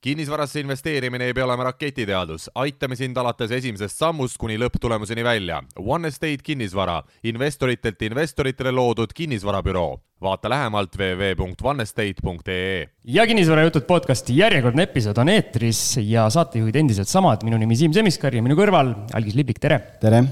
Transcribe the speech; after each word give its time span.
kinnisvarasse 0.00 0.60
investeerimine 0.60 1.26
ei 1.26 1.34
pea 1.34 1.44
olema 1.44 1.64
raketiteadus, 1.66 2.48
aitame 2.54 2.96
sind 2.96 3.16
alates 3.18 3.50
esimesest 3.56 3.98
sammust 3.98 4.38
kuni 4.38 4.58
lõpptulemuseni 4.60 5.24
välja. 5.26 5.58
One 5.78 6.08
Estate 6.08 6.44
kinnisvara, 6.46 7.00
investoritelt 7.26 8.02
investoritele 8.06 8.70
loodud 8.74 9.14
kinnisvarabüroo. 9.14 9.98
vaata 10.20 10.50
lähemalt 10.50 10.96
www.onestate.ee. 10.98 12.88
ja 13.04 13.26
kinnisvarajutud 13.26 13.82
podcasti 13.86 14.36
järjekordne 14.38 14.82
episood 14.82 15.18
on 15.18 15.28
eetris 15.28 16.00
ja 16.02 16.30
saatejuhid 16.30 16.74
endiselt 16.76 17.08
samad, 17.08 17.44
minu 17.46 17.58
nimi 17.58 17.76
Siim 17.76 17.92
Semiskar 17.94 18.34
ja 18.34 18.42
minu 18.42 18.58
kõrval 18.58 18.94
Algis 19.14 19.38
Liblik, 19.38 19.58
tere. 19.62 19.78
tere. 20.00 20.24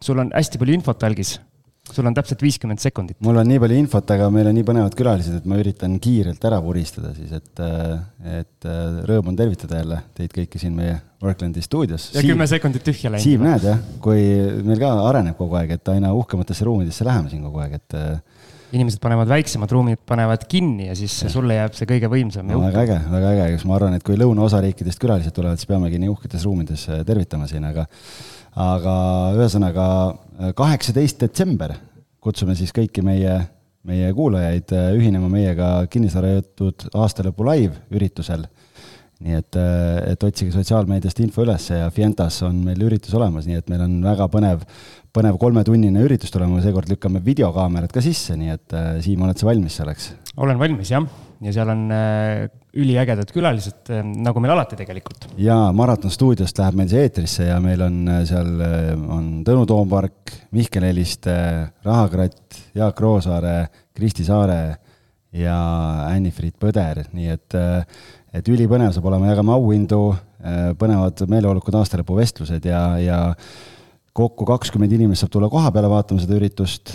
sul 0.00 0.18
on 0.18 0.32
hästi 0.32 0.58
palju 0.58 0.80
infot, 0.80 1.04
Algis 1.04 1.36
sul 1.94 2.08
on 2.08 2.16
täpselt 2.16 2.42
viiskümmend 2.44 2.82
sekundit. 2.82 3.18
mul 3.24 3.40
on 3.40 3.48
nii 3.48 3.60
palju 3.62 3.78
infot, 3.82 4.14
aga 4.14 4.28
meil 4.34 4.50
on 4.50 4.56
nii 4.58 4.66
põnevad 4.66 4.96
külalised, 4.98 5.40
et 5.40 5.48
ma 5.48 5.58
üritan 5.60 5.96
kiirelt 6.02 6.44
ära 6.48 6.60
vuristada 6.64 7.12
siis, 7.16 7.32
et, 7.36 7.62
et 8.40 8.68
rõõm 9.08 9.32
on 9.32 9.38
tervitada 9.38 9.82
jälle 9.82 10.02
teid 10.18 10.34
kõiki 10.34 10.60
siin 10.62 10.76
meie 10.78 10.98
Worklandi 11.22 11.62
stuudios. 11.64 12.10
ja 12.14 12.22
kümme 12.22 12.46
sekundit 12.46 12.84
tühja 12.86 13.10
läinud. 13.10 13.24
Siim, 13.24 13.42
näed 13.42 13.64
jah, 13.66 13.80
kui 14.04 14.20
meil 14.66 14.78
ka 14.82 14.92
areneb 15.08 15.38
kogu 15.38 15.58
aeg, 15.58 15.74
et 15.78 15.94
aina 15.94 16.12
uhkematesse 16.14 16.68
ruumidesse 16.68 17.06
läheme 17.08 17.32
siin 17.32 17.42
kogu 17.48 17.64
aeg, 17.64 17.80
et 17.80 17.98
inimesed 18.76 19.00
panevad 19.00 19.30
väiksemad 19.30 19.70
ruumid, 19.72 20.00
panevad 20.06 20.44
kinni 20.48 20.90
ja 20.90 20.96
siis 20.96 21.14
ja. 21.24 21.30
sulle 21.32 21.56
jääb 21.56 21.76
see 21.76 21.88
kõige 21.88 22.10
võimsam 22.12 22.48
no,. 22.48 22.60
väga 22.66 22.84
äge, 22.84 22.98
väga 23.10 23.30
äge, 23.34 23.46
kus 23.56 23.64
ma 23.68 23.78
arvan, 23.78 23.96
et 23.96 24.04
kui 24.04 24.18
lõunaosariikidest 24.20 25.00
külalised 25.00 25.34
tulevad, 25.36 25.60
siis 25.60 25.70
peamegi 25.70 26.00
nii 26.02 26.12
uhketes 26.12 26.44
ruumides 26.44 26.84
tervitama 27.08 27.48
siin, 27.48 27.64
aga 27.64 27.86
aga 28.58 28.94
ühesõnaga 29.38 29.86
kaheksateist 30.58 31.20
detsember 31.22 31.76
kutsume 32.28 32.56
siis 32.58 32.74
kõiki 32.76 33.04
meie, 33.04 33.40
meie 33.88 34.12
kuulajaid 34.16 34.74
äh, 34.76 34.90
ühinema 34.98 35.30
meiega 35.32 35.72
kinnisvarajutud 35.92 36.90
aastalõpu 36.98 37.46
live 37.48 37.78
üritusel. 37.94 38.46
nii 39.18 39.34
et, 39.34 39.56
äh, 39.58 40.12
et 40.12 40.22
otsige 40.22 40.52
sotsiaalmeediast 40.54 41.18
info 41.24 41.42
ülesse 41.42 41.80
ja 41.80 41.88
Fientas 41.90 42.42
on 42.46 42.60
meil 42.66 42.84
üritus 42.86 43.14
olemas, 43.18 43.48
nii 43.48 43.58
et 43.58 43.72
meil 43.72 43.82
on 43.86 43.96
väga 44.04 44.28
põnev, 44.30 44.66
põnev 45.14 45.40
kolmetunnine 45.42 46.04
üritus 46.06 46.30
tulema, 46.34 46.60
seekord 46.62 46.92
lükkame 46.92 47.24
videokaamerad 47.24 47.94
ka 47.94 48.04
sisse, 48.04 48.36
nii 48.38 48.54
et 48.54 48.76
äh, 48.76 48.92
Siim, 49.02 49.24
oled 49.26 49.40
sa 49.40 49.48
valmis 49.50 49.80
selleks? 49.80 50.12
olen 50.38 50.60
valmis, 50.60 50.92
jah 50.94 51.08
ja 51.44 51.52
seal 51.54 51.70
on 51.70 51.84
äh, 51.94 52.48
üliägedad 52.78 53.30
külalised, 53.34 53.90
äh, 53.94 54.02
nagu 54.02 54.40
meil 54.42 54.54
alati 54.54 54.78
tegelikult. 54.78 55.28
jaa, 55.38 55.70
Maraton 55.76 56.12
stuudiost 56.12 56.58
läheb 56.58 56.78
meil 56.80 56.90
see 56.90 57.04
eetrisse 57.06 57.48
ja 57.50 57.58
meil 57.62 57.82
on 57.86 58.00
äh, 58.10 58.22
seal, 58.28 58.50
on 59.14 59.30
Tõnu 59.46 59.66
Toompark, 59.68 60.34
Mihkel 60.56 60.88
Heliste, 60.88 61.36
Rahakratt, 61.86 62.60
Jaak 62.78 63.00
Roosaare, 63.04 63.56
Kristi 63.94 64.26
Saare 64.26 64.60
ja 65.38 65.56
Anni-Friit 66.08 66.56
Põder, 66.60 67.04
nii 67.14 67.34
et, 67.34 67.56
et 68.34 68.48
ülipõnev 68.48 68.94
saab 68.94 69.10
olema, 69.10 69.28
jagame 69.28 69.52
auhindu, 69.52 70.02
põnevad 70.78 71.20
meeleolukud 71.28 71.74
aastalõpuvestlused 71.80 72.64
ja, 72.70 72.80
ja 73.02 73.18
kokku 74.16 74.46
kakskümmend 74.48 74.94
inimest 74.94 75.26
saab 75.26 75.34
tulla 75.34 75.50
koha 75.52 75.72
peale 75.74 75.90
vaatama 75.92 76.22
seda 76.22 76.38
üritust 76.38 76.94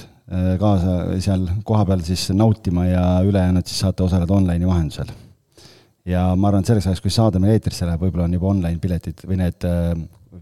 kaasa 0.60 1.20
seal 1.20 1.42
kohapeal 1.68 2.00
siis 2.08 2.30
nautima 2.32 2.86
ja 2.88 3.04
ülejäänud 3.28 3.68
siis 3.68 3.82
saate 3.84 4.06
osaleda 4.06 4.34
online'i 4.34 4.68
vahendusel. 4.68 5.12
ja 6.08 6.30
ma 6.36 6.48
arvan, 6.48 6.64
et 6.64 6.72
selleks 6.72 6.88
ajaks, 6.88 7.02
kui 7.04 7.12
saade 7.12 7.42
meil 7.44 7.58
eetrisse 7.58 7.88
läheb, 7.88 8.02
võib-olla 8.06 8.30
on 8.30 8.38
juba 8.38 8.48
online 8.54 8.80
piletid 8.84 9.26
või 9.28 9.42
need 9.42 9.68
äh, 9.68 9.92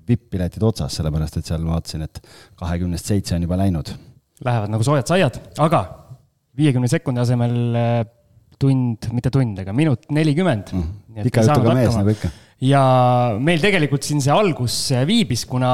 vipp-piletid 0.07 0.63
otsas, 0.63 0.95
sellepärast 0.99 1.41
et 1.41 1.49
seal 1.49 1.65
ma 1.65 1.75
vaatasin, 1.75 2.05
et 2.05 2.21
kahekümnest 2.61 3.09
seitse 3.11 3.35
on 3.35 3.45
juba 3.45 3.57
läinud. 3.59 3.91
Lähevad 4.45 4.73
nagu 4.73 4.85
soojad 4.85 5.09
saiad, 5.09 5.41
aga 5.61 5.81
viiekümne 6.57 6.89
sekundi 6.91 7.21
asemel 7.23 7.57
äh, 7.77 7.99
tund, 8.61 9.09
mitte 9.15 9.33
tund, 9.33 9.59
aga 9.63 9.73
minut 9.75 10.07
nelikümmend 10.13 10.73
mm.. 10.75 11.21
pika 11.25 11.45
jutuga 11.47 11.75
mees 11.77 11.97
nagu 11.97 12.13
ikka. 12.13 12.31
ja 12.69 12.81
meil 13.41 13.61
tegelikult 13.63 14.05
siin 14.05 14.21
see 14.23 14.33
algus 14.33 14.77
viibis, 15.09 15.47
kuna 15.49 15.71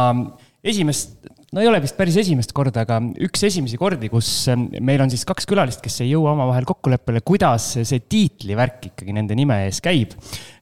esimest 0.64 1.28
no 1.54 1.64
ei 1.64 1.70
ole 1.70 1.80
vist 1.84 1.96
päris 1.98 2.18
esimest 2.20 2.52
korda, 2.56 2.84
aga 2.84 3.00
üks 3.24 3.46
esimesi 3.48 3.80
kordi, 3.80 4.10
kus 4.12 4.30
ähm, 4.52 4.68
meil 4.84 5.02
on 5.04 5.12
siis 5.14 5.24
kaks 5.28 5.48
külalist, 5.50 5.82
kes 5.84 6.02
ei 6.04 6.12
jõua 6.12 6.34
omavahel 6.36 6.68
kokkuleppele, 6.68 7.24
kuidas 7.28 7.70
see 7.78 8.04
tiitlivärk 8.04 8.90
ikkagi 8.92 9.16
nende 9.16 9.38
nime 9.38 9.62
ees 9.68 9.80
käib. 9.84 10.16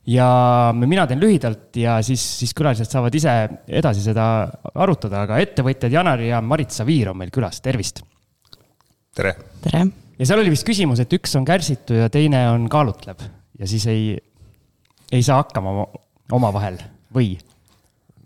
ja 0.06 0.28
mina 0.78 1.08
teen 1.10 1.22
lühidalt 1.22 1.74
ja 1.82 1.98
siis, 2.06 2.22
siis 2.42 2.54
külalised 2.58 2.92
saavad 2.92 3.16
ise 3.18 3.34
edasi 3.66 4.04
seda 4.06 4.28
arutada, 4.76 5.24
aga 5.26 5.40
ettevõtjad 5.42 5.94
Janar 5.98 6.22
ja 6.22 6.42
Marit 6.46 6.76
Saviir 6.76 7.10
on 7.10 7.18
meil 7.24 7.34
külas, 7.34 7.62
tervist. 7.66 8.04
tere. 9.16 9.34
tere. 9.66 9.88
ja 10.20 10.30
seal 10.30 10.44
oli 10.44 10.54
vist 10.54 10.68
küsimus, 10.68 11.02
et 11.02 11.18
üks 11.18 11.34
on 11.40 11.48
kärsitu 11.48 11.98
ja 11.98 12.12
teine 12.14 12.46
on 12.52 12.70
kaalutleb 12.70 13.26
ja 13.60 13.68
siis 13.70 13.88
ei, 13.90 14.14
ei 15.12 15.26
saa 15.26 15.42
hakkama 15.42 15.88
omavahel 16.36 16.78
või 17.16 17.34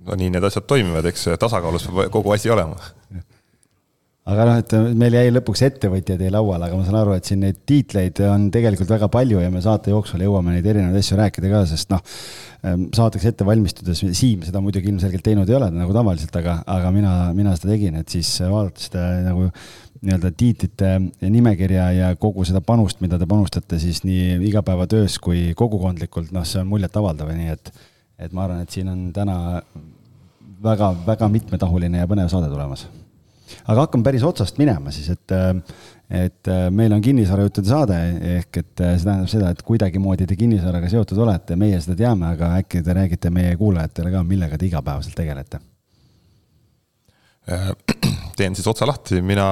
no 0.09 0.17
nii 0.19 0.31
need 0.35 0.45
asjad 0.49 0.67
toimivad, 0.69 1.09
eks 1.11 1.29
tasakaalus 1.41 1.89
peab 1.89 2.13
kogu 2.13 2.33
asi 2.35 2.51
olema. 2.53 2.77
aga 4.29 4.45
noh, 4.45 4.59
et 4.61 4.73
meil 4.99 5.15
jäi 5.17 5.31
lõpuks 5.33 5.63
ettevõtjad 5.65 6.21
jäi 6.21 6.29
lauale, 6.33 6.67
aga 6.67 6.77
ma 6.77 6.85
saan 6.85 6.99
aru, 6.99 7.15
et 7.17 7.25
siin 7.25 7.41
neid 7.41 7.63
tiitleid 7.69 8.21
on 8.27 8.49
tegelikult 8.53 8.91
väga 8.93 9.09
palju 9.09 9.41
ja 9.41 9.49
me 9.53 9.61
saate 9.65 9.93
jooksul 9.93 10.21
jõuame 10.21 10.53
neid 10.53 10.67
erinevaid 10.69 11.01
asju 11.01 11.17
rääkida 11.17 11.49
ka, 11.49 11.63
sest 11.71 11.89
noh, 11.93 12.03
ehm, 12.61 12.87
saateks 12.93 13.25
ette 13.31 13.47
valmistudes, 13.47 14.03
Siim 14.19 14.45
seda 14.45 14.61
muidugi 14.61 14.91
ilmselgelt 14.91 15.25
teinud 15.25 15.49
ei 15.49 15.57
ole 15.57 15.71
nagu 15.73 15.95
tavaliselt, 15.95 16.35
aga, 16.41 16.59
aga 16.77 16.93
mina, 16.93 17.13
mina 17.37 17.55
seda 17.57 17.73
tegin, 17.73 17.97
et 18.03 18.17
siis 18.17 18.35
vaadata 18.43 18.85
seda 18.85 19.05
nagu 19.31 19.49
nii-öelda 19.99 20.31
tiitlite 20.37 20.91
nimekirja 21.27 21.91
ja 21.91 22.09
kogu 22.19 22.45
seda 22.47 22.61
panust, 22.63 23.01
mida 23.03 23.17
te 23.19 23.27
panustate 23.27 23.79
siis 23.81 24.03
nii 24.05 24.37
igapäevatöös 24.47 25.17
kui 25.23 25.49
kogukondlikult, 25.59 26.31
noh, 26.35 26.45
see 26.47 26.61
on 26.61 26.69
muljetavaldav, 26.71 27.33
nii 27.35 27.55
et 27.55 27.73
et 28.19 28.35
ma 28.35 28.45
arvan, 28.45 28.65
et 28.65 28.73
siin 28.75 28.89
on 28.91 29.05
täna 29.15 29.37
väga-väga 30.63 31.29
mitmetahuline 31.31 32.01
ja 32.01 32.07
põnev 32.09 32.29
saade 32.31 32.49
tulemas. 32.51 32.85
aga 33.65 33.85
hakkame 33.85 34.05
päris 34.05 34.23
otsast 34.23 34.59
minema 34.61 34.91
siis, 34.93 35.09
et, 35.09 35.33
et 36.13 36.51
meil 36.75 36.93
on 36.93 37.01
kinnisvarajuttude 37.01 37.69
saade, 37.69 37.97
ehk 38.37 38.61
et 38.61 38.83
see 38.83 39.05
tähendab 39.07 39.31
seda, 39.31 39.49
et 39.53 39.63
kuidagimoodi 39.65 40.27
te 40.29 40.37
kinnisvaraga 40.37 40.91
seotud 40.91 41.17
olete, 41.25 41.57
meie 41.59 41.79
seda 41.81 41.97
teame, 41.97 42.33
aga 42.35 42.53
äkki 42.59 42.83
te 42.85 42.95
räägite 42.97 43.31
meie 43.33 43.55
kuulajatele 43.57 44.13
ka, 44.13 44.23
millega 44.27 44.57
te 44.57 44.69
igapäevaselt 44.69 45.17
tegelete? 45.17 45.61
teen 48.37 48.55
siis 48.55 48.67
otsa 48.69 48.87
lahti, 48.87 49.21
mina 49.25 49.49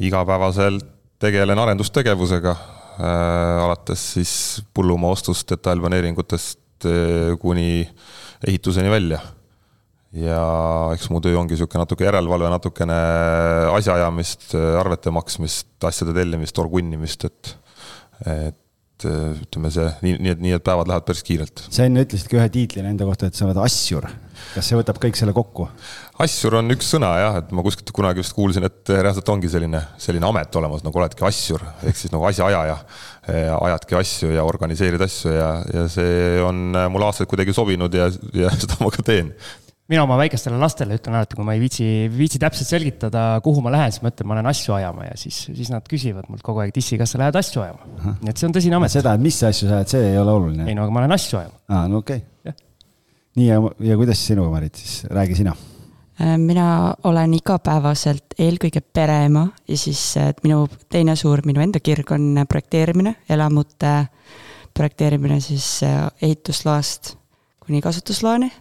igapäevaselt 0.00 0.86
tegelen 1.20 1.58
arendustegevusega 1.58 2.54
äh,, 2.54 3.64
alates 3.66 4.12
siis 4.16 4.34
põllumaa 4.74 5.12
ostust, 5.14 5.48
detailplaneeringutest 5.50 6.60
kuni 7.40 7.88
ehituseni 8.46 8.90
välja. 8.90 9.20
Ja 10.14 10.40
eks 10.94 11.08
mu 11.10 11.20
töö 11.24 11.38
ongi 11.40 11.56
niisugune 11.56 11.82
natuke 11.82 12.06
järelevalve, 12.06 12.50
natukene 12.52 12.98
asjaajamist, 13.74 14.52
arvete 14.80 15.12
maksmist, 15.14 15.72
asjade 15.84 16.14
tellimist, 16.16 16.60
orgunnimist, 16.62 17.30
et 17.30 17.56
et 18.24 18.60
ütleme 19.04 19.68
see, 19.74 19.88
nii, 20.04 20.12
nii 20.22 20.32
et, 20.32 20.38
nii 20.40 20.52
et 20.56 20.64
päevad 20.64 20.88
lähevad 20.88 21.04
päris 21.04 21.24
kiirelt. 21.26 21.64
sa 21.66 21.84
enne 21.84 22.04
ütlesid 22.06 22.28
ka 22.30 22.38
ühe 22.38 22.46
tiitlina 22.54 22.92
enda 22.92 23.04
kohta, 23.08 23.26
et 23.28 23.36
sa 23.36 23.44
oled 23.48 23.58
assjur. 23.60 24.06
kas 24.54 24.68
see 24.70 24.78
võtab 24.78 25.00
kõik 25.02 25.18
selle 25.18 25.34
kokku? 25.36 25.66
assjur 26.22 26.60
on 26.60 26.70
üks 26.72 26.92
sõna 26.94 27.10
jah, 27.18 27.40
et 27.42 27.50
ma 27.52 27.64
kuskilt 27.66 27.90
kunagi 27.96 28.22
vist 28.22 28.36
kuulsin, 28.36 28.64
et 28.70 28.94
reaalselt 28.94 29.28
ongi 29.34 29.50
selline, 29.50 29.82
selline 30.00 30.30
amet 30.30 30.60
olemas, 30.60 30.86
nagu 30.86 31.02
oledki 31.02 31.26
assjur 31.26 31.66
ehk 31.82 31.98
siis 31.98 32.14
nagu 32.14 32.30
asjaajaja 32.30 32.78
ajadki 33.58 33.98
asju 33.98 34.32
ja 34.36 34.46
organiseerid 34.46 35.02
asju 35.04 35.34
ja, 35.34 35.50
ja 35.74 35.84
see 35.90 36.40
on 36.44 36.70
mulle 36.94 37.10
aastaid 37.10 37.28
kuidagi 37.28 37.56
sobinud 37.56 37.98
ja, 37.98 38.08
ja 38.36 38.54
seda 38.62 38.78
ma 38.80 38.94
ka 38.94 39.04
teen 39.04 39.34
mina 39.90 40.04
oma 40.06 40.16
väikestele 40.20 40.56
lastele 40.60 40.96
ütlen 40.98 41.18
alati, 41.18 41.36
kui 41.36 41.46
ma 41.46 41.56
ei 41.56 41.60
viitsi, 41.60 41.88
viitsi 42.12 42.40
täpselt 42.40 42.70
selgitada, 42.70 43.24
kuhu 43.44 43.64
ma 43.64 43.74
lähen, 43.74 43.92
siis 43.92 44.04
ma 44.04 44.12
ütlen, 44.14 44.30
ma 44.30 44.38
lähen 44.38 44.48
asju 44.52 44.76
ajama 44.78 45.10
ja 45.10 45.18
siis, 45.20 45.42
siis 45.50 45.72
nad 45.72 45.84
küsivad 45.90 46.30
mult 46.32 46.44
kogu 46.46 46.64
aeg, 46.64 46.72
Tissi, 46.76 46.96
kas 47.00 47.12
sa 47.14 47.20
lähed 47.20 47.36
asju 47.40 47.64
ajama? 47.66 48.16
nii 48.22 48.32
et 48.32 48.40
see 48.40 48.48
on 48.48 48.56
tõsine 48.56 48.80
amet. 48.80 48.94
seda, 48.94 49.18
et 49.18 49.26
mis 49.26 49.42
asju 49.50 49.68
sa 49.68 49.82
ajad, 49.82 49.92
see 49.96 50.08
ei 50.14 50.18
ole 50.22 50.38
oluline. 50.38 50.70
ei 50.70 50.78
no 50.78 50.86
aga 50.86 50.96
ma 50.96 51.04
lähen 51.04 51.18
asju 51.18 51.42
ajama. 51.42 51.60
aa, 51.68 51.84
no 51.92 52.00
okei 52.00 52.24
okay.. 52.24 52.58
nii 53.40 53.52
ja, 53.52 53.60
ja 53.92 54.00
kuidas 54.00 54.24
sinuga, 54.24 54.56
Marit, 54.56 54.80
siis 54.80 55.04
räägi 55.12 55.42
sina 55.42 55.56
Äh, 56.20 56.36
mina 56.38 56.94
olen 57.04 57.32
igapäevaselt 57.34 58.36
eelkõige 58.38 58.78
pereema 58.94 59.48
ja 59.66 59.76
siis 59.78 60.12
äh, 60.20 60.28
minu 60.44 60.68
teine 60.92 61.16
suur, 61.18 61.40
minu 61.42 61.58
enda 61.64 61.80
kirg 61.82 62.12
on 62.14 62.36
projekteerimine, 62.46 63.16
elamute 63.26 63.94
projekteerimine 64.78 65.40
siis 65.42 65.66
äh, 65.82 66.04
ehitusloast 66.22 67.16
kuni 67.66 67.82
kasutusloani. 67.82 68.52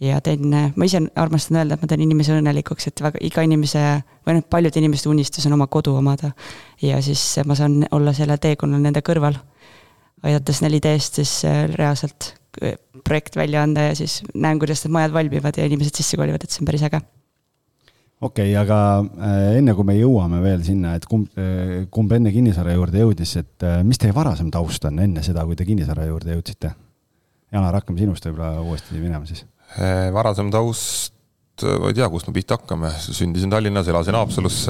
Ja 0.00 0.20
teen, 0.20 0.52
ma 0.52 0.88
ise 0.88 1.00
armastan 1.16 1.62
öelda, 1.62 1.76
et 1.76 1.84
ma 1.84 1.88
teen 1.90 2.04
inimese 2.04 2.36
õnnelikuks, 2.36 2.90
et 2.90 3.02
väga, 3.04 3.20
iga 3.24 3.44
inimese 3.46 3.82
või 4.26 4.38
noh, 4.38 4.46
paljude 4.50 4.80
inimeste 4.82 5.08
unistus 5.08 5.46
on 5.48 5.56
oma 5.56 5.68
kodu 5.72 5.94
omada. 5.96 6.32
ja 6.82 7.00
siis 7.02 7.22
ma 7.46 7.56
saan 7.56 7.84
olla 7.90 8.12
selle 8.16 8.36
teekonnal 8.38 8.82
nende 8.82 9.00
kõrval, 9.06 9.38
aidates 10.26 10.60
4D-st 10.64 11.22
siis 11.22 11.38
reaalselt 11.76 12.34
projekt 13.04 13.36
välja 13.36 13.62
anda 13.62 13.90
ja 13.90 13.96
siis 13.96 14.22
näen, 14.34 14.58
kuidas 14.58 14.84
need 14.84 14.92
majad 14.96 15.12
valmivad 15.12 15.58
ja 15.58 15.66
inimesed 15.68 15.96
sisse 15.96 16.16
kolivad, 16.16 16.44
et 16.44 16.50
see 16.50 16.62
on 16.62 16.68
päris 16.68 16.84
äge. 16.86 17.00
okei 18.20 18.52
okay,, 18.52 18.56
aga 18.56 18.78
äh, 19.00 19.58
enne 19.58 19.74
kui 19.76 19.84
me 19.84 19.96
jõuame 19.98 20.40
veel 20.42 20.64
sinna, 20.64 20.94
et 20.96 21.04
kumb, 21.08 21.28
äh, 21.40 21.84
kumb 21.92 22.12
enne 22.16 22.32
kinnisvara 22.32 22.76
juurde 22.76 23.04
jõudis, 23.04 23.36
et 23.40 23.66
äh, 23.66 23.82
mis 23.84 24.00
teie 24.00 24.14
varasem 24.16 24.50
taust 24.50 24.84
on 24.88 24.98
enne 25.04 25.24
seda, 25.24 25.44
kui 25.44 25.56
te 25.56 25.68
kinnisvara 25.68 26.08
juurde 26.08 26.36
jõudsite? 26.36 26.72
Janar, 27.52 27.76
hakkame 27.78 28.00
sinust 28.00 28.24
võib-olla 28.26 28.64
uuesti 28.64 28.98
minema 28.98 29.28
siis. 29.28 29.44
Eh, 29.74 30.08
varasem 30.14 30.50
taust, 30.54 31.12
ma 31.66 31.90
ei 31.90 31.96
tea, 31.96 32.06
kust 32.12 32.30
me 32.30 32.36
pihta 32.36 32.56
hakkame, 32.60 32.92
sündisin 33.02 33.52
Tallinnas, 33.52 33.88
elasin 33.90 34.16
Haapsalus, 34.16 34.62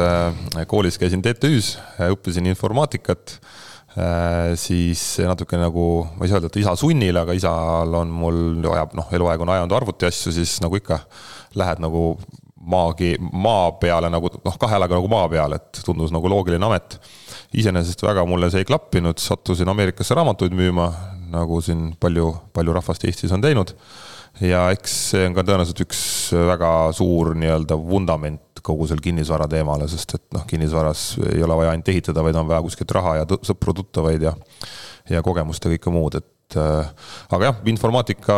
koolis 0.70 0.98
käisin 1.02 1.22
TTÜ-s, 1.24 1.76
õppisin 2.14 2.48
informaatikat 2.50 3.38
siis 4.60 5.02
natuke 5.24 5.56
nagu, 5.56 6.04
ma 6.18 6.26
ei 6.26 6.28
saa 6.28 6.36
öelda, 6.36 6.50
et 6.52 6.58
isa 6.60 6.74
sunnil, 6.76 7.16
aga 7.16 7.32
isal 7.36 7.94
on 7.96 8.10
mul, 8.12 8.40
ajab 8.74 8.92
noh, 8.98 9.06
eluaeg 9.16 9.40
on 9.40 9.52
ajanud 9.54 9.72
arvutiasju, 9.72 10.34
siis 10.36 10.58
nagu 10.60 10.76
ikka 10.76 10.98
lähed 11.56 11.80
nagu 11.80 12.10
maagi, 12.66 13.14
maa 13.20 13.70
peale 13.80 14.10
nagu 14.10 14.30
noh, 14.34 14.58
kahe 14.60 14.76
jalaga 14.76 14.98
nagu 14.98 15.10
maa 15.10 15.28
peal, 15.32 15.56
et 15.56 15.80
tundus 15.86 16.12
nagu 16.14 16.28
loogiline 16.30 16.66
amet. 16.66 16.98
iseenesest 17.56 18.02
väga 18.02 18.26
mulle 18.28 18.50
see 18.50 18.64
ei 18.64 18.68
klappinud, 18.68 19.20
sattusin 19.22 19.68
Ameerikasse 19.70 20.16
raamatuid 20.18 20.52
müüma, 20.56 20.90
nagu 21.32 21.60
siin 21.64 21.94
palju, 22.00 22.32
palju 22.52 22.74
rahvast 22.76 23.06
Eestis 23.06 23.32
on 23.32 23.40
teinud. 23.40 23.72
Ja 24.44 24.66
eks 24.74 24.96
see 25.12 25.26
on 25.28 25.36
ka 25.36 25.44
tõenäoliselt 25.46 25.84
üks 25.86 26.00
väga 26.50 26.72
suur 26.96 27.34
nii-öelda 27.38 27.78
vundament 27.80 28.42
kogu 28.66 28.88
sel 28.90 29.00
kinnisvara 29.02 29.46
teemale, 29.50 29.86
sest 29.90 30.16
et 30.18 30.24
noh, 30.34 30.42
kinnisvaras 30.48 31.12
ei 31.30 31.42
ole 31.44 31.58
vaja 31.60 31.72
ainult 31.72 31.90
ehitada, 31.92 32.24
vaid 32.26 32.38
on 32.38 32.48
vaja 32.48 32.64
kuskilt 32.64 32.94
raha 32.96 33.20
ja 33.20 33.28
sõpru-tuttavaid 33.46 34.26
ja 34.26 34.34
ja 35.10 35.22
kogemust 35.22 35.62
ja 35.62 35.70
kõike 35.70 35.92
muud, 35.94 36.16
et 36.18 36.56
äh, 36.58 36.88
aga 37.30 37.50
jah, 37.50 37.60
informaatika 37.70 38.36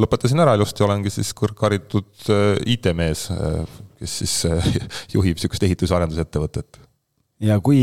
lõpetasin 0.00 0.40
ära 0.40 0.54
ilusti, 0.56 0.84
olengi 0.86 1.12
siis 1.12 1.34
kõrgharitud 1.36 2.30
äh, 2.32 2.56
IT-mees, 2.76 3.26
äh, 3.34 3.80
kes 4.00 4.18
siis 4.22 4.36
juhib 5.14 5.36
niisugust 5.36 5.68
ehitus- 5.68 5.92
ja 5.92 6.00
arendusettevõtet. 6.00 6.80
ja 7.44 7.60
kui, 7.60 7.82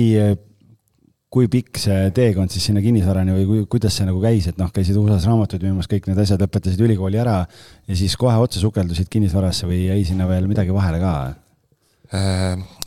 kui 1.36 1.50
pikk 1.52 1.80
see 1.82 2.12
teekond 2.16 2.54
siis 2.54 2.70
sinna 2.70 2.80
kinnisvarani 2.84 3.34
või 3.36 3.46
kui, 3.50 3.64
kuidas 3.76 3.98
see 4.00 4.08
nagu 4.08 4.22
käis, 4.24 4.48
et 4.48 4.60
noh, 4.62 4.70
käisid 4.72 4.96
USA-s 5.00 5.28
raamatuid 5.28 5.66
müümas, 5.68 5.90
kõik 5.92 6.08
need 6.08 6.22
asjad, 6.24 6.40
lõpetasid 6.46 6.84
ülikooli 6.86 7.20
ära 7.20 7.42
ja 7.44 7.98
siis 8.00 8.16
kohe 8.20 8.36
otse 8.40 8.62
sukeldusid 8.62 9.10
kinnisvarasse 9.12 9.68
või 9.68 9.82
jäi 9.90 10.06
sinna 10.08 10.30
veel 10.32 10.48
midagi 10.52 10.76
vahele 10.76 11.02
ka? 11.04 11.16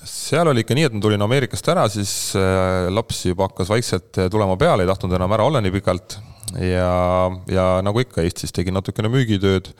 seal 0.08 0.48
oli 0.48 0.62
ikka 0.62 0.76
nii, 0.78 0.86
et 0.88 0.94
ma 0.94 1.02
tulin 1.04 1.24
Ameerikast 1.26 1.68
ära, 1.68 1.84
siis 1.92 2.12
laps 2.94 3.24
juba 3.26 3.48
hakkas 3.48 3.68
vaikselt 3.68 4.20
tulema 4.32 4.56
peale, 4.56 4.86
ei 4.86 4.88
tahtnud 4.88 5.16
enam 5.18 5.34
ära 5.36 5.48
olla 5.50 5.60
nii 5.60 5.74
pikalt 5.74 6.16
ja, 6.62 6.92
ja 7.50 7.64
nagu 7.84 8.00
ikka 8.00 8.22
Eestis 8.24 8.54
tegin 8.54 8.78
natukene 8.78 9.10
müügitööd 9.12 9.72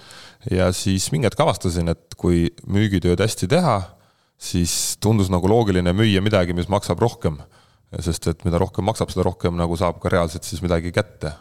ja 0.52 0.68
siis 0.76 1.08
mingi 1.14 1.30
hetk 1.30 1.40
avastasin, 1.40 1.88
et 1.94 2.18
kui 2.18 2.48
müügitööd 2.68 3.22
hästi 3.24 3.48
teha, 3.48 3.78
siis 4.38 4.98
tundus 5.02 5.30
nagu 5.32 5.48
loogiline 5.50 5.94
müüa 5.96 6.20
midagi, 6.24 6.56
mis 6.56 6.68
maksab 6.70 7.00
rohkem. 7.02 7.38
Sest 8.05 8.31
et 8.32 8.46
mida 8.46 8.61
rohkem 8.61 8.85
maksab, 8.85 9.12
seda 9.12 9.26
rohkem 9.29 9.56
nagu 9.58 9.76
saab 9.81 10.00
ka 10.02 10.12
reaalselt 10.12 10.44
siis 10.44 10.62
midagi 10.64 10.93
kätte. 10.94 11.35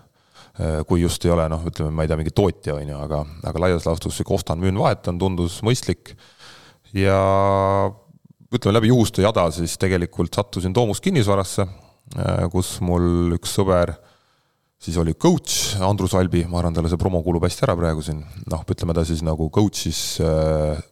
kui 0.90 1.04
just 1.04 1.22
ei 1.22 1.30
ole 1.30 1.44
noh, 1.54 1.62
ütleme, 1.70 1.92
ma 1.94 2.02
ei 2.02 2.10
tea, 2.10 2.18
mingi 2.18 2.32
tootja 2.34 2.74
on 2.74 2.88
ju, 2.90 2.98
aga, 2.98 3.20
aga 3.46 3.60
laias 3.62 3.84
laastus 3.86 4.16
sihuke 4.18 4.34
ostan, 4.34 4.58
müün, 4.58 4.80
vahetan 4.80 5.20
tundus 5.22 5.60
mõistlik. 5.62 6.16
ja 6.98 7.20
ütleme 8.50 8.80
läbi 8.80 8.90
juhuste 8.90 9.22
jada 9.22 9.46
siis 9.52 9.78
tegelikult 9.78 10.34
sattusin 10.34 10.74
Toomus 10.74 11.04
kinnisvarasse, 11.04 11.68
kus 12.52 12.78
mul 12.82 13.36
üks 13.38 13.54
sõber 13.60 13.94
siis 14.82 14.98
oli 15.02 15.14
coach 15.14 15.78
Andrus 15.82 16.14
Albi, 16.18 16.44
ma 16.50 16.62
arvan, 16.62 16.76
talle 16.76 16.92
see 16.92 17.02
promo 17.02 17.22
kuulub 17.26 17.46
hästi 17.48 17.66
ära 17.68 17.76
praegu 17.78 18.04
siin, 18.06 18.22
noh, 18.52 18.64
ütleme 18.70 18.96
ta 18.98 19.04
siis 19.08 19.24
nagu 19.26 19.50
coach'is 19.54 20.02
äh, 20.22 20.78
äh, 20.78 20.84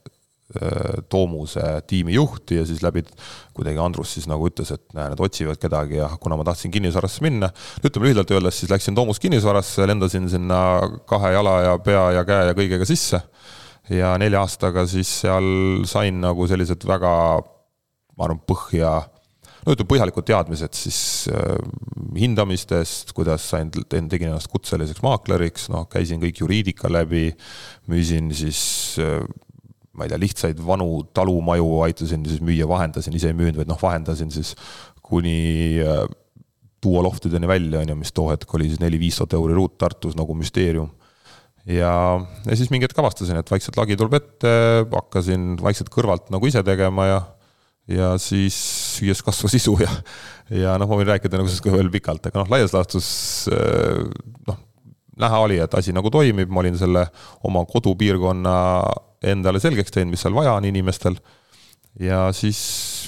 Toomuse 1.10 1.64
tiimijuhti 1.88 2.60
ja 2.60 2.66
siis 2.68 2.84
läbi 2.84 3.04
kuidagi 3.56 3.82
Andrus 3.82 4.16
siis 4.18 4.28
nagu 4.32 4.48
ütles, 4.50 4.72
et 4.76 4.84
näe, 4.96 5.12
nad 5.14 5.22
otsivad 5.22 5.60
kedagi 5.62 6.00
ja 6.00 6.10
kuna 6.22 6.38
ma 6.40 6.46
tahtsin 6.48 6.74
kinnisvarasse 6.74 7.24
minna, 7.26 7.50
ütleme 7.84 8.10
lühidalt 8.10 8.32
öeldes, 8.36 8.60
siis 8.62 8.72
läksin 8.72 8.98
Toomus 8.98 9.22
kinnisvarasse, 9.24 9.88
lendasin 9.88 10.30
sinna 10.32 10.60
kahe 11.10 11.34
jala 11.36 11.58
ja 11.70 11.76
pea 11.84 12.06
ja 12.20 12.26
käe 12.28 12.52
ja 12.52 12.58
kõigega 12.58 12.88
sisse. 12.90 13.22
ja 13.90 14.16
nelja 14.18 14.42
aastaga 14.42 14.88
siis 14.90 15.10
seal 15.22 15.84
sain 15.86 16.18
nagu 16.22 16.48
sellised 16.50 16.88
väga, 16.90 17.12
ma 18.18 18.26
arvan, 18.26 18.40
põhja 18.50 18.96
no 19.66 19.74
ütleme, 19.74 19.90
põhjalikud 19.90 20.28
teadmised 20.28 20.78
siis 20.78 21.00
äh, 21.34 21.58
hindamistest, 22.18 23.14
kuidas 23.18 23.48
sain, 23.52 23.72
tegin 23.72 24.30
ennast 24.30 24.50
kutseliseks 24.54 25.04
maakleriks, 25.06 25.70
noh, 25.74 25.88
käisin 25.92 26.22
kõik 26.22 26.44
juriidika 26.44 26.92
läbi, 26.92 27.32
müüsin 27.92 28.32
siis 28.36 28.62
äh, 29.02 29.20
ma 29.96 30.06
ei 30.06 30.12
tea, 30.12 30.20
lihtsaid 30.22 30.60
vanu 30.66 30.90
talumaju 31.16 31.82
aitasin 31.88 32.26
siis 32.28 32.44
müüa, 32.44 32.68
vahendasin, 32.70 33.16
ise 33.16 33.32
ei 33.32 33.38
müünud, 33.38 33.60
vaid 33.62 33.72
noh, 33.72 33.80
vahendasin 33.82 34.32
siis 34.34 34.54
kuni 35.06 35.80
äh, 35.84 36.04
duoloftideni 36.86 37.50
välja, 37.50 37.82
on 37.82 37.94
ju, 37.94 37.98
mis 38.00 38.14
too 38.16 38.30
hetk 38.32 38.52
oli 38.58 38.70
siis 38.70 38.82
neli-viis 38.84 39.18
tuhat 39.20 39.36
euri 39.38 39.56
ruut 39.58 39.78
Tartus 39.82 40.18
nagu 40.18 40.36
müsteerium. 40.38 40.92
ja, 41.66 41.94
ja 42.46 42.58
siis 42.58 42.70
mingi 42.74 42.86
hetk 42.86 43.00
avastasin, 43.02 43.40
et 43.42 43.52
vaikselt 43.52 43.78
lagi 43.80 43.98
tuleb 43.98 44.20
ette, 44.20 44.52
hakkasin 44.92 45.56
vaikselt 45.64 45.90
kõrvalt 45.94 46.30
nagu 46.34 46.52
ise 46.52 46.64
tegema 46.66 47.10
ja 47.10 47.24
ja 47.86 48.16
siis 48.18 48.56
süües 48.98 49.20
kasvas 49.22 49.54
isu 49.60 49.76
ja, 49.78 49.92
ja 50.50 50.78
noh, 50.82 50.90
ma 50.90 50.98
võin 50.98 51.10
rääkida 51.12 51.38
nagu 51.38 51.50
sellest 51.50 51.66
ka 51.66 51.74
veel 51.74 51.92
pikalt, 51.94 52.32
aga 52.32 52.42
noh, 52.42 52.50
laias 52.50 52.74
laastus 52.74 53.08
äh, 53.54 54.02
noh, 54.50 54.62
näha 55.22 55.42
oli, 55.46 55.60
et 55.62 55.78
asi 55.78 55.94
nagu 55.96 56.10
toimib, 56.14 56.50
ma 56.50 56.64
olin 56.64 56.78
selle 56.80 57.06
oma 57.46 57.62
kodupiirkonna 57.70 58.56
endale 59.32 59.62
selgeks 59.64 59.94
teinud, 59.94 60.14
mis 60.14 60.24
seal 60.26 60.36
vaja 60.36 60.56
on 60.60 60.68
inimestel. 60.70 61.18
ja 62.00 62.26
siis 62.36 62.60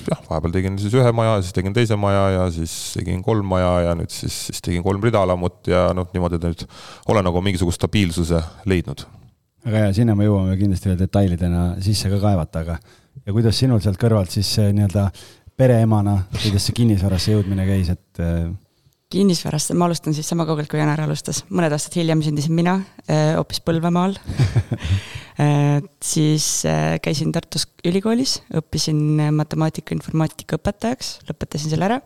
jah, 0.07 0.21
vahepeal 0.29 0.53
tegin 0.55 0.77
siis 0.79 0.93
ühe 0.95 1.11
maja, 1.15 1.41
siis 1.43 1.55
tegin 1.55 1.73
teise 1.75 1.97
maja 1.99 2.23
ja 2.31 2.45
siis 2.55 2.73
tegin 2.95 3.19
kolm 3.23 3.49
maja 3.51 3.73
ja 3.89 3.95
nüüd 3.99 4.13
siis, 4.13 4.37
siis 4.47 4.63
tegin 4.63 4.85
kolm 4.85 5.03
ridaelamut 5.03 5.67
ja 5.67 5.89
noh, 5.97 6.07
niimoodi 6.13 6.39
nüüd 6.43 6.63
olen 7.11 7.27
nagu 7.27 7.41
mingisugust 7.43 7.81
stabiilsuse 7.81 8.39
leidnud. 8.65 9.03
väga 9.65 9.87
hea, 9.87 9.97
sinna 9.99 10.15
me 10.15 10.29
jõuame 10.29 10.55
kindlasti 10.59 10.91
veel 10.91 11.01
detailidena 11.01 11.65
sisse 11.83 12.11
ka 12.13 12.21
kaevata, 12.23 12.63
aga 12.63 12.79
ja 13.25 13.35
kuidas 13.35 13.59
sinul 13.59 13.83
sealt 13.83 13.99
kõrvalt 13.99 14.31
siis 14.31 14.53
nii-öelda 14.61 15.09
pereemana, 15.57 16.21
kuidas 16.37 16.69
see 16.69 16.77
kinnisvarasse 16.77 17.33
jõudmine 17.33 17.65
käis, 17.67 17.91
et? 17.93 18.21
Äh, 18.21 18.47
kinnisvarast, 19.13 19.71
ma 19.77 19.87
alustan 19.87 20.15
siis 20.15 20.27
sama 20.27 20.45
kaugelt, 20.47 20.69
kui 20.71 20.79
Janar 20.79 21.01
alustas, 21.05 21.43
mõned 21.49 21.73
aastad 21.73 21.95
hiljem 21.99 22.21
sündisin 22.25 22.55
mina 22.55 22.77
äh, 23.07 23.33
hoopis 23.37 23.61
Põlvamaal 23.65 24.17
siis 26.01 26.47
käisin 27.03 27.29
Tartus 27.35 27.67
ülikoolis, 27.85 28.39
õppisin 28.57 29.29
matemaatika, 29.37 29.93
informaatika 29.93 30.57
õpetajaks, 30.57 31.19
lõpetasin 31.29 31.73
selle 31.73 31.85
ära 31.89 31.99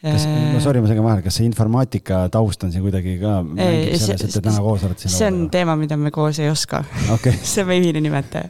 kas, 0.00 0.24
no 0.24 0.56
äh, 0.56 0.62
sorry, 0.64 0.80
ma 0.80 0.88
segan 0.88 1.04
vahele, 1.04 1.22
kas 1.24 1.36
see 1.36 1.46
informaatika 1.46 2.22
taust 2.32 2.62
on 2.64 2.72
siin 2.72 2.84
kuidagi 2.84 3.16
ka 3.20 3.40
mängib 3.44 3.98
selles, 4.00 4.24
et 4.24 4.32
te 4.32 4.42
täna 4.44 4.62
koos 4.64 4.84
olete 4.86 5.04
siin? 5.04 5.12
see 5.12 5.26
on 5.28 5.40
teema, 5.52 5.74
mida 5.80 5.98
me 6.00 6.12
koos 6.14 6.40
ei 6.40 6.48
oska 6.50 6.80
okay. 7.12 7.36
see 7.50 7.64
on 7.64 7.68
meie 7.68 7.82
ühine 7.84 8.02
nimetaja. 8.04 8.48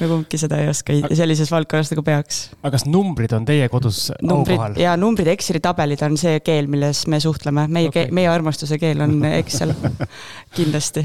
me 0.00 0.08
kumbki 0.08 0.40
seda 0.40 0.62
ei 0.62 0.70
oska 0.72 0.96
sellises 1.12 1.52
valdkonnas 1.52 1.92
nagu 1.92 2.04
peaks. 2.06 2.40
aga 2.62 2.72
kas 2.78 2.86
numbrid 2.88 3.34
on 3.36 3.48
teie 3.48 3.68
kodus 3.72 4.06
numbrid, 4.22 4.80
ja 4.80 4.96
numbrid, 5.00 5.28
Exceli 5.34 5.60
tabelid 5.64 6.04
on 6.06 6.16
see 6.20 6.40
keel, 6.44 6.70
milles 6.72 7.04
me 7.10 7.20
suhtleme, 7.22 7.66
meie 7.72 7.92
okay., 7.92 8.08
meie 8.14 8.30
armastuse 8.32 8.80
keel 8.80 9.04
on 9.04 9.20
Excel 9.42 9.76
kindlasti. 10.56 11.04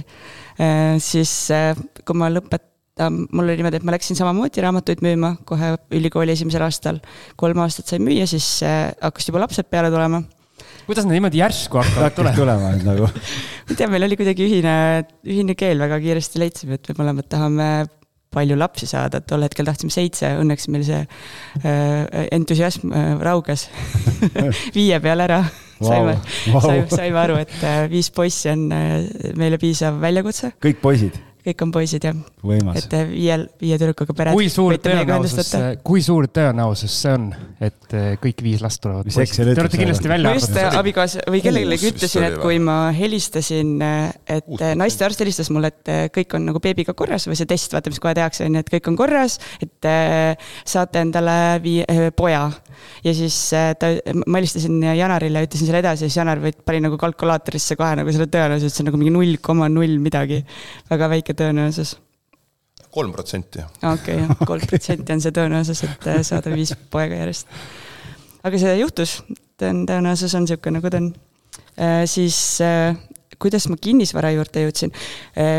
Äh, 0.60 1.00
siis 1.02 1.32
äh, 1.54 1.74
kui 2.06 2.18
ma 2.18 2.30
lõpet-, 2.32 2.70
ta, 2.98 3.10
mul 3.10 3.48
oli 3.48 3.58
niimoodi, 3.60 3.80
et 3.82 3.88
ma 3.88 3.96
läksin 3.96 4.18
samamoodi 4.18 4.64
raamatuid 4.64 5.02
müüma 5.06 5.36
kohe 5.50 5.74
ülikooli 5.98 6.36
esimesel 6.36 6.66
aastal. 6.66 7.02
kolm 7.40 7.64
aastat 7.64 7.90
sain 7.90 8.06
müüa, 8.06 8.28
siis 8.30 8.48
äh, 8.68 8.92
hakkasid 9.02 9.34
juba 9.34 9.44
lapsed 9.46 9.70
peale 9.72 9.90
tulema. 9.94 10.22
kuidas 10.86 11.08
nad 11.08 11.16
niimoodi 11.16 11.42
järsku 11.42 11.82
hakkavad 11.82 12.16
tulema? 12.20 12.38
tulema 12.38 12.72
nagu? 12.84 13.10
ma 13.10 13.70
ei 13.74 13.80
tea, 13.80 13.90
meil 13.90 14.06
oli 14.10 14.20
kuidagi 14.20 14.46
ühine, 14.46 14.78
ühine 15.26 15.58
keel, 15.58 15.82
väga 15.82 16.00
kiiresti 16.04 16.42
leidsime, 16.44 16.78
et 16.80 16.92
me 16.92 17.00
mõlemad 17.02 17.30
tahame 17.32 17.70
palju 18.34 18.58
lapsi 18.58 18.88
saada, 18.90 19.22
et 19.22 19.28
tol 19.30 19.46
hetkel 19.46 19.68
tahtsime 19.68 19.94
seitse, 19.94 20.32
õnneks 20.42 20.70
meil 20.74 20.86
see 20.88 21.02
äh, 21.02 22.24
entusiasm 22.34 22.94
äh, 22.94 23.14
rauges 23.26 23.68
viie 24.78 24.98
peale 25.04 25.30
ära 25.30 25.44
wow.. 25.84 25.92
saime 25.92 26.54
wow., 26.54 26.66
saime, 26.68 26.88
saime 26.94 27.22
aru, 27.26 27.38
et 27.44 27.60
äh, 27.62 27.84
viis 27.92 28.10
poissi 28.14 28.52
on 28.54 28.66
äh, 28.74 28.96
meile 29.40 29.62
piisav 29.62 30.02
väljakutse. 30.04 30.54
kõik 30.64 30.82
poisid? 30.84 31.20
Kõik 31.44 31.64
on 31.66 31.72
poisid 31.76 32.06
jah. 32.08 32.20
et 32.78 32.94
eh, 32.96 33.08
viiel, 33.10 33.46
viie 33.60 33.78
tüdrukuga 33.80 34.16
pered. 34.16 34.36
kui 34.38 34.48
suur 34.52 34.78
tõenäosus, 34.80 35.52
kui 35.84 36.04
suur 36.06 36.28
tõenäosus 36.32 36.96
see 37.04 37.16
on, 37.18 37.26
et 37.64 37.96
eh, 38.00 38.14
kõik 38.24 38.44
viis 38.46 38.64
last 38.64 38.80
tulevad 38.84 39.10
poisid? 39.10 39.36
Te 39.44 39.64
olete 39.66 39.80
kindlasti 39.82 40.12
välja 40.12 40.32
arvatud. 40.32 40.56
ma 40.56 40.64
just 40.64 40.80
abikaasa 40.80 41.26
või 41.28 41.44
kellelegi 41.44 41.92
ütlesin, 41.92 42.28
et 42.30 42.38
kui 42.40 42.60
ma 42.64 42.78
helistasin, 42.96 43.76
et 43.84 44.64
naistearst 44.80 45.24
helistas 45.26 45.52
mulle, 45.54 45.74
et 45.74 45.92
eh, 45.92 46.06
kõik 46.16 46.38
on 46.40 46.48
nagu 46.52 46.64
beebiga 46.64 46.96
korras 46.98 47.28
või 47.28 47.40
see 47.40 47.50
test, 47.50 47.76
vaata, 47.76 47.92
mis 47.92 48.00
kohe 48.04 48.16
tehakse, 48.18 48.48
on 48.48 48.58
ju, 48.58 48.64
et 48.64 48.74
kõik 48.78 48.92
on 48.94 49.00
korras, 49.00 49.40
et 49.64 49.90
saate 50.70 51.04
endale 51.04 51.38
vii-, 51.64 51.84
poja. 52.16 52.46
ja 53.04 53.14
siis 53.16 53.36
ta, 53.80 53.92
ma 54.28 54.40
helistasin 54.40 54.80
Janarile 54.96 55.44
ja 55.44 55.48
ütlesin 55.48 55.68
selle 55.68 55.84
edasi 55.84 56.06
ja 56.06 56.10
siis 56.10 56.20
Janar 56.22 56.40
pani 56.66 56.82
nagu 56.84 56.98
kalkulaatorisse 57.00 57.78
kohe 57.80 58.00
nagu 58.00 58.16
selle 58.16 58.30
tõenäosuse, 58.32 58.72
et 58.72 58.78
see 58.78 58.84
on 58.84 58.90
nagu 58.92 59.00
mingi 59.02 59.14
null 59.14 59.38
koma 59.44 59.70
null 59.72 60.00
midagi. 60.04 60.42
väga 60.90 61.10
väike 61.12 61.33
väike 61.34 61.42
tõenäosus? 61.42 61.98
kolm 62.94 63.12
protsenti. 63.12 63.60
okei, 63.82 64.20
jah, 64.20 64.38
kolm 64.46 64.68
protsenti 64.70 65.14
on 65.14 65.22
see 65.22 65.34
tõenäosus, 65.34 65.84
et 65.84 66.08
äh, 66.08 66.22
saada 66.22 66.52
viis 66.54 66.76
poega 66.92 67.16
järjest. 67.16 67.48
aga 68.44 68.60
see 68.60 68.76
juhtus, 68.78 69.24
tõenäosus 69.58 70.36
on 70.36 70.46
niisugune, 70.46 70.78
nagu 70.78 70.90
ta 70.90 71.02
on. 71.02 71.14
Äh, 71.74 72.04
siis 72.06 72.38
äh, 72.62 72.94
kuidas 73.42 73.68
ma 73.72 73.78
kinnisvara 73.80 74.34
juurde 74.36 74.66
jõudsin. 74.66 74.94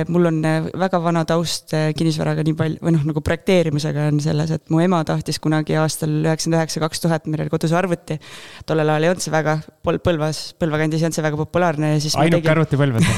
mul 0.08 0.30
on 0.30 0.40
väga 0.80 1.00
vana 1.02 1.24
taust 1.28 1.74
kinnisvaraga 1.96 2.44
nii 2.46 2.56
palju, 2.58 2.80
või 2.84 2.94
noh, 2.96 3.04
nagu 3.10 3.22
projekteerimisega 3.24 4.08
on 4.12 4.20
selles, 4.24 4.52
et 4.54 4.72
mu 4.72 4.82
ema 4.84 5.02
tahtis 5.06 5.40
kunagi 5.42 5.78
aastal 5.80 6.12
üheksakümmend 6.24 6.60
üheksa, 6.60 6.82
kaks 6.84 7.04
tuhat, 7.04 7.28
meil 7.30 7.44
oli 7.44 7.52
kodus 7.52 7.74
arvuti. 7.76 8.18
tollel 8.66 8.94
ajal 8.94 9.08
ei 9.08 9.12
olnud 9.14 9.24
see 9.24 9.34
väga, 9.34 9.58
Põlvas, 9.84 10.42
Põlva 10.58 10.80
kandis 10.80 11.02
ei 11.02 11.08
olnud 11.08 11.18
see 11.18 11.26
väga 11.26 11.40
populaarne 11.40 11.94
ja 11.94 12.02
siis 12.02 12.18
ainuke 12.20 12.50
arvuti 12.50 12.80
Põlvas 12.80 13.08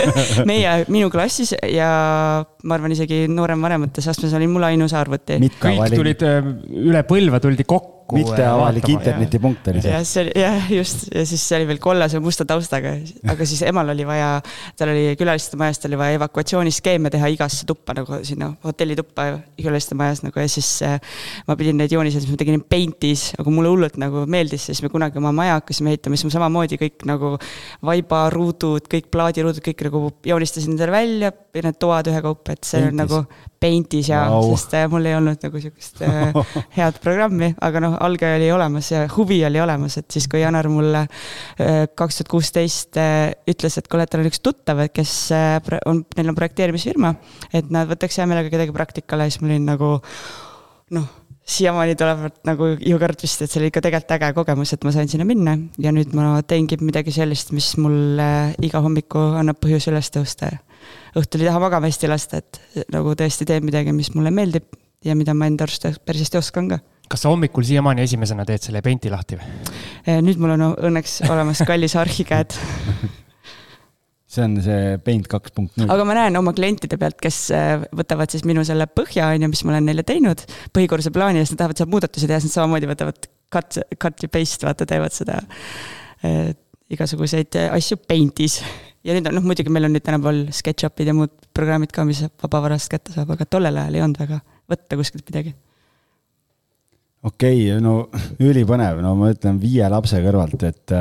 meie, 0.50 0.78
minu 0.92 1.10
klassis 1.12 1.54
ja 1.72 1.90
ma 2.62 2.78
arvan, 2.78 2.94
isegi 2.96 3.24
noorem-vanemates 3.32 4.08
astmes 4.12 4.34
oli 4.36 4.48
mul 4.50 4.68
ainus 4.70 4.94
arvuti. 4.96 5.40
kõik 5.60 5.94
tulid 5.96 6.24
üle 6.26 7.04
Põlva 7.08 7.42
tuldi 7.42 7.66
kokku 7.66 7.95
kokku. 8.06 8.18
mitteavalik 8.20 8.88
internetipunkt 8.88 9.68
oli 9.72 9.82
see. 9.82 9.92
jah, 9.92 10.04
see 10.06 10.24
oli 10.24 10.34
jah, 10.40 10.70
just 10.72 11.06
ja 11.12 11.24
siis 11.26 11.42
see 11.42 11.58
oli 11.58 11.68
veel 11.70 11.80
kollase 11.82 12.20
musta 12.22 12.46
taustaga, 12.48 12.94
aga 13.32 13.48
siis 13.48 13.62
emal 13.66 13.90
oli 13.92 14.06
vaja, 14.08 14.30
tal 14.78 14.92
oli 14.92 15.16
külaliste 15.18 15.58
majas, 15.60 15.80
tal 15.82 15.92
oli 15.92 16.00
vaja 16.00 16.18
evakuatsiooniskeeme 16.20 17.10
teha 17.12 17.30
igasse 17.34 17.66
tuppa 17.68 17.96
nagu 17.98 18.20
sinna 18.26 18.52
hotellituppa 18.64 19.28
külaliste 19.58 19.98
majas 19.98 20.22
nagu 20.24 20.40
ja 20.40 20.48
siis 20.50 20.70
äh, 20.86 20.98
ma 21.48 21.56
pidin 21.58 21.80
neid 21.80 21.92
joonised, 21.94 22.22
siis 22.22 22.32
ma 22.32 22.40
tegin 22.40 22.62
Paintis, 22.66 23.28
aga 23.38 23.52
mulle 23.52 23.72
hullult 23.72 23.98
nagu 24.00 24.24
meeldis, 24.30 24.68
siis 24.70 24.82
me 24.84 24.90
kunagi 24.92 25.20
oma 25.20 25.32
maja 25.36 25.58
hakkasime 25.60 25.94
ehitama, 25.94 26.18
siis 26.18 26.28
ma 26.30 26.36
samamoodi 26.38 26.78
kõik 26.80 27.06
nagu 27.08 27.34
vaibaruudud, 27.86 28.86
kõik 28.92 29.10
plaadiruudud, 29.14 29.62
kõik 29.64 29.86
nagu 29.88 30.04
joonistasin 30.26 30.76
endale 30.76 30.94
välja, 30.94 31.32
need 31.56 31.78
toad 31.80 32.10
ühekaupa, 32.12 32.56
et 32.56 32.66
see 32.68 32.80
Paintis. 32.82 32.92
on 32.92 33.00
nagu 33.02 33.46
Paintis 33.60 34.10
ja 34.12 34.26
wow., 34.30 34.50
sest 34.54 34.74
äh, 34.76 34.86
mul 34.92 35.06
ei 35.08 35.16
olnud 35.16 35.42
nagu 35.42 35.60
sihukest 35.62 36.02
äh, 36.06 36.36
head 36.76 37.00
programmi, 37.04 37.52
aga 37.64 37.82
noh, 37.82 37.95
alge 38.04 38.28
oli 38.36 38.48
olemas 38.52 38.90
ja 38.92 39.04
huvi 39.16 39.40
oli 39.46 39.60
olemas, 39.62 39.98
et 40.00 40.10
siis, 40.12 40.28
kui 40.30 40.42
Janar 40.42 40.68
mulle 40.72 41.04
äh, 41.06 41.84
kaks 41.94 42.20
tuhat 42.20 42.32
kuusteist 42.32 42.98
ütles, 43.50 43.78
et 43.78 43.90
kuule, 43.90 44.06
et 44.06 44.12
tal 44.12 44.24
on 44.24 44.30
üks 44.30 44.42
tuttav, 44.44 44.82
kes 44.94 45.12
on, 45.86 46.02
neil 46.16 46.32
on 46.32 46.38
projekteerimisfirma, 46.38 47.14
et 47.54 47.70
nad 47.74 47.88
võtaks 47.90 48.20
hea 48.20 48.26
meelega 48.28 48.52
kedagi 48.52 48.74
praktikale, 48.76 49.30
siis 49.30 49.42
ma 49.42 49.52
olin 49.52 49.70
nagu 49.74 49.94
noh 50.96 51.14
siiamaani 51.46 51.94
tulevad 51.94 52.40
nagu 52.46 52.72
jõukõrd 52.74 53.20
vist, 53.22 53.42
et 53.44 53.50
see 53.50 53.60
oli 53.60 53.68
ikka 53.70 53.84
tegelikult 53.84 54.14
äge 54.16 54.32
kogemus, 54.34 54.72
et 54.74 54.82
ma 54.86 54.90
sain 54.94 55.10
sinna 55.10 55.26
minna 55.28 55.54
ja 55.78 55.92
nüüd 55.94 56.14
ma 56.16 56.40
teengi 56.42 56.78
midagi 56.82 57.14
sellist, 57.14 57.52
mis 57.54 57.68
mulle 57.78 58.26
iga 58.66 58.82
hommiku 58.82 59.28
annab 59.38 59.60
põhjuse 59.62 59.92
üles 59.92 60.10
tõusta 60.14 60.50
õhtul 61.16 61.44
ei 61.44 61.48
taha 61.48 61.62
magama 61.62 61.90
hästi 61.90 62.10
lasta, 62.10 62.42
et 62.42 62.86
nagu 62.92 63.14
tõesti 63.18 63.46
teen 63.48 63.64
midagi, 63.66 63.94
mis 63.94 64.10
mulle 64.16 64.32
meeldib 64.34 64.68
ja 65.06 65.14
mida 65.18 65.34
ma 65.36 65.48
enda 65.48 65.66
arust 65.66 65.86
päris 66.06 66.26
hästi 66.26 66.40
oskan 66.40 66.70
ka 66.72 66.80
kas 67.10 67.22
sa 67.24 67.30
hommikul 67.32 67.66
siiamaani 67.66 68.04
esimesena 68.06 68.46
teed 68.48 68.64
selle 68.66 68.82
Painti 68.84 69.12
lahti 69.12 69.38
või? 69.38 69.52
Eh, 70.06 70.18
nüüd 70.24 70.40
mul 70.42 70.56
on 70.56 70.66
õnneks 70.74 71.20
olemas 71.30 71.62
kallis 71.68 71.96
arhikäed 71.98 72.56
see 74.36 74.44
on 74.44 74.58
see 74.64 74.96
Paint 75.06 75.28
kaks 75.30 75.54
punkt 75.56 75.78
null. 75.78 75.90
aga 75.92 76.06
ma 76.08 76.16
näen 76.18 76.38
oma 76.40 76.54
klientide 76.56 76.98
pealt, 77.00 77.18
kes 77.22 77.40
eh, 77.54 77.86
võtavad 77.96 78.32
siis 78.32 78.44
minu 78.48 78.64
selle 78.68 78.88
põhja, 78.90 79.30
on 79.32 79.46
ju, 79.46 79.52
mis 79.52 79.64
ma 79.64 79.76
olen 79.76 79.90
neile 79.90 80.06
teinud, 80.06 80.42
põhikorruse 80.76 81.12
plaani 81.14 81.42
ja 81.42 81.46
siis 81.46 81.56
nad 81.56 81.64
tahavad 81.64 81.82
seal 81.82 81.92
muudatusi 81.92 82.30
teha, 82.30 82.42
siis 82.42 82.52
nad 82.52 82.60
samamoodi 82.60 82.90
võtavad 82.90 83.30
cut, 83.54 83.80
cut 84.02 84.26
ja 84.26 84.32
paste, 84.32 84.68
vaata, 84.68 84.88
teevad 84.88 85.14
seda 85.14 85.38
äh, 86.26 86.52
igasuguseid 86.92 87.58
asju 87.70 87.98
Paintis 88.06 88.60
ja 89.06 89.14
nüüd 89.14 89.28
on 89.30 89.38
noh, 89.38 89.46
muidugi 89.46 89.72
meil 89.72 89.88
on 89.88 89.94
nüüd 89.94 90.04
tänapäeval 90.06 90.46
SketchUpid 90.54 91.10
ja 91.10 91.14
muud 91.16 91.32
programmid 91.56 91.94
ka, 91.94 92.04
mis 92.08 92.24
vabavarast 92.42 92.90
kätte 92.92 93.14
saab, 93.14 93.32
aga 93.34 93.46
tollel 93.48 93.78
ajal 93.78 93.98
ei 93.98 94.04
olnud 94.04 94.20
väga 94.22 94.40
võtta 94.70 94.98
kuskilt 94.98 95.26
midagi. 95.30 95.54
Okei 97.26 97.66
okay,, 97.66 97.80
no 97.82 97.96
ülipõnev, 98.42 99.02
no 99.04 99.14
ma 99.18 99.32
ütlen 99.34 99.58
viie 99.62 99.88
lapse 99.92 100.20
kõrvalt, 100.24 100.62
et, 100.68 100.94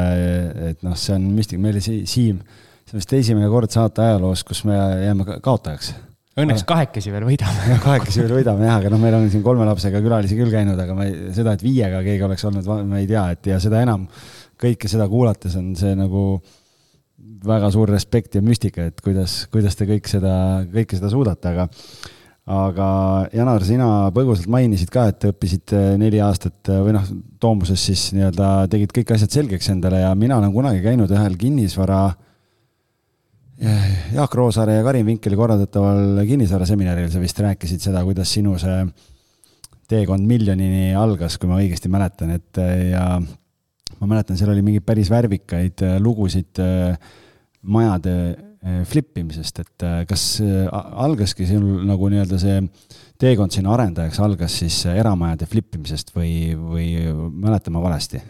et 0.72 0.84
noh, 0.86 0.98
see 1.00 1.16
on 1.18 1.30
müstika, 1.38 1.62
meil 1.62 1.78
oli 1.78 2.04
Siim, 2.10 2.42
see 2.86 2.98
on 2.98 3.04
vist 3.04 3.16
esimene 3.20 3.52
kord 3.52 3.72
saate 3.74 4.04
ajaloos, 4.08 4.44
kus 4.48 4.66
me 4.68 4.76
jääme 4.78 5.40
kaotajaks. 5.46 5.94
Õnneks 6.36 6.66
kahekesi 6.68 7.14
veel 7.14 7.24
võidame. 7.24 7.78
kahekesi 7.86 8.26
veel 8.26 8.36
võidame 8.42 8.68
jah, 8.68 8.82
aga 8.82 8.92
noh, 8.92 9.00
meil 9.00 9.16
on 9.16 9.30
siin 9.32 9.46
kolme 9.46 9.68
lapsega 9.70 10.02
külalisi 10.04 10.36
küll 10.36 10.52
käinud, 10.52 10.80
aga 10.82 10.98
ma 10.98 11.08
ei, 11.08 11.32
seda, 11.38 11.56
et 11.56 11.64
viiega 11.64 12.04
keegi 12.04 12.28
oleks 12.28 12.44
olnud, 12.50 12.68
ma 12.90 13.00
ei 13.00 13.08
tea, 13.08 13.30
et 13.38 13.54
ja 13.54 13.62
seda 13.64 13.86
enam 13.86 14.10
kõike 14.60 14.92
seda 14.92 15.08
kuulates 15.12 15.56
on 15.60 15.74
see 15.80 15.94
nagu 15.96 16.26
äh, 16.36 16.54
väga 17.46 17.72
suur 17.74 17.90
respekt 17.92 18.36
ja 18.38 18.44
müstika, 18.44 18.90
et 18.90 19.02
kuidas, 19.04 19.46
kuidas 19.54 19.78
te 19.78 19.88
kõik 19.90 20.10
seda, 20.10 20.34
kõike 20.72 20.98
seda 20.98 21.12
suudate, 21.12 21.54
aga 21.54 21.68
aga 22.46 22.88
Janar, 23.34 23.64
sina 23.66 23.88
põgusalt 24.14 24.50
mainisid 24.54 24.92
ka, 24.94 25.08
et 25.10 25.26
õppisid 25.32 25.74
äh, 25.74 25.88
neli 25.98 26.20
aastat 26.22 26.70
äh, 26.70 26.82
või 26.86 26.94
noh, 26.94 27.08
Toomuses 27.42 27.82
siis 27.90 28.08
nii-öelda 28.14 28.68
tegid 28.72 28.94
kõik 28.94 29.16
asjad 29.16 29.34
selgeks 29.34 29.72
endale 29.74 30.04
ja 30.04 30.12
mina 30.18 30.38
olen 30.38 30.54
kunagi 30.54 30.84
käinud 30.86 31.12
ühel 31.14 31.38
kinnisvara 31.42 32.04
Jaak 33.56 34.34
Roosaare 34.36 34.74
ja 34.76 34.84
Karin 34.84 35.06
Vinkeli 35.08 35.38
korraldataval 35.40 36.20
kinnisvaraseminaril, 36.28 37.08
sa 37.08 37.22
vist 37.22 37.38
rääkisid 37.40 37.86
seda, 37.86 38.02
kuidas 38.04 38.34
sinu 38.36 38.58
see 38.60 38.82
teekond 39.88 40.28
miljonini 40.28 40.90
algas, 40.98 41.38
kui 41.40 41.48
ma 41.48 41.62
õigesti 41.62 41.88
mäletan, 41.94 42.34
et 42.36 42.60
ja 42.90 43.06
ma 43.22 44.10
mäletan, 44.10 44.36
seal 44.36 44.52
oli 44.52 44.66
mingeid 44.66 44.84
päris 44.84 45.08
värvikaid 45.14 45.86
lugusid 46.04 46.60
majade 47.66 48.14
eh, 48.14 48.36
flip 48.90 49.18
imisest, 49.22 49.60
et 49.62 49.86
eh, 49.86 50.00
kas 50.10 50.24
eh, 50.42 50.66
algaski 51.06 51.46
sinul 51.46 51.84
nagu 51.86 52.10
nii-öelda 52.10 52.40
see 52.42 52.62
teekond 53.22 53.54
sinna 53.54 53.76
arendajaks 53.76 54.18
algas 54.26 54.56
siis 54.64 54.80
eramajade 54.90 55.46
flip 55.50 55.78
imisest 55.78 56.10
või, 56.16 56.56
või 56.58 56.90
mäletan 57.30 57.76
ma 57.76 57.84
valesti? 57.84 58.24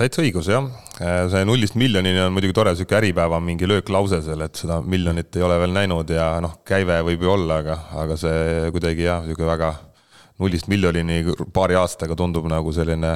täitsa 0.00 0.22
õigus, 0.24 0.46
jah. 0.48 0.64
see 1.28 1.42
nullist 1.44 1.74
miljonini 1.76 2.22
on 2.24 2.32
muidugi 2.32 2.54
tore, 2.56 2.72
niisugune 2.72 3.02
Äripäeva 3.02 3.36
mingi 3.44 3.68
lööklause 3.68 4.22
seal, 4.24 4.40
et 4.46 4.56
seda 4.56 4.78
miljonit 4.80 5.36
ei 5.36 5.44
ole 5.44 5.58
veel 5.60 5.74
näinud 5.76 6.08
ja 6.08 6.30
noh, 6.40 6.54
käive 6.64 6.96
võib 7.04 7.26
ju 7.26 7.34
olla, 7.34 7.58
aga, 7.60 7.76
aga 8.00 8.16
see 8.18 8.70
kuidagi 8.72 9.04
jah, 9.04 9.20
niisugune 9.26 9.50
väga 9.50 9.70
nullist 10.40 10.70
miljonini 10.72 11.20
paari 11.54 11.76
aastaga 11.78 12.16
tundub 12.18 12.48
nagu 12.50 12.72
selline, 12.74 13.12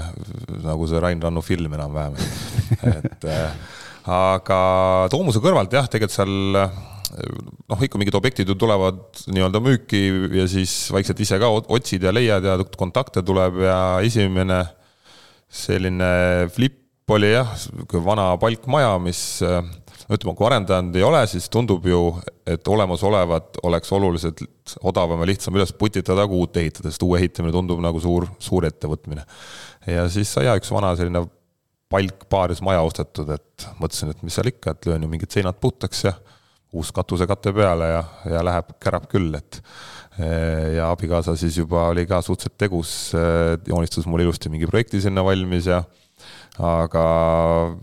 nagu 0.63 0.87
see 0.91 1.03
Rain 1.03 1.25
Rannu 1.25 1.43
film 1.43 1.75
enam-vähem, 1.81 2.21
et 2.93 3.29
aga 4.09 4.61
Toomuse 5.13 5.43
kõrvalt 5.45 5.75
jah, 5.75 5.89
tegelikult 5.91 6.17
seal 6.17 6.35
noh, 7.69 7.85
ikka 7.85 8.01
mingid 8.01 8.17
objektid 8.19 8.49
ju 8.49 8.57
tulevad 8.59 9.01
nii-öelda 9.29 9.61
müüki 9.65 10.03
ja 10.39 10.49
siis 10.51 10.75
vaikselt 10.93 11.21
ise 11.25 11.39
ka 11.41 11.51
otsid 11.61 12.05
ja 12.05 12.13
leiad 12.15 12.45
ja 12.45 12.57
kontakte 12.77 13.25
tuleb 13.27 13.63
ja 13.65 13.79
esimene 14.05 14.63
selline 15.49 16.49
flip 16.53 16.85
oli 17.09 17.31
jah, 17.33 17.55
sihuke 17.57 18.03
vana 18.05 18.35
palkmaja, 18.41 18.99
mis 19.01 19.23
no 19.49 20.17
ütleme, 20.17 20.35
kui 20.37 20.47
arendajad 20.49 20.97
ei 20.99 21.05
ole, 21.07 21.23
siis 21.31 21.49
tundub 21.53 21.87
ju, 21.89 22.03
et 22.49 22.69
olemasolevat 22.69 23.61
oleks 23.65 23.93
oluliselt 23.97 24.43
odavam 24.85 25.25
ja 25.25 25.31
lihtsam 25.31 25.57
üles 25.57 25.73
putitada 25.77 26.27
kui 26.29 26.43
uut 26.45 26.61
ehitada, 26.61 26.93
sest 26.93 27.05
uue 27.07 27.17
ehitamine 27.21 27.55
tundub 27.55 27.81
nagu 27.85 28.01
suur, 28.05 28.29
suur 28.43 28.69
ettevõtmine. 28.69 29.25
ja 29.89 30.05
siis 30.13 30.33
sai 30.33 30.45
jah, 30.51 30.61
üks 30.61 30.73
vana 30.73 30.93
selline 31.01 31.25
palk 31.89 32.27
paaris 32.31 32.61
maja 32.65 32.83
ostetud, 32.85 33.31
et 33.33 33.69
mõtlesin, 33.81 34.13
et 34.13 34.25
mis 34.27 34.35
seal 34.37 34.51
ikka, 34.51 34.75
et 34.75 34.89
löön 34.91 35.07
ju 35.07 35.13
mingid 35.13 35.33
seinad 35.33 35.57
puhtaks 35.61 36.05
ja 36.05 36.13
uus 36.77 36.91
katusekate 36.93 37.53
peale 37.57 37.89
ja, 37.89 38.03
ja 38.29 38.43
läheb, 38.45 38.75
kärab 38.83 39.07
küll, 39.09 39.33
et 39.39 39.63
ja 40.75 40.91
abikaasa 40.91 41.37
siis 41.39 41.57
juba 41.57 41.87
oli 41.93 42.05
ka 42.11 42.19
suhteliselt 42.25 42.59
tegus, 42.61 42.93
joonistas 43.69 44.09
mul 44.11 44.27
ilusti 44.27 44.51
mingi 44.53 44.69
projekti 44.69 45.01
sinna 45.01 45.25
valmis 45.25 45.71
ja 45.71 45.83
aga 46.59 47.05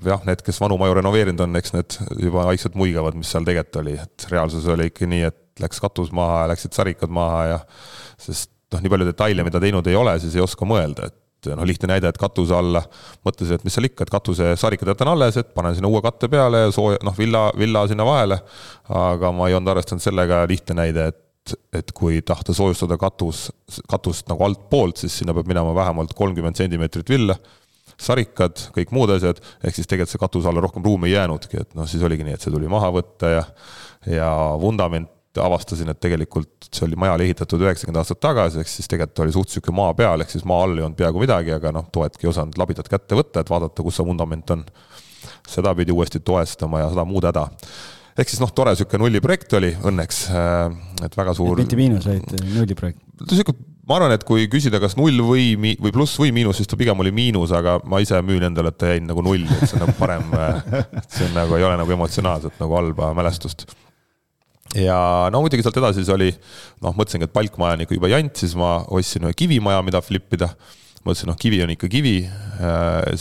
jah, 0.03 0.23
need, 0.27 0.43
kes 0.43 0.59
vanu 0.59 0.77
maju 0.79 0.97
renoveerinud 0.99 1.45
on, 1.45 1.55
eks 1.57 1.73
need 1.73 1.97
juba 2.27 2.43
vaikselt 2.49 2.75
muigavad, 2.77 3.15
mis 3.17 3.31
seal 3.31 3.47
tegelikult 3.47 3.81
oli, 3.81 3.95
et 4.03 4.27
reaalsus 4.31 4.67
oli 4.71 4.89
ikka 4.91 5.07
nii, 5.09 5.23
et 5.31 5.63
läks 5.63 5.79
katus 5.81 6.11
maha 6.15 6.43
ja 6.43 6.49
läksid 6.51 6.75
sarikad 6.75 7.13
maha 7.15 7.43
ja 7.53 7.59
sest 8.19 8.51
noh, 8.73 8.83
nii 8.83 8.91
palju 8.91 9.07
detaile, 9.07 9.45
mida 9.47 9.61
teinud 9.63 9.87
ei 9.87 9.95
ole, 9.95 10.17
siis 10.19 10.35
ei 10.35 10.43
oska 10.43 10.67
mõelda, 10.67 11.07
et 11.07 11.17
et 11.53 11.59
noh, 11.59 11.67
lihtne 11.67 11.89
näide, 11.93 12.09
et 12.11 12.19
katuse 12.19 12.55
alla, 12.57 12.81
mõtlesin, 13.25 13.59
et 13.59 13.67
mis 13.67 13.75
seal 13.77 13.89
ikka, 13.89 14.05
et 14.05 14.13
katusesarikad 14.13 14.93
jätan 14.93 15.11
alles, 15.11 15.37
et 15.41 15.51
panen 15.57 15.75
sinna 15.77 15.91
uue 15.91 16.01
katte 16.05 16.29
peale 16.31 16.65
ja 16.65 16.71
sooja, 16.75 17.01
noh, 17.05 17.17
villa, 17.17 17.47
villa 17.57 17.85
sinna 17.91 18.07
vahele. 18.07 18.39
aga 18.89 19.31
ma 19.33 19.49
ei 19.49 19.57
olnud 19.57 19.73
arvestanud 19.73 20.03
sellega, 20.03 20.43
lihtne 20.49 20.77
näide, 20.81 21.07
et, 21.11 21.55
et 21.73 21.91
kui 21.95 22.21
tahta 22.25 22.53
soojustada 22.53 22.97
katus, 23.01 23.47
katust 23.89 24.29
nagu 24.31 24.45
altpoolt, 24.45 25.01
siis 25.01 25.19
sinna 25.21 25.33
peab 25.33 25.49
minema 25.49 25.75
vähemalt 25.75 26.13
kolmkümmend 26.17 26.57
sentimeetrit 26.57 27.09
villa 27.09 27.37
sarikad, 28.01 28.59
kõik 28.75 28.91
muud 28.91 29.13
asjad, 29.13 29.37
ehk 29.63 29.77
siis 29.77 29.87
tegelikult 29.87 30.11
see 30.11 30.19
katuse 30.19 30.49
alla 30.51 30.63
rohkem 30.65 30.83
ruumi 30.83 31.07
ei 31.07 31.13
jäänudki, 31.15 31.61
et 31.61 31.77
noh, 31.77 31.87
siis 31.87 32.03
oligi 32.03 32.25
nii, 32.27 32.35
et 32.35 32.43
see 32.43 32.51
tuli 32.51 32.67
maha 32.71 32.89
võtta 32.91 33.29
ja 33.31 33.43
ja 34.05 34.29
vundament 34.61 35.09
avastasin, 35.41 35.89
et 35.91 35.99
tegelikult 36.01 36.69
see 36.69 36.85
oli 36.87 36.99
majale 36.99 37.27
ehitatud 37.27 37.63
üheksakümmend 37.65 38.01
aastat 38.01 38.21
tagasi, 38.23 38.61
ehk 38.61 38.71
siis 38.71 38.89
tegelikult 38.91 39.23
oli 39.25 39.35
suht 39.35 39.53
sihuke 39.53 39.73
maa 39.75 39.93
peal, 39.97 40.23
ehk 40.23 40.31
siis 40.33 40.45
maa 40.47 40.63
all 40.65 40.77
ei 40.77 40.85
olnud 40.85 40.99
peaaegu 40.99 41.21
midagi, 41.23 41.55
aga 41.55 41.73
noh, 41.75 41.89
toetki 41.93 42.27
ei 42.27 42.31
osanud 42.31 42.57
labidat 42.61 42.89
kätte 42.91 43.17
võtta, 43.17 43.43
et 43.43 43.51
vaadata, 43.51 43.85
kus 43.85 43.99
see 43.99 44.07
vundament 44.07 44.55
on. 44.55 44.65
seda 45.49 45.73
pidi 45.75 45.93
uuesti 45.93 46.19
toestama 46.25 46.83
ja 46.83 46.89
seda 46.93 47.05
muud 47.05 47.25
häda. 47.25 47.47
ehk 48.17 48.29
siis 48.29 48.41
noh, 48.41 48.51
tore 48.55 48.75
sihuke 48.75 48.97
nulliprojekt 49.01 49.53
oli 49.59 49.75
õnneks, 49.75 50.25
äh, 50.31 51.05
et 51.05 51.17
väga 51.17 51.33
suur. 51.33 51.57
mitte 51.57 51.79
miinus, 51.79 52.05
vaid 52.05 52.45
nulliprojekt. 52.55 53.01
sihuke 53.29 53.57
ma 53.85 53.99
arvan, 53.99 54.15
et 54.15 54.25
kui 54.25 54.47
küsida, 54.51 54.79
kas 54.81 54.97
null 54.97 55.21
või, 55.25 55.53
või 55.57 55.93
pluss 55.93 56.17
või 56.21 56.33
miinus, 56.35 56.59
siis 56.59 56.69
ta 56.69 56.77
pigem 56.79 56.99
oli 57.03 57.13
miinus, 57.15 57.53
aga 57.55 57.77
ma 57.85 58.01
ise 58.03 58.19
müün 58.25 58.47
endale, 58.47 58.73
et 58.73 58.79
ta 58.81 58.91
jäi 58.91 59.03
nagu 59.05 59.23
null, 59.25 59.45
et 59.45 59.65
see 59.69 59.77
on 59.77 59.85
nagu 59.85 59.97
parem. 59.99 60.31
see 61.13 61.27
on 61.27 61.35
nagu, 61.37 61.57
ei 61.57 61.67
ole 61.67 61.77
nagu 61.81 61.97
emotsionaalselt 61.97 62.61
nagu 62.61 62.79
halba 62.79 63.13
mälestust. 63.17 63.67
Ja 64.73 64.97
no 65.33 65.43
muidugi 65.43 65.65
sealt 65.65 65.77
edasi 65.81 66.01
siis 66.01 66.11
oli, 66.13 66.31
noh, 66.83 66.95
mõtlesingi, 66.97 67.29
et 67.29 67.35
palkmaja 67.35 67.77
on 67.77 67.85
ikka 67.85 67.97
juba 67.99 68.11
jant, 68.11 68.33
siis 68.41 68.55
ma 68.59 68.79
ostsin 68.97 69.27
ühe 69.27 69.37
kivimaja, 69.37 69.83
mida 69.85 70.01
flip 70.03 70.33
ida. 70.37 70.49
mõtlesin, 71.05 71.29
noh, 71.29 71.37
kivi 71.37 71.61
on 71.61 71.73
ikka 71.75 71.89
kivi, 71.91 72.17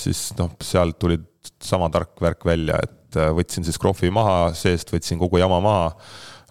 siis 0.00 0.30
noh, 0.38 0.54
sealt 0.64 0.96
tuli 0.98 1.18
sama 1.60 1.90
tark 1.92 2.16
värk 2.24 2.46
välja, 2.48 2.78
et 2.80 3.18
võtsin 3.36 3.66
siis 3.66 3.76
krohvi 3.78 4.08
maha, 4.10 4.54
seest 4.56 4.90
võtsin 4.94 5.20
kogu 5.20 5.38
jama 5.42 5.60
maha 5.62 5.90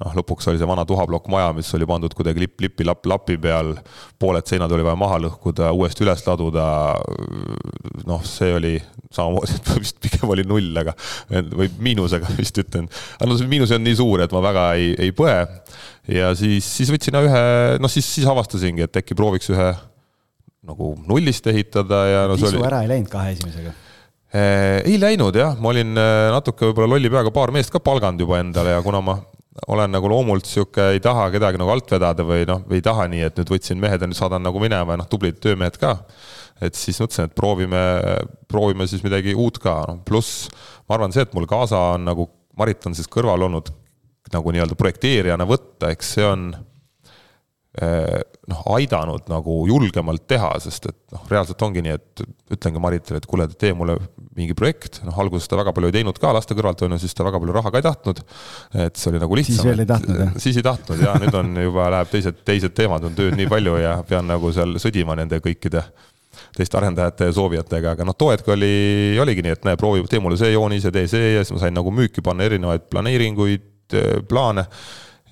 noh, 0.03 0.15
lõpuks 0.19 0.48
oli 0.51 0.60
see 0.60 0.67
vana 0.67 0.86
tuhaplokk 0.88 1.29
maja, 1.31 1.51
mis 1.55 1.69
oli 1.77 1.88
pandud 1.89 2.13
kuidagi 2.17 2.43
lipp, 2.43 2.60
lipi, 2.63 2.86
lapp, 2.88 3.05
lapi 3.10 3.38
peal, 3.41 3.74
pooled 4.22 4.48
seinad 4.50 4.72
oli 4.75 4.86
vaja 4.86 5.00
maha 5.00 5.19
lõhkuda, 5.25 5.72
uuesti 5.75 6.05
üles 6.05 6.25
laduda. 6.27 6.65
noh, 8.10 8.25
see 8.27 8.51
oli 8.55 8.74
samamoodi, 9.13 9.57
et 9.60 9.72
vist 9.83 10.01
pigem 10.03 10.33
oli 10.33 10.45
null, 10.48 10.72
aga 10.83 10.95
või 11.53 11.69
miinusega 11.89 12.36
vist 12.41 12.60
ütlen. 12.62 12.89
aga 13.19 13.29
no 13.31 13.39
see 13.39 13.50
miinus 13.51 13.74
on 13.75 13.86
nii 13.86 14.00
suur, 14.00 14.25
et 14.25 14.36
ma 14.36 14.43
väga 14.43 14.67
ei, 14.79 14.91
ei 15.07 15.15
põe. 15.15 15.38
ja 16.12 16.33
siis, 16.38 16.67
siis 16.67 16.91
võtsin 16.93 17.19
ühe, 17.22 17.45
noh 17.81 17.91
siis, 17.91 18.10
siis 18.17 18.27
avastasingi, 18.29 18.88
et 18.88 19.03
äkki 19.03 19.17
prooviks 19.17 19.51
ühe 19.53 19.72
nagu 20.63 20.93
nullist 21.07 21.48
ehitada 21.51 22.05
ja 22.07 22.27
no 22.27 22.38
see 22.39 22.53
oli. 22.53 22.63
ära 22.63 22.83
ei 22.83 22.91
läinud 22.91 23.12
kahe 23.12 23.33
esimesega 23.36 23.74
ei 24.33 24.95
läinud 24.98 25.36
jah, 25.38 25.51
ma 25.62 25.69
olin 25.69 25.91
äh, 26.00 26.31
natuke 26.33 26.65
võib-olla 26.65 26.95
lolli 26.95 27.12
peaga 27.13 27.29
paar 27.36 27.51
meest 27.53 27.69
ka 27.69 27.77
palganud 27.83 28.24
juba 28.24 28.39
endale 28.41 28.72
ja 28.74 28.79
kuna 28.81 29.01
ma 29.05 29.19
olen 29.67 29.91
nagu 29.93 30.10
loomult 30.10 30.48
sihuke, 30.50 30.89
ei 30.95 31.01
taha 31.03 31.27
kedagi 31.33 31.60
nagu 31.62 31.72
alt 31.74 31.91
vedada 31.93 32.25
või 32.25 32.45
noh, 32.50 32.63
ei 32.74 32.81
taha 32.86 33.05
nii, 33.12 33.27
et 33.27 33.38
nüüd 33.39 33.51
võtsin 33.53 33.81
mehed 33.81 34.01
ja 34.01 34.10
nüüd 34.10 34.17
saadan 34.17 34.43
nagu 34.45 34.62
minema 34.62 34.95
ja 34.95 35.01
noh, 35.03 35.10
tublid 35.10 35.38
töömehed 35.43 35.77
ka. 35.81 35.98
et 36.63 36.75
siis 36.77 37.00
mõtlesin, 37.01 37.29
et 37.29 37.36
proovime, 37.36 37.83
proovime 38.48 38.88
siis 38.88 39.03
midagi 39.05 39.36
uut 39.36 39.60
ka, 39.62 39.81
noh 39.89 40.01
pluss 40.05 40.48
ma 40.88 40.98
arvan, 40.98 41.13
see, 41.13 41.25
et 41.25 41.33
mul 41.38 41.48
kaasa 41.50 41.79
on 41.98 42.10
nagu 42.10 42.29
Marit 42.57 42.86
on 42.86 42.93
siis 42.93 43.10
kõrval 43.10 43.48
olnud 43.48 43.72
nagu 44.33 44.51
nii-öelda 44.53 44.75
projekteerijana 44.77 45.45
võtta, 45.50 45.89
eks 45.93 46.12
see 46.15 46.25
on 46.27 46.51
eh, 47.81 48.19
noh, 48.50 48.62
aidanud 48.75 49.25
nagu 49.31 49.57
julgemalt 49.69 50.27
teha, 50.29 50.51
sest 50.62 50.89
et 50.91 51.00
noh, 51.15 51.24
reaalselt 51.31 51.65
ongi 51.65 51.81
nii, 51.86 51.95
et 51.98 52.24
ütlengi 52.53 52.81
Maritile, 52.83 53.22
et 53.22 53.29
kuule, 53.29 53.48
tee 53.57 53.74
mulle 53.77 53.98
mingi 54.37 54.55
projekt, 54.57 55.01
noh 55.05 55.17
alguses 55.21 55.49
ta 55.49 55.57
väga 55.59 55.73
palju 55.75 55.89
ei 55.91 55.97
teinud 55.99 56.17
ka 56.21 56.31
laste 56.35 56.55
kõrvalt, 56.57 56.81
on 56.85 56.95
ju, 56.95 57.01
siis 57.03 57.13
ta 57.17 57.25
väga 57.27 57.41
palju 57.41 57.55
raha 57.55 57.71
ka 57.73 57.81
ei 57.81 57.85
tahtnud. 57.85 58.23
et 58.85 58.97
see 58.97 59.11
oli 59.11 59.21
nagu 59.21 59.37
lihtsam. 59.37 59.59
siis 59.59 59.67
veel 59.69 59.83
ei 59.83 59.89
tahtnud, 59.89 60.23
jah? 60.23 60.31
siis 60.41 60.57
ei 60.57 60.65
tahtnud 60.65 61.03
ja 61.03 61.13
nüüd 61.21 61.37
on 61.37 61.53
juba 61.65 61.89
läheb 61.97 62.09
teised, 62.13 62.41
teised 62.47 62.73
teemad, 62.77 63.05
on 63.05 63.17
tööd 63.17 63.37
nii 63.37 63.49
palju 63.51 63.77
ja 63.83 63.93
pean 64.09 64.27
nagu 64.29 64.51
seal 64.55 64.75
sõdima 64.81 65.17
nende 65.19 65.41
kõikide 65.43 65.85
teiste 66.57 66.77
arendajate 66.79 67.29
ja 67.29 67.35
soovijatega, 67.37 67.93
aga 67.93 68.05
noh, 68.07 68.17
too 68.17 68.31
hetk 68.33 68.47
oli, 68.53 68.73
oligi 69.21 69.45
nii, 69.45 69.55
et 69.57 69.67
näe, 69.67 69.77
proovi, 69.79 70.03
tee 70.09 70.21
mulle 70.23 70.37
see 70.39 70.53
joonis 70.53 70.87
ja 70.87 70.93
tee 70.93 71.05
see 71.09 71.33
ja 71.35 71.43
siis 71.43 71.53
ma 71.55 71.63
sain 71.65 71.77
nagu 71.77 71.93
müüki 71.93 72.25
panna 72.25 72.45
erinevaid 72.47 72.87
planeeringuid, 72.89 73.97
plaane. 74.29 74.65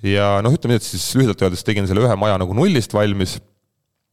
ja 0.06 0.36
noh, 0.46 0.54
ütleme 0.54 0.76
nii, 0.76 0.82
et 0.82 0.90
siis 0.92 1.08
lühidalt 1.18 1.42
öeldes 1.42 1.66
tegin 1.66 1.90
selle 1.90 2.06
ühe 2.06 2.18
maja 2.20 2.38
nagu 2.42 2.54
nullist 2.58 2.94
valmis 2.94 3.40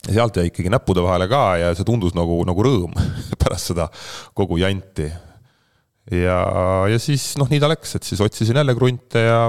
ja 0.06 0.18
sealt 0.20 0.36
jäi 0.38 0.48
ikkagi 0.50 0.70
näppude 0.72 1.02
vahele 1.04 1.26
ka 1.30 1.42
ja 1.60 1.72
see 1.76 1.86
tundus 1.86 2.14
nagu, 2.16 2.38
nagu 2.46 2.64
rõõm 2.64 2.94
pärast 3.48 3.72
seda 3.72 3.88
kogu 4.36 4.60
janti. 4.60 5.08
ja, 6.12 6.38
ja 6.92 7.00
siis 7.02 7.32
noh, 7.40 7.48
nii 7.50 7.60
ta 7.60 7.72
läks, 7.72 7.96
et 7.98 8.06
siis 8.06 8.20
otsisin 8.24 8.60
jälle 8.60 8.76
krunte 8.76 9.24
ja, 9.24 9.42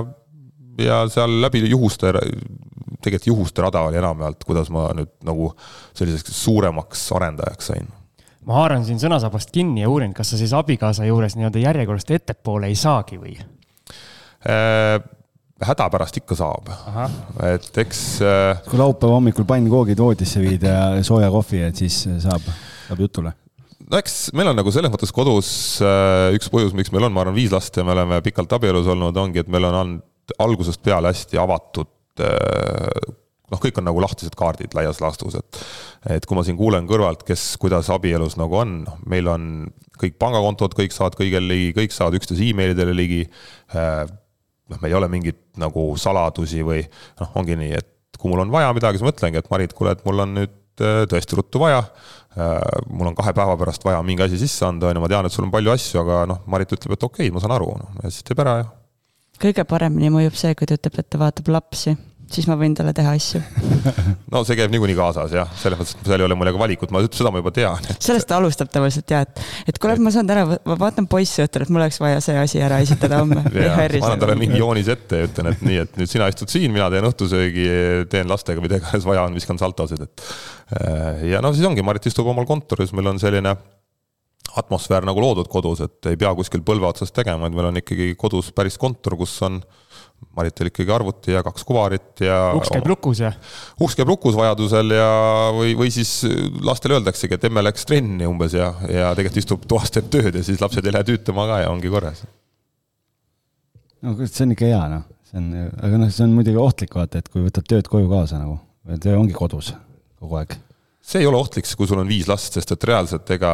ja 0.79 1.03
seal 1.11 1.39
läbi 1.43 1.61
juhuste, 1.69 2.11
tegelikult 2.99 3.29
juhuste 3.31 3.63
rada 3.63 3.85
oli 3.91 4.01
enamjaolt, 4.01 4.43
kuidas 4.47 4.71
ma 4.73 4.89
nüüd 4.97 5.13
nagu 5.27 5.53
selliseks 5.93 6.35
suuremaks 6.43 7.05
arendajaks 7.19 7.71
sain 7.71 7.87
ma 8.47 8.63
haaran 8.63 8.85
siin 8.87 8.99
sõnasabast 9.01 9.53
kinni 9.53 9.83
ja 9.83 9.91
uurin, 9.91 10.13
kas 10.15 10.33
sa 10.33 10.39
siis 10.39 10.55
abikaasa 10.57 11.07
juures 11.07 11.35
nii-öelda 11.37 11.63
järjekorrast 11.63 12.11
ettepoole 12.17 12.71
ei 12.71 12.77
saagi 12.79 13.21
või 13.21 13.37
äh,? 13.39 14.99
häda 15.59 15.89
pärast 15.91 16.15
ikka 16.21 16.37
saab, 16.39 16.69
et 17.43 17.77
eks. 17.83 18.01
Äh, 18.23 18.61
kui 18.69 18.79
laupäeva 18.79 19.17
hommikul 19.17 19.47
pannkoogid 19.47 19.99
voodisse 19.99 20.39
viida 20.39 20.71
ja 20.71 21.03
sooja 21.03 21.27
kohvi, 21.33 21.65
et 21.67 21.81
siis 21.83 21.97
saab, 22.23 22.47
saab 22.87 23.01
jutule 23.03 23.33
no 23.89 23.99
eks 23.99 24.17
meil 24.37 24.51
on 24.51 24.59
nagu 24.59 24.73
selles 24.73 24.91
mõttes 24.93 25.13
kodus 25.15 25.51
äh, 25.85 26.29
üks 26.37 26.51
põhjus, 26.53 26.75
miks 26.77 26.93
meil 26.93 27.07
on, 27.07 27.15
ma 27.15 27.23
arvan, 27.25 27.37
viis 27.37 27.53
last 27.53 27.77
ja 27.77 27.85
me 27.85 27.95
oleme 27.95 28.21
pikalt 28.25 28.53
abielus 28.59 28.89
olnud, 28.91 29.17
ongi, 29.17 29.43
et 29.43 29.49
meil 29.51 29.67
on 29.69 29.79
olnud 29.83 30.35
algusest 30.39 30.83
peale 30.85 31.09
hästi 31.09 31.39
avatud. 31.41 31.89
Äh, 32.21 33.15
noh, 33.49 33.57
kõik 33.57 33.79
on 33.81 33.87
nagu 33.89 34.01
lahtised 34.03 34.35
kaardid 34.37 34.75
laias 34.77 34.99
laastus, 35.01 35.39
et, 35.39 35.61
et 36.19 36.25
kui 36.29 36.37
ma 36.37 36.45
siin 36.45 36.57
kuulen 36.59 36.85
kõrvalt, 36.89 37.25
kes, 37.25 37.55
kuidas 37.61 37.89
abielus 37.93 38.37
nagu 38.37 38.59
on, 38.61 38.83
noh, 38.85 38.99
meil 39.09 39.29
on 39.31 39.47
kõik 39.99 40.19
pangakontod, 40.21 40.77
kõik 40.77 40.93
saavad 40.95 41.17
kõigele 41.17 41.49
ligi, 41.49 41.71
kõik 41.75 41.95
saavad 41.95 42.19
üksteise 42.19 42.45
emailidele 42.53 42.93
ligi 42.95 43.23
noh, 44.69 44.77
meil 44.77 44.91
ei 44.91 44.97
ole 44.99 45.09
mingit 45.11 45.41
nagu 45.59 45.89
saladusi 45.99 46.61
või 46.63 46.83
noh, 47.19 47.33
ongi 47.41 47.57
nii, 47.59 47.73
et 47.81 48.19
kui 48.19 48.31
mul 48.31 48.43
on 48.45 48.53
vaja 48.53 48.69
midagi, 48.75 48.99
siis 48.99 49.07
ma 49.07 49.13
ütlengi, 49.15 49.41
et 49.41 49.49
Marit, 49.51 49.73
kuule, 49.75 49.95
et 49.95 50.05
mul 50.05 50.23
on 50.23 50.35
nüüd 50.37 50.55
äh, 50.85 51.03
tõesti 51.09 51.37
ruttu 51.39 51.61
vaja. 51.61 51.83
Äh, 52.37 52.83
mul 52.89 53.09
on 53.11 53.17
kahe 53.17 53.33
päeva 53.35 53.55
pärast 53.59 53.85
vaja 53.85 54.01
mingi 54.05 54.23
asi 54.25 54.39
sisse 54.41 54.67
anda, 54.67 54.89
on 54.89 54.99
ju, 54.99 55.03
ma 55.03 55.09
tean, 55.11 55.27
et 55.27 55.33
sul 55.33 55.47
on 55.47 55.53
palju 55.53 55.73
asju, 55.73 56.03
aga 56.03 56.21
noh, 56.29 56.43
Marit 56.51 56.75
ütleb, 56.75 56.93
et 56.95 57.07
okei 57.07 57.27
okay,, 57.27 57.33
ma 57.35 57.41
saan 57.43 57.55
aru, 57.55 57.71
noh, 57.79 57.97
ja 58.03 58.13
siis 58.13 58.27
teeb 58.27 58.43
ära 58.45 58.59
ja. 58.61 58.69
kõige 59.41 59.65
paremini 59.67 60.11
mõjub 60.13 60.37
see, 60.37 60.53
kui 60.55 60.69
ta 60.69 60.77
ütleb, 60.77 61.01
et 61.01 61.09
ta 61.09 61.21
vaatab 61.21 61.51
lapsi 61.55 61.95
siis 62.33 62.47
ma 62.49 62.55
võin 62.59 62.75
talle 62.77 62.93
teha 62.95 63.13
asju. 63.17 63.41
No 64.29 64.43
see 64.45 64.57
käib 64.59 64.69
niikuinii 64.73 64.93
kaasas 64.97 65.31
jah, 65.33 65.49
selles 65.57 65.79
mõttes, 65.79 65.95
et 65.97 66.05
seal 66.05 66.21
ei 66.21 66.25
ole 66.27 66.35
mul 66.37 66.51
ega 66.51 66.59
valikut, 66.61 66.91
ma 66.93 67.01
seda 67.07 67.31
ma 67.33 67.39
juba 67.41 67.53
tean 67.55 67.87
et.... 67.89 67.97
sellest 68.03 68.27
ta 68.29 68.37
alustab 68.37 68.69
tavaliselt 68.69 69.09
ja, 69.09 69.23
et, 69.25 69.41
et 69.71 69.79
kuule, 69.81 69.95
ma 70.03 70.11
saan 70.13 70.29
ära, 70.29 70.43
ma 70.69 70.75
vaatan 70.77 71.07
poissi, 71.09 71.41
ütlen, 71.41 71.65
et 71.65 71.73
mul 71.73 71.81
oleks 71.81 71.97
vaja 72.03 72.19
see 72.21 72.37
asi 72.37 72.61
ära 72.61 72.77
esitada 72.83 73.23
homme. 73.23 73.41
Ma 73.49 73.87
annan 73.87 74.21
talle 74.21 74.37
mingi 74.39 74.59
joonis 74.61 74.91
ette 74.93 75.23
ja 75.23 75.29
ütlen, 75.29 75.49
et 75.53 75.65
nii, 75.65 75.79
et 75.85 75.97
nüüd 75.97 76.11
sina 76.11 76.29
istud 76.29 76.51
siin, 76.51 76.69
mina 76.75 76.91
teen 76.93 77.07
õhtusöögi, 77.09 77.65
teen 78.11 78.29
lastega 78.29 78.61
mida 78.63 78.77
iganes 78.77 79.07
vaja 79.07 79.25
on, 79.25 79.35
viskan 79.37 79.59
saltosid, 79.61 80.05
et. 80.05 80.29
Äh, 80.77 81.25
ja 81.33 81.41
no 81.41 81.53
siis 81.55 81.65
ongi, 81.65 81.85
Marit 81.85 82.05
istub 82.11 82.29
omal 82.29 82.47
kontoris, 82.49 82.93
meil 82.93 83.09
on 83.09 83.21
selline 83.21 83.55
atmosfäär 84.57 85.05
nagu 85.05 85.21
loodud 85.21 85.49
kodus, 85.51 85.83
et 85.85 86.09
ei 86.09 86.17
pea 86.19 86.31
kuskil 86.37 86.63
põlve 86.65 86.87
otsas 86.89 87.13
tegema, 87.15 87.47
et 87.47 87.55
meil 87.55 87.69
on 87.69 87.81
ikkagi 87.81 88.13
kodus 88.19 88.51
päris 88.55 88.79
kontor, 88.81 89.17
kus 89.19 89.35
on 89.45 89.59
Maritel 90.39 90.69
ikkagi 90.69 90.93
arvuti 90.93 91.33
ja 91.33 91.41
kaks 91.43 91.65
kuvarit 91.67 92.21
ja. 92.23 92.37
uks 92.55 92.71
käib 92.71 92.87
lukus 92.87 93.21
ja? 93.23 93.31
uks 93.81 93.97
käib 93.97 94.11
lukus 94.11 94.37
vajadusel 94.37 94.93
ja, 94.95 95.09
või, 95.55 95.73
või 95.79 95.91
siis 95.93 96.21
lastele 96.65 96.99
öeldaksegi, 96.99 97.35
et 97.35 97.47
emme 97.49 97.63
läks 97.65 97.87
trenni 97.89 98.27
umbes 98.29 98.55
ja, 98.55 98.71
ja 98.87 99.09
tegelikult 99.17 99.41
istub 99.43 99.67
toas, 99.69 99.91
teeb 99.95 100.07
tööd 100.13 100.39
ja 100.39 100.45
siis 100.45 100.61
lapsed 100.63 100.85
ei 100.85 100.95
lähe 100.95 101.07
tüütama 101.11 101.47
ka 101.49 101.59
ja 101.63 101.73
ongi 101.73 101.91
korras. 101.91 102.23
no 104.05 104.15
see 104.23 104.45
on 104.45 104.55
ikka 104.55 104.71
hea 104.71 104.85
noh, 104.95 105.05
see 105.31 105.41
on, 105.41 105.51
aga 105.89 106.01
noh, 106.05 106.15
see 106.15 106.25
on 106.27 106.37
muidugi 106.37 106.63
ohtlik 106.63 106.97
vaata, 107.01 107.23
et 107.23 107.29
kui 107.33 107.43
võtad 107.45 107.67
tööd 107.67 107.91
koju 107.91 108.09
kaasa 108.11 108.39
nagu, 108.41 108.59
töö 109.03 109.19
ongi 109.19 109.35
kodus 109.37 109.73
kogu 110.19 110.39
aeg 110.39 110.55
see 111.09 111.23
ei 111.23 111.29
ole 111.29 111.39
ohtlik, 111.39 111.67
kui 111.77 111.87
sul 111.89 112.01
on 112.01 112.09
viis 112.09 112.27
last, 112.29 112.53
sest 112.55 112.75
et 112.75 112.83
reaalselt 112.85 113.29
ega 113.33 113.53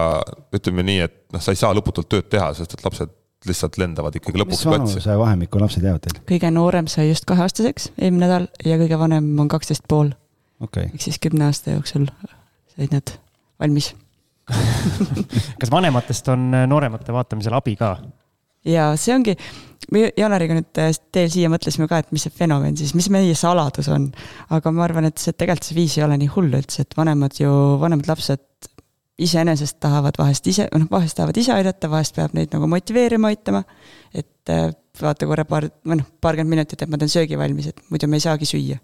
ütleme 0.55 0.83
nii, 0.85 1.05
et 1.07 1.21
noh, 1.33 1.43
sa 1.43 1.53
ei 1.55 1.59
saa 1.59 1.75
lõputult 1.77 2.09
tööd 2.11 2.27
teha, 2.31 2.51
sest 2.57 2.75
et 2.75 2.83
lapsed 2.83 3.13
lihtsalt 3.49 3.79
lendavad 3.81 4.15
ikkagi 4.17 4.41
lõpuks 4.41 4.63
platsi. 4.67 4.95
mis 4.95 5.05
vanuse 5.05 5.17
vahemikku 5.21 5.61
lapsed 5.61 5.85
jäävad 5.85 6.05
teil? 6.05 6.21
kõige 6.31 6.51
noorem 6.53 6.89
sai 6.91 7.09
just 7.09 7.27
kaheaastaseks 7.29 7.91
eelmine 7.97 8.25
nädal 8.25 8.49
ja 8.65 8.79
kõige 8.81 8.99
vanem 9.01 9.29
on 9.39 9.51
kaksteist 9.51 9.85
pool 9.89 10.11
okay.. 10.59 10.89
ehk 10.91 11.07
siis 11.07 11.21
kümne 11.23 11.49
aasta 11.49 11.77
jooksul 11.77 12.09
said 12.75 12.95
nad 12.95 13.15
valmis 13.61 13.93
kas 15.61 15.71
vanematest 15.73 16.29
on 16.33 16.51
nooremate 16.69 17.13
vaatamisel 17.13 17.57
abi 17.57 17.75
ka? 17.79 17.95
ja 18.65 18.91
see 18.99 19.13
ongi, 19.15 19.35
me 19.93 20.07
Janariga 20.17 20.57
nüüd 20.57 20.69
teel 20.73 21.29
siia 21.31 21.49
mõtlesime 21.53 21.87
ka, 21.89 22.01
et 22.01 22.11
mis 22.15 22.25
see 22.25 22.33
fenomen 22.33 22.77
siis, 22.79 22.95
mis 22.97 23.09
meie 23.13 23.35
saladus 23.37 23.89
on. 23.93 24.09
aga 24.53 24.73
ma 24.73 24.85
arvan, 24.87 25.09
et 25.09 25.21
see 25.21 25.35
tegelikult 25.37 25.69
see 25.69 25.77
viis 25.77 25.97
ei 25.99 26.05
ole 26.07 26.17
nii 26.21 26.31
hull 26.35 26.57
üldse, 26.61 26.85
et 26.85 26.97
vanemad 26.97 27.37
ju, 27.39 27.51
vanemad 27.81 28.09
lapsed 28.09 28.43
iseenesest 29.21 29.77
tahavad 29.79 30.17
vahest 30.19 30.47
ise, 30.51 30.67
noh 30.75 30.89
vahest 30.91 31.17
tahavad 31.19 31.37
ise 31.39 31.53
aidata, 31.55 31.89
vahest 31.91 32.15
peab 32.17 32.35
neid 32.35 32.51
nagu 32.55 32.67
motiveerima, 32.71 33.31
aitama. 33.31 33.63
et 34.13 34.51
äh, 34.51 34.69
vaata 35.01 35.27
korra 35.29 35.45
paar, 35.47 35.69
või 35.87 35.99
noh, 36.01 36.07
paarkümmend 36.21 36.57
minutit, 36.57 36.81
et 36.81 36.91
ma 36.91 36.99
teen 36.99 37.11
söögi 37.11 37.39
valmis, 37.39 37.71
et 37.71 37.81
muidu 37.91 38.09
me 38.11 38.19
ei 38.19 38.25
saagi 38.25 38.47
süüa. 38.49 38.79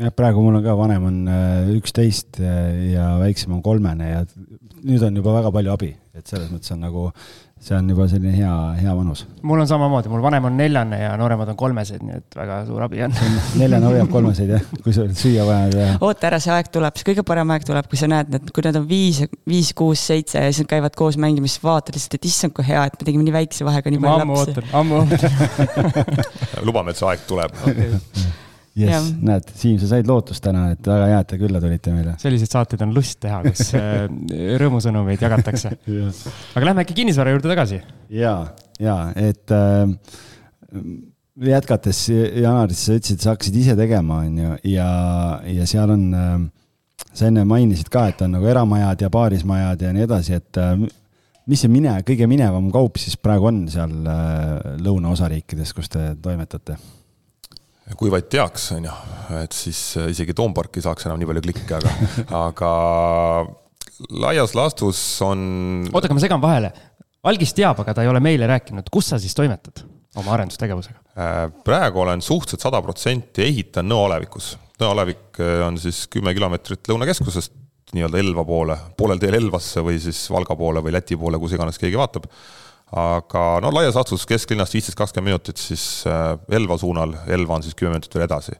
jah, 0.00 0.12
praegu 0.16 0.44
mul 0.44 0.60
on 0.60 0.64
ka 0.64 0.76
vanem 0.76 1.06
on 1.08 1.20
äh, 1.28 1.70
üksteist 1.76 2.40
äh, 2.40 2.92
ja 2.94 3.14
väiksem 3.20 3.56
on 3.56 3.62
kolmene 3.64 4.10
ja 4.10 4.24
nüüd 4.84 5.02
on 5.04 5.16
juba 5.16 5.36
väga 5.40 5.52
palju 5.56 5.72
abi, 5.74 5.94
et 6.16 6.28
selles 6.28 6.52
mõttes 6.52 6.72
on 6.76 6.84
nagu 6.84 7.08
see 7.60 7.76
on 7.76 7.88
juba 7.92 8.06
selline 8.08 8.32
hea, 8.32 8.52
hea 8.80 8.92
vanus. 8.96 9.26
mul 9.44 9.60
on 9.60 9.68
samamoodi, 9.68 10.08
mul 10.08 10.22
vanem 10.24 10.46
on 10.48 10.56
neljane 10.56 11.00
ja 11.02 11.10
nooremad 11.20 11.52
on 11.52 11.58
kolmesed, 11.60 12.00
nii 12.06 12.16
et 12.16 12.38
väga 12.38 12.62
suur 12.68 12.86
abi 12.86 13.02
on. 13.04 13.16
neljane 13.60 13.90
hoiab 13.90 14.08
kolmeseid 14.12 14.54
jah, 14.54 14.64
kui 14.80 14.94
sul 14.96 15.12
süüa 15.16 15.44
vaja 15.48 15.90
oota 16.06 16.30
ära, 16.30 16.40
see 16.40 16.54
aeg 16.56 16.72
tuleb, 16.72 16.96
see 16.96 17.10
kõige 17.10 17.26
parem 17.28 17.52
aeg 17.52 17.68
tuleb, 17.68 17.90
kui 17.90 18.00
sa 18.00 18.08
näed, 18.08 18.32
et 18.40 18.50
kui 18.56 18.64
nad 18.64 18.80
on 18.80 18.88
viis, 18.88 19.22
viis, 19.48 19.74
kuus, 19.76 20.06
seitse 20.12 20.40
ja 20.40 20.48
siis 20.48 20.64
nad 20.64 20.72
käivad 20.72 20.96
koos 20.96 21.20
mängimas, 21.20 21.58
vaatad 21.62 21.98
lihtsalt, 21.98 22.16
et 22.16 22.30
issand, 22.32 22.56
kui 22.56 22.64
hea, 22.64 22.86
et 22.88 22.96
me 22.96 23.10
tegime 23.10 23.28
nii 23.28 23.36
väikse 23.42 23.68
vahega 23.68 23.92
nii 23.92 24.04
palju 24.06 24.24
lapsi. 24.24 24.24
ammu 24.24 24.40
ootan, 24.40 24.74
ammu 24.80 25.02
ootan 25.02 26.64
lubame, 26.68 26.94
et 26.94 27.02
see 27.02 27.12
aeg 27.12 27.28
tuleb 27.28 27.60
okay 27.60 28.29
jess, 28.78 29.12
näed, 29.26 29.50
Siim, 29.56 29.78
sa 29.82 29.90
said 29.90 30.08
lootust 30.08 30.44
täna, 30.44 30.68
et 30.74 30.86
väga 30.86 31.10
hea, 31.10 31.20
et 31.24 31.30
te 31.32 31.40
külla 31.40 31.62
tulite 31.62 31.94
meile. 31.94 32.16
selliseid 32.22 32.54
saateid 32.54 32.84
on 32.86 32.94
lust 32.96 33.20
teha, 33.22 33.42
kus 33.46 33.72
äh, 33.78 34.04
rõõmusõnumeid 34.62 35.26
jagatakse. 35.26 35.74
aga 36.54 36.66
lähme 36.68 36.86
äkki 36.86 37.00
kinnisvara 37.02 37.34
juurde 37.34 37.50
tagasi. 37.50 37.80
ja, 38.14 38.36
ja 38.82 39.00
et 39.18 39.54
äh, 39.56 39.90
jätkates 41.50 42.06
Janaris, 42.10 42.86
sa 42.86 42.96
ütlesid, 42.98 43.20
sa 43.22 43.34
hakkasid 43.34 43.60
ise 43.62 43.76
tegema, 43.78 44.22
on 44.26 44.40
ju, 44.44 44.56
ja, 44.74 44.88
ja 45.48 45.68
seal 45.68 45.94
on 45.96 46.08
äh, 46.14 46.40
sa 47.14 47.28
enne 47.30 47.44
mainisid 47.48 47.90
ka, 47.92 48.06
et 48.10 48.22
on 48.24 48.34
nagu 48.36 48.48
eramajad 48.50 49.06
ja 49.06 49.10
paarismajad 49.12 49.84
ja 49.86 49.92
nii 49.94 50.06
edasi, 50.06 50.38
et 50.38 50.60
äh, 50.60 50.76
mis 51.50 51.64
see 51.64 51.72
mine, 51.72 51.96
kõige 52.06 52.28
minevam 52.30 52.70
kaup 52.74 53.00
siis 53.02 53.16
praegu 53.20 53.50
on 53.50 53.64
seal 53.72 53.94
äh, 54.06 54.78
lõunaosariikides, 54.84 55.74
kus 55.76 55.90
te 55.92 56.12
toimetate? 56.22 56.78
Kui 57.98 58.12
vaid 58.12 58.28
teaks, 58.32 58.70
on 58.76 58.86
ju, 58.88 58.94
et 59.40 59.56
siis 59.56 59.80
äh, 60.00 60.10
isegi 60.14 60.36
Toompark 60.36 60.78
ei 60.78 60.86
saaks 60.86 61.08
enam 61.08 61.20
nii 61.20 61.30
palju 61.30 61.44
klikke, 61.48 61.80
aga, 61.80 61.94
aga 62.46 62.72
laias 64.26 64.54
laastus 64.58 65.00
on. 65.26 65.42
oota, 65.90 66.06
aga 66.06 66.16
ma 66.16 66.24
segan 66.24 66.42
vahele. 66.42 66.72
algis 67.30 67.54
teab, 67.56 67.82
aga 67.82 67.94
ta 67.96 68.06
ei 68.06 68.12
ole 68.12 68.22
meile 68.24 68.48
rääkinud, 68.50 68.88
kus 68.92 69.12
sa 69.12 69.20
siis 69.22 69.36
toimetad 69.38 69.84
oma 70.20 70.34
arendustegevusega? 70.38 70.98
praegu 71.66 72.00
olen 72.02 72.22
suhteliselt 72.24 72.62
sada 72.64 72.80
protsenti 72.82 73.42
ehitan 73.44 73.88
Nõo 73.90 74.06
alevikus 74.06 74.54
Nõolevik 74.80 75.40
äh, 75.42 75.60
on 75.66 75.76
siis 75.80 76.06
kümme 76.10 76.32
kilomeetrit 76.36 76.88
lõunakeskusest 76.88 77.56
nii-öelda 77.94 78.20
Elva 78.22 78.44
poole, 78.46 78.76
poolel 78.96 79.20
teel 79.20 79.36
Elvasse 79.40 79.82
või 79.84 79.98
siis 80.02 80.22
Valga 80.32 80.56
poole 80.56 80.82
või 80.84 80.94
Läti 80.94 81.18
poole, 81.18 81.40
kus 81.42 81.56
iganes 81.56 81.78
keegi 81.80 81.98
vaatab. 81.98 82.28
Aga 82.96 83.44
no 83.62 83.70
laias 83.74 83.94
laastus 83.94 84.26
kesklinnast 84.26 84.74
viisteist, 84.74 84.98
kakskümmend 84.98 85.30
minutit 85.30 85.60
siis 85.62 86.04
äh, 86.10 86.34
Elva 86.56 86.78
suunal, 86.80 87.14
Elva 87.30 87.58
on 87.58 87.66
siis 87.66 87.76
kümme 87.78 87.94
minutit 87.94 88.14
veel 88.14 88.26
edasi. 88.26 88.56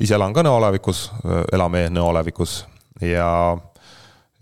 ise 0.00 0.14
elan 0.16 0.34
ka 0.34 0.42
Nõolevikus, 0.46 1.06
äh, 1.22 1.44
elame 1.54 1.86
Nõolevikus 1.92 2.64
ja, 3.04 3.30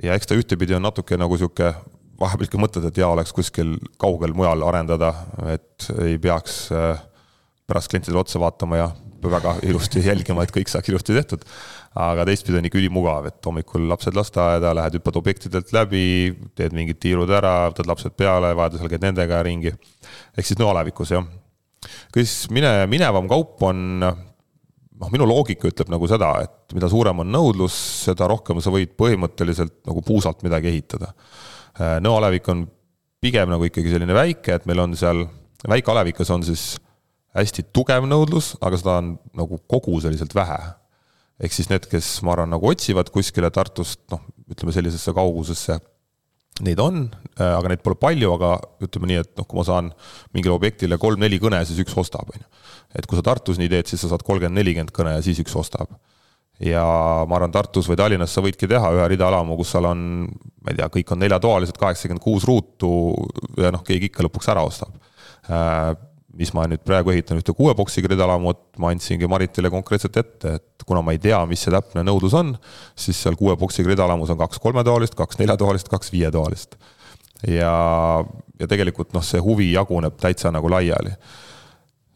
ja 0.02 0.16
eks 0.16 0.30
ta 0.30 0.38
ühtepidi 0.38 0.76
on 0.78 0.86
natuke 0.88 1.18
nagu 1.20 1.36
sihuke 1.36 1.74
vahepeal 2.18 2.48
ikka 2.48 2.58
mõtled, 2.58 2.88
et 2.88 2.96
hea 2.98 3.08
oleks 3.08 3.32
kuskil 3.36 3.76
kaugel 4.00 4.32
mujal 4.34 4.64
arendada, 4.66 5.12
et 5.52 5.86
ei 6.02 6.16
peaks 6.18 6.64
pärast 7.68 7.92
klientidele 7.92 8.18
otsa 8.18 8.40
vaatama 8.42 8.80
ja 8.80 8.88
väga 9.22 9.54
ilusti 9.62 10.02
jälgima, 10.06 10.42
et 10.42 10.54
kõik 10.54 10.70
saaks 10.70 10.88
ilusti 10.90 11.14
tehtud. 11.14 11.44
Aga 11.98 12.24
teistpidi 12.28 12.58
on 12.60 12.68
ikka 12.68 12.78
ülimugav, 12.80 13.26
et 13.30 13.48
hommikul 13.48 13.88
lapsed 13.90 14.16
lasteaeda, 14.16 14.74
lähed 14.76 14.98
hüppad 14.98 15.18
objektidelt 15.20 15.72
läbi, 15.72 16.04
teed 16.58 16.76
mingid 16.76 17.00
tiirud 17.02 17.30
ära, 17.32 17.70
võtad 17.72 17.88
lapsed 17.88 18.16
peale, 18.18 18.52
vajadusel 18.58 18.90
käid 18.92 19.06
nendega 19.06 19.42
ringi. 19.46 19.72
ehk 20.36 20.46
siis 20.46 20.58
no 20.60 20.70
alevikus 20.70 21.14
jah. 21.14 21.26
kas 22.12 22.40
mine, 22.50 22.70
minevam 22.90 23.28
kaup 23.30 23.62
on 23.62 24.00
noh, 24.98 25.12
minu 25.14 25.26
loogika 25.28 25.70
ütleb 25.70 25.90
nagu 25.92 26.08
seda, 26.10 26.32
et 26.44 26.74
mida 26.76 26.90
suurem 26.90 27.22
on 27.24 27.30
nõudlus, 27.32 27.76
seda 28.08 28.28
rohkem 28.30 28.60
sa 28.64 28.72
võid 28.74 28.96
põhimõtteliselt 28.98 29.80
nagu 29.88 30.02
puusalt 30.04 30.42
midagi 30.46 30.72
ehitada. 30.72 31.12
nõoalevik 32.02 32.48
on 32.50 32.66
pigem 33.22 33.50
nagu 33.50 33.66
ikkagi 33.66 33.92
selline 33.92 34.14
väike, 34.14 34.58
et 34.58 34.66
meil 34.66 34.82
on 34.82 34.94
seal, 34.98 35.24
väikealevikas 35.68 36.30
on 36.34 36.44
siis 36.46 36.76
hästi 37.38 37.68
tugev 37.74 38.06
nõudlus, 38.08 38.54
aga 38.64 38.78
seda 38.80 38.98
on 39.02 39.14
nagu 39.38 39.60
koguseliselt 39.70 40.34
vähe. 40.34 40.58
Ehk 41.38 41.54
siis 41.54 41.70
need, 41.70 41.86
kes 41.90 42.18
ma 42.26 42.34
arvan, 42.34 42.50
nagu 42.54 42.68
otsivad 42.70 43.12
kuskile 43.14 43.50
Tartust, 43.54 44.02
noh, 44.12 44.24
ütleme 44.50 44.74
sellisesse 44.74 45.14
kaugusesse, 45.14 45.78
neid 46.66 46.80
on, 46.82 47.04
äh, 47.38 47.52
aga 47.52 47.70
neid 47.70 47.84
pole 47.84 47.98
palju, 48.00 48.32
aga 48.34 48.56
ütleme 48.82 49.12
nii, 49.12 49.22
et 49.22 49.32
noh, 49.38 49.46
kui 49.46 49.60
ma 49.60 49.64
saan 49.66 49.92
mingile 50.34 50.56
objektile 50.56 50.98
kolm-neli 51.00 51.38
kõne, 51.42 51.60
siis 51.68 51.78
üks 51.84 51.94
ostab, 52.00 52.32
on 52.34 52.42
ju. 52.42 52.48
et 52.98 53.06
kui 53.06 53.18
sa 53.18 53.24
Tartus 53.30 53.60
nii 53.60 53.70
teed, 53.70 53.90
siis 53.90 54.02
sa 54.02 54.10
saad 54.10 54.24
kolmkümmend, 54.26 54.58
nelikümmend 54.58 54.94
kõne 54.96 55.14
ja 55.14 55.22
siis 55.24 55.38
üks 55.44 55.54
ostab. 55.58 55.94
ja 56.58 56.82
ma 57.30 57.38
arvan, 57.38 57.54
Tartus 57.54 57.86
või 57.86 58.00
Tallinnas 58.00 58.34
sa 58.34 58.42
võidki 58.42 58.66
teha 58.66 58.90
ühe 58.96 59.06
ridaelamu, 59.14 59.54
kus 59.60 59.76
seal 59.76 59.86
on, 59.86 60.00
ma 60.64 60.74
ei 60.74 60.80
tea, 60.80 60.90
kõik 60.98 61.14
on 61.14 61.22
neljatoalised, 61.22 61.78
kaheksakümmend 61.78 62.24
kuus 62.24 62.48
ruutu 62.48 62.90
ja 63.60 63.70
noh, 63.70 63.86
keegi 63.86 64.10
ikka 64.10 64.26
lõpuks 64.26 64.50
ära 64.50 64.66
ostab 64.66 64.90
äh, 65.46 65.94
mis 66.38 66.52
ma 66.54 66.68
nüüd 66.70 66.84
praegu 66.86 67.10
ehitan 67.12 67.40
ühte 67.40 67.52
kuue 67.56 67.72
boksiga 67.78 68.12
ridalamut, 68.12 68.60
ma 68.78 68.92
andsingi 68.94 69.26
Maritile 69.30 69.70
konkreetselt 69.72 70.16
ette, 70.20 70.54
et 70.60 70.86
kuna 70.86 71.02
ma 71.02 71.14
ei 71.14 71.20
tea, 71.22 71.40
mis 71.50 71.64
see 71.64 71.74
täpne 71.74 72.04
nõudlus 72.06 72.36
on, 72.38 72.54
siis 72.98 73.18
seal 73.24 73.36
kuue 73.38 73.56
boksiga 73.58 73.90
ridalamus 73.90 74.30
on 74.34 74.38
kaks 74.38 74.62
kolmetoalist, 74.62 75.18
kaks 75.18 75.40
neljatoalist, 75.42 75.90
kaks 75.90 76.14
viietoalist. 76.14 76.78
ja, 77.46 77.72
ja 78.58 78.70
tegelikult 78.70 79.12
noh, 79.14 79.24
see 79.26 79.42
huvi 79.42 79.72
jaguneb 79.72 80.18
täitsa 80.18 80.54
nagu 80.54 80.70
laiali. 80.70 81.16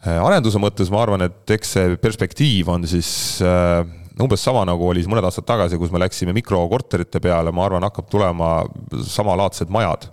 arenduse 0.07 0.63
mõttes 0.63 0.91
ma 0.91 1.03
arvan, 1.03 1.27
et 1.27 1.57
eks 1.59 1.77
see 1.77 1.99
perspektiiv 2.03 2.71
on 2.71 2.87
siis 2.87 3.43
äh, 3.43 3.83
umbes 4.23 4.43
sama, 4.45 4.63
nagu 4.69 4.87
oli 4.87 5.03
mõned 5.11 5.27
aastad 5.27 5.47
tagasi, 5.51 5.79
kus 5.79 5.91
me 5.91 6.03
läksime 6.03 6.35
mikrokorterite 6.37 7.21
peale, 7.23 7.51
ma 7.51 7.67
arvan, 7.67 7.91
hakkab 7.91 8.11
tulema 8.11 8.61
samalaadsed 9.03 9.71
majad 9.73 10.13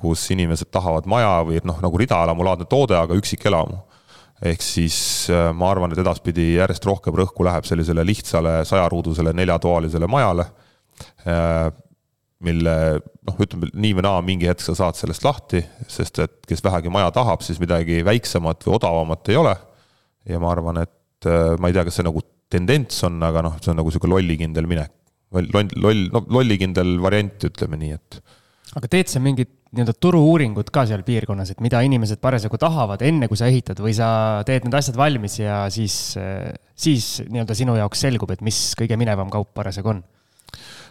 kus 0.00 0.24
inimesed 0.34 0.70
tahavad 0.72 1.06
maja 1.10 1.40
või 1.46 1.60
noh, 1.66 1.78
nagu 1.82 2.00
ridaelamulaadne 2.00 2.66
toode, 2.70 2.96
aga 2.98 3.16
üksikelamu. 3.18 3.78
ehk 4.40 4.62
siis 4.64 5.28
äh, 5.28 5.50
ma 5.52 5.68
arvan, 5.70 5.92
et 5.92 6.00
edaspidi 6.00 6.54
järjest 6.56 6.86
rohkem 6.88 7.14
rõhku 7.14 7.44
läheb 7.44 7.66
sellisele 7.68 8.04
lihtsale 8.08 8.62
sajaruudusele 8.64 9.34
neljatoalisele 9.36 10.08
majale, 10.08 10.46
äh, 11.28 11.68
mille 12.40 12.76
noh, 13.28 13.36
ütleme 13.44 13.68
nii 13.74 13.96
või 13.98 14.06
naa, 14.06 14.20
mingi 14.24 14.48
hetk 14.48 14.64
sa 14.64 14.74
saad 14.78 14.96
sellest 14.96 15.24
lahti, 15.26 15.60
sest 15.88 16.22
et 16.24 16.38
kes 16.48 16.64
vähegi 16.64 16.92
maja 16.92 17.10
tahab, 17.12 17.44
siis 17.44 17.60
midagi 17.60 18.00
väiksemat 18.06 18.64
või 18.64 18.78
odavamat 18.78 19.28
ei 19.32 19.36
ole. 19.36 19.56
ja 20.28 20.40
ma 20.40 20.50
arvan, 20.52 20.80
et 20.84 21.28
äh, 21.28 21.56
ma 21.60 21.68
ei 21.68 21.76
tea, 21.76 21.84
kas 21.84 22.00
see 22.00 22.06
nagu 22.06 22.24
tendents 22.50 23.04
on, 23.06 23.20
aga 23.24 23.44
noh, 23.46 23.56
see 23.60 23.72
on 23.72 23.78
nagu 23.80 23.92
niisugune 23.92 24.16
lollikindel 24.16 24.68
minek. 24.70 24.92
loll, 25.36 25.68
loll, 25.76 26.06
no 26.10 26.24
lollikindel 26.38 26.96
variant, 27.02 27.44
ütleme 27.46 27.78
nii, 27.80 27.98
et. 27.98 28.22
Aga 28.78 28.90
teed 28.90 29.10
sa 29.10 29.22
mingit 29.22 29.50
nii-öelda 29.70 29.94
turu-uuringut 30.02 30.70
ka 30.74 30.84
seal 30.88 31.02
piirkonnas, 31.06 31.52
et 31.52 31.60
mida 31.62 31.80
inimesed 31.86 32.18
parasjagu 32.22 32.58
tahavad, 32.58 33.02
enne 33.06 33.28
kui 33.30 33.38
sa 33.38 33.50
ehitad 33.50 33.78
või 33.82 33.94
sa 33.94 34.08
teed 34.46 34.66
need 34.66 34.76
asjad 34.78 34.98
valmis 34.98 35.38
ja 35.40 35.62
siis, 35.70 35.96
siis 36.74 37.10
nii-öelda 37.26 37.56
sinu 37.58 37.76
jaoks 37.78 38.02
selgub, 38.06 38.32
et 38.34 38.42
mis 38.46 38.58
kõige 38.78 38.98
minevam 39.00 39.30
kaup 39.32 39.52
parasjagu 39.58 39.94
on? 39.94 40.02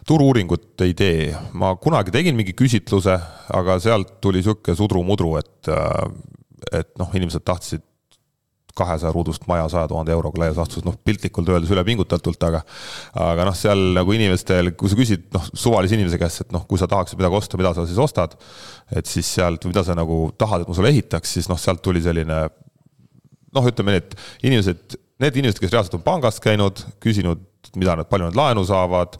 turu-uuringut 0.07 0.79
ei 0.85 0.93
tee, 0.97 1.33
ma 1.59 1.73
kunagi 1.77 2.13
tegin 2.15 2.37
mingi 2.37 2.55
küsitluse, 2.57 3.17
aga 3.53 3.75
sealt 3.83 4.15
tuli 4.23 4.41
sihuke 4.41 4.73
sudrumudru, 4.77 5.33
et, 5.41 5.69
et 6.71 6.89
noh, 6.97 7.11
inimesed 7.19 7.43
tahtsid 7.45 7.83
kahesaja 8.79 9.11
ruudust 9.15 9.45
maja 9.49 9.67
saja 9.71 9.89
tuhande 9.91 10.13
euroga 10.15 10.43
laias 10.43 10.59
laastus, 10.59 10.85
noh 10.85 10.95
piltlikult 11.05 11.51
öeldes 11.51 11.73
ülepingutatult, 11.75 12.43
aga 12.47 12.63
aga 13.25 13.47
noh, 13.49 13.57
seal 13.57 13.83
nagu 13.97 14.15
inimestel, 14.15 14.73
kui 14.79 14.91
sa 14.91 14.99
küsid 14.99 15.27
noh, 15.35 15.49
suvalise 15.53 15.97
inimese 15.97 16.21
käest, 16.21 16.45
et 16.45 16.55
noh, 16.55 16.65
kui 16.69 16.81
sa 16.81 16.87
tahaksid 16.91 17.19
midagi 17.19 17.39
osta, 17.41 17.59
mida 17.59 17.73
sa 17.77 17.85
siis 17.89 17.99
ostad, 18.01 18.37
et 18.95 19.09
siis 19.09 19.29
sealt, 19.39 19.67
mida 19.69 19.83
sa 19.87 19.97
nagu 19.97 20.29
tahad, 20.39 20.63
et 20.63 20.71
ma 20.71 20.77
sulle 20.77 20.93
ehitaks, 20.93 21.37
siis 21.37 21.51
noh, 21.51 21.59
sealt 21.61 21.83
tuli 21.85 22.03
selline 22.05 22.43
noh, 23.55 23.69
ütleme 23.69 23.95
nii, 23.95 24.03
et 24.03 24.47
inimesed, 24.49 24.99
need 25.23 25.41
inimesed, 25.41 25.61
kes 25.61 25.73
reaalselt 25.73 25.99
on 25.99 26.05
pangast 26.05 26.41
käinud, 26.43 26.83
küsinud, 27.03 27.43
mida 27.79 27.97
nad, 27.99 28.09
palju 28.09 28.29
nad 28.29 28.37
laenu 28.39 28.63
saavad 28.67 29.19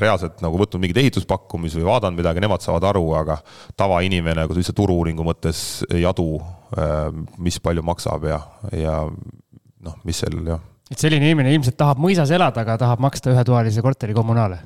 reaalselt 0.00 0.42
nagu 0.42 0.58
võtnud 0.58 0.82
mingeid 0.82 1.00
ehituspakkumisi 1.04 1.78
või 1.78 1.88
vaadanud 1.88 2.18
midagi, 2.18 2.42
nemad 2.42 2.64
saavad 2.64 2.88
aru, 2.90 3.04
aga 3.18 3.38
tavainimene, 3.78 4.46
kui 4.48 4.58
lihtsalt 4.58 4.78
turu-uuringu 4.80 5.26
mõttes 5.26 5.58
ei 5.94 6.04
adu, 6.08 6.38
äh, 6.78 7.08
mis 7.38 7.60
palju 7.62 7.84
maksab 7.86 8.26
ja, 8.30 8.40
ja 8.74 9.00
noh, 9.06 9.98
mis 10.06 10.22
seal 10.22 10.40
jah. 10.48 10.62
et 10.90 11.00
selline 11.00 11.28
inimene 11.28 11.54
ilmselt 11.54 11.78
tahab 11.80 12.00
mõisas 12.02 12.32
elada, 12.34 12.64
aga 12.64 12.78
tahab 12.80 13.04
maksta 13.04 13.34
ühetoalise 13.34 13.84
korteri 13.84 14.16
kommunaale? 14.16 14.62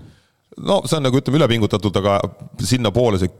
no 0.57 0.81
see 0.87 0.99
on 0.99 1.07
nagu 1.07 1.21
ütleme 1.21 1.43
ülepingutatult, 1.43 2.01
aga 2.01 2.19
sinnapoole 2.65 3.21
see, 3.21 3.31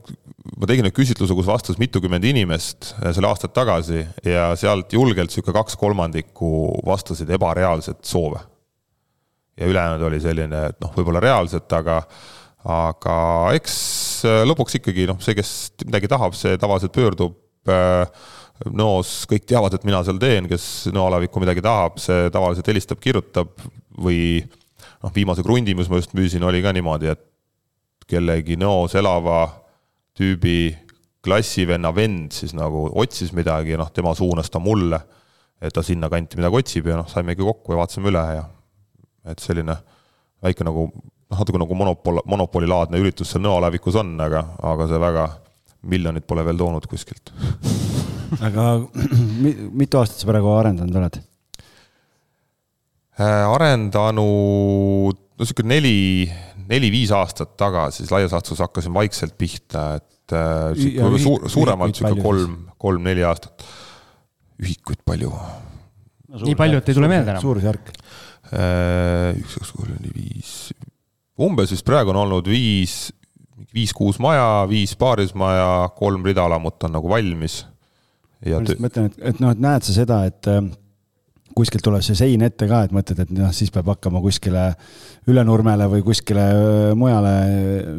ma 0.59 0.69
tegin 0.69 0.85
nüüd 0.87 0.95
küsitluse, 0.95 1.35
kus 1.35 1.49
vastas 1.49 1.81
mitukümmend 1.81 2.29
inimest 2.29 2.93
äh, 2.99 3.09
selle 3.15 3.31
aastad 3.31 3.55
tagasi 3.57 4.05
ja 4.27 4.51
sealt 4.59 4.93
julgelt 4.93 5.33
sihuke 5.33 5.55
kaks 5.55 5.79
kolmandikku 5.81 6.53
vastasid 6.85 7.31
ebareaalset 7.39 8.05
soove 8.05 8.45
ja 9.59 9.67
ülejäänud 9.67 10.03
oli 10.07 10.19
selline, 10.23 10.65
et 10.71 10.79
noh, 10.83 10.91
võib-olla 10.95 11.21
reaalselt, 11.23 11.71
aga 11.75 12.01
aga 12.69 13.15
eks 13.55 13.75
äh, 14.27 14.41
lõpuks 14.47 14.79
ikkagi 14.79 15.07
noh, 15.07 15.19
see, 15.23 15.35
kes 15.37 15.53
midagi 15.85 16.09
tahab, 16.11 16.35
see 16.35 16.59
tavaliselt 16.59 16.95
pöördub 16.95 17.71
äh, 17.71 18.05
Nõos, 18.75 19.21
kõik 19.31 19.45
teavad, 19.47 19.71
et 19.71 19.85
mina 19.87 20.01
seal 20.03 20.17
teen, 20.19 20.43
kes 20.51 20.89
nõoalavikku 20.91 21.39
midagi 21.39 21.61
tahab, 21.63 21.95
see 22.03 22.25
tavaliselt 22.27 22.67
helistab, 22.67 22.99
kirjutab 22.99 23.53
või 23.95 24.41
noh, 24.99 25.13
viimase 25.15 25.45
krundi, 25.47 25.71
mis 25.79 25.87
ma 25.87 26.01
just 26.01 26.11
müüsin, 26.11 26.43
oli 26.43 26.59
ka 26.65 26.73
niimoodi, 26.75 27.07
et 27.13 27.23
kellegi 28.11 28.57
Nõos 28.59 28.97
elava 28.99 29.45
tüübi 30.19 30.73
klassivenna 31.23 31.93
vend 31.95 32.35
siis 32.35 32.51
nagu 32.57 32.89
otsis 32.99 33.31
midagi 33.35 33.77
ja 33.77 33.79
noh, 33.79 33.93
tema 33.95 34.11
suunas 34.17 34.51
ta 34.51 34.59
mulle, 34.59 34.99
et 35.63 35.71
ta 35.71 35.79
sinnakanti 35.85 36.39
midagi 36.39 36.59
otsib 36.59 36.91
ja 36.91 36.99
noh, 36.99 37.07
saimegi 37.07 37.47
kokku 37.47 37.71
ja 37.71 37.79
vaatasime 37.79 38.11
üle 38.11 38.27
ja 38.41 38.43
et 39.31 39.43
selline 39.43 39.75
väike 40.43 40.65
nagu 40.67 40.89
noh, 40.89 41.37
natuke 41.37 41.61
nagu 41.61 41.77
monopol, 41.77 42.21
monopolilaadne 42.29 43.01
üritus 43.01 43.33
seal 43.33 43.43
nõoalevikus 43.45 43.99
on, 44.01 44.15
aga, 44.23 44.45
aga 44.71 44.89
see 44.89 45.01
väga, 45.01 45.25
miljonit 45.89 46.27
pole 46.27 46.43
veel 46.47 46.59
toonud 46.59 46.85
kuskilt 46.91 47.33
aga 48.47 48.65
mitu 49.73 49.99
aastat 49.99 50.21
sa 50.21 50.29
praegu 50.29 50.53
arendanud 50.57 50.99
oled? 51.01 51.19
arendanud 53.19 55.17
no 55.39 55.47
sihuke 55.47 55.65
neli, 55.67 56.27
neli-viis 56.69 57.11
aastat 57.15 57.55
tagasi, 57.59 58.03
siis 58.03 58.13
laias 58.13 58.33
laastus 58.35 58.61
hakkasin 58.63 58.93
vaikselt 58.95 59.37
pihta, 59.39 59.85
et 59.99 60.35
äh, 60.35 60.71
sihuke 60.75 61.21
suur, 61.23 61.47
suuremalt 61.51 61.99
sihuke 61.99 62.23
kolm, 62.23 62.57
kolm-neli 62.79 63.23
aastat. 63.27 63.65
ühikuid 64.59 65.03
palju 65.07 65.31
no,. 65.31 66.41
nii 66.43 66.57
palju, 66.59 66.81
et 66.81 66.91
ei 66.91 66.97
tule 66.97 67.11
meelde 67.11 67.33
enam? 67.35 67.43
suurusjärk. 67.43 67.93
Äh, 68.49 69.37
üks, 69.37 69.59
kaks, 69.59 69.71
kolm, 69.77 69.93
neli, 69.99 70.09
viis, 70.15 70.53
umbes 71.37 71.69
vist 71.75 71.85
praegu 71.85 72.09
on 72.09 72.23
olnud 72.23 72.47
viis, 72.49 73.11
viis-kuus 73.75 74.17
maja, 74.23 74.65
viis 74.69 74.95
paarismaja, 74.97 75.91
kolm 75.99 76.25
ridaelamut 76.25 76.87
on 76.87 76.97
nagu 76.97 77.11
valmis. 77.11 77.61
ma 78.41 78.61
lihtsalt 78.63 78.81
mõtlen, 78.81 79.11
et, 79.11 79.19
et 79.33 79.43
noh, 79.43 79.53
et 79.53 79.61
näed 79.61 79.85
sa 79.85 79.93
seda, 79.93 80.23
et 80.25 80.49
äh, 80.49 80.63
kuskilt 81.53 81.85
tuleb 81.85 82.01
see 82.05 82.17
sein 82.17 82.41
ette 82.47 82.65
ka, 82.71 82.81
et 82.87 82.95
mõtled, 82.95 83.21
et 83.21 83.35
noh, 83.37 83.53
siis 83.53 83.69
peab 83.75 83.93
hakkama 83.93 84.23
kuskile 84.25 84.65
Ülenurmele 85.29 85.85
või 85.91 86.01
kuskile 86.07 86.47
mujale 86.97 87.33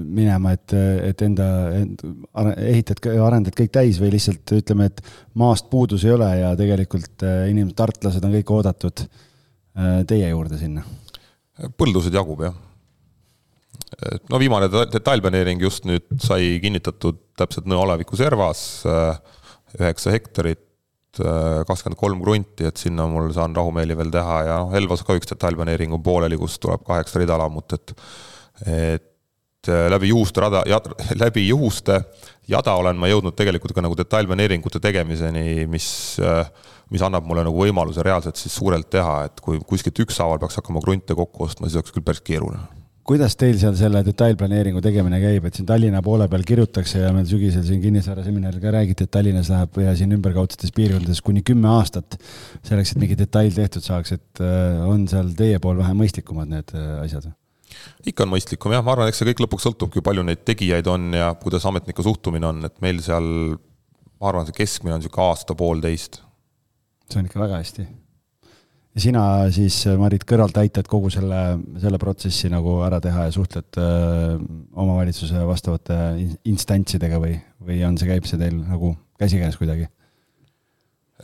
minema, 0.02 0.56
et, 0.58 0.74
et 1.12 1.26
enda, 1.28 1.46
enda, 1.78 2.14
ehitad, 2.58 3.06
arendad 3.22 3.54
kõik 3.54 3.70
täis 3.78 4.02
või 4.02 4.16
lihtsalt 4.16 4.58
ütleme, 4.58 4.90
et 4.90 5.02
maast 5.38 5.70
puudus 5.70 6.02
ei 6.08 6.16
ole 6.16 6.30
ja 6.40 6.54
tegelikult 6.58 7.22
inimesed, 7.22 7.76
tartlased 7.78 8.26
on 8.26 8.40
kõik 8.40 8.56
oodatud 8.58 9.06
teie 10.08 10.32
juurde 10.32 10.58
sinna? 10.60 10.84
põldusid 11.76 12.14
jagub, 12.16 12.40
jah. 12.46 12.54
no 14.30 14.40
viimane 14.40 14.70
detailplaneering 14.70 15.60
just 15.60 15.84
nüüd 15.88 16.06
sai 16.24 16.56
kinnitatud 16.62 17.18
täpselt 17.36 17.68
Nõo 17.68 17.82
aleviku 17.84 18.16
servas, 18.16 18.82
üheksa 19.76 20.14
hektarit 20.14 20.66
Äh, 21.18 21.64
kakskümmend 21.66 21.98
kolm 21.98 22.20
krunti, 22.22 22.68
et 22.68 22.78
sinna 22.78 23.02
mul 23.10 23.32
saan 23.34 23.54
rahumeeli 23.56 23.96
veel 23.98 24.12
teha 24.14 24.34
ja 24.46 24.58
noh, 24.62 24.74
Elvas 24.78 25.00
ka 25.02 25.16
üks 25.18 25.26
detailplaneering 25.32 25.96
on 25.96 26.02
pooleli, 26.06 26.36
kus 26.38 26.54
tuleb 26.62 26.84
kaheksa 26.86 27.18
ridaelamut, 27.18 27.74
et 27.74 27.94
et 28.70 29.70
äh, 29.74 29.88
läbi 29.90 30.12
juhuste 30.12 30.44
rada, 30.44 30.62
läbi 31.24 31.48
juhuste 31.48 31.98
jada 32.46 32.76
olen 32.78 33.00
ma 33.00 33.10
jõudnud 33.10 33.34
tegelikult 33.34 33.74
ka 33.74 33.82
nagu 33.82 33.98
detailplaneeringute 33.98 34.78
tegemiseni, 34.84 35.66
mis, 35.72 35.90
äh, 36.22 36.46
mis 36.90 37.04
annab 37.06 37.26
mulle 37.28 37.44
nagu 37.46 37.62
võimaluse 37.62 38.02
reaalselt 38.06 38.40
siis 38.40 38.54
suurelt 38.56 38.90
teha, 38.90 39.24
et 39.28 39.40
kui 39.44 39.60
kuskilt 39.66 40.04
ükshaaval 40.06 40.42
peaks 40.42 40.60
hakkama 40.60 40.82
krunte 40.84 41.16
kokku 41.16 41.46
ostma, 41.46 41.68
siis 41.68 41.80
oleks 41.80 41.94
küll 41.94 42.06
päris 42.06 42.22
keeruline 42.26 42.66
kuidas 43.10 43.34
teil 43.34 43.56
seal 43.58 43.74
selle 43.74 44.04
detailplaneeringu 44.06 44.78
tegemine 44.84 45.18
käib, 45.18 45.46
et 45.48 45.56
siin 45.56 45.66
Tallinna 45.66 45.98
poole 46.04 46.28
peal 46.30 46.44
kirjutakse 46.46 47.00
ja 47.02 47.08
meil 47.14 47.26
sügisel 47.26 47.64
siin 47.66 47.80
kinnisvara 47.82 48.22
seminaril 48.22 48.62
ka 48.62 48.70
räägiti, 48.76 49.06
et 49.06 49.10
Tallinnas 49.10 49.50
läheb 49.50 49.80
ja 49.82 49.94
siin 49.98 50.14
ümberkaudsetes 50.14 50.70
piirkondades 50.76 51.22
kuni 51.26 51.42
kümme 51.46 51.72
aastat 51.72 52.18
selleks, 52.68 52.92
et 52.92 53.02
mingi 53.02 53.18
detail 53.18 53.50
tehtud 53.56 53.82
saaks, 53.82 54.14
et 54.14 54.44
äh, 54.44 54.78
on 54.86 55.08
seal 55.10 55.32
teie 55.38 55.58
pool 55.64 55.80
vähe 55.80 55.96
mõistlikumad 55.98 56.52
need 56.52 56.70
äh, 56.76 57.00
asjad? 57.02 57.32
ikka 58.06 58.26
on 58.26 58.32
mõistlikum 58.36 58.76
jah, 58.76 58.84
ma 58.84 58.94
arvan, 58.94 59.10
eks 59.10 59.22
see 59.22 59.30
kõik 59.30 59.42
lõpuks 59.46 59.66
sõltubki, 59.66 60.04
palju 60.06 60.22
neid 60.26 60.46
tegijaid 60.46 60.86
on 60.90 61.10
ja 61.16 61.32
kuidas 61.40 61.66
ametniku 61.66 62.04
suhtumine 62.06 62.46
on, 62.46 62.62
et 62.68 62.78
meil 62.84 63.02
seal 63.02 63.26
ma 64.20 64.30
arvan, 64.30 64.46
see 64.46 64.58
keskmine 64.60 64.94
on 64.94 65.02
niisugune 65.02 65.32
aasta-poolteist. 65.32 66.20
See 67.10 67.22
on 67.22 67.28
ikka 67.28 67.42
väga 67.42 67.60
hästi 67.62 67.86
ja 68.94 69.02
sina 69.04 69.22
siis, 69.54 69.82
Marit, 70.00 70.24
kõrvalt 70.28 70.56
aitad 70.62 70.88
kogu 70.90 71.10
selle, 71.14 71.60
selle 71.82 72.00
protsessi 72.02 72.50
nagu 72.52 72.80
ära 72.86 72.98
teha 73.02 73.28
ja 73.28 73.34
suhtled 73.34 73.78
öö, 73.78 74.34
omavalitsuse 74.74 75.44
vastavate 75.46 75.98
instantsidega 76.50 77.20
või, 77.22 77.36
või 77.62 77.80
on 77.86 77.98
see, 78.00 78.10
käib 78.10 78.26
see 78.28 78.40
teil 78.40 78.58
nagu 78.58 78.94
käsikäes 79.20 79.58
kuidagi? 79.60 79.86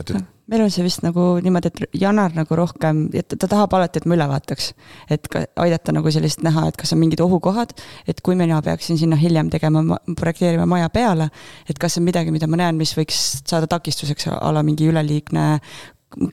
Et, 0.00 0.10
et 0.10 0.50
meil 0.50 0.62
on 0.62 0.70
see 0.70 0.84
vist 0.86 1.02
nagu 1.02 1.24
niimoodi, 1.42 1.70
et 1.72 2.00
Janar 2.00 2.34
nagu 2.36 2.58
rohkem, 2.58 3.06
et 3.16 3.34
ta 3.34 3.48
tahab 3.50 3.74
alati, 3.78 4.00
et 4.00 4.06
ma 4.06 4.16
üle 4.16 4.28
vaataks. 4.30 4.68
et 5.10 5.28
ka 5.32 5.44
aidata 5.62 5.94
nagu 5.96 6.10
sellist 6.12 6.42
näha, 6.46 6.68
et 6.70 6.76
kas 6.78 6.92
on 6.94 7.00
mingid 7.02 7.20
ohukohad, 7.24 7.74
et 8.06 8.20
kui 8.22 8.38
mina 8.38 8.60
peaksin 8.62 8.98
sinna 8.98 9.18
hiljem 9.18 9.50
tegema, 9.50 9.98
projekteerima 10.18 10.66
maja 10.66 10.90
peale, 10.94 11.30
et 11.68 11.78
kas 11.78 11.98
on 11.98 12.06
midagi, 12.06 12.34
mida 12.34 12.46
ma 12.46 12.60
näen, 12.62 12.78
mis 12.78 12.94
võiks 12.96 13.22
saada 13.44 13.66
takistuseks 13.70 14.30
a 14.34 14.52
la 14.54 14.62
mingi 14.66 14.86
üleliigne 14.90 15.46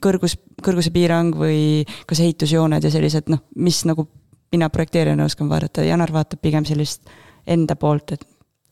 kõrgus, 0.04 0.36
kõrgusepiirang 0.62 1.34
või 1.38 1.82
kas 2.06 2.22
ehitusjooned 2.22 2.84
ja 2.84 2.92
sellised 2.92 3.32
noh, 3.32 3.42
mis 3.56 3.82
nagu 3.88 4.06
mina 4.54 4.70
projekteerijana 4.70 5.26
oskan 5.26 5.50
vaadata, 5.50 5.82
Janar 5.82 6.12
vaatab 6.14 6.40
pigem 6.44 6.66
sellist 6.68 7.10
enda 7.46 7.74
poolt, 7.76 8.14
et 8.14 8.22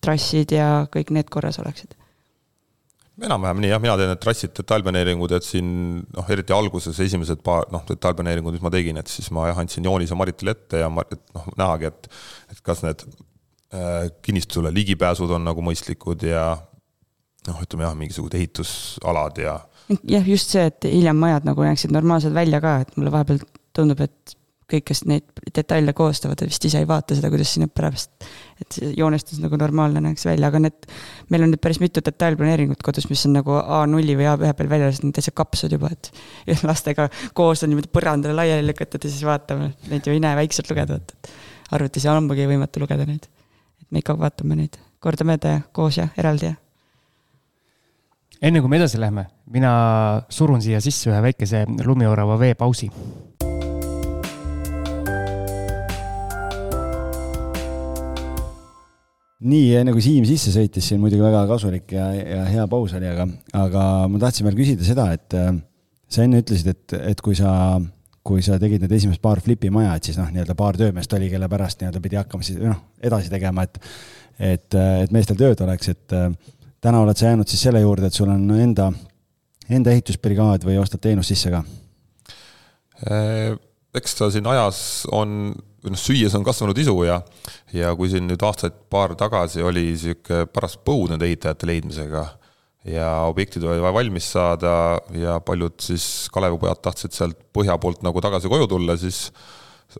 trassid 0.03 0.55
ja 0.55 0.87
kõik 0.93 1.11
need 1.15 1.29
korras 1.31 1.59
oleksid 1.63 1.99
enam-vähem 3.21 3.61
nii 3.61 3.73
jah, 3.73 3.83
mina 3.83 3.97
teen 4.01 4.11
need 4.13 4.23
trassid, 4.23 4.55
detailplaneeringud, 4.57 5.35
et 5.37 5.47
siin 5.47 5.67
noh, 6.01 6.31
eriti 6.33 6.55
alguses 6.57 6.99
esimesed 7.05 7.43
paar 7.45 7.67
noh, 7.73 7.85
detailplaneeringud, 7.89 8.57
mis 8.57 8.65
ma 8.65 8.73
tegin, 8.73 9.01
et 9.01 9.13
siis 9.13 9.29
ma 9.35 9.51
jah, 9.51 9.61
andsin 9.61 9.85
joonise 9.85 10.17
Maritile 10.19 10.55
ette 10.57 10.81
ja 10.81 10.89
ma, 10.93 11.05
et 11.13 11.21
noh, 11.37 11.51
nähagi, 11.61 11.91
et 11.93 12.09
et 12.55 12.63
kas 12.65 12.83
need 12.87 13.05
äh, 13.77 14.09
kinnistusele 14.25 14.73
ligipääsud 14.73 15.33
on 15.37 15.45
nagu 15.45 15.65
mõistlikud 15.65 16.25
ja 16.29 16.47
noh, 17.49 17.63
ütleme 17.65 17.87
jah, 17.89 17.97
mingisugused 17.99 18.39
ehitusalad 18.41 19.43
ja 19.45 19.59
jah, 20.09 20.29
just 20.29 20.55
see, 20.55 20.65
et 20.73 20.89
hiljem 20.89 21.19
majad 21.21 21.49
nagu 21.49 21.67
näeksid 21.67 21.93
normaalsed 21.95 22.33
välja 22.35 22.63
ka, 22.65 22.79
et 22.85 22.97
mulle 22.97 23.13
vahepeal 23.13 23.43
tundub, 23.77 24.01
et 24.05 24.37
kõik, 24.73 24.85
kes 24.89 25.03
neid 25.09 25.43
detaile 25.57 25.95
koostavad, 25.97 26.41
vist 26.49 26.65
ise 26.69 26.81
ei 26.83 26.89
vaata 26.89 27.17
seda, 27.19 27.31
kuidas 27.33 27.53
sinna 27.55 27.69
pärast, 27.73 28.11
et 28.63 28.79
see 28.79 28.93
joonestus 28.99 29.41
nagu 29.43 29.59
normaalne 29.61 30.03
näeks 30.05 30.27
välja, 30.29 30.49
aga 30.49 30.63
need, 30.65 30.89
meil 31.33 31.47
on 31.47 31.53
nüüd 31.55 31.63
päris 31.63 31.81
mitu 31.83 32.03
detailplaneeringut 32.05 32.83
kodus, 32.85 33.09
mis 33.11 33.25
on 33.29 33.37
nagu 33.39 33.59
A0-i 33.61 34.17
või 34.19 34.31
A1 34.33 34.57
peal 34.59 34.73
väljas, 34.73 35.03
need 35.05 35.17
täitsa 35.19 35.35
kapsad 35.37 35.77
juba, 35.77 35.93
et 35.93 36.11
lastega 36.71 37.09
koos 37.39 37.65
on 37.67 37.73
niimoodi 37.73 37.93
põrandale 37.93 38.37
laiali 38.39 38.67
lükatud 38.71 39.05
ja 39.05 39.13
siis 39.13 39.27
vaatame, 39.29 39.73
neid 39.93 40.09
ju 40.09 40.17
ei 40.17 40.25
näe 40.25 40.39
väikselt 40.43 40.73
lugeda, 40.73 40.99
et 40.99 41.33
arvutis 41.73 42.09
on 42.09 42.23
ammugi 42.23 42.49
võimatu 42.51 42.85
lugeda 42.85 43.09
neid. 43.09 43.31
et 43.83 43.89
me 43.91 44.03
ikka 44.03 44.19
vaatame 44.19 44.59
neid 44.59 44.81
kordamööda 45.03 45.57
ja 45.57 45.65
koos 45.73 45.99
ja 45.99 46.09
eraldi 46.19 46.51
ja 46.51 46.59
enne 48.43 48.63
kui 48.63 48.71
me 48.71 48.79
edasi 48.81 49.01
läheme, 49.01 49.27
mina 49.55 49.73
surun 50.33 50.63
siia 50.63 50.81
sisse 50.83 51.11
ühe 51.11 51.21
väikese 51.23 51.65
lumiorava 51.87 52.39
veepausi. 52.41 52.91
Nii, 59.43 59.73
enne 59.81 59.95
kui 59.95 60.05
Siim 60.05 60.27
sisse 60.29 60.53
sõitis, 60.55 60.87
siin 60.87 61.01
muidugi 61.03 61.23
väga 61.25 61.45
kasulik 61.51 61.93
ja, 61.97 62.09
ja 62.15 62.45
hea 62.51 62.67
paus 62.71 62.95
oli, 62.99 63.09
aga, 63.11 63.27
aga 63.59 63.85
ma 64.11 64.23
tahtsin 64.23 64.47
veel 64.49 64.59
küsida 64.59 64.87
seda, 64.87 65.09
et 65.17 65.37
äh, 65.39 65.51
sa 66.13 66.25
enne 66.27 66.43
ütlesid, 66.43 66.71
et, 66.73 66.97
et 67.13 67.23
kui 67.25 67.37
sa, 67.39 67.53
kui 68.23 68.45
sa 68.45 68.59
tegid 68.63 68.85
need 68.85 68.97
esimesed 68.99 69.23
paar 69.25 69.43
flipimaja, 69.45 69.97
et 69.99 70.11
siis 70.11 70.19
noh, 70.21 70.31
nii-öelda 70.33 70.57
paar 70.59 70.79
töömeest 70.79 71.15
oli, 71.19 71.31
kelle 71.33 71.49
pärast 71.53 71.83
nii-öelda 71.83 72.03
pidi 72.05 72.21
hakkama 72.21 72.47
siis 72.47 72.61
noh, 72.63 72.83
edasi 73.03 73.33
tegema, 73.33 73.67
et 73.69 73.81
et, 74.43 74.75
et 74.75 75.13
meestel 75.15 75.37
tööd 75.39 75.61
oleks, 75.65 75.91
et 75.93 76.15
äh, 76.17 76.31
täna 76.83 77.03
oled 77.05 77.19
sa 77.19 77.29
jäänud 77.31 77.51
siis 77.51 77.63
selle 77.69 77.83
juurde, 77.83 78.09
et 78.09 78.17
sul 78.17 78.31
on 78.33 78.47
enda, 78.57 78.89
enda 79.71 79.93
ehitusbrigaad 79.95 80.65
või 80.67 80.79
ostad 80.81 81.03
teenust 81.05 81.33
sisse 81.33 81.53
ka? 81.53 81.63
Äh, 83.11 83.53
eks 83.99 84.17
ta 84.19 84.31
siin 84.33 84.49
ajas 84.51 84.81
on, 85.13 85.53
noh, 85.89 85.99
süües 85.99 86.35
on 86.39 86.45
kasvanud 86.47 86.79
isu 86.79 86.95
ja, 87.07 87.21
ja 87.75 87.95
kui 87.99 88.11
siin 88.13 88.29
nüüd 88.31 88.43
aastaid 88.47 88.77
paar 88.93 89.17
tagasi 89.19 89.65
oli 89.67 89.89
niisugune 89.91 90.47
paras 90.53 90.79
põud 90.79 91.13
nende 91.13 91.29
ehitajate 91.29 91.69
leidmisega 91.71 92.27
ja 92.93 93.09
objektid 93.31 93.63
oli 93.63 93.83
vaja 93.83 93.95
valmis 93.95 94.29
saada 94.35 94.75
ja 95.15 95.39
paljud 95.45 95.79
siis 95.83 96.29
Kalevipojad 96.35 96.83
tahtsid 96.83 97.15
sealt 97.15 97.39
põhja 97.55 97.79
poolt 97.83 98.03
nagu 98.07 98.23
tagasi 98.23 98.51
koju 98.51 98.69
tulla, 98.71 98.99
siis 98.99 99.29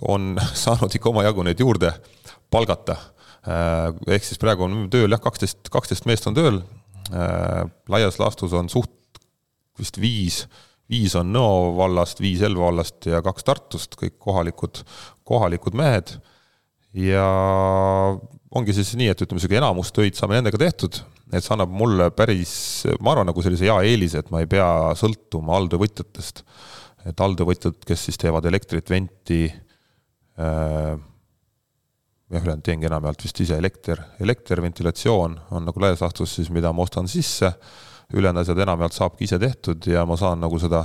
on 0.09 0.37
saanud 0.65 0.95
ikka 0.95 1.11
omajagu 1.13 1.47
neid 1.47 1.63
juurde 1.63 1.95
palgata 2.53 2.99
Äh, 3.43 3.89
ehk 4.15 4.23
siis 4.23 4.39
praegu 4.39 4.69
on 4.69 4.87
tööl 4.93 5.11
jah, 5.11 5.21
kaksteist, 5.23 5.67
kaksteist 5.75 6.07
meest 6.07 6.29
on 6.31 6.37
tööl. 6.37 6.61
Äh, 7.11 7.65
laias 7.91 8.21
laastus 8.23 8.55
on 8.55 8.71
suht 8.71 9.19
vist 9.81 9.99
viis, 9.99 10.45
viis 10.91 11.15
on 11.19 11.33
Nõo 11.35 11.73
vallast, 11.79 12.21
viis 12.23 12.43
Elva 12.45 12.71
vallast 12.71 13.07
ja 13.11 13.23
kaks 13.25 13.47
Tartust, 13.47 13.97
kõik 14.01 14.19
kohalikud, 14.23 14.83
kohalikud 15.29 15.77
mehed. 15.79 16.17
ja 16.93 17.27
ongi 18.53 18.75
siis 18.77 18.93
nii, 18.99 19.09
et 19.13 19.23
ütleme, 19.25 19.41
sihuke 19.41 19.57
enamus 19.57 19.93
töid 19.97 20.19
saame 20.19 20.37
nendega 20.37 20.61
tehtud, 20.61 20.99
et 21.33 21.45
see 21.45 21.55
annab 21.55 21.73
mulle 21.73 22.11
päris, 22.13 22.53
ma 23.01 23.15
arvan, 23.15 23.31
nagu 23.31 23.45
sellise 23.45 23.65
hea 23.69 23.79
eelise, 23.89 24.21
et 24.21 24.29
ma 24.35 24.43
ei 24.43 24.51
pea 24.51 24.69
sõltuma 24.99 25.57
alltöövõtjatest. 25.61 26.45
et 27.09 27.19
alltöövõtjad, 27.19 27.81
kes 27.83 28.05
siis 28.07 28.19
teevad 28.21 28.45
elektrit, 28.47 28.91
venti 28.91 29.41
äh,, 29.49 30.93
jah, 32.33 32.45
ülejäänud 32.45 32.65
teengi 32.65 32.87
enamjaolt 32.87 33.25
vist 33.25 33.41
ise 33.43 33.57
elekter, 33.59 34.01
elekter, 34.23 34.63
ventilatsioon 34.63 35.35
on 35.51 35.67
nagu 35.67 35.83
laias 35.83 36.05
laastus 36.05 36.37
siis, 36.39 36.51
mida 36.55 36.73
ma 36.73 36.85
ostan 36.87 37.11
sisse, 37.11 37.53
ülejäänud 38.15 38.43
asjad 38.43 38.63
enamjaolt 38.65 38.97
saabki 38.97 39.27
ise 39.29 39.39
tehtud 39.43 39.87
ja 39.91 40.07
ma 40.09 40.17
saan 40.21 40.41
nagu 40.43 40.59
seda 40.63 40.85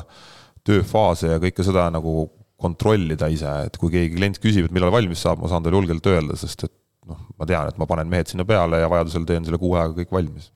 tööfaase 0.68 1.32
ja 1.36 1.40
kõike 1.44 1.66
seda 1.66 1.88
nagu 1.94 2.28
kontrollida 2.58 3.30
ise, 3.30 3.54
et 3.68 3.78
kui 3.78 3.94
keegi 3.94 4.16
klient 4.16 4.40
küsib, 4.42 4.68
et 4.68 4.74
millal 4.74 4.92
valmis 4.94 5.22
saab, 5.22 5.44
ma 5.44 5.50
saan 5.52 5.66
talle 5.66 5.78
julgelt 5.78 6.10
öelda, 6.10 6.38
sest 6.40 6.66
et 6.66 6.74
noh, 7.08 7.20
ma 7.38 7.48
tean, 7.50 7.70
et 7.70 7.78
ma 7.78 7.88
panen 7.90 8.10
mehed 8.10 8.32
sinna 8.32 8.46
peale 8.48 8.82
ja 8.82 8.90
vajadusel 8.92 9.28
teen 9.30 9.46
selle 9.46 9.62
kuu 9.62 9.76
ajaga 9.78 10.00
kõik 10.02 10.16
valmis 10.18 10.52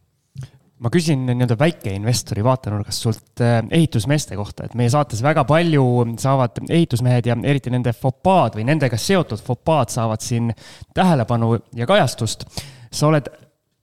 ma 0.82 0.90
küsin 0.90 1.28
nii-öelda 1.30 1.56
väikeinvestori 1.60 2.44
vaatenurgast 2.44 3.06
sult 3.06 3.42
äh, 3.46 3.60
ehitusmeeste 3.70 4.38
kohta, 4.38 4.66
et 4.66 4.74
meie 4.78 4.90
saates 4.90 5.22
väga 5.24 5.44
palju 5.46 5.86
saavad 6.22 6.58
ehitusmehed 6.70 7.30
ja 7.30 7.38
eriti 7.46 7.74
nende 7.74 7.94
fopaad 7.94 8.58
või 8.58 8.66
nendega 8.72 8.98
seotud 8.98 9.44
fopaad 9.46 9.94
saavad 9.94 10.26
siin 10.26 10.50
tähelepanu 10.98 11.54
ja 11.78 11.86
kajastust. 11.90 12.48
sa 12.92 13.08
oled 13.08 13.30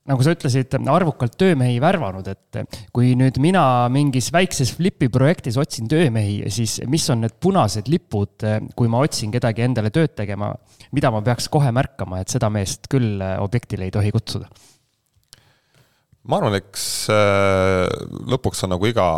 nagu 0.08 0.24
sa 0.24 0.32
ütlesid, 0.32 0.72
arvukalt 0.88 1.36
töömehi 1.40 1.76
värvanud, 1.82 2.28
et 2.32 2.78
kui 2.94 3.12
nüüd 3.18 3.38
mina 3.42 3.62
mingis 3.92 4.30
väikses 4.34 4.72
Flipi 4.76 5.10
projektis 5.12 5.58
otsin 5.60 5.88
töömehi, 5.90 6.40
siis 6.54 6.78
mis 6.88 7.04
on 7.12 7.22
need 7.26 7.36
punased 7.42 7.90
lipud, 7.92 8.46
kui 8.78 8.90
ma 8.90 9.02
otsin 9.04 9.34
kedagi 9.34 9.66
endale 9.66 9.92
tööd 9.94 10.16
tegema, 10.18 10.54
mida 10.96 11.12
ma 11.14 11.20
peaks 11.24 11.50
kohe 11.52 11.72
märkama, 11.74 12.22
et 12.22 12.32
seda 12.32 12.50
meest 12.52 12.88
küll 12.90 13.20
objektile 13.38 13.88
ei 13.88 13.94
tohi 13.94 14.14
kutsuda? 14.14 14.50
ma 16.28 16.36
arvan, 16.36 16.58
eks 16.58 16.82
äh, 17.08 17.86
lõpuks 18.28 18.60
on 18.66 18.74
nagu 18.74 18.84
iga, 18.84 19.08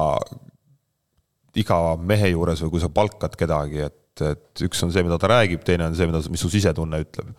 iga 1.58 1.78
mehe 1.98 2.28
juures 2.30 2.60
või 2.62 2.76
kui 2.76 2.82
sa 2.84 2.90
palkad 2.94 3.34
kedagi, 3.38 3.80
et, 3.88 4.22
et 4.28 4.62
üks 4.62 4.84
on 4.86 4.92
see, 4.94 5.02
mida 5.02 5.18
ta 5.18 5.32
räägib, 5.32 5.64
teine 5.66 5.88
on 5.88 5.96
see, 5.98 6.06
mida, 6.06 6.20
mis 6.30 6.44
su 6.44 6.52
sisetunne 6.52 7.02
ütleb 7.02 7.32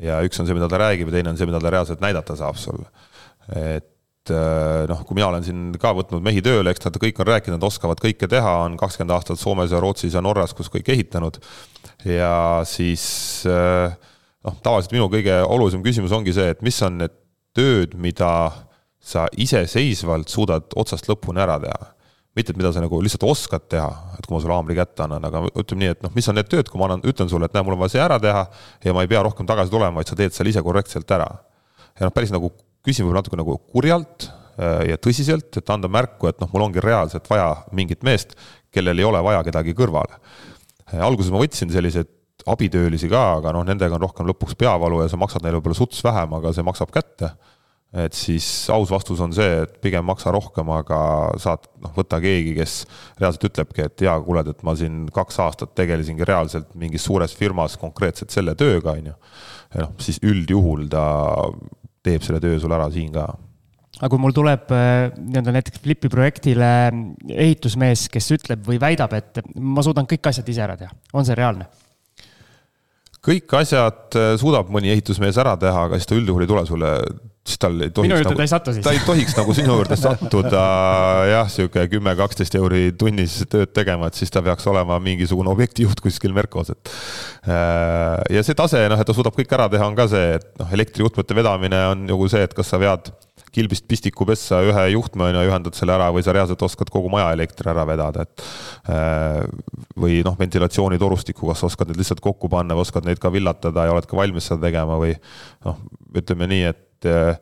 ja 0.00 0.20
üks 0.26 0.40
on 0.40 0.48
see, 0.48 0.56
mida 0.56 0.68
ta 0.70 0.80
räägib 0.80 1.10
ja 1.10 1.18
teine 1.18 1.32
on 1.32 1.38
see, 1.38 1.48
mida 1.48 1.60
ta 1.62 1.72
reaalselt 1.72 2.02
näidata 2.02 2.36
saab 2.38 2.58
sulle. 2.60 2.86
et 3.50 4.32
äh, 4.32 4.86
noh, 4.90 5.02
kui 5.06 5.18
mina 5.18 5.30
olen 5.30 5.44
siin 5.46 5.62
ka 5.80 5.92
võtnud 5.96 6.24
mehi 6.24 6.42
tööle, 6.44 6.72
eks 6.72 6.86
nad 6.86 6.98
kõik 7.02 7.20
on 7.20 7.30
rääkinud, 7.30 7.58
nad 7.58 7.68
oskavad 7.68 8.02
kõike 8.02 8.28
teha, 8.30 8.56
on 8.66 8.78
kakskümmend 8.80 9.16
aastat 9.16 9.40
Soomes 9.40 9.74
ja 9.74 9.80
Rootsis 9.82 10.16
ja 10.16 10.22
Norras, 10.24 10.54
kus 10.56 10.70
kõik 10.72 10.88
ehitanud. 10.94 11.40
ja 12.08 12.32
siis 12.68 13.04
äh, 13.48 13.94
noh, 14.46 14.58
tavaliselt 14.64 14.96
minu 14.96 15.10
kõige 15.12 15.40
olulisem 15.44 15.84
küsimus 15.84 16.16
ongi 16.16 16.34
see, 16.36 16.50
et 16.54 16.62
mis 16.66 16.82
on 16.86 17.00
need 17.02 17.16
tööd, 17.56 17.96
mida 17.98 18.32
sa 19.00 19.26
iseseisvalt 19.32 20.28
suudad 20.28 20.76
otsast 20.78 21.08
lõpuni 21.08 21.40
ära 21.42 21.56
teha 21.62 21.94
mitte, 22.40 22.54
et 22.54 22.58
mida 22.60 22.72
sa 22.74 22.82
nagu 22.82 22.98
lihtsalt 23.04 23.26
oskad 23.28 23.68
teha, 23.70 23.88
et 24.16 24.26
kui 24.26 24.34
ma 24.34 24.40
sulle 24.42 24.56
haamri 24.56 24.76
kätte 24.78 25.04
annan, 25.04 25.26
aga 25.28 25.44
ütleme 25.50 25.84
nii, 25.84 25.92
et 25.94 26.02
noh, 26.06 26.12
mis 26.16 26.28
on 26.30 26.38
need 26.38 26.48
tööd, 26.50 26.70
kui 26.70 26.80
ma 26.80 26.88
annan, 26.88 27.04
ütlen 27.08 27.30
sulle, 27.30 27.48
et 27.48 27.56
näe, 27.56 27.64
mul 27.66 27.76
on 27.76 27.82
vaja 27.84 27.94
see 27.94 28.02
ära 28.02 28.18
teha 28.22 28.44
ja 28.86 28.96
ma 28.96 29.04
ei 29.04 29.10
pea 29.10 29.22
rohkem 29.26 29.48
tagasi 29.48 29.72
tulema, 29.72 30.00
vaid 30.00 30.10
sa 30.10 30.18
teed 30.18 30.36
selle 30.36 30.52
ise 30.52 30.62
korrektselt 30.64 31.16
ära. 31.16 31.28
ja 31.98 32.08
noh, 32.08 32.14
päris 32.16 32.32
nagu 32.34 32.52
küsin 32.86 33.04
võib-olla 33.04 33.20
natuke 33.20 33.40
nagu 33.40 33.58
kurjalt 33.74 34.30
äh, 34.56 34.88
ja 34.90 35.00
tõsiselt, 35.00 35.52
et 35.60 35.74
anda 35.74 35.90
märku, 35.92 36.30
et 36.30 36.40
noh, 36.40 36.50
mul 36.54 36.68
ongi 36.68 36.82
reaalselt 36.84 37.28
vaja 37.30 37.52
mingit 37.76 38.06
meest, 38.06 38.34
kellel 38.72 38.98
ei 38.98 39.06
ole 39.06 39.20
vaja 39.24 39.44
kedagi 39.46 39.76
kõrvale. 39.76 40.20
Äh, 40.88 40.98
alguses 41.04 41.32
ma 41.34 41.42
võtsin 41.42 41.72
selliseid 41.72 42.16
abitöölisi 42.48 43.10
ka, 43.12 43.24
aga 43.38 43.52
noh, 43.52 43.66
nendega 43.68 43.98
on 43.98 44.06
rohkem 44.06 44.28
lõpuks 44.30 44.56
peavalu 44.58 45.02
ja 45.04 45.10
sa 45.12 45.20
maksad 45.20 45.44
neile 45.44 45.60
võib-olla 45.60 45.76
suts 45.76 46.00
vähem, 46.04 46.38
aga 46.40 46.54
see 46.56 46.64
maksab 46.64 46.92
kätte 46.94 47.34
et 47.90 48.14
siis 48.14 48.44
aus 48.70 48.90
vastus 48.92 49.18
on 49.24 49.32
see, 49.34 49.64
et 49.64 49.72
pigem 49.82 50.04
maksa 50.06 50.30
rohkem, 50.34 50.68
aga 50.76 51.00
saad, 51.42 51.66
noh, 51.82 51.90
võta 51.96 52.20
keegi, 52.22 52.54
kes 52.54 52.76
reaalselt 53.18 53.48
ütlebki, 53.50 53.86
et 53.88 54.06
jaa, 54.06 54.14
kuule, 54.22 54.44
et 54.46 54.62
ma 54.66 54.76
siin 54.78 55.04
kaks 55.14 55.40
aastat 55.42 55.74
tegelesingi 55.78 56.26
reaalselt 56.28 56.70
mingis 56.78 57.06
suures 57.08 57.34
firmas 57.34 57.74
konkreetselt 57.80 58.30
selle 58.30 58.54
tööga, 58.58 58.94
on 58.94 59.10
ju. 59.10 59.18
ja 59.74 59.84
noh, 59.86 59.94
siis 60.02 60.22
üldjuhul 60.22 60.86
ta 60.92 61.04
teeb 62.06 62.22
selle 62.24 62.40
töö 62.42 62.60
sul 62.62 62.72
ära 62.78 62.86
siin 62.94 63.10
ka 63.14 63.26
aga 63.98 64.08
kui 64.12 64.22
mul 64.22 64.34
tuleb 64.36 64.70
äh, 64.72 65.10
nii-öelda 65.18 65.54
näiteks 65.56 65.82
Flipi 65.82 66.08
projektile 66.12 66.70
ehitusmees, 67.34 68.06
kes 68.12 68.30
ütleb 68.38 68.62
või 68.66 68.78
väidab, 68.80 69.12
et 69.18 69.42
ma 69.58 69.84
suudan 69.84 70.08
kõik 70.08 70.30
asjad 70.30 70.48
ise 70.48 70.62
ära 70.64 70.78
teha, 70.80 70.94
on 71.12 71.26
see 71.26 71.36
reaalne? 71.38 71.68
kõik 73.20 73.52
asjad 73.58 74.16
äh, 74.16 74.30
suudab 74.40 74.70
mõni 74.72 74.94
ehitusmees 74.94 75.36
ära 75.42 75.52
teha, 75.60 75.88
aga 75.88 75.98
siis 75.98 76.08
ta 76.08 76.16
üldjuhul 76.16 76.46
ei 76.46 76.48
tule 76.48 76.64
sulle 76.68 76.94
siis 77.50 77.60
tal 77.60 77.76
ei 77.80 77.90
tohiks. 77.90 78.08
minu 78.08 78.18
juurde 78.18 78.30
nagu, 78.30 78.38
ta 78.38 78.46
ei 78.46 78.52
satu 78.52 78.74
siis. 78.74 78.84
ta 78.84 78.94
ei 78.94 79.02
tohiks 79.06 79.36
nagu 79.38 79.56
sinu 79.56 79.78
juurde 79.78 79.98
sattuda 79.98 80.64
jah, 81.30 81.50
sihuke 81.52 81.86
kümme, 81.92 82.14
kaksteist 82.18 82.56
euri 82.58 82.82
tunnis 82.98 83.40
tööd 83.50 83.72
tegema, 83.76 84.10
et 84.10 84.18
siis 84.18 84.32
ta 84.32 84.42
peaks 84.44 84.66
olema 84.70 85.00
mingisugune 85.02 85.50
objektijuht 85.52 86.02
kuskil 86.04 86.34
Merkos, 86.36 86.72
et. 86.74 86.92
Äh, 87.46 88.36
ja 88.36 88.44
see 88.46 88.58
tase, 88.58 88.84
noh, 88.90 89.00
et 89.00 89.08
ta 89.08 89.16
suudab 89.16 89.36
kõik 89.36 89.50
ära 89.56 89.68
teha, 89.72 89.88
on 89.88 89.98
ka 89.98 90.06
see, 90.10 90.36
et 90.38 90.48
noh, 90.60 90.70
elektrijuhtmete 90.78 91.36
vedamine 91.36 91.82
on 91.94 92.06
nagu 92.10 92.30
see, 92.30 92.44
et 92.46 92.54
kas 92.56 92.72
sa 92.72 92.80
vead 92.80 93.12
kilbist 93.50 93.86
pistiku 93.90 94.22
pessa 94.28 94.60
ühe 94.62 94.84
juhtme 94.92 95.26
on 95.26 95.34
ju, 95.34 95.46
ühendad 95.48 95.74
selle 95.74 95.96
ära 95.96 96.10
või 96.14 96.22
sa 96.22 96.34
reaalselt 96.36 96.60
oskad 96.62 96.90
kogu 96.92 97.10
maja 97.10 97.32
elektri 97.34 97.72
ära 97.72 97.86
vedada, 97.88 98.26
et. 98.26 98.44
Äh, 98.90 99.42
või 100.00 100.20
noh, 100.26 100.36
ventilatsioonitorustiku, 100.38 101.50
kas 101.50 101.64
oskad 101.66 101.90
need 101.90 102.00
lihtsalt 102.00 102.22
kokku 102.24 102.48
panna 102.52 102.76
või 102.78 102.86
oskad 102.86 103.08
neid 103.08 103.20
ka 103.22 103.32
villatada 103.32 103.88
ja 103.88 103.96
oled 103.96 104.06
ka 104.08 104.16
valmis 104.18 104.46
seda 104.48 104.68
tegema 104.68 105.00
või 105.00 105.16
noh, 105.66 105.82
ütleme 106.16 106.48
nii, 106.50 106.70
et 106.70 106.86
et 107.00 107.10
eh, 107.10 107.36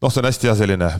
noh, 0.00 0.10
see 0.10 0.22
on 0.22 0.28
hästi 0.28 0.50
hea 0.50 0.56
selline, 0.62 0.90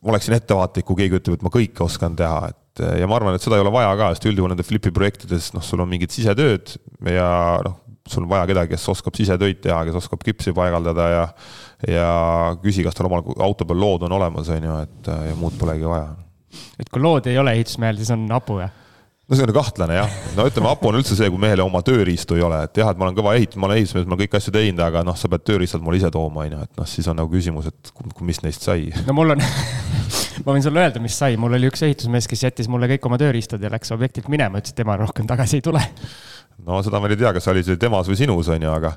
ma 0.00 0.12
oleksin 0.12 0.36
ettevaatlik, 0.36 0.86
kui 0.88 0.98
keegi 1.02 1.20
ütleb, 1.20 1.38
et 1.38 1.46
ma 1.46 1.52
kõike 1.54 1.84
oskan 1.86 2.16
teha, 2.18 2.50
et 2.52 2.82
eh, 2.84 2.98
ja 3.02 3.08
ma 3.10 3.16
arvan, 3.18 3.36
et 3.36 3.44
seda 3.44 3.58
ei 3.58 3.64
ole 3.64 3.72
vaja 3.74 3.92
ka, 3.98 4.12
sest 4.14 4.28
üldjuhul 4.30 4.52
nende 4.52 4.66
Flipi 4.66 4.92
projektides, 4.94 5.52
noh, 5.56 5.64
sul 5.64 5.82
on 5.82 5.90
mingid 5.90 6.12
sisetööd 6.14 6.76
ja 7.08 7.30
noh, 7.64 7.78
sul 8.10 8.26
on 8.26 8.32
vaja 8.32 8.48
kedagi, 8.50 8.74
kes 8.74 8.88
oskab 8.92 9.16
sisetöid 9.16 9.60
teha, 9.64 9.82
kes 9.88 10.00
oskab 10.02 10.22
kipsi 10.24 10.54
paigaldada 10.56 11.10
ja 11.12 11.26
ja 11.88 12.08
küsi, 12.60 12.82
kas 12.84 12.96
tal 12.96 13.08
omal 13.08 13.24
auto 13.40 13.64
peal 13.64 13.78
lood 13.80 14.02
on 14.04 14.12
olemas, 14.12 14.50
on 14.52 14.66
ju, 14.66 14.74
et 14.84 15.08
ja 15.30 15.36
muud 15.38 15.56
polegi 15.56 15.88
vaja. 15.88 16.10
et 16.76 16.90
kui 16.92 17.00
lood 17.00 17.30
ei 17.30 17.38
ole 17.40 17.54
ehitusmehel, 17.56 17.96
siis 17.96 18.12
on 18.12 18.26
hapu, 18.34 18.58
jah? 18.60 18.79
No 19.30 19.38
see 19.38 19.46
on 19.46 19.52
kahtlane 19.54 19.94
jah, 19.94 20.14
no 20.34 20.44
ütleme, 20.50 20.66
hapu 20.72 20.90
on 20.90 20.98
üldse 20.98 21.14
see, 21.18 21.28
kui 21.30 21.38
mehel 21.40 21.62
oma 21.62 21.84
tööriistu 21.86 22.34
ei 22.34 22.42
ole, 22.42 22.64
et 22.66 22.80
jah, 22.82 22.90
et 22.90 22.98
ma 22.98 23.06
olen 23.06 23.18
kõva 23.18 23.36
ehitaja, 23.38 23.60
ma 23.62 23.68
olen 23.68 23.78
ehitusmees, 23.78 24.08
ma 24.08 24.16
olen 24.16 24.22
kõiki 24.24 24.38
asju 24.40 24.54
teinud, 24.56 24.82
aga 24.82 25.04
noh, 25.06 25.18
sa 25.18 25.30
pead 25.30 25.44
tööriistad 25.46 25.84
mulle 25.86 26.00
ise 26.00 26.10
tooma, 26.14 26.48
on 26.48 26.56
ju, 26.56 26.64
et 26.66 26.82
noh, 26.82 26.88
siis 26.90 27.06
on 27.12 27.20
nagu 27.20 27.30
küsimus, 27.30 27.70
et 27.70 27.92
mis 28.26 28.42
neist 28.42 28.66
sai. 28.66 28.90
no 29.06 29.14
mul 29.14 29.36
on 29.36 29.44
ma 30.44 30.56
võin 30.56 30.66
sulle 30.66 30.82
öelda, 30.82 31.02
mis 31.04 31.18
sai, 31.22 31.38
mul 31.38 31.54
oli 31.60 31.70
üks 31.70 31.86
ehitusmees, 31.86 32.26
kes 32.30 32.42
jättis 32.48 32.70
mulle 32.72 32.90
kõik 32.90 33.06
oma 33.06 33.20
tööriistad 33.22 33.62
ja 33.62 33.70
läks 33.70 33.94
objektilt 33.94 34.26
minema, 34.32 34.58
ütles, 34.58 34.74
et 34.74 34.82
tema 34.82 34.98
rohkem 34.98 35.30
tagasi 35.30 35.60
ei 35.60 35.66
tule 35.70 35.84
no 36.66 36.80
seda 36.84 37.00
ma 37.02 37.08
ei 37.10 37.18
tea, 37.18 37.32
kas 37.36 37.48
oli 37.52 37.62
see 37.66 37.78
temas 37.80 38.08
või 38.10 38.18
sinus, 38.18 38.48
on 38.52 38.64
ju, 38.66 38.70
aga, 38.72 38.92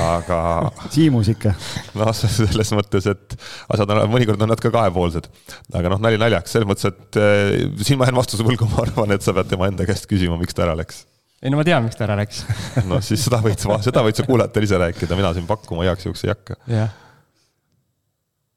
aga. 0.00 0.38
Siimus 0.94 1.30
ikka. 1.32 1.52
noh, 1.98 2.12
selles 2.16 2.72
mõttes, 2.76 3.08
et 3.12 3.36
asjad 3.72 3.94
on, 3.94 4.02
mõnikord 4.12 4.42
on 4.42 4.52
nad 4.52 4.62
ka 4.62 4.72
kahepoolsed. 4.74 5.28
aga 5.76 5.92
noh, 5.92 6.02
nali 6.02 6.20
naljaks, 6.20 6.56
selles 6.56 6.68
mõttes, 6.68 6.88
et 6.90 7.20
eh, 7.22 7.56
siin 7.82 8.00
ma 8.00 8.10
jään 8.10 8.20
vastuse 8.20 8.46
võlgu, 8.46 8.68
ma 8.74 8.84
arvan, 8.86 9.16
et 9.16 9.26
sa 9.26 9.34
pead 9.36 9.52
tema 9.52 9.70
enda 9.70 9.88
käest 9.88 10.08
küsima, 10.10 10.38
miks 10.40 10.56
ta 10.56 10.66
ära 10.66 10.76
läks. 10.78 11.04
ei 11.42 11.52
no 11.52 11.60
ma 11.60 11.66
tean, 11.68 11.84
miks 11.86 11.98
ta 11.98 12.06
ära 12.06 12.16
läks 12.18 12.44
no 12.88 13.00
siis 13.04 13.26
seda 13.26 13.42
võid 13.44 13.60
sa, 13.60 13.76
seda 13.84 14.04
võid 14.06 14.16
sa 14.16 14.24
kuulajatel 14.28 14.68
ise 14.68 14.80
rääkida, 14.80 15.18
mina 15.18 15.34
siin 15.36 15.48
pakkuma 15.48 15.84
igaks 15.86 16.08
juhuks 16.08 16.24
ei 16.26 16.32
hakka. 16.32 16.60
jah. 16.70 16.94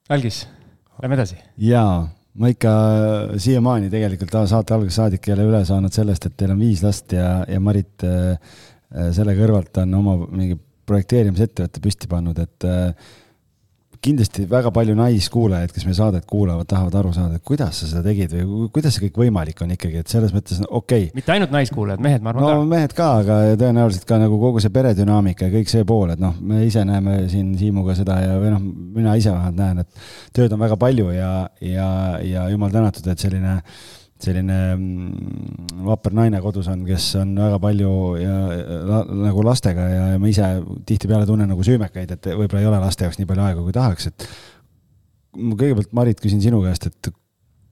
Algis, 0.09 0.47
lähme 1.03 1.19
edasi. 1.19 1.37
jaa 1.61 2.07
ma 2.37 2.49
ikka 2.51 2.71
siiamaani 3.41 3.89
tegelikult 3.91 4.35
saate 4.49 4.75
algusest 4.75 5.01
saadik 5.01 5.27
ei 5.27 5.35
ole 5.35 5.47
üle 5.49 5.61
saanud 5.65 5.93
sellest, 5.93 6.27
et 6.29 6.35
teil 6.37 6.53
on 6.53 6.61
viis 6.61 6.83
last 6.85 7.15
ja, 7.15 7.39
ja 7.49 7.61
Marit 7.63 8.05
äh, 8.05 8.35
äh, 8.35 9.09
selle 9.15 9.35
kõrvalt 9.37 9.81
on 9.81 9.97
oma 9.97 10.15
mingi 10.27 10.59
projekteerimisettevõtte 10.89 11.81
püsti 11.83 12.09
pannud, 12.09 12.39
et 12.41 12.67
äh, 12.69 13.09
kindlasti 14.03 14.45
väga 14.49 14.71
palju 14.75 14.95
naiskuulajaid, 14.95 15.73
kes 15.75 15.83
meie 15.87 15.97
saadet 15.97 16.25
kuulavad, 16.29 16.67
tahavad 16.69 16.95
aru 17.01 17.11
saada, 17.15 17.39
et 17.39 17.45
kuidas 17.45 17.81
sa 17.81 17.89
seda 17.89 18.03
tegid 18.05 18.31
või 18.31 18.69
kuidas 18.75 18.95
see 18.95 19.05
kõik 19.07 19.19
võimalik 19.25 19.59
on 19.65 19.73
ikkagi, 19.75 20.03
et 20.03 20.11
selles 20.11 20.31
mõttes 20.35 20.61
okei 20.63 21.09
okay.. 21.09 21.15
mitte 21.17 21.33
ainult 21.35 21.51
naiskuulajad, 21.55 22.03
mehed, 22.05 22.23
ma 22.23 22.31
arvan 22.31 22.45
no, 22.45 22.53
ka. 22.53 22.69
mehed 22.73 22.95
ka, 22.95 23.09
aga 23.25 23.39
tõenäoliselt 23.59 24.07
ka 24.07 24.21
nagu 24.21 24.39
kogu 24.39 24.63
see 24.63 24.73
peredünaamika 24.75 25.49
ja 25.49 25.55
kõik 25.57 25.71
see 25.73 25.87
pool, 25.87 26.15
et 26.15 26.23
noh, 26.23 26.37
me 26.39 26.63
ise 26.67 26.85
näeme 26.87 27.21
siin 27.31 27.51
Siimuga 27.59 27.97
seda 27.97 28.21
ja, 28.23 28.39
või 28.39 28.53
noh, 28.55 28.63
mina 28.95 29.17
ise 29.19 29.33
vähemalt 29.35 29.59
näen, 29.59 29.83
et 29.83 30.03
tööd 30.35 30.55
on 30.55 30.63
väga 30.63 30.79
palju 30.79 31.11
ja, 31.11 31.33
ja, 31.65 31.89
ja 32.23 32.47
jumal 32.53 32.71
tänatud, 32.71 33.07
et 33.11 33.27
selline 33.27 33.57
äh, 33.59 33.79
selline 34.19 34.57
mm, 34.75 35.83
vapper 35.87 36.15
naine 36.17 36.41
kodus 36.43 36.67
on, 36.71 36.83
kes 36.87 37.07
on 37.21 37.31
väga 37.39 37.59
palju 37.63 37.91
ja 38.19 38.35
la, 38.89 39.03
nagu 39.27 39.45
lastega 39.47 39.87
ja, 39.87 40.03
ja 40.13 40.19
ma 40.19 40.31
ise 40.31 40.49
tihtipeale 40.87 41.27
tunnen 41.29 41.47
nagu 41.51 41.63
süümekaid, 41.65 42.11
et 42.17 42.29
võib-olla 42.33 42.63
ei 42.63 42.69
ole 42.71 42.81
laste 42.83 43.07
jaoks 43.07 43.19
nii 43.21 43.29
palju 43.29 43.45
aega, 43.45 43.63
kui 43.63 43.75
tahaks, 43.75 44.09
et 44.11 44.27
ma 45.39 45.55
kõigepealt, 45.55 45.95
Marit, 45.95 46.19
küsin 46.23 46.43
sinu 46.43 46.59
käest, 46.65 46.89
et 46.89 47.11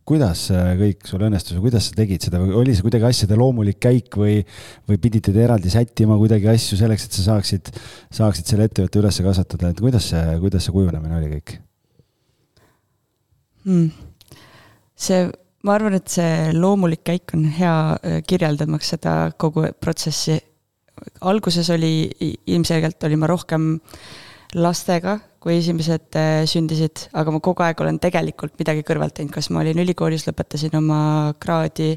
kuidas 0.07 0.45
kõik 0.79 1.07
sul 1.09 1.23
õnnestus 1.27 1.57
või 1.57 1.65
kuidas 1.65 1.89
sa 1.89 1.97
tegid 1.97 2.23
seda 2.23 2.39
või 2.39 2.53
oli 2.61 2.75
see 2.75 2.85
kuidagi 2.85 3.09
asjade 3.09 3.37
loomulik 3.39 3.79
käik 3.83 4.15
või, 4.15 4.37
või 4.87 4.99
pidite 5.03 5.33
te 5.35 5.41
eraldi 5.43 5.71
sättima 5.73 6.15
kuidagi 6.19 6.47
asju 6.53 6.79
selleks, 6.79 7.09
et 7.09 7.17
sa 7.17 7.25
saaksid, 7.25 7.73
saaksid 8.15 8.47
selle 8.47 8.69
ettevõtte 8.69 9.01
üles 9.01 9.19
kasvatada, 9.25 9.73
et 9.73 9.81
kuidas 9.83 10.07
see, 10.13 10.37
kuidas 10.43 10.63
see 10.63 10.75
kujunemine 10.77 11.19
oli 11.19 11.33
kõik 11.33 11.57
hmm.? 13.67 13.91
see 14.95 15.27
ma 15.65 15.75
arvan, 15.75 15.97
et 15.97 16.11
see 16.11 16.51
loomulik 16.55 17.03
käik 17.07 17.33
on 17.37 17.47
hea 17.57 17.73
äh, 17.97 18.19
kirjeldamaks 18.27 18.93
seda 18.95 19.15
kogu 19.39 19.67
protsessi. 19.81 20.39
alguses 21.21 21.69
oli, 21.69 22.09
ilmselgelt 22.49 23.03
olin 23.05 23.19
ma 23.21 23.27
rohkem 23.29 23.75
lastega, 24.57 25.17
kui 25.43 25.59
esimesed 25.59 26.17
äh, 26.17 26.43
sündisid, 26.49 27.07
aga 27.13 27.33
ma 27.33 27.41
kogu 27.43 27.65
aeg 27.65 27.81
olen 27.83 27.99
tegelikult 28.01 28.57
midagi 28.59 28.85
kõrvalt 28.87 29.17
teinud, 29.17 29.33
kas 29.33 29.51
ma 29.51 29.61
olin 29.61 29.83
ülikoolis, 29.83 30.25
lõpetasin 30.29 30.77
oma 30.79 31.33
kraadi 31.39 31.93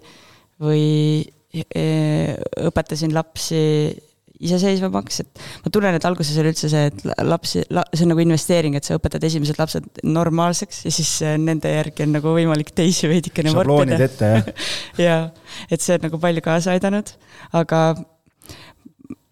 või 0.61 1.22
äh, 1.54 2.36
õpetasin 2.68 3.14
lapsi 3.16 3.62
iseseisvamaks, 4.41 5.20
et 5.22 5.43
ma 5.64 5.72
tunnen, 5.72 5.97
et 5.97 6.07
alguses 6.09 6.36
oli 6.41 6.53
üldse 6.53 6.70
see, 6.72 6.86
et 6.91 7.03
lapsi 7.26 7.62
la,, 7.74 7.84
see 7.93 8.07
on 8.07 8.12
nagu 8.14 8.22
investeering, 8.24 8.76
et 8.78 8.86
sa 8.86 8.97
õpetad 8.97 9.24
esimesed 9.28 9.61
lapsed 9.61 10.01
normaalseks 10.07 10.84
ja 10.86 10.93
siis 10.95 11.11
äh, 11.26 11.36
nende 11.41 11.72
järgi 11.72 12.07
on 12.07 12.14
nagu 12.16 12.32
võimalik 12.36 12.72
teisi 12.76 13.11
veidikene 13.11 13.53
šabloonid 13.53 14.07
ette, 14.07 14.30
jah? 14.36 14.49
jaa, 15.07 15.20
et 15.68 15.84
see 15.84 15.99
on 15.99 16.09
nagu 16.09 16.20
palju 16.22 16.45
kaasa 16.45 16.74
aidanud, 16.76 17.12
aga 17.61 17.82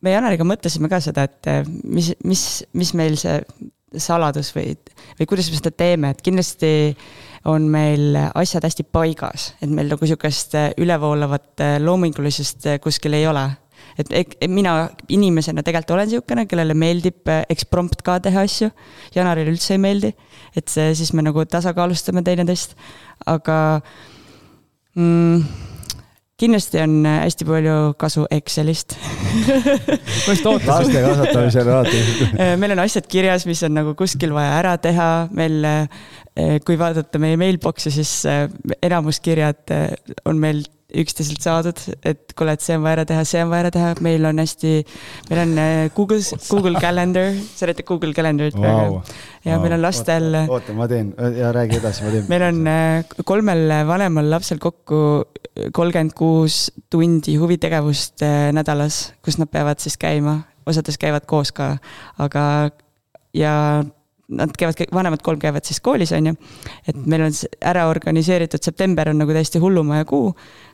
me 0.05 0.13
Janariga 0.15 0.47
mõtlesime 0.47 0.91
ka 0.93 1.01
seda, 1.05 1.25
et 1.29 1.51
äh, 1.51 1.63
mis, 1.85 2.13
mis, 2.29 2.45
mis 2.77 2.93
meil 2.99 3.17
see 3.21 3.41
saladus 3.97 4.53
või, 4.53 4.75
või 5.17 5.31
kuidas 5.31 5.49
me 5.49 5.57
seda 5.57 5.73
teeme, 5.73 6.11
et 6.13 6.21
kindlasti 6.21 6.71
on 7.49 7.65
meil 7.73 8.19
asjad 8.37 8.67
hästi 8.67 8.85
paigas, 8.93 9.55
et 9.65 9.73
meil 9.73 9.89
nagu 9.89 10.05
sihukest 10.05 10.53
ülevoolavat 10.77 11.65
loomingulisust 11.81 12.69
kuskil 12.85 13.17
ei 13.17 13.25
ole 13.31 13.47
et, 13.99 14.13
et 14.15 14.51
mina 14.51 14.75
inimesena 15.11 15.65
tegelikult 15.67 15.97
olen 15.97 16.09
niisugune, 16.09 16.47
kellele 16.51 16.77
meeldib 16.79 17.31
eksprompt 17.51 18.05
ka 18.07 18.19
teha 18.25 18.45
asju. 18.47 18.71
Janarile 19.17 19.55
üldse 19.55 19.75
ei 19.75 19.83
meeldi, 19.83 20.13
et 20.57 20.71
see, 20.71 20.93
siis 20.99 21.13
me 21.17 21.25
nagu 21.27 21.45
tasakaalustame 21.49 22.23
teineteist, 22.27 22.77
aga 23.27 23.59
mm, 24.95 25.43
kindlasti 26.39 26.83
on 26.85 26.95
hästi 27.09 27.49
palju 27.49 27.77
kasu 27.99 28.29
Excelist. 28.39 28.95
Laste 30.29 31.03
kasvatamisel 31.03 31.75
alati. 31.75 32.03
Meil 32.63 32.77
on 32.77 32.85
asjad 32.87 33.11
kirjas, 33.11 33.47
mis 33.51 33.65
on 33.67 33.75
nagu 33.81 33.99
kuskil 33.99 34.35
vaja 34.37 34.55
ära 34.61 34.79
teha, 34.83 35.11
meil 35.35 35.67
kui 36.63 36.79
vaadata 36.79 37.19
meie 37.19 37.35
mailbox'i, 37.41 37.91
siis 37.91 38.13
enamus 38.87 39.19
kirjad 39.19 39.73
on 40.31 40.39
meil 40.39 40.63
üksteiselt 40.89 41.45
saadud, 41.45 41.81
et 42.09 42.33
kuule, 42.37 42.55
et 42.57 42.63
see 42.65 42.77
on 42.79 42.85
vaja 42.85 42.99
ära 42.99 43.05
teha, 43.09 43.25
see 43.29 43.43
on 43.45 43.51
vaja 43.53 43.67
ära 43.67 43.73
teha, 43.75 43.91
meil 44.05 44.25
on 44.25 44.41
hästi, 44.41 44.71
meil 45.29 45.41
on 45.43 45.51
äh, 45.61 45.81
Google, 45.97 46.21
Google 46.53 46.81
Calendar, 46.81 47.35
sa 47.37 47.69
teed 47.69 47.83
Google 47.89 48.17
Calendarit 48.17 48.57
praegu 48.57 48.95
wow.. 48.97 49.19
ja 49.45 49.59
wow. 49.59 49.65
meil 49.67 49.77
on 49.77 49.85
lastel. 49.85 50.39
oota, 50.47 50.77
ma 50.79 50.89
teen 50.89 51.13
ja 51.37 51.53
räägi 51.53 51.77
edasi, 51.83 52.07
ma 52.07 52.15
teen. 52.15 52.25
meil 52.33 52.47
on 52.49 52.63
äh, 52.73 53.19
kolmel 53.29 53.75
vanemal 53.91 54.33
lapsel 54.33 54.63
kokku 54.63 55.03
kolmkümmend 55.77 56.17
kuus 56.17 56.69
tundi 56.89 57.37
huvitegevust 57.37 58.25
äh, 58.25 58.49
nädalas, 58.57 59.11
kus 59.25 59.37
nad 59.43 59.53
peavad 59.53 59.85
siis 59.85 60.01
käima, 60.01 60.41
osades 60.69 60.97
käivad 61.01 61.29
koos 61.29 61.53
ka, 61.53 61.75
aga 62.17 62.45
ja 63.37 63.55
nad 64.29 64.53
käivad, 64.59 64.81
vanemad 64.93 65.23
kolm 65.25 65.41
käivad 65.41 65.65
siis 65.65 65.81
koolis, 65.81 66.13
on 66.13 66.33
ju. 66.33 66.35
et 66.89 66.97
meil 67.07 67.25
on 67.29 67.37
ära 67.65 67.87
organiseeritud, 67.89 68.63
september 68.65 69.09
on 69.13 69.23
nagu 69.23 69.33
täiesti 69.33 69.61
hullumaja 69.63 70.05
kuu, 70.09 70.33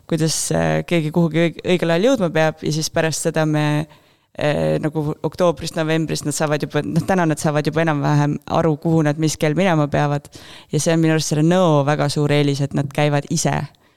kuidas 0.09 0.39
äh, 0.55 0.81
keegi 0.87 1.11
kuhugi 1.15 1.53
õigel 1.63 1.93
ajal 1.93 2.09
jõudma 2.11 2.31
peab 2.35 2.65
ja 2.65 2.73
siis 2.75 2.91
pärast 2.93 3.29
seda 3.29 3.45
me 3.47 3.65
eh, 3.79 4.75
nagu 4.83 5.05
oktoobris-novembris 5.23 6.25
nad 6.27 6.35
saavad 6.35 6.67
juba, 6.67 6.83
noh 6.83 7.07
täna 7.07 7.27
nad 7.29 7.39
saavad 7.41 7.67
juba 7.67 7.85
enam-vähem 7.85 8.35
aru, 8.59 8.75
kuhu 8.83 9.05
nad 9.07 9.21
mis 9.21 9.39
kell 9.39 9.55
minema 9.55 9.87
peavad. 9.87 10.27
ja 10.71 10.79
see 10.81 10.93
on 10.93 11.01
minu 11.03 11.15
arust 11.15 11.31
selle 11.31 11.47
nõo 11.47 11.85
väga 11.87 12.09
suur 12.11 12.35
eelis, 12.35 12.61
et 12.61 12.75
nad 12.75 12.91
käivad 12.91 13.31
ise 13.31 13.55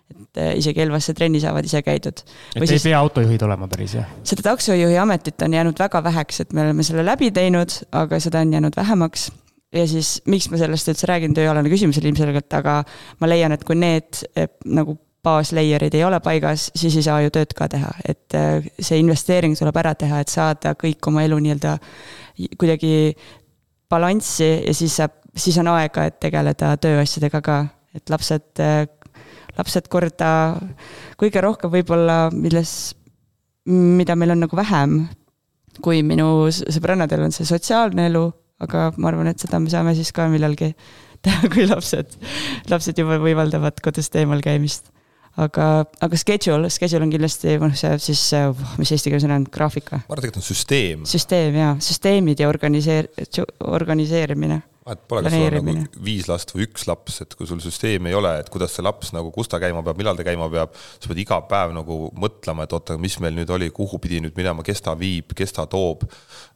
et 0.08 0.40
äh, 0.40 0.54
isegi 0.56 0.80
Elvasse 0.80 1.12
trenni 1.18 1.40
saavad 1.42 1.66
ise 1.66 1.82
käidud. 1.82 2.22
et 2.54 2.62
ei 2.62 2.70
siis, 2.70 2.86
pea 2.86 3.00
autojuhid 3.02 3.42
olema 3.42 3.66
päris, 3.68 3.98
jah? 3.98 4.06
seda 4.22 4.46
taksojuhi 4.52 4.96
ametit 5.02 5.42
on 5.42 5.58
jäänud 5.58 5.82
väga 5.82 6.04
väheks, 6.04 6.40
et 6.46 6.54
me 6.54 6.62
oleme 6.62 6.86
selle 6.86 7.04
läbi 7.04 7.32
teinud, 7.34 7.74
aga 7.92 8.22
seda 8.22 8.46
on 8.46 8.54
jäänud 8.54 8.78
vähemaks 8.78 9.28
ja 9.74 9.84
siis, 9.88 10.18
miks 10.28 10.48
ma 10.50 10.60
sellest 10.60 10.88
üldse 10.92 11.08
räägin, 11.08 11.34
tööalane 11.36 11.70
küsimus 11.72 12.00
oli 12.00 12.12
ilmselgelt, 12.12 12.48
aga 12.56 12.80
ma 13.20 13.28
leian, 13.28 13.52
et 13.54 13.64
kui 13.66 13.76
need 13.78 14.22
eh, 14.34 14.48
nagu 14.64 14.96
baaslayer'id 15.24 15.96
ei 15.98 16.04
ole 16.06 16.20
paigas, 16.24 16.68
siis 16.78 16.96
ei 16.96 17.04
saa 17.04 17.20
ju 17.24 17.32
tööd 17.34 17.52
ka 17.56 17.68
teha, 17.70 17.90
et 18.08 18.36
eh, 18.38 18.68
see 18.78 19.00
investeering 19.02 19.56
tuleb 19.58 19.76
ära 19.82 19.94
teha, 19.98 20.22
et 20.22 20.32
saada 20.32 20.74
kõik 20.78 21.10
oma 21.10 21.24
elu 21.26 21.40
nii-öelda 21.44 21.76
kuidagi 22.60 22.92
balanssi 23.90 24.48
ja 24.62 24.74
siis 24.76 24.96
saab, 25.00 25.18
siis 25.36 25.58
on 25.60 25.72
aega, 25.74 26.06
et 26.08 26.18
tegeleda 26.22 26.74
tööasjadega 26.80 27.42
ka, 27.44 27.58
et 27.96 28.12
lapsed, 28.12 28.48
eh, 28.64 28.86
lapsed 29.58 29.92
korda 29.92 30.32
kõige 31.20 31.44
rohkem 31.44 31.72
võib-olla, 31.76 32.28
milles, 32.32 32.94
mida 33.68 34.16
meil 34.16 34.32
on 34.32 34.46
nagu 34.46 34.56
vähem, 34.56 35.00
kui 35.84 36.00
minu 36.02 36.48
sõbrannadel 36.48 37.26
on 37.26 37.34
see 37.34 37.46
sotsiaalne 37.46 38.08
elu 38.08 38.28
aga 38.64 38.88
ma 38.96 39.12
arvan, 39.12 39.30
et 39.30 39.42
seda 39.42 39.60
me 39.62 39.70
saame 39.72 39.94
siis 39.98 40.12
ka 40.14 40.28
millalgi 40.32 40.72
teha, 41.24 41.50
kui 41.52 41.66
lapsed, 41.68 42.14
lapsed 42.70 43.02
juba 43.02 43.18
võimaldavad 43.22 43.82
kodust 43.84 44.16
eemal 44.18 44.42
käimist. 44.44 44.92
aga, 45.38 45.84
aga 46.02 46.18
schedule, 46.18 46.70
schedule 46.70 47.06
on 47.06 47.12
kindlasti, 47.12 47.58
noh, 47.62 47.74
see 47.78 47.98
siis, 48.02 48.22
mis 48.80 48.90
eesti 48.94 49.12
keeles 49.12 49.26
on, 49.28 49.46
graafik 49.54 49.92
või? 49.92 50.00
ma 50.02 50.16
arvan, 50.16 50.24
tegelikult 50.24 50.42
on 50.42 50.48
süsteem. 50.48 51.04
süsteem 51.06 51.60
jaa, 51.60 51.76
süsteemid 51.90 52.42
ja 52.42 52.50
organiseer-, 52.50 53.12
organiseerimine 53.68 54.62
vahet 54.88 55.04
pole, 55.08 55.22
kas 55.24 55.34
sul 55.34 55.58
on 55.58 55.68
nagu 55.68 56.02
viis 56.04 56.28
last 56.30 56.52
või 56.54 56.66
üks 56.66 56.86
laps, 56.88 57.20
et 57.24 57.34
kui 57.36 57.48
sul 57.48 57.60
süsteemi 57.62 58.10
ei 58.10 58.16
ole, 58.16 58.32
et 58.40 58.48
kuidas 58.52 58.74
see 58.76 58.84
laps 58.84 59.12
nagu, 59.16 59.30
kus 59.34 59.50
ta 59.50 59.60
käima 59.62 59.82
peab, 59.84 59.98
millal 60.00 60.18
ta 60.18 60.24
käima 60.26 60.48
peab, 60.52 60.74
sa 60.74 61.10
pead 61.10 61.22
iga 61.24 61.40
päev 61.50 61.74
nagu 61.76 61.98
mõtlema, 62.18 62.64
et 62.64 62.76
oota, 62.76 62.98
mis 63.00 63.18
meil 63.22 63.36
nüüd 63.36 63.52
oli, 63.54 63.70
kuhu 63.74 64.00
pidi 64.02 64.22
nüüd 64.24 64.36
minema, 64.38 64.64
kes 64.66 64.82
ta 64.84 64.96
viib, 64.98 65.34
kes 65.36 65.54
ta 65.56 65.66
toob. 65.70 66.06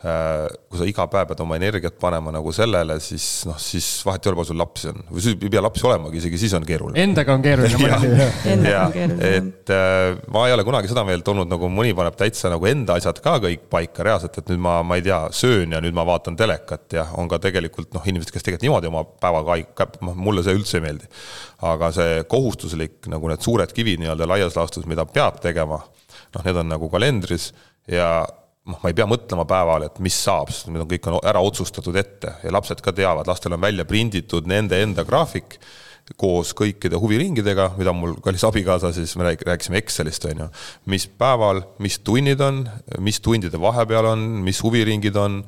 Äh, 0.03 0.49
kui 0.67 0.81
sa 0.81 0.87
iga 0.89 1.05
päev 1.07 1.29
pead 1.31 1.41
oma 1.45 1.55
energiat 1.55 1.95
panema 2.03 2.33
nagu 2.35 2.51
sellele, 2.51 2.97
siis 2.99 3.45
noh, 3.47 3.55
siis 3.63 3.87
vahet 4.03 4.25
ei 4.27 4.33
ole, 4.33 4.39
palju 4.41 4.49
sul 4.49 4.59
lapsi 4.59 4.89
on 4.91 5.05
või 5.07 5.23
sul 5.23 5.37
ei 5.37 5.53
pea 5.55 5.63
lapsi 5.63 5.87
olemagi, 5.87 6.19
isegi 6.19 6.41
siis 6.43 6.57
on 6.59 6.67
keeruline. 6.67 6.99
Endaga 7.05 7.37
on 7.37 7.45
keeruline. 7.45 8.27
Keeruline. 8.43 9.29
et 9.29 9.71
äh, 9.71 10.17
ma 10.35 10.43
ei 10.49 10.57
ole 10.57 10.67
kunagi 10.67 10.91
seda 10.91 11.05
meelt 11.07 11.31
olnud, 11.31 11.47
nagu 11.53 11.71
mõni 11.71 11.95
paneb 11.95 12.19
täitsa 12.19 12.51
nagu 12.51 12.67
enda 12.67 12.99
asjad 12.99 13.23
ka 13.23 13.37
kõik 13.47 13.71
paika 13.71 14.09
reaalselt, 14.09 14.43
et 14.43 14.51
nüüd 14.51 14.67
ma, 14.67 14.75
ma 14.83 14.99
ei 14.99 15.07
tea, 15.07 15.21
söön 15.39 15.79
ja 15.79 15.85
nüüd 15.87 15.95
ma 15.95 16.09
vaatan 16.11 16.35
telekat 16.41 16.99
ja 16.99 17.07
on 17.23 17.31
ka 17.31 17.39
tegelikult 17.47 17.95
noh, 17.95 18.03
inimesed, 18.03 18.35
kes 18.35 18.43
tegelikult 18.43 18.67
niimoodi 18.67 18.91
oma 18.91 19.07
päevaga 19.07 19.55
haig-, 19.55 20.03
noh, 20.03 20.19
mulle 20.19 20.43
see 20.43 20.59
üldse 20.59 20.81
ei 20.81 20.87
meeldi. 20.89 21.07
aga 21.71 21.95
see 21.95 22.23
kohustuslik 22.27 23.07
nagu 23.07 23.31
need 23.31 23.47
suured 23.47 23.71
kivid 23.71 24.03
nii-öelda 24.03 24.27
laias 24.35 24.59
laastus, 24.59 24.91
mida 24.91 25.07
peab 25.07 25.39
tegema, 25.47 25.79
noh, 26.35 26.43
need 26.43 26.59
on 26.59 26.75
nagu 26.75 26.91
kalendris 26.91 27.53
ja 27.87 28.17
noh, 28.69 28.79
ma 28.79 28.91
ei 28.91 28.97
pea 28.97 29.07
mõtlema 29.11 29.47
päeval, 29.49 29.87
et 29.89 30.03
mis 30.05 30.17
saab, 30.25 30.53
sest 30.53 30.71
need 30.71 30.85
on 30.85 30.91
kõik 30.91 31.09
on 31.11 31.19
ära 31.27 31.43
otsustatud 31.43 31.97
ette 31.99 32.37
ja 32.45 32.53
lapsed 32.55 32.83
ka 32.85 32.95
teavad, 32.97 33.29
lastel 33.29 33.57
on 33.57 33.63
välja 33.63 33.87
prinditud 33.89 34.47
nende 34.51 34.79
enda 34.83 35.07
graafik 35.09 35.59
koos 36.19 36.51
kõikide 36.59 36.99
huviringidega, 36.99 37.71
mida 37.79 37.93
mul 37.95 38.17
kallis 38.25 38.43
abikaasa 38.45 38.91
siis, 38.95 39.15
me 39.17 39.33
rääkisime 39.33 39.79
Excelist, 39.81 40.27
on 40.29 40.45
ju. 40.45 40.49
mis 40.91 41.07
päeval, 41.07 41.63
mis 41.83 42.01
tunnid 42.05 42.43
on, 42.43 42.65
mis 43.01 43.21
tundide 43.23 43.61
vahepeal 43.61 44.11
on, 44.11 44.25
mis 44.45 44.61
huviringid 44.65 45.17
on 45.17 45.41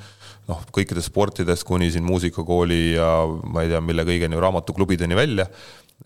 noh, 0.48 0.62
kõikidest 0.74 1.10
sportidest 1.10 1.66
kuni 1.68 1.90
siin 1.92 2.06
muusikakooli 2.06 2.80
ja 2.94 3.10
ma 3.26 3.64
ei 3.64 3.72
tea, 3.72 3.82
mille 3.84 4.06
kõigeni, 4.06 4.40
raamatuklubideni 4.40 5.18
välja, 5.18 5.48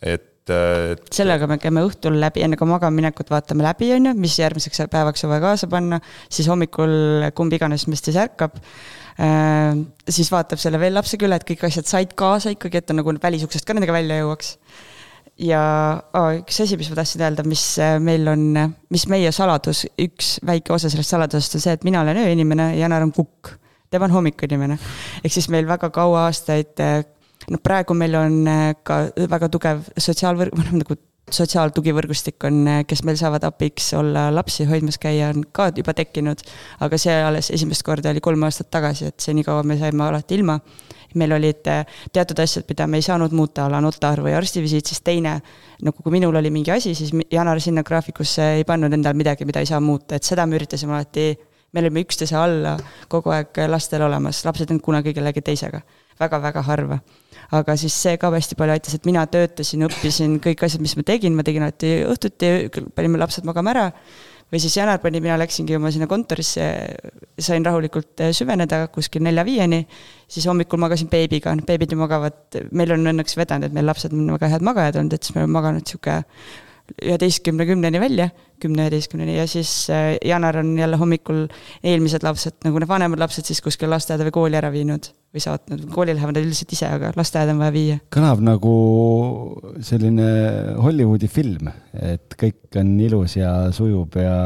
et 0.02 0.37
et 0.52 1.08
sellega 1.14 1.48
me 1.50 1.58
käime 1.62 1.82
õhtul 1.86 2.18
läbi, 2.20 2.42
enne 2.44 2.58
kui 2.58 2.68
magama 2.68 2.96
minekut 2.96 3.30
vaatame 3.32 3.66
läbi, 3.66 3.90
on 3.96 4.10
ju, 4.10 4.14
mis 4.18 4.38
järgmiseks 4.40 4.84
päevaks 4.92 5.24
on 5.24 5.32
vaja 5.32 5.44
kaasa 5.44 5.68
panna, 5.70 6.00
siis 6.32 6.48
hommikul 6.50 7.28
kumb 7.38 7.54
iganes 7.56 7.86
meist 7.90 8.08
siis 8.08 8.18
ärkab 8.20 8.58
äh,. 8.58 9.78
siis 10.08 10.30
vaatab 10.32 10.62
selle 10.62 10.80
veel 10.80 10.96
lapsega 10.98 11.28
üle, 11.28 11.38
et 11.40 11.48
kõik 11.48 11.66
asjad 11.68 11.90
said 11.90 12.14
kaasa 12.18 12.54
ikkagi, 12.54 12.82
et 12.82 12.88
ta 12.88 12.96
nagu 12.96 13.16
välisuksest 13.22 13.68
ka 13.68 13.76
nendega 13.76 13.96
välja 13.96 14.20
jõuaks. 14.22 14.56
ja 15.44 15.62
oh, 16.18 16.32
üks 16.40 16.64
asi, 16.64 16.80
mis 16.80 16.90
ma 16.90 16.98
tahtsin 16.98 17.24
öelda, 17.26 17.46
mis 17.46 17.64
meil 18.02 18.28
on, 18.32 18.74
mis 18.90 19.06
meie 19.10 19.32
saladus, 19.34 19.86
üks 20.00 20.38
väike 20.46 20.74
osa 20.74 20.90
sellest 20.90 21.16
saladusest 21.16 21.58
on 21.60 21.66
see, 21.66 21.78
et 21.78 21.88
mina 21.88 22.02
olen 22.02 22.24
ööinimene 22.24 22.72
ja 22.74 22.86
Janar 22.86 23.06
on 23.06 23.14
kukk 23.14 23.58
tema 23.90 24.04
on 24.04 24.10
hommikuinimene. 24.10 24.78
ehk 25.24 25.32
siis 25.32 25.48
meil 25.48 25.68
väga 25.68 25.90
kaua 25.90 26.26
aastaid, 26.28 26.76
noh 27.50 27.62
praegu 27.62 27.96
meil 27.96 28.16
on 28.18 28.40
eh, 28.48 28.72
ka 28.84 29.04
väga 29.30 29.48
tugev 29.52 29.86
sotsiaalvõrg, 29.96 30.56
noh 30.58 30.74
nagu 30.82 30.98
sotsiaaltugivõrgustik 31.34 32.44
on, 32.48 32.60
eh, 32.68 32.82
kes 32.88 33.02
meil 33.04 33.18
saavad 33.20 33.44
abiks 33.48 33.92
olla 33.98 34.28
lapsi 34.34 34.66
hoidmas 34.68 34.98
käia, 35.00 35.32
on 35.34 35.44
ka 35.52 35.70
juba 35.76 35.94
tekkinud. 35.94 36.44
aga 36.80 36.98
see 36.98 37.16
alles 37.22 37.50
esimest 37.50 37.82
korda 37.82 38.10
oli 38.10 38.20
kolm 38.20 38.42
aastat 38.42 38.70
tagasi, 38.70 39.06
et 39.12 39.20
senikaua 39.20 39.62
me 39.62 39.78
saime 39.78 40.04
alati 40.04 40.34
ilma. 40.34 40.60
meil 41.14 41.32
olid 41.32 41.66
eh, 41.66 41.84
teatud 42.12 42.38
asjad, 42.38 42.64
mida 42.68 42.86
me 42.86 42.98
ei 42.98 43.02
saanud 43.02 43.32
muuta, 43.32 43.64
a 43.64 43.70
la 43.70 43.80
notar 43.80 44.20
või 44.20 44.34
arstivisiit, 44.36 44.86
siis 44.86 45.00
teine, 45.00 45.40
nagu 45.82 46.02
kui 46.02 46.12
minul 46.12 46.36
oli 46.36 46.50
mingi 46.50 46.70
asi, 46.70 46.94
siis 46.94 47.12
Janar 47.32 47.60
sinna 47.60 47.82
graafikusse 47.82 48.56
ei 48.58 48.64
pannud 48.64 48.92
endal 48.92 49.14
midagi, 49.16 49.44
mida 49.48 49.60
ei 49.60 49.66
saa 49.66 49.80
muuta, 49.80 50.16
et 50.16 50.22
seda 50.22 50.46
me 50.46 50.56
üritasime 50.60 50.92
alati 50.92 51.30
me 51.72 51.80
olime 51.80 52.00
üksteise 52.00 52.36
alla 52.36 52.76
kogu 53.08 53.32
aeg 53.34 53.56
lastel 53.68 54.02
olemas, 54.02 54.44
lapsed 54.44 54.68
ei 54.68 54.74
olnud 54.74 54.84
kunagi 54.84 55.14
kellegi 55.14 55.42
teisega 55.44 55.80
väga,. 55.80 56.06
väga-väga 56.20 56.62
harva. 56.62 56.98
Aga 57.56 57.76
siis 57.80 57.94
see 57.96 58.16
ka 58.20 58.30
hästi 58.32 58.56
palju 58.58 58.74
aitas, 58.76 58.96
et 58.98 59.06
mina 59.08 59.24
töötasin, 59.30 59.86
õppisin 59.88 60.36
kõik 60.44 60.64
asjad, 60.66 60.82
mis 60.84 60.96
ma 60.98 61.04
tegin, 61.06 61.36
ma 61.36 61.44
tegin 61.46 61.64
alati 61.64 61.94
õhtuti, 62.08 62.50
panime 62.96 63.20
lapsed 63.20 63.48
magama 63.48 63.72
ära. 63.72 63.86
või 64.48 64.60
siis 64.64 64.76
Janar 64.76 65.00
pani, 65.00 65.20
mina 65.20 65.36
läksingi 65.36 65.76
oma 65.76 65.90
sinna 65.92 66.06
kontorisse, 66.08 66.64
sain 67.38 67.64
rahulikult 67.64 68.22
süveneda 68.32 68.86
kuskil 68.92 69.22
nelja-viieni. 69.22 69.86
siis 70.28 70.46
hommikul 70.46 70.78
magasin 70.78 71.08
beebiga, 71.08 71.54
noh 71.54 71.64
beebid 71.64 71.92
ju 71.92 71.98
magavad, 71.98 72.60
meil 72.72 72.92
on 72.92 73.12
õnneks 73.12 73.36
vedanud, 73.36 73.68
et 73.68 73.72
meil 73.72 73.86
lapsed 73.86 74.12
on 74.12 74.32
väga 74.36 74.48
head 74.48 74.62
magajad 74.62 74.96
olnud, 74.96 75.12
et 75.12 75.22
siis 75.22 75.34
me 75.34 75.42
oleme 75.42 75.52
maganud 75.52 75.86
sihuke 75.86 76.22
üheteistkümne 76.96 77.66
kümneni 77.68 78.00
välja, 78.00 78.28
kümne 78.62 78.86
üheteistkümneni 78.86 79.36
ja 79.36 79.46
siis 79.50 79.70
äh, 79.92 80.16
Janar 80.24 80.60
on 80.62 80.72
jälle 80.78 80.96
hommikul 81.00 81.46
eelmised 81.84 82.24
lapsed, 82.26 82.58
nagu 82.64 82.80
need 82.80 82.90
vanemad 82.90 83.20
lapsed 83.22 83.48
siis 83.48 83.60
kuskil 83.64 83.90
lasteaeda 83.92 84.26
või 84.28 84.36
kooli 84.38 84.58
ära 84.60 84.70
viinud 84.74 85.10
või 85.34 85.44
saatnud, 85.44 85.84
kooli 85.92 86.14
lähevad 86.16 86.38
nad 86.38 86.46
üldiselt 86.46 86.72
ise, 86.72 86.88
aga 86.88 87.12
lasteaeda 87.16 87.54
on 87.54 87.62
vaja 87.62 87.74
viia. 87.74 87.98
kõlab 88.14 88.42
nagu 88.44 88.74
selline 89.84 90.28
Hollywoodi 90.80 91.28
film, 91.32 91.70
et 91.92 92.38
kõik 92.40 92.80
on 92.80 92.94
ilus 93.04 93.36
ja 93.36 93.52
sujub 93.76 94.16
ja 94.20 94.38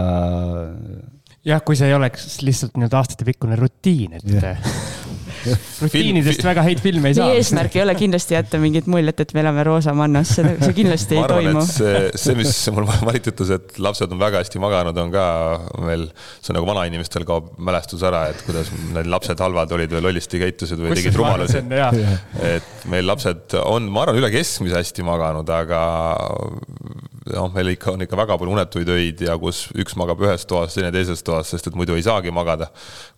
jah, 1.47 1.63
kui 1.65 1.79
see 1.79 1.91
ei 1.91 1.97
oleks 1.99 2.41
lihtsalt 2.47 2.77
nii-öelda 2.77 3.03
aastatepikkune 3.03 3.59
rutiin, 3.61 4.19
et 4.19 4.29
yeah. 4.35 4.59
rutiinidest 5.47 6.41
Film- 6.41 6.49
väga 6.51 6.65
häid 6.67 6.83
filme 6.85 7.13
ei 7.13 7.17
saa 7.19 7.29
meie. 7.31 7.41
eesmärk 7.43 7.77
ei 7.77 7.83
ole 7.85 7.95
kindlasti 7.99 8.37
jätta 8.37 8.61
mingit 8.63 8.89
muljet, 8.91 9.23
et 9.25 9.35
me 9.37 9.43
elame 9.45 9.65
roosa 9.67 9.95
mannas, 9.97 10.35
seda, 10.39 10.55
see 10.63 10.77
kindlasti 10.81 11.19
ei 11.19 11.23
arvan, 11.23 11.49
toimu 11.49 11.65
see, 11.69 12.03
see, 12.25 12.37
mis 12.39 12.55
mul 12.75 12.89
Marit 13.09 13.31
ütles, 13.33 13.55
et 13.57 13.79
lapsed 13.83 14.15
on 14.15 14.21
väga 14.23 14.43
hästi 14.43 14.63
maganud, 14.63 15.01
on 15.03 15.15
ka 15.15 15.27
veel, 15.89 16.09
see 16.41 16.53
on 16.53 16.61
nagu 16.61 16.69
vanainimestel 16.69 17.27
kaob 17.29 17.53
mälestus 17.63 18.05
ära, 18.07 18.27
et 18.33 18.45
kuidas 18.47 18.71
need 18.93 19.11
lapsed 19.13 19.43
halvad 19.43 19.73
olid 19.79 19.93
või 19.97 20.07
lollisti 20.09 20.43
käitusid 20.43 20.83
või 20.83 20.95
tegid 20.99 21.19
rumalusi. 21.19 21.65
et 22.53 22.87
meil 22.93 23.09
lapsed 23.09 23.59
on, 23.63 23.91
ma 23.93 24.07
arvan, 24.07 24.21
üle 24.23 24.33
keskmise 24.35 24.79
hästi 24.81 25.07
maganud, 25.07 25.49
aga 25.53 25.83
noh, 27.31 27.49
meil 27.55 27.73
ikka 27.75 27.95
on 27.95 28.05
ikka 28.05 28.19
väga 28.19 28.37
palju 28.41 28.55
unetuid 28.57 28.93
öid 28.95 29.25
ja 29.27 29.37
kus 29.41 29.65
üks 29.79 29.97
magab 30.01 30.23
ühes 30.25 30.47
toas, 30.49 30.75
teine 30.75 30.93
teises 30.95 31.23
toas, 31.27 31.53
sest 31.53 31.71
et 31.71 31.79
muidu 31.79 31.97
ei 31.99 32.05
saagi 32.07 32.35
magada. 32.35 32.71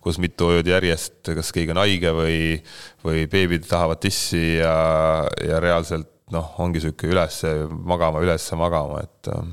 kus 0.03 0.19
mitu 0.21 0.51
ööd 0.53 0.67
järjest, 0.69 1.23
kas 1.25 1.51
keegi 1.55 1.73
on 1.73 1.81
haige 1.81 2.11
või, 2.13 2.39
või 3.05 3.25
beebid 3.31 3.65
tahavad 3.69 4.01
tissi 4.03 4.59
ja, 4.59 4.75
ja 5.41 5.59
reaalselt 5.63 6.11
noh, 6.33 6.55
ongi 6.61 6.81
sihuke 6.81 7.09
ülesse 7.09 7.53
magama, 7.69 8.21
ülesse 8.25 8.57
magama, 8.57 9.01
et 9.05 9.29
äh, 9.33 9.45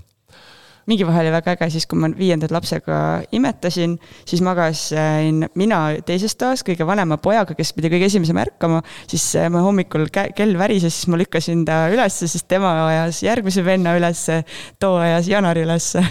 mingi 0.91 1.07
vahe 1.07 1.23
oli 1.23 1.33
väga 1.35 1.55
äge, 1.57 1.69
siis 1.75 1.87
kui 1.91 2.01
ma 2.01 2.11
viiendat 2.17 2.53
lapsega 2.55 2.97
imetasin, 3.35 3.97
siis 4.29 4.43
magasin 4.45 5.47
mina 5.59 5.81
teises 6.07 6.35
toas 6.39 6.65
kõige 6.67 6.87
vanema 6.89 7.19
pojaga, 7.23 7.55
kes 7.59 7.73
pidi 7.77 7.91
kõige 7.93 8.09
esimesem 8.11 8.39
ärkama, 8.43 8.83
siis 9.11 9.25
äh, 9.39 9.49
ma 9.53 9.63
hommikul 9.65 10.09
kell 10.13 10.59
värises, 10.59 10.97
siis 10.97 11.11
ma 11.13 11.21
lükkasin 11.21 11.65
ta 11.69 11.85
ülesse, 11.93 12.29
siis 12.31 12.47
tema 12.51 12.73
ajas 12.89 13.23
järgmise 13.25 13.65
venna 13.67 13.95
ülesse, 13.99 14.43
too 14.83 14.97
ajas 15.01 15.29
Janari 15.31 15.65
ülesse. 15.67 16.03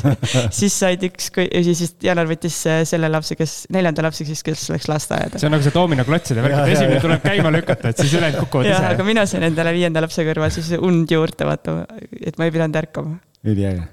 siis 0.58 0.76
said 0.76 1.04
üks, 1.08 1.30
siis 1.32 1.94
Janar 2.04 2.28
võttis 2.30 2.58
äh, 2.68 2.82
selle 2.88 3.10
lapse, 3.12 3.36
kes, 3.38 3.62
neljanda 3.72 4.04
lapse 4.06 4.26
siis, 4.28 4.44
kes 4.46 4.66
läks 4.74 4.90
lasteaeda. 4.90 5.40
see 5.40 5.48
on 5.48 5.56
nagu 5.56 5.64
see 5.66 5.74
doominoklottside 5.74 6.44
värk, 6.44 6.56
Jaa, 6.58 6.66
et 6.66 6.76
esimene 6.76 7.00
tuleb 7.04 7.24
käima 7.24 7.54
lükata, 7.54 7.94
et 7.94 8.04
siis 8.04 8.18
ülejäänud 8.18 8.44
kukuvad 8.44 8.68
jah, 8.68 8.90
aga 8.90 9.00
ise. 9.00 9.08
mina 9.12 9.26
sain 9.30 9.48
endale 9.48 9.72
viienda 9.76 10.04
lapse 10.04 10.26
kõrval 10.26 10.52
siis 10.54 10.74
und 10.80 11.10
juurde, 11.10 11.48
vaata, 11.48 11.80
et 12.20 12.38
ma 12.38 12.48
ei 12.48 12.54
pidanud 12.54 12.82
ärkama. 12.82 13.16
üliäge. 13.46 13.88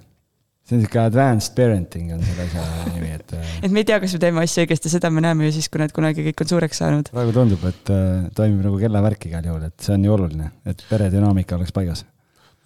See 0.67 0.75
on 0.75 0.83
sihuke 0.83 0.99
advanced 0.99 1.55
parenting 1.55 2.11
on 2.11 2.23
selle 2.27 2.43
asja 2.43 2.63
nimi, 2.91 3.13
et 3.15 3.33
äh, 3.37 3.53
et 3.63 3.71
me 3.71 3.83
ei 3.83 3.87
tea, 3.87 4.01
kas 4.03 4.15
me 4.17 4.19
teeme 4.23 4.43
asju 4.43 4.65
õigesti, 4.65 4.91
seda 4.91 5.11
me 5.13 5.23
näeme 5.23 5.47
ju 5.47 5.55
siis, 5.55 5.69
kui 5.71 5.79
nad 5.79 5.93
kunagi 5.95 6.25
kõik 6.25 6.43
on 6.43 6.51
suureks 6.51 6.81
saanud. 6.83 7.11
praegu 7.13 7.35
tundub, 7.35 7.63
et 7.69 7.91
äh, 7.93 8.27
toimib 8.35 8.65
nagu 8.67 8.79
kellavärk 8.81 9.29
igal 9.29 9.47
juhul, 9.47 9.63
et 9.69 9.87
see 9.87 9.95
on 9.95 10.07
ju 10.07 10.15
oluline, 10.17 10.51
et 10.67 10.83
peredünaamika 10.89 11.55
oleks 11.55 11.71
paigas. 11.75 12.03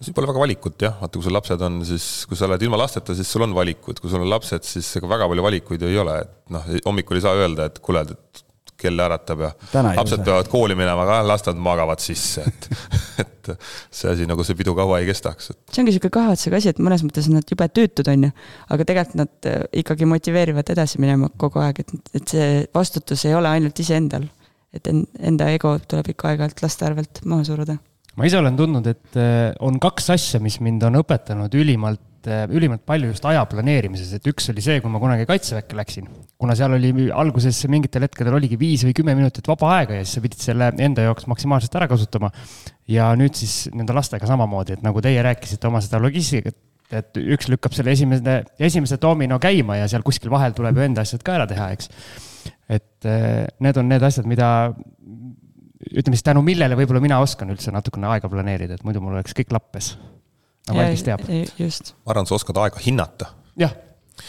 siin 0.02 0.16
pole 0.16 0.26
väga 0.32 0.42
valikut 0.42 0.82
jah, 0.82 0.96
vaata 0.98 1.14
kui 1.14 1.28
sul 1.28 1.36
lapsed 1.38 1.62
on, 1.62 1.78
siis 1.86 2.06
kui 2.26 2.38
sa 2.38 2.48
oled 2.48 2.66
ilma 2.66 2.80
lasteta, 2.82 3.14
siis 3.14 3.30
sul 3.30 3.46
on 3.46 3.54
valikud, 3.54 4.02
kui 4.02 4.10
sul 4.10 4.24
on 4.24 4.32
lapsed, 4.32 4.66
siis 4.66 4.88
ega 4.98 5.10
väga 5.14 5.30
palju 5.30 5.46
valikuid 5.46 5.86
ju 5.86 5.92
ei 5.92 6.00
ole, 6.02 6.18
et 6.24 6.56
noh, 6.56 6.66
hommikul 6.88 7.20
ei 7.20 7.26
saa 7.28 7.38
öelda, 7.38 7.70
et 7.70 7.78
kuule, 7.86 8.02
et 8.02 8.42
kell 8.82 9.00
äratab 9.06 9.44
ja 9.46 9.50
lapsed 9.72 10.24
peavad 10.26 10.50
kooli 10.52 10.76
minema, 10.78 11.04
aga 11.06 11.20
las 11.26 11.44
nad 11.46 11.60
magavad 11.62 12.02
sisse, 12.02 12.44
et, 12.50 12.68
et 13.24 13.52
see 13.94 14.10
asi 14.12 14.26
nagu 14.28 14.44
see 14.46 14.58
pidu 14.58 14.74
kaua 14.78 15.00
ei 15.02 15.08
kestaks, 15.08 15.52
et 15.54 15.74
see 15.74 15.82
ongi 15.84 15.94
sihuke 15.96 16.10
kahatsega 16.14 16.60
asi, 16.60 16.72
et 16.74 16.82
mõnes 16.82 17.04
mõttes 17.06 17.30
on 17.30 17.38
nad 17.40 17.48
jube 17.54 17.68
tüütud, 17.78 18.10
on 18.12 18.28
ju, 18.28 18.32
aga 18.74 18.88
tegelikult 18.90 19.18
nad 19.22 19.50
äh, 19.50 19.64
ikkagi 19.82 20.06
motiveerivad 20.10 20.74
edasi 20.74 21.00
minema 21.02 21.30
kogu 21.40 21.62
aeg, 21.64 21.82
et, 21.86 21.96
et 22.20 22.36
see 22.36 22.50
vastutus 22.74 23.24
ei 23.28 23.34
ole 23.38 23.50
ainult 23.50 23.78
iseendal. 23.82 24.28
et 24.72 24.86
en- 24.88 25.06
enda 25.20 25.50
ego 25.52 25.74
tuleb 25.84 26.06
ikka 26.14 26.30
aeg-ajalt 26.30 26.62
laste 26.64 26.86
arvelt 26.88 27.18
maha 27.28 27.44
suruda. 27.44 27.74
ma 28.16 28.24
ise 28.28 28.38
olen 28.38 28.56
tundnud, 28.56 28.86
et 28.86 29.16
äh, 29.20 29.50
on 29.60 29.78
kaks 29.80 30.10
asja, 30.14 30.40
mis 30.40 30.60
mind 30.60 30.82
on 30.88 30.96
õpetanud 31.02 31.52
ülimalt, 31.56 32.00
ülimalt 32.26 32.84
palju 32.88 33.10
just 33.10 33.24
aja 33.28 33.42
planeerimises, 33.50 34.12
et 34.16 34.26
üks 34.30 34.50
oli 34.52 34.64
see, 34.64 34.80
kui 34.82 34.90
ma 34.92 35.00
kunagi 35.02 35.26
kaitseväkke 35.28 35.78
läksin. 35.78 36.08
kuna 36.42 36.56
seal 36.58 36.74
oli 36.76 37.08
alguses 37.10 37.60
mingitel 37.70 38.06
hetkedel 38.06 38.34
oligi 38.34 38.58
viis 38.58 38.84
või 38.86 38.94
kümme 38.98 39.14
minutit 39.18 39.46
vaba 39.48 39.76
aega 39.78 39.98
ja 39.98 40.04
siis 40.04 40.18
sa 40.18 40.24
pidid 40.24 40.42
selle 40.42 40.72
enda 40.82 41.06
jaoks 41.06 41.28
maksimaalselt 41.30 41.78
ära 41.80 41.88
kasutama. 41.90 42.32
ja 42.88 43.12
nüüd 43.18 43.38
siis 43.38 43.70
nende 43.74 43.94
lastega 43.96 44.26
samamoodi, 44.26 44.78
et 44.78 44.84
nagu 44.86 45.02
teie 45.04 45.22
rääkisite 45.22 45.68
oma 45.68 45.80
seda 45.84 46.00
logistikat, 46.02 46.58
et 46.92 47.16
üks 47.16 47.48
lükkab 47.48 47.72
selle 47.76 47.94
esimese, 47.96 48.42
esimese 48.60 48.98
domino 49.00 49.38
käima 49.42 49.78
ja 49.80 49.88
seal 49.88 50.04
kuskil 50.04 50.30
vahel 50.32 50.54
tuleb 50.56 50.76
ju 50.76 50.86
enda 50.88 51.06
asjad 51.06 51.24
ka 51.24 51.38
ära 51.38 51.48
teha, 51.48 51.70
eks. 51.76 51.88
et 52.68 53.08
eh, 53.08 53.46
need 53.64 53.80
on 53.80 53.88
need 53.88 54.04
asjad, 54.04 54.28
mida 54.28 54.48
ütleme 55.90 56.16
siis 56.16 56.26
tänu 56.26 56.42
millele 56.46 56.76
võib-olla 56.78 57.02
mina 57.02 57.20
oskan 57.22 57.50
üldse 57.52 57.72
natukene 57.74 58.10
aega 58.12 58.30
planeerida, 58.30 58.78
et 58.78 58.86
muidu 58.86 59.02
mul 59.02 59.16
oleks 59.18 59.34
kõik 59.36 59.54
lappes. 59.54 59.94
Nagu 60.70 60.84
Algis 60.84 61.06
teab. 61.06 61.24
just, 61.58 61.94
ma 62.04 62.14
arvan, 62.14 62.28
sa 62.28 62.38
oskad 62.38 62.60
aega 62.62 62.82
hinnata 62.84 63.32
jah, 63.58 63.72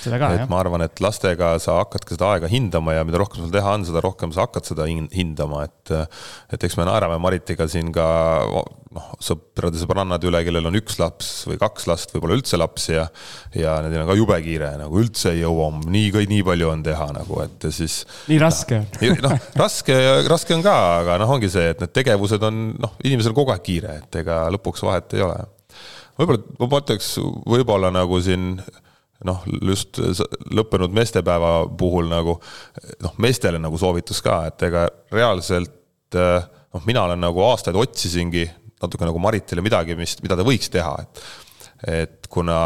seda 0.02 0.18
ka 0.22 0.32
jah. 0.34 0.48
ma 0.50 0.62
arvan, 0.64 0.82
et 0.86 1.02
lastega 1.04 1.54
sa 1.62 1.80
hakkadki 1.82 2.16
seda 2.18 2.34
aega 2.34 2.50
hindama 2.52 2.96
ja 2.98 3.04
mida 3.08 3.20
rohkem 3.22 3.44
sul 3.44 3.52
teha 3.54 3.76
on, 3.78 3.86
seda 3.88 4.02
rohkem 4.04 4.34
sa 4.36 4.48
hakkad 4.48 4.66
seda 4.72 4.88
hin- 4.90 5.12
hindama, 5.14 5.66
et 5.68 5.94
et 6.56 6.64
eks 6.70 6.78
me 6.80 6.88
naerame 6.90 7.20
Maritiga 7.22 7.68
siin 7.70 7.92
ka 7.94 8.08
noh, 8.94 9.08
sõprade 9.24 9.80
sõbrannade 9.82 10.28
üle, 10.30 10.42
kellel 10.46 10.70
on 10.70 10.78
üks 10.78 11.00
laps 11.02 11.30
või 11.50 11.58
kaks 11.62 11.88
last, 11.90 12.14
võib-olla 12.14 12.38
üldse 12.40 12.60
lapsi 12.62 12.96
ja 12.96 13.08
ja 13.58 13.76
nendel 13.86 14.04
on 14.04 14.12
ka 14.12 14.18
jube 14.18 14.38
kiire, 14.46 14.74
nagu 14.82 15.02
üldse 15.02 15.34
ei 15.34 15.42
jõua, 15.44 15.70
nii, 15.86 16.12
nii 16.30 16.44
palju 16.46 16.70
on 16.74 16.84
teha 16.86 17.10
nagu, 17.16 17.42
et 17.46 17.70
siis 17.74 18.02
nii 18.30 18.40
raske. 18.42 18.84
noh, 19.26 19.36
raske, 19.60 19.98
raske 20.30 20.58
on 20.58 20.66
ka, 20.66 20.78
aga 21.02 21.18
noh, 21.22 21.36
ongi 21.38 21.50
see, 21.54 21.70
et 21.74 21.84
need 21.84 21.94
tegevused 21.96 22.46
on 22.50 22.64
noh, 22.82 22.96
inimesel 23.06 23.36
kogu 23.38 23.54
aeg 23.54 23.66
kiire, 23.66 24.00
et 24.04 24.22
ega 24.24 24.46
lõpuks 24.54 24.86
vahet 24.86 25.18
ei 25.18 25.26
ole. 25.26 25.42
Võib-olla 26.20 26.58
ma 26.60 26.70
mõtleks 26.76 27.12
võib-olla 27.20 27.92
nagu 27.94 28.20
siin 28.24 28.58
noh, 29.24 29.46
just 29.64 30.00
lõppenud 30.52 30.94
meestepäeva 30.96 31.54
puhul 31.80 32.10
nagu 32.12 32.38
noh, 33.04 33.14
meestele 33.24 33.62
nagu 33.62 33.80
soovitus 33.80 34.20
ka, 34.26 34.44
et 34.52 34.68
ega 34.68 34.88
reaalselt 35.14 36.18
eh, 36.20 36.50
noh, 36.74 36.84
mina 36.90 37.06
olen 37.08 37.24
nagu 37.24 37.46
aastaid 37.48 37.78
otsisingi 37.80 38.48
natuke 38.84 39.08
nagu 39.08 39.22
Maritile 39.24 39.64
midagi, 39.64 39.96
mis, 39.96 40.18
mida 40.24 40.36
ta 40.40 40.46
võiks 40.48 40.72
teha, 40.74 40.98
et 41.06 41.24
et 41.84 42.30
kuna 42.32 42.58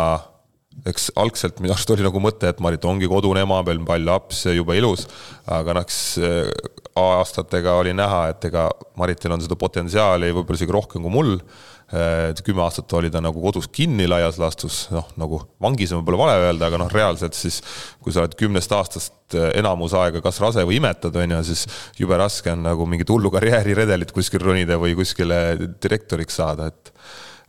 eks 0.86 1.08
algselt 1.18 1.58
minu 1.58 1.74
arust 1.74 1.90
oli 1.90 2.04
nagu 2.06 2.20
mõte, 2.22 2.52
et 2.52 2.60
Marit 2.62 2.84
ongi 2.86 3.08
kodune 3.10 3.42
ema, 3.42 3.64
meil 3.66 3.80
on 3.82 3.88
palju 3.88 4.06
lapsi, 4.06 4.52
jube 4.54 4.76
ilus, 4.78 5.08
aga 5.50 5.74
noh, 5.74 5.86
eks 5.88 6.02
äh, 6.22 6.52
aastatega 6.98 7.78
oli 7.82 7.96
näha, 7.98 8.28
et 8.34 8.46
ega 8.50 8.68
Maritil 9.00 9.34
on 9.34 9.42
seda 9.44 9.58
potentsiaali 9.60 10.30
võib-olla 10.34 10.60
isegi 10.60 10.76
rohkem 10.76 11.06
kui 11.06 11.14
mul. 11.14 11.34
Kümme 11.88 12.66
aastat 12.66 12.92
oli 13.00 13.12
ta 13.12 13.22
nagu 13.24 13.40
kodus 13.40 13.70
kinni 13.72 14.10
laias 14.10 14.36
laastus, 14.42 14.88
noh 14.92 15.08
nagu 15.20 15.40
vangis 15.64 15.94
on 15.96 16.02
võib-olla 16.02 16.26
vale 16.26 16.50
öelda, 16.50 16.68
aga 16.68 16.82
noh, 16.82 16.90
reaalselt 16.92 17.38
siis 17.38 17.62
kui 18.04 18.12
sa 18.12 18.26
oled 18.26 18.36
kümnest 18.40 18.74
aastast 18.76 19.38
äh, 19.38 19.54
enamus 19.62 19.96
aega 19.96 20.20
kas 20.24 20.42
rase 20.44 20.66
või 20.68 20.82
imetad, 20.82 21.16
on 21.16 21.38
ju, 21.38 21.40
siis 21.48 21.64
jube 22.00 22.20
raske 22.20 22.52
on 22.52 22.68
nagu 22.68 22.90
mingit 22.90 23.08
hullu 23.14 23.32
karjääriredelit 23.32 24.12
kuskil 24.16 24.44
ronida 24.44 24.76
või 24.82 24.98
kuskile 25.00 25.40
direktoriks 25.80 26.42
saada, 26.42 26.68
et 26.74 26.94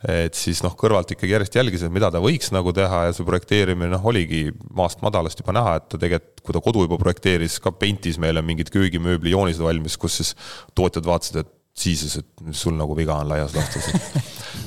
et 0.07 0.31
siis 0.37 0.61
noh, 0.63 0.71
kõrvalt 0.79 1.09
ikkagi 1.11 1.33
järjest 1.33 1.57
jälgisin, 1.57 1.91
mida 1.91 2.07
ta 2.07 2.21
võiks 2.23 2.53
nagu 2.55 2.71
teha 2.71 3.01
ja 3.09 3.15
see 3.15 3.25
projekteerimine 3.27 3.91
noh, 3.91 4.05
oligi 4.07 4.45
maast 4.71 5.03
madalast 5.03 5.41
juba 5.43 5.51
näha, 5.57 5.75
et 5.75 5.89
ta 5.91 5.99
tegelikult, 5.99 6.39
kui 6.39 6.55
ta 6.55 6.61
kodu 6.63 6.85
juba 6.85 6.95
projekteeris, 7.01 7.57
ka 7.59 7.73
paintis 7.75 8.15
meile 8.15 8.39
mingid 8.39 8.71
köögimööbli 8.71 9.35
joonised 9.35 9.59
valmis, 9.59 9.99
kus 9.99 10.21
siis 10.21 10.31
tootjad 10.71 11.03
vaatasid, 11.03 11.41
et 11.43 11.51
siis, 11.79 12.19
et 12.21 12.45
mis 12.45 12.59
sul 12.59 12.75
nagu 12.77 12.95
viga 12.97 13.17
on 13.19 13.29
laias 13.29 13.55
laastus. 13.55 13.89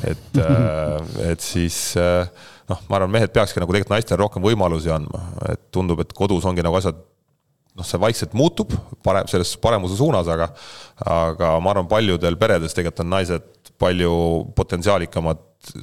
et, 0.09 0.41
et 1.31 1.45
siis 1.45 1.79
äh, 2.01 2.29
noh, 2.71 2.83
ma 2.89 2.99
arvan, 2.99 3.13
mehed 3.13 3.33
peakski 3.35 3.63
nagu 3.63 3.75
tegelikult 3.75 3.97
naistele 3.97 4.21
rohkem 4.23 4.45
võimalusi 4.45 4.93
andma, 4.95 5.25
et 5.53 5.69
tundub, 5.75 6.03
et 6.03 6.13
kodus 6.17 6.47
ongi 6.49 6.65
nagu 6.65 6.79
asjad 6.79 6.99
noh, 7.79 7.87
see 7.87 8.01
vaikselt 8.01 8.35
muutub 8.37 8.75
parem, 9.05 9.29
selles 9.31 9.55
paremuse 9.63 9.97
suunas, 9.99 10.29
aga 10.33 10.51
aga 11.09 11.55
ma 11.63 11.73
arvan, 11.75 11.89
paljudel 11.91 12.37
peredes 12.41 12.77
tegelikult 12.77 13.05
on 13.05 13.15
naised 13.17 13.73
palju 13.83 14.13
potentsiaalikamad 14.57 15.41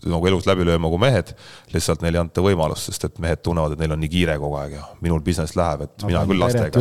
nagu 0.10 0.28
elus 0.28 0.48
läbi 0.50 0.66
lööma 0.68 0.90
kui 0.92 1.02
mehed, 1.02 1.34
lihtsalt 1.74 2.04
neile 2.04 2.20
ei 2.20 2.24
anta 2.24 2.44
võimalust, 2.44 2.90
sest 2.90 3.08
et 3.08 3.20
mehed 3.24 3.42
tunnevad, 3.46 3.76
et 3.76 3.84
neil 3.84 3.96
on 3.96 4.02
nii 4.04 4.12
kiire 4.12 4.38
kogu 4.42 4.58
aeg 4.60 4.76
ja 4.78 4.86
minul 5.06 5.22
business 5.26 5.56
läheb, 5.60 5.86
et 5.88 6.06
mina 6.08 6.24
küll 6.30 6.44
lastega. 6.44 6.72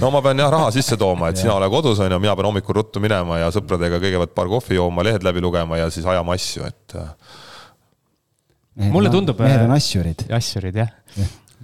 no 0.00 0.12
ma 0.14 0.22
pean 0.24 0.42
jah 0.44 0.52
raha 0.52 0.70
sisse 0.74 0.98
tooma, 1.00 1.30
et 1.32 1.38
sina 1.42 1.56
ole 1.56 1.70
kodus 1.72 2.02
on 2.04 2.12
ju, 2.12 2.22
mina 2.22 2.36
pean 2.38 2.50
hommikul 2.50 2.80
ruttu 2.80 3.02
minema 3.02 3.40
ja 3.42 3.52
sõpradega 3.54 4.00
kõigepealt 4.02 4.34
paar 4.36 4.50
kohvi 4.52 4.78
jooma, 4.78 5.06
lehed 5.06 5.26
läbi 5.26 5.44
lugema 5.44 5.80
ja 5.80 5.90
siis 5.94 6.06
ajama 6.06 6.36
asju, 6.38 6.66
et 6.68 6.98
äh, 7.00 7.14
Mulle 8.80 9.10
tundub, 9.12 9.40
mehed 9.42 9.60
äh, 9.60 9.66
on 9.66 9.74
asjurid. 9.76 10.24
asjurid 10.32 10.76
jah. 10.80 10.92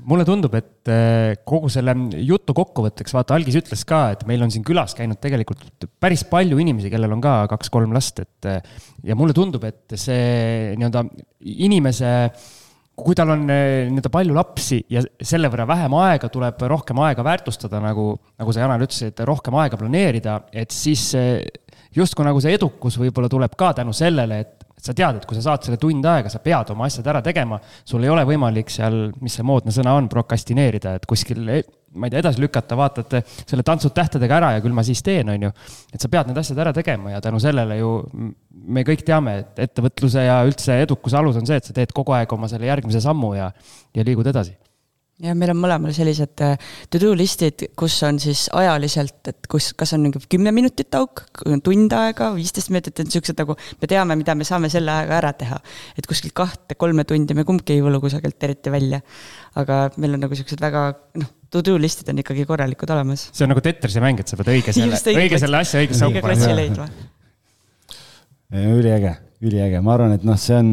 Mulle 0.06 0.26
tundub, 0.26 0.54
et 0.58 0.90
äh, 0.92 1.34
kogu 1.48 1.70
selle 1.72 1.94
jutu 2.22 2.54
kokkuvõtteks, 2.56 3.14
vaata, 3.16 3.36
Algis 3.36 3.58
ütles 3.58 3.82
ka, 3.88 4.02
et 4.14 4.22
meil 4.28 4.44
on 4.44 4.52
siin 4.54 4.64
külas 4.66 4.94
käinud 4.96 5.18
tegelikult 5.22 5.64
päris 6.02 6.22
palju 6.30 6.60
inimesi, 6.62 6.90
kellel 6.92 7.16
on 7.16 7.24
ka 7.24 7.38
kaks-kolm 7.50 7.94
last, 7.96 8.22
et 8.22 8.50
äh, 8.50 8.76
ja 9.06 9.18
mulle 9.18 9.34
tundub, 9.36 9.66
et 9.66 9.96
see 9.98 10.76
nii-öelda 10.78 11.04
inimese 11.66 12.12
kui 12.96 13.16
tal 13.18 13.34
on 13.34 13.44
äh, 13.52 13.88
nii-öelda 13.90 14.12
palju 14.14 14.36
lapsi 14.36 14.80
ja 14.92 15.02
selle 15.20 15.50
võrra 15.52 15.66
vähem 15.68 15.96
aega, 15.98 16.30
tuleb 16.32 16.62
rohkem 16.70 17.02
aega 17.04 17.26
väärtustada, 17.26 17.82
nagu, 17.82 18.12
nagu 18.38 18.54
sa, 18.54 18.62
Janar, 18.62 18.86
ütlesid, 18.86 19.24
rohkem 19.28 19.58
aega 19.62 19.80
planeerida, 19.80 20.40
et 20.54 20.74
siis 20.74 21.10
justkui 21.96 22.26
nagu 22.26 22.40
see 22.42 22.54
edukus 22.56 22.98
võib-olla 23.00 23.30
tuleb 23.32 23.58
ka 23.58 23.74
tänu 23.80 23.94
sellele, 23.96 24.44
et 24.44 24.65
et 24.76 24.84
sa 24.84 24.94
tead, 24.96 25.20
et 25.20 25.26
kui 25.28 25.38
sa 25.38 25.44
saad 25.48 25.66
selle 25.66 25.80
tund 25.80 26.04
aega, 26.06 26.30
sa 26.32 26.42
pead 26.44 26.70
oma 26.74 26.86
asjad 26.90 27.08
ära 27.12 27.22
tegema, 27.24 27.58
sul 27.84 28.04
ei 28.04 28.12
ole 28.12 28.26
võimalik 28.28 28.70
seal, 28.72 29.06
mis 29.24 29.38
see 29.38 29.46
moodne 29.46 29.74
sõna 29.74 29.96
on, 29.96 30.10
prokastineerida, 30.12 30.96
et 30.98 31.08
kuskil 31.08 31.42
ma 31.96 32.08
ei 32.08 32.12
tea, 32.12 32.20
edasi 32.20 32.42
lükata, 32.42 32.76
vaatad 32.76 33.16
selle 33.24 33.64
tantsud 33.66 33.94
tähtedega 33.96 34.36
ära 34.36 34.52
ja 34.56 34.62
küll 34.64 34.76
ma 34.76 34.84
siis 34.86 35.00
teen, 35.04 35.30
on 35.32 35.48
ju. 35.48 35.52
et 35.94 36.02
sa 36.02 36.10
pead 36.12 36.28
need 36.28 36.40
asjad 36.42 36.60
ära 36.60 36.74
tegema 36.76 37.14
ja 37.14 37.22
tänu 37.24 37.40
sellele 37.42 37.78
ju 37.80 37.94
me 38.66 38.84
kõik 38.86 39.04
teame, 39.06 39.38
et 39.42 39.64
ettevõtluse 39.68 40.26
ja 40.26 40.42
üldse 40.46 40.80
edukuse 40.84 41.16
alus 41.16 41.40
on 41.40 41.48
see, 41.48 41.56
et 41.60 41.68
sa 41.68 41.76
teed 41.76 41.94
kogu 41.96 42.16
aeg 42.16 42.32
oma 42.36 42.50
selle 42.52 42.68
järgmise 42.68 43.00
sammu 43.04 43.32
ja, 43.38 43.50
ja 43.96 44.06
liigud 44.06 44.28
edasi 44.28 44.56
ja 45.24 45.32
meil 45.38 45.52
on 45.52 45.58
mõlemal 45.60 45.94
sellised 45.96 46.42
äh, 46.44 46.56
to-do 46.92 47.12
list'id, 47.16 47.66
kus 47.78 47.94
on 48.04 48.18
siis 48.20 48.46
ajaliselt, 48.56 49.20
et 49.30 49.48
kus, 49.50 49.70
kas 49.78 49.94
on 49.96 50.04
mingi 50.04 50.20
kümme 50.32 50.52
minutit 50.54 50.92
auk, 50.98 51.22
tund 51.64 51.94
aega, 51.96 52.28
viisteist 52.36 52.72
minutit, 52.72 52.98
et 53.00 53.08
niisugused 53.08 53.38
nagu, 53.40 53.56
me 53.80 53.90
teame, 53.90 54.18
mida 54.20 54.36
me 54.36 54.46
saame 54.48 54.70
selle 54.72 54.92
ajaga 54.92 55.16
ära 55.22 55.32
teha. 55.38 55.60
et 55.96 56.08
kuskilt 56.08 56.36
kahte-kolme 56.36 57.06
tundi 57.08 57.36
me 57.36 57.46
kumbki 57.48 57.78
ei 57.78 57.84
võlu 57.84 58.00
kusagilt 58.04 58.48
eriti 58.48 58.72
välja. 58.72 59.00
aga 59.56 59.86
meil 59.96 60.18
on 60.18 60.26
nagu 60.26 60.36
niisugused 60.36 60.60
väga, 60.60 60.86
noh, 61.22 61.32
to-do 61.52 61.78
list'id 61.80 62.12
on 62.12 62.20
ikkagi 62.20 62.44
korralikud 62.48 62.92
olemas. 62.92 63.30
see 63.32 63.48
on 63.48 63.54
nagu 63.54 63.64
Tetrisi 63.64 64.04
mäng, 64.04 64.20
et 64.20 64.28
sa 64.28 64.36
pead 64.40 64.52
õige 64.52 64.74
selle, 64.76 65.00
õige 65.16 65.40
selle 65.40 65.62
asja 65.64 65.80
õigesse 65.80 66.10
auku 66.10 66.24
panema. 66.26 66.90
üliäge, 68.76 69.16
üliäge, 69.44 69.80
ma 69.84 69.96
arvan, 69.96 70.14
et 70.16 70.24
noh, 70.24 70.38
see 70.40 70.56
on 70.56 70.70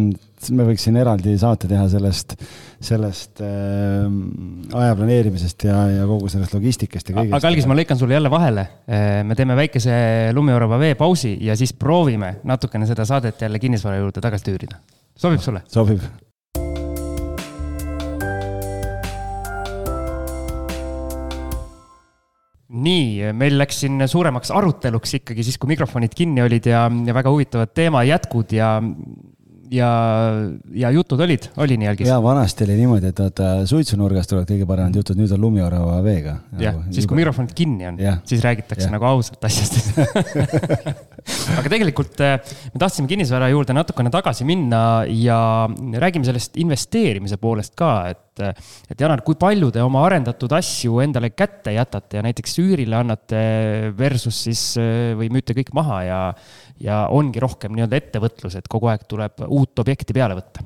me 0.52 0.66
võiks 0.68 0.84
siin 0.84 0.98
eraldi 1.00 1.36
saate 1.40 1.70
teha 1.72 1.86
sellest, 1.92 2.36
sellest 2.84 3.44
äh, 3.44 4.08
aja 4.80 4.98
planeerimisest 5.00 5.68
ja, 5.70 5.78
ja 5.92 6.08
kogu 6.10 6.32
sellest 6.32 6.56
logistikast 6.58 7.12
ja 7.12 7.18
kõigest. 7.18 7.38
aga 7.38 7.52
Algis, 7.52 7.70
ma 7.70 7.78
lõikan 7.80 8.00
sulle 8.00 8.18
jälle 8.18 8.32
vahele. 8.34 8.68
Äh, 8.88 9.22
me 9.28 9.38
teeme 9.40 9.58
väikese 9.60 9.96
lumiorava 10.36 10.82
veepausi 10.82 11.38
ja 11.48 11.56
siis 11.60 11.76
proovime 11.78 12.38
natukene 12.50 12.90
seda 12.90 13.08
saadet 13.08 13.48
jälle 13.48 13.64
kinnisvara 13.64 14.02
juurde 14.02 14.24
tagasi 14.24 14.52
tüürida. 14.52 14.84
sobib 15.16 15.44
sulle? 15.44 15.64
sobib 15.72 16.04
nii, 22.74 23.34
meil 23.38 23.58
läks 23.60 23.84
siin 23.84 24.02
suuremaks 24.10 24.52
aruteluks 24.56 25.20
ikkagi 25.20 25.46
siis, 25.46 25.60
kui 25.62 25.74
mikrofonid 25.74 26.16
kinni 26.18 26.42
olid 26.46 26.66
ja, 26.70 26.88
ja 26.90 27.16
väga 27.16 27.34
huvitavad 27.34 27.74
teema 27.78 28.02
jätkud 28.08 28.56
ja 28.58 28.76
ja, 29.74 29.90
ja 30.76 30.92
jutud 30.94 31.22
olid, 31.24 31.48
oli 31.62 31.78
nii 31.82 31.90
algis? 31.90 32.08
ja 32.10 32.18
vanasti 32.24 32.66
oli 32.68 32.76
niimoodi, 32.78 33.10
et 33.10 33.22
vaata 33.24 33.50
suitsunurgast 33.70 34.32
tulevad 34.32 34.50
kõige 34.50 34.68
paremad 34.70 34.98
jutud, 35.00 35.20
nüüd 35.20 35.34
on 35.36 35.42
lumiorava 35.44 36.00
veega. 36.06 36.38
jah 36.62 36.78
nagu,, 36.78 36.94
siis 36.96 37.08
kui 37.10 37.20
mikrofonid 37.20 37.56
kinni 37.58 37.90
on, 37.90 38.00
siis 38.30 38.44
räägitakse 38.46 38.88
ja. 38.88 38.94
nagu 38.94 39.08
ausalt 39.10 39.44
asjast 39.50 39.80
aga 41.60 41.72
tegelikult 41.72 42.22
äh, 42.24 42.36
me 42.74 42.82
tahtsime 42.82 43.10
kinnisvara 43.12 43.50
juurde 43.54 43.76
natukene 43.76 44.12
tagasi 44.14 44.48
minna 44.48 45.04
ja 45.08 45.40
räägime 45.70 46.28
sellest 46.28 46.60
investeerimise 46.62 47.40
poolest 47.42 47.76
ka, 47.80 47.94
et, 48.14 48.24
et 48.42 49.00
Janar, 49.00 49.22
kui 49.26 49.38
palju 49.40 49.70
te 49.74 49.82
oma 49.84 50.04
arendatud 50.08 50.52
asju 50.58 51.00
endale 51.04 51.32
kätte 51.36 51.74
jätate 51.76 52.20
ja 52.20 52.24
näiteks 52.26 52.58
üürile 52.64 52.98
annate 53.00 53.42
versus 53.98 54.44
siis 54.48 54.64
äh, 54.82 55.12
või 55.20 55.30
müüte 55.34 55.56
kõik 55.58 55.74
maha 55.78 56.00
ja 56.08 56.22
ja 56.84 57.04
ongi 57.14 57.40
rohkem 57.40 57.76
nii-öelda 57.76 58.00
ettevõtlus, 58.00 58.58
et 58.58 58.68
kogu 58.72 58.90
aeg 58.92 59.06
tuleb 59.08 59.46
uut 59.46 59.80
objekti 59.80 60.16
peale 60.16 60.36
võtta. 60.40 60.66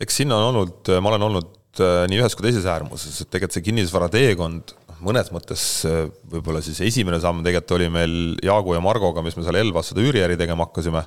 eks 0.00 0.22
siin 0.22 0.32
on 0.32 0.48
olnud, 0.48 0.90
ma 1.00 1.12
olen 1.12 1.28
olnud 1.28 1.82
äh, 1.84 2.06
nii 2.10 2.22
ühes 2.22 2.34
kui 2.34 2.48
teises 2.48 2.66
äärmuses, 2.70 3.20
et 3.20 3.30
tegelikult 3.30 3.58
see 3.58 3.68
kinnisvara 3.68 4.08
teekond 4.12 4.74
mõnes 5.04 5.30
mõttes 5.34 5.66
äh, 5.88 6.06
võib-olla 6.32 6.64
siis 6.64 6.80
esimene 6.86 7.20
samm 7.22 7.44
tegelikult 7.44 7.76
oli 7.78 7.90
meil 7.92 8.16
Jaagu 8.42 8.74
ja 8.76 8.82
Margoga, 8.84 9.22
mis 9.22 9.36
me 9.36 9.46
seal 9.46 9.60
Elvas 9.60 9.92
seda 9.92 10.04
üüriäri 10.04 10.38
tegema 10.40 10.66
hakkasime, 10.66 11.04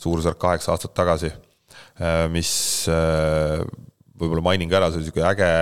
suurusjärk 0.00 0.38
kaheksa 0.40 0.72
aastat 0.72 0.94
tagasi, 0.96 1.28
mis 2.32 2.50
võib-olla 4.20 4.44
mainin 4.50 4.70
ka 4.70 4.78
ära, 4.80 4.90
see 4.90 5.00
oli 5.00 5.08
niisugune 5.08 5.30
äge 5.30 5.52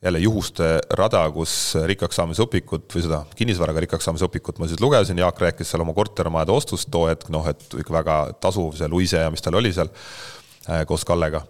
jälle 0.00 0.18
juhuste 0.18 0.80
rada, 0.96 1.22
kus 1.34 1.52
rikkaks 1.86 2.16
saamise 2.16 2.44
õpikut 2.46 2.88
või 2.94 3.04
seda 3.04 3.20
kinnisvaraga 3.36 3.82
rikkaks 3.84 4.08
saamise 4.08 4.24
õpikut 4.24 4.60
ma 4.60 4.68
siis 4.70 4.80
lugesin, 4.80 5.20
Jaak 5.20 5.40
rääkis 5.44 5.72
seal 5.72 5.84
oma 5.84 5.92
kortermajade 5.96 6.54
ostust 6.54 6.88
too 6.92 7.04
hetk, 7.10 7.28
noh 7.32 7.44
et 7.50 7.66
ikka 7.82 7.96
väga 7.98 8.18
tasuv 8.40 8.72
see 8.78 8.88
Luise 8.88 9.20
ja 9.20 9.32
mis 9.32 9.44
tal 9.44 9.58
oli 9.60 9.72
seal 9.76 9.90
äh, 9.92 10.86
koos 10.88 11.04
Kallega. 11.04 11.42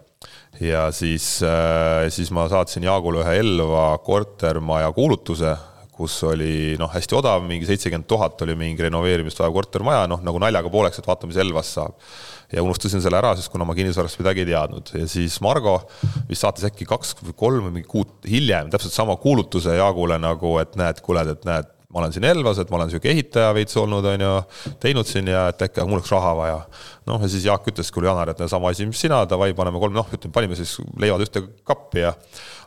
ja 0.59 0.89
siis, 0.91 1.37
äh, 1.47 2.09
siis 2.11 2.31
ma 2.35 2.49
saatsin 2.51 2.83
Jaagule 2.83 3.23
ühe 3.23 3.37
Elva 3.39 3.93
kortermaja 4.03 4.91
kuulutuse, 4.91 5.55
kus 5.95 6.17
oli 6.27 6.75
noh, 6.79 6.91
hästi 6.91 7.15
odav, 7.15 7.45
mingi 7.47 7.69
seitsekümmend 7.69 8.09
tuhat 8.09 8.41
oli 8.43 8.57
mingi 8.59 8.83
renoveerimist 8.83 9.39
vajav 9.39 9.55
kortermaja, 9.61 10.07
noh 10.11 10.27
nagu 10.27 10.43
naljaga 10.43 10.71
pooleks, 10.73 10.99
et 10.99 11.07
vaata, 11.07 11.29
mis 11.29 11.39
Elvas 11.39 11.71
saab 11.77 11.95
ja 12.51 12.63
unustasin 12.63 13.03
selle 13.03 13.19
ära, 13.21 13.33
sest 13.37 13.51
kuna 13.51 13.65
ma 13.67 13.75
kinnisvarast 13.77 14.19
midagi 14.21 14.43
ei 14.43 14.51
teadnud. 14.51 14.93
Ja 14.97 15.07
siis 15.09 15.37
Margo 15.43 15.77
vist 16.29 16.43
saatis 16.43 16.67
äkki 16.67 16.87
kaks 16.89 17.15
või 17.21 17.37
kolm 17.43 17.67
või 17.67 17.77
mingi 17.79 17.91
kuud 17.91 18.29
hiljem 18.29 18.71
täpselt 18.73 18.95
sama 18.95 19.15
kuulutuse 19.21 19.77
Jaagule 19.77 20.19
nagu, 20.21 20.57
et 20.61 20.75
näed, 20.79 21.01
kuule, 21.05 21.25
et 21.35 21.47
näed, 21.47 21.71
ma 21.93 21.99
olen 21.99 22.13
siin 22.15 22.25
Elvas, 22.27 22.61
et 22.61 22.71
ma 22.71 22.79
olen 22.79 22.89
niisugune 22.89 23.13
ehitaja 23.15 23.51
veits 23.55 23.75
olnud, 23.79 24.05
on 24.13 24.23
ju, 24.25 24.31
teinud 24.83 25.07
siin 25.07 25.27
ja 25.31 25.47
et 25.51 25.61
äkki 25.67 25.83
mul 25.83 25.99
oleks 25.99 26.11
raha 26.13 26.31
vaja. 26.37 26.61
noh, 27.09 27.17
ja 27.19 27.27
siis 27.27 27.45
Jaak 27.47 27.65
ütles, 27.67 27.89
kuule 27.91 28.07
Janar, 28.07 28.29
et 28.31 28.41
sama 28.47 28.69
asi, 28.69 28.85
mis 28.87 28.99
sina, 29.01 29.23
davai, 29.27 29.51
paneme 29.57 29.79
kolm, 29.81 29.95
noh, 29.95 30.07
ütleme, 30.13 30.31
panime 30.35 30.55
siis 30.55 30.77
leivad 31.01 31.23
ühte 31.25 31.41
kappi 31.67 32.03
ja 32.03 32.13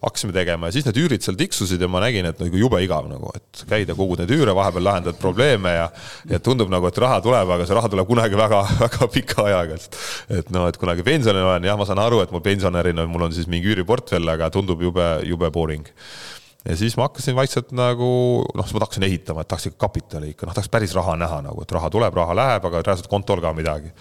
hakkasime 0.03 0.35
tegema. 0.35 0.69
Ja 0.69 0.75
siis 0.75 0.89
need 0.89 0.99
üürid 1.01 1.25
seal 1.25 1.39
tiksusid 1.39 1.81
ja 1.81 1.89
ma 1.89 2.03
nägin, 2.03 2.27
et 2.29 2.43
nagu 2.43 2.59
jube 2.59 2.81
igav 2.85 3.07
nagu, 3.09 3.31
et 3.39 3.65
käid 3.71 3.89
ja 3.89 3.97
kogud 3.97 4.21
neid 4.21 4.35
üüre, 4.35 4.53
vahepeal 4.57 4.85
lahendad 4.85 5.19
probleeme 5.23 5.73
ja 5.77 5.89
ja 6.31 6.43
tundub 6.43 6.73
nagu, 6.73 6.91
et 6.91 7.01
raha 7.01 7.21
tuleb, 7.25 7.55
aga 7.57 7.69
see 7.69 7.79
raha 7.79 7.91
tuleb 7.95 8.11
kunagi 8.11 8.39
väga, 8.39 8.61
väga 8.85 9.11
pika 9.15 9.47
ajaga, 9.47 9.79
et 9.79 10.41
et 10.43 10.53
noh, 10.55 10.69
et 10.69 10.79
kunagi 10.81 11.07
pensionil 11.07 11.47
olen, 11.47 11.71
jah, 11.71 11.79
ma 11.79 11.89
saan 11.89 12.03
aru, 12.03 12.21
et 12.25 12.35
mul 12.35 12.45
pensionärina, 12.45 13.07
mul 13.09 13.29
on 13.29 13.35
siis 13.37 13.49
mingi 13.51 13.73
üüriportfell, 13.73 14.29
aga 14.35 14.51
tundub 14.53 14.83
jube, 14.83 15.09
jube 15.29 15.51
boring 15.55 15.89
ja 16.65 16.77
siis 16.77 16.97
ma 16.97 17.09
hakkasin 17.09 17.37
vaikselt 17.37 17.73
nagu 17.77 18.09
noh, 18.57 18.65
siis 18.65 18.75
ma 18.77 18.83
hakkasin 18.85 19.05
ehitama, 19.07 19.43
et 19.45 19.51
tahaks 19.51 19.69
ikka 19.69 19.81
kapitali 19.85 20.31
ikka, 20.33 20.49
noh, 20.49 20.57
tahaks 20.57 20.71
päris 20.73 20.95
raha 20.97 21.17
näha 21.21 21.41
nagu, 21.45 21.65
et 21.65 21.75
raha 21.77 21.91
tuleb, 21.93 22.17
raha 22.17 22.37
läheb, 22.39 22.69
aga 22.69 22.81
reaalselt 22.81 23.11
kontol 23.13 23.43
ka 23.45 23.53
midagi. 23.57 23.93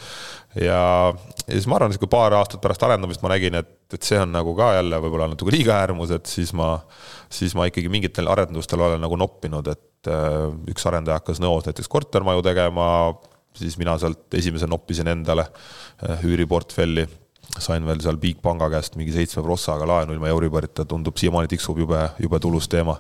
ja, 0.56 0.80
ja 1.12 1.50
siis 1.50 1.68
ma 1.68 1.78
arvan, 1.80 1.92
et 1.92 2.02
kui 2.02 2.12
paar 2.12 2.36
aastat 2.40 2.64
pärast 2.64 2.86
arendamist 2.88 3.24
ma 3.26 3.34
nägin, 3.34 3.60
et, 3.60 3.74
et 3.94 4.08
see 4.08 4.20
on 4.20 4.32
nagu 4.36 4.56
ka 4.58 4.74
jälle 4.78 5.02
võib-olla 5.04 5.28
natuke 5.34 5.56
liiga 5.56 5.76
äärmus, 5.82 6.14
et 6.16 6.30
siis 6.30 6.54
ma, 6.56 6.78
siis 7.34 7.56
ma 7.60 7.68
ikkagi 7.68 7.92
mingitel 7.92 8.32
arendustel 8.32 8.86
olen 8.86 9.04
nagu 9.04 9.20
noppinud, 9.20 9.68
et 9.74 10.12
äh, 10.12 10.48
üks 10.72 10.88
arendaja 10.88 11.20
hakkas 11.20 11.44
Nõos 11.44 11.68
näiteks 11.68 11.92
kortermaju 11.92 12.46
tegema, 12.48 12.88
siis 13.58 13.76
mina 13.82 13.98
sealt 14.00 14.32
esimese 14.40 14.72
noppisin 14.72 15.12
endale 15.12 15.50
äh, 15.50 16.24
üüriportfelli 16.24 17.10
sain 17.62 17.86
veel 17.86 18.02
seal 18.02 18.18
Bigpanga 18.22 18.70
käest 18.74 18.96
mingi 18.98 19.14
seitsme 19.14 19.44
prossaga 19.46 19.86
laenu 19.88 20.16
ilma 20.16 20.32
Euriborita, 20.32 20.86
tundub 20.90 21.20
siiamaani 21.20 21.52
tiksub 21.52 21.78
jube, 21.84 22.00
jube 22.22 22.40
tulus 22.42 22.70
teema. 22.72 22.98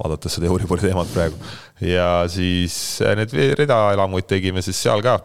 vaadates 0.00 0.38
seda 0.38 0.50
Euribori 0.50 0.88
teemat 0.88 1.12
praegu. 1.14 1.38
ja 1.80 2.24
siis 2.28 3.00
äh, 3.02 3.14
need 3.18 3.34
ridaelamuid 3.58 4.26
tegime 4.30 4.62
siis 4.62 4.82
seal 4.82 5.02
ka, 5.04 5.18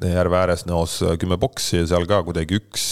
järve 0.00 0.38
ääres 0.38 0.66
Nõos 0.68 1.00
kümme 1.20 1.38
boksi 1.40 1.82
ja 1.82 1.88
seal 1.94 2.06
ka 2.06 2.22
kuidagi 2.26 2.60
üks 2.60 2.84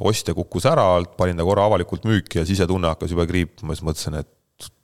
ostja 0.00 0.34
kukkus 0.34 0.68
ära 0.70 0.84
panin 1.18 1.38
ta 1.38 1.46
korra 1.46 1.64
avalikult 1.66 2.04
müüki 2.06 2.38
ja 2.38 2.46
sisetunne 2.46 2.92
hakkas 2.92 3.10
jube 3.10 3.26
kriipima, 3.26 3.74
siis 3.74 3.86
mõtlesin, 3.86 4.20
et 4.20 4.30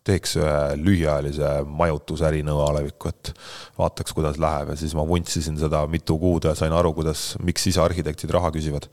teeks 0.07 0.37
ühe 0.39 0.59
lühiajalise 0.79 1.51
majutusäri 1.67 2.45
Nõo 2.47 2.63
alevikku, 2.69 3.11
et 3.11 3.33
vaataks, 3.79 4.15
kuidas 4.15 4.39
läheb. 4.43 4.73
Ja 4.73 4.79
siis 4.79 4.95
ma 4.97 5.05
vuntsisin 5.09 5.59
seda 5.61 5.83
mitu 5.91 6.19
kuud 6.23 6.47
ja 6.47 6.55
sain 6.59 6.75
aru, 6.77 6.93
kuidas, 6.97 7.33
miks 7.43 7.67
sisearhitektid 7.67 8.31
raha 8.35 8.53
küsivad. 8.55 8.89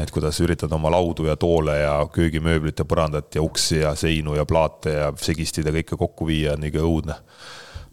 et 0.00 0.10
kuidas 0.14 0.40
üritada 0.40 0.76
oma 0.78 0.92
laudu 0.92 1.28
ja 1.28 1.36
toole 1.36 1.76
ja 1.82 1.94
köögimööblit 2.12 2.80
ja 2.80 2.88
põrandat 2.88 3.34
ja 3.34 3.42
uksi 3.44 3.82
ja 3.82 3.94
seinu 3.94 4.36
ja 4.38 4.46
plaate 4.48 4.96
ja 4.96 5.12
segistid 5.16 5.66
ja 5.66 5.74
kõike 5.80 5.98
kokku 6.00 6.26
viia 6.30 6.56
on 6.56 6.64
ikka 6.64 6.84
õudne. 6.86 7.18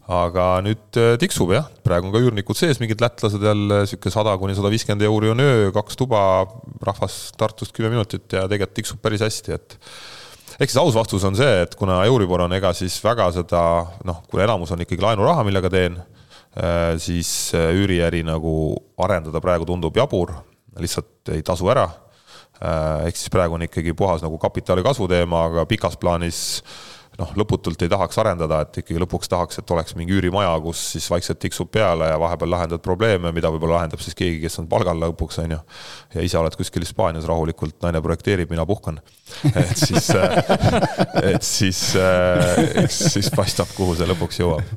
Aga 0.08 0.62
nüüd 0.64 0.96
äh, 0.96 1.18
tiksub 1.20 1.52
jah, 1.52 1.66
praegu 1.84 2.08
on 2.08 2.14
ka 2.14 2.22
üürnikud 2.24 2.56
sees, 2.56 2.80
mingid 2.80 3.02
lätlased 3.04 3.44
jälle 3.44 3.82
sihuke 3.90 4.08
sada 4.14 4.38
kuni 4.40 4.56
sada 4.56 4.72
viiskümmend 4.72 5.04
euri 5.04 5.34
on 5.34 5.44
öö, 5.44 5.66
kaks 5.76 6.00
tuba, 6.00 6.22
rahvas 6.80 7.34
Tartust 7.36 7.76
kümme 7.76 7.92
minutit 7.92 8.32
ja 8.32 8.46
tegelikult 8.48 8.78
tiksub 8.80 9.02
päris 9.04 9.26
hästi, 9.26 9.58
et 9.58 9.76
ehk 10.58 10.72
siis 10.72 10.80
aus 10.82 10.96
vastus 10.98 11.26
on 11.28 11.38
see, 11.38 11.62
et 11.64 11.76
kuna 11.80 12.02
Euribor 12.10 12.46
on, 12.48 12.56
ega 12.58 12.74
siis 12.78 12.98
väga 13.04 13.30
seda 13.36 13.62
noh, 14.08 14.24
kui 14.30 14.44
elamus 14.44 14.74
on 14.74 14.84
ikkagi 14.86 15.04
laenuraha, 15.06 15.46
millega 15.48 15.72
teen, 15.74 15.98
äh, 16.58 16.96
siis 17.02 17.54
äh, 17.56 17.72
üüriäri 17.78 18.24
nagu 18.28 18.52
arendada 19.04 19.42
praegu 19.44 19.68
tundub 19.70 19.98
jabur, 19.98 20.34
lihtsalt 20.78 21.34
ei 21.34 21.46
tasu 21.46 21.70
ära. 21.74 21.88
Ehk 22.58 23.14
siis 23.14 23.30
praegu 23.30 23.54
on 23.54 23.62
ikkagi 23.68 23.92
puhas 23.94 24.24
nagu 24.26 24.40
kapitali 24.42 24.82
kasvu 24.82 25.06
teema, 25.12 25.44
aga 25.46 25.66
pikas 25.70 25.94
plaanis 26.02 26.40
noh, 27.18 27.32
lõputult 27.40 27.82
ei 27.82 27.90
tahaks 27.92 28.20
arendada, 28.22 28.62
et 28.64 28.80
ikkagi 28.84 29.02
lõpuks 29.02 29.32
tahaks, 29.32 29.62
et 29.62 29.74
oleks 29.74 29.96
mingi 29.98 30.16
üürimaja, 30.18 30.52
kus 30.64 30.82
siis 30.94 31.08
vaikselt 31.12 31.42
tiksub 31.42 31.72
peale 31.74 32.12
ja 32.12 32.20
vahepeal 32.22 32.52
lahendad 32.54 32.84
probleeme, 32.86 33.32
mida 33.36 33.52
võib-olla 33.54 33.80
lahendab 33.80 34.04
siis 34.04 34.18
keegi, 34.18 34.40
kes 34.44 34.60
on 34.62 34.70
palgal 34.72 35.02
lõpuks, 35.02 35.42
on 35.44 35.58
ju. 35.58 35.60
ja 36.16 36.26
ise 36.26 36.40
oled 36.40 36.58
kuskil 36.60 36.86
Hispaanias 36.86 37.28
rahulikult, 37.30 37.80
naine 37.86 38.02
projekteerib, 38.06 38.54
mina 38.54 38.66
puhkan. 38.70 39.02
et 39.54 39.76
siis, 39.82 40.12
et 41.34 41.44
siis, 41.44 41.84
eks 42.86 43.04
siis 43.18 43.34
paistab, 43.36 43.74
kuhu 43.78 43.98
see 43.98 44.10
lõpuks 44.14 44.44
jõuab 44.44 44.76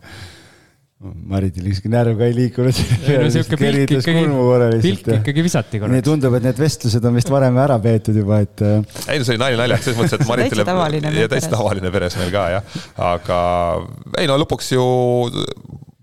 Maritil 1.00 1.64
ükski 1.70 1.88
närv 1.88 2.18
ka 2.18 2.26
ei 2.28 2.34
liikunud. 2.36 2.76
pilk 4.84 5.06
ikkagi, 5.14 5.44
visati 5.46 5.78
korraks. 5.80 5.94
nii 5.94 6.04
tundub, 6.04 6.34
et 6.36 6.44
need 6.44 6.58
vestlused 6.60 7.06
on 7.08 7.14
vist 7.16 7.30
varem 7.32 7.56
ära 7.62 7.78
peetud 7.80 8.18
juba, 8.20 8.42
et. 8.44 8.60
Äh, 8.60 8.98
ei 9.14 9.22
no 9.22 9.24
see 9.24 9.38
oli 9.38 9.40
nali 9.40 9.56
naljaks, 9.62 9.86
selles 9.86 9.96
mõttes, 9.96 10.18
et 10.18 10.28
Maritile. 10.76 11.14
ja 11.16 11.30
täitsa 11.32 11.54
tavaline 11.54 11.92
peres 11.94 12.18
meil 12.20 12.34
ka 12.34 12.42
jah, 12.52 12.76
aga 13.06 13.38
ei 14.20 14.28
no 14.28 14.36
lõpuks 14.42 14.74
ju 14.74 14.84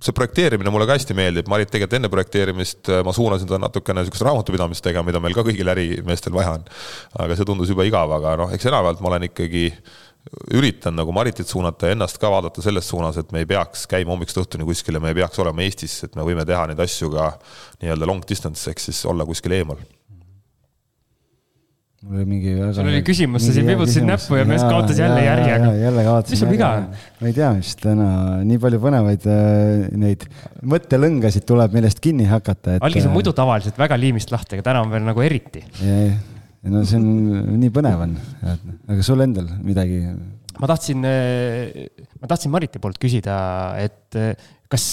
see 0.01 0.17
projekteerimine 0.17 0.73
mulle 0.73 0.89
ka 0.89 0.97
hästi 0.97 1.13
meeldib, 1.17 1.53
Marit 1.53 1.69
tegelikult 1.73 1.99
enne 1.99 2.11
projekteerimist 2.13 2.89
äh, 2.89 3.05
ma 3.05 3.13
suunasin 3.13 3.53
ta 3.53 3.61
natukene 3.61 4.01
sihukest 4.07 4.25
raamatupidamist 4.25 4.85
tegema, 4.89 5.05
mida 5.11 5.21
meil 5.21 5.37
ka 5.37 5.45
kõigil 5.45 5.73
ärimeestel 5.77 6.33
vaja 6.33 6.57
on. 6.57 6.65
aga 7.21 7.37
see 7.37 7.45
tundus 7.45 7.69
jube 7.69 7.85
igav, 7.85 8.17
aga 8.17 8.33
noh, 8.41 8.57
eks 8.57 8.65
enamjaolt 8.73 9.05
ma 9.05 9.13
olen 9.13 9.29
ikkagi 9.29 9.69
üritan 10.53 10.97
nagu 10.97 11.13
Maritit 11.15 11.49
suunata 11.49 11.89
ja 11.89 11.97
ennast 11.97 12.19
ka 12.21 12.31
vaadata 12.31 12.63
selles 12.65 12.89
suunas, 12.89 13.19
et 13.21 13.31
me 13.35 13.43
ei 13.43 13.49
peaks 13.49 13.85
käima 13.91 14.13
hommikust 14.15 14.41
õhtuni 14.43 14.67
kuskil 14.67 14.99
ja 14.99 15.03
me 15.03 15.13
ei 15.13 15.19
peaks 15.21 15.43
olema 15.43 15.65
Eestis, 15.65 15.99
et 16.07 16.17
me 16.17 16.25
võime 16.27 16.45
teha 16.47 16.65
neid 16.71 16.81
asju 16.83 17.11
ka 17.13 17.31
nii-öelda 17.81 18.09
long 18.09 18.25
distance 18.27 18.69
ehk 18.71 18.83
siis 18.83 19.03
olla 19.09 19.27
kuskil 19.27 19.55
eemal 19.57 19.79
mul 22.07 22.19
oli 22.21 22.27
mingi 22.29 22.53
väga. 22.53 22.73
sul 22.77 22.87
oli 22.91 23.01
küsimus, 23.05 23.43
sa 23.47 23.55
siin 23.55 23.67
vibutasid 23.71 24.05
näppu 24.05 24.37
ja 24.37 24.45
mees 24.47 24.63
kaotas 24.63 24.99
jälle 25.01 25.23
järje, 25.23 25.49
aga. 25.55 25.71
jälle 25.81 26.05
kaotasin. 26.05 26.35
mis 26.35 26.43
sul 26.43 26.51
viga 26.51 26.69
on? 26.77 26.87
ma 27.21 27.31
ei 27.31 27.35
tea, 27.35 27.51
mis 27.57 27.73
täna 27.81 28.07
nii 28.47 28.61
palju 28.63 28.81
põnevaid 28.83 29.27
äh, 29.33 29.87
neid 30.03 30.27
mõttelõngasid 30.73 31.47
tuleb, 31.49 31.73
millest 31.73 32.01
kinni 32.03 32.29
hakata 32.29 32.77
et.... 32.77 32.85
algis 32.85 33.09
on 33.09 33.15
muidu 33.17 33.33
tavaliselt 33.37 33.79
väga 33.81 33.97
liimist 33.99 34.33
lahti, 34.33 34.59
aga 34.59 34.69
täna 34.69 34.85
on 34.85 34.93
veel 34.93 35.07
nagu 35.09 35.25
eriti 35.25 35.65
no 36.65 36.83
see 36.87 36.97
on, 36.99 37.59
nii 37.61 37.71
põnev 37.73 38.03
on, 38.07 38.17
aga 38.89 39.05
sul 39.05 39.23
endal 39.25 39.49
midagi? 39.65 40.01
ma 40.57 40.69
tahtsin, 40.71 41.05
ma 41.05 42.29
tahtsin 42.29 42.53
Mariti 42.53 42.81
poolt 42.81 42.97
küsida, 43.01 43.37
et 43.77 44.17
kas 44.67 44.85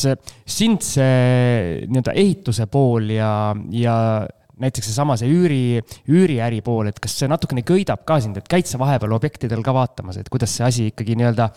sind 0.45 0.85
see 0.85 1.85
nii-öelda 1.89 2.15
ehituse 2.21 2.67
pool 2.71 3.15
ja, 3.17 3.31
ja 3.73 3.95
näiteks 4.61 4.87
seesama 4.87 5.17
see 5.19 5.31
üüri, 5.33 5.63
üüriäri 6.11 6.61
pool, 6.65 6.89
et 6.91 6.99
kas 7.03 7.17
see 7.19 7.31
natukene 7.31 7.65
köidab 7.67 8.05
ka 8.07 8.21
sind, 8.23 8.39
et 8.39 8.51
käid 8.51 8.69
sa 8.71 8.79
vahepeal 8.81 9.17
objektidel 9.17 9.65
ka 9.67 9.75
vaatamas, 9.75 10.21
et 10.21 10.31
kuidas 10.33 10.55
see 10.55 10.67
asi 10.67 10.87
ikkagi 10.93 11.17
nii-öelda 11.19 11.49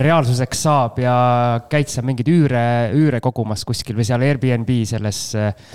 reaalsuseks 0.00 0.62
saab 0.68 1.00
ja 1.02 1.16
käid 1.72 1.92
sa 1.92 2.04
mingeid 2.06 2.30
üüre, 2.32 2.64
üüre 2.96 3.20
kogumas 3.24 3.66
kuskil 3.68 3.98
või 3.98 4.08
seal 4.08 4.24
Airbnb 4.24 4.72
selles. 4.88 5.20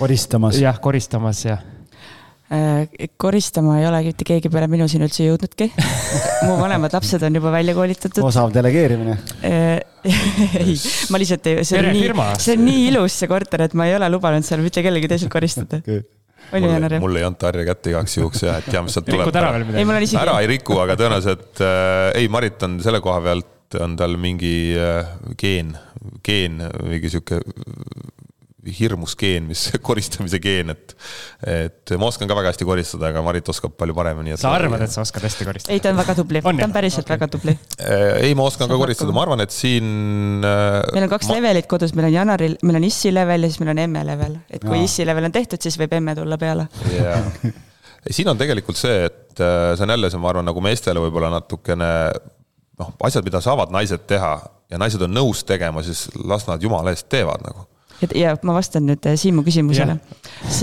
koristamas. 0.00 0.58
jah, 0.58 0.80
koristamas 0.82 1.44
ja 1.46 1.60
koristama 3.16 3.78
ei 3.80 3.86
olegi 3.88 4.12
mitte 4.12 4.26
keegi 4.28 4.50
peale 4.52 4.68
minu 4.68 4.88
siin 4.90 5.04
üldse 5.06 5.24
jõudnudki. 5.24 5.70
mu 6.46 6.56
vanemad 6.60 6.92
lapsed 6.92 7.22
on 7.24 7.38
juba 7.40 7.52
välja 7.54 7.74
koolitatud. 7.76 8.22
osav 8.28 8.52
delegeerimine 8.54 9.18
äh, 9.46 9.80
ei, 10.62 10.74
ma 11.12 11.20
lihtsalt 11.22 11.46
ei, 11.48 11.62
see 11.64 11.80
on 11.80 11.92
nii, 11.94 12.10
see 12.42 12.56
on 12.58 12.66
nii 12.66 12.88
ilus, 12.90 13.20
see 13.22 13.30
korter, 13.30 13.68
et 13.68 13.78
ma 13.78 13.88
ei 13.88 13.96
ole 13.96 14.10
lubanud 14.12 14.44
seal 14.46 14.64
mitte 14.64 14.84
kellelgi 14.84 15.10
teisel 15.14 15.32
koristada 15.32 15.80
okay 15.80 16.02
on 16.52 16.62
ju, 16.62 16.70
Janar? 16.70 16.98
mulle 17.00 17.22
ei 17.22 17.26
anta 17.26 17.48
harja 17.48 17.64
kätte 17.70 17.92
igaks 17.92 18.16
juhuks 18.18 18.44
ja 18.44 18.58
et 18.60 18.68
tea, 18.68 18.82
mis 18.84 18.96
sealt 18.96 19.06
tuleb. 19.08 19.24
rikud 19.24 19.38
ära 19.40 19.52
veel 19.54 19.64
midagi? 19.66 19.80
ei, 19.80 19.88
mul 19.88 19.98
on 19.98 20.06
isegi. 20.06 20.20
ära 20.22 20.36
ei 20.42 20.50
riku, 20.50 20.78
aga 20.82 20.96
tõenäoliselt 21.00 21.62
äh,, 21.64 22.08
ei, 22.20 22.28
Marit 22.32 22.66
on 22.66 22.78
selle 22.84 23.00
koha 23.04 23.22
pealt, 23.24 23.78
on 23.80 23.96
tal 23.96 24.18
mingi 24.20 24.54
äh, 24.76 25.14
geen, 25.40 25.72
geen, 26.26 26.60
mingi 26.84 27.12
sihuke 27.12 27.40
hirmus 28.62 29.14
geen, 29.18 29.46
mis 29.50 29.64
koristamise 29.88 30.38
geen, 30.42 30.70
et, 30.74 30.94
et 31.48 31.92
ma 31.98 32.06
oskan 32.06 32.30
ka 32.30 32.36
väga 32.38 32.52
hästi 32.52 32.66
koristada, 32.66 33.08
aga 33.10 33.22
Marit 33.26 33.48
oskab 33.50 33.74
palju 33.78 33.96
paremini. 33.96 34.36
sa 34.38 34.52
arvad, 34.54 34.84
et 34.86 34.92
sa 34.94 35.02
oskad 35.02 35.24
hästi 35.26 35.46
koristada? 35.48 35.74
ei, 35.74 35.82
ta 35.82 35.90
on 35.90 35.98
väga 35.98 36.14
tubli, 36.18 36.42
ta 36.44 36.52
on 36.52 36.74
päriselt 36.74 37.06
okay. 37.06 37.16
väga 37.16 37.30
tubli. 37.32 37.56
Äh, 37.78 38.28
ei, 38.28 38.36
ma 38.38 38.46
oskan 38.46 38.70
ka 38.70 38.78
koristada, 38.78 39.14
ma 39.14 39.24
arvan, 39.26 39.42
et 39.42 39.54
siin. 39.54 39.88
Äh, 40.46 40.78
meil 40.94 41.08
on 41.08 41.12
kaks 41.12 41.30
ma... 41.30 41.40
levelit 41.40 41.68
kodus, 41.70 41.96
meil 41.98 42.10
on 42.10 42.14
Janaril, 42.14 42.56
meil 42.62 42.78
on 42.78 42.86
issi 42.86 43.10
level 43.14 43.48
ja 43.48 43.50
siis 43.50 43.62
meil 43.64 43.74
on 43.74 43.82
emme 43.82 44.04
level, 44.12 44.38
et 44.46 44.62
kui 44.62 44.76
no. 44.76 44.84
issi 44.86 45.08
level 45.08 45.26
on 45.26 45.34
tehtud, 45.34 45.62
siis 45.62 45.78
võib 45.82 45.98
emme 45.98 46.14
tulla 46.18 46.38
peale. 46.38 46.68
jah, 46.94 47.26
siin 48.14 48.30
on 48.30 48.38
tegelikult 48.38 48.78
see, 48.78 49.08
et 49.10 49.42
äh, 49.42 49.72
see 49.74 49.88
on 49.88 49.96
jälle 49.96 50.12
see, 50.12 50.22
ma 50.22 50.30
arvan, 50.30 50.46
nagu 50.46 50.62
meestele 50.62 51.02
võib-olla 51.02 51.34
natukene 51.34 51.90
noh, 52.78 52.94
asjad, 53.10 53.26
mida 53.26 53.42
saavad 53.42 53.74
naised 53.74 54.06
teha 54.06 54.36
ja 54.70 54.78
naised 54.80 55.02
on 55.02 55.12
nõus 55.18 55.42
tegema, 55.48 55.82
siis 55.82 56.06
las 56.22 56.46
nad 56.46 56.62
jumala 56.62 56.94
eest 56.94 57.10
teevad 57.10 57.42
nagu 57.42 57.66
ja 58.18 58.34
ma 58.42 58.54
vastan 58.56 58.86
nüüd 58.88 59.06
äh, 59.06 59.16
Siimu 59.18 59.44
küsimusele. 59.46 59.96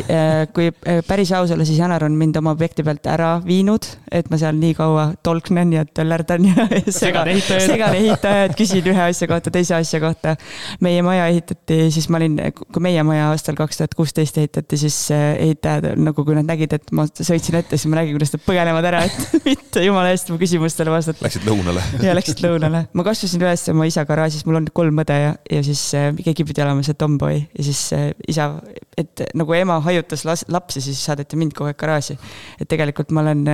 Äh, 0.10 0.46
kui 0.54 0.70
äh, 0.70 1.00
päris 1.08 1.32
aus 1.36 1.52
olla, 1.54 1.66
siis 1.66 1.80
Janar 1.80 2.04
on 2.04 2.16
mind 2.20 2.38
oma 2.40 2.52
objekti 2.56 2.84
pealt 2.84 3.06
ära 3.10 3.32
viinud, 3.46 3.86
et 4.12 4.30
ma 4.32 4.40
seal 4.42 4.58
nii 4.60 4.76
kaua 4.78 5.06
tolknen 5.24 5.74
ja 5.74 5.86
töllerdan 5.86 6.50
ja 6.50 6.68
segan, 7.00 7.30
segan 7.48 7.96
ehitajaid, 7.96 8.56
küsin 8.60 8.90
ühe 8.92 9.06
asja 9.10 9.30
kohta, 9.32 9.54
teise 9.54 9.78
asja 9.78 10.02
kohta. 10.04 10.36
meie 10.84 11.02
maja 11.06 11.28
ehitati, 11.32 11.80
siis 11.94 12.10
ma 12.10 12.20
olin, 12.20 12.38
kui 12.56 12.84
meie 12.84 13.04
maja 13.08 13.30
aastal 13.32 13.58
kaks 13.60 13.82
tuhat 13.82 13.96
kuusteist 13.98 14.38
ehitati, 14.42 14.80
siis 14.82 14.98
ehitajad 15.14 15.94
nagu, 16.00 16.26
kui 16.26 16.38
nad 16.38 16.48
nägid, 16.50 16.76
et 16.76 16.92
ma 16.96 17.08
sõitsin 17.10 17.60
ette, 17.62 17.78
siis 17.78 17.90
ma 17.92 18.02
nägin, 18.02 18.18
kuidas 18.18 18.36
nad 18.36 18.46
põgenevad 18.46 18.90
ära, 18.92 19.06
et 19.08 19.38
mitte 19.50 19.86
jumala 19.86 20.12
eest 20.14 20.32
mu 20.34 20.40
küsimustele 20.42 20.92
vastata. 20.94 21.24
Läksid 21.28 21.48
lõunale. 21.48 21.84
ja 22.04 22.16
läksid 22.18 22.44
lõunale. 22.44 22.86
ma 22.94 23.08
kasvasin 23.08 23.44
üles 23.44 23.66
oma 23.72 23.88
isa 23.90 24.06
garaažis, 24.10 24.46
mul 24.48 24.60
on 24.62 24.70
kolm 24.74 25.04
õde 25.06 25.20
ja, 25.24 25.34
ja 25.52 25.64
siis 25.66 25.86
keegi 26.20 26.46
pidi 26.48 26.66
olema 26.66 26.84
see 26.86 26.98
tomboy 27.00 27.29
oi, 27.30 27.42
ja 27.58 27.66
siis 27.66 27.82
isa, 28.30 28.50
et 28.98 29.26
nagu 29.38 29.56
ema 29.58 29.80
hajutas 29.86 30.26
las-, 30.28 30.46
lapsi, 30.52 30.84
siis 30.84 31.02
saadeti 31.06 31.40
mind 31.40 31.56
kogu 31.58 31.72
aeg 31.72 31.80
garaaži. 31.80 32.18
et 32.60 32.70
tegelikult 32.70 33.14
ma 33.16 33.24
olen 33.26 33.46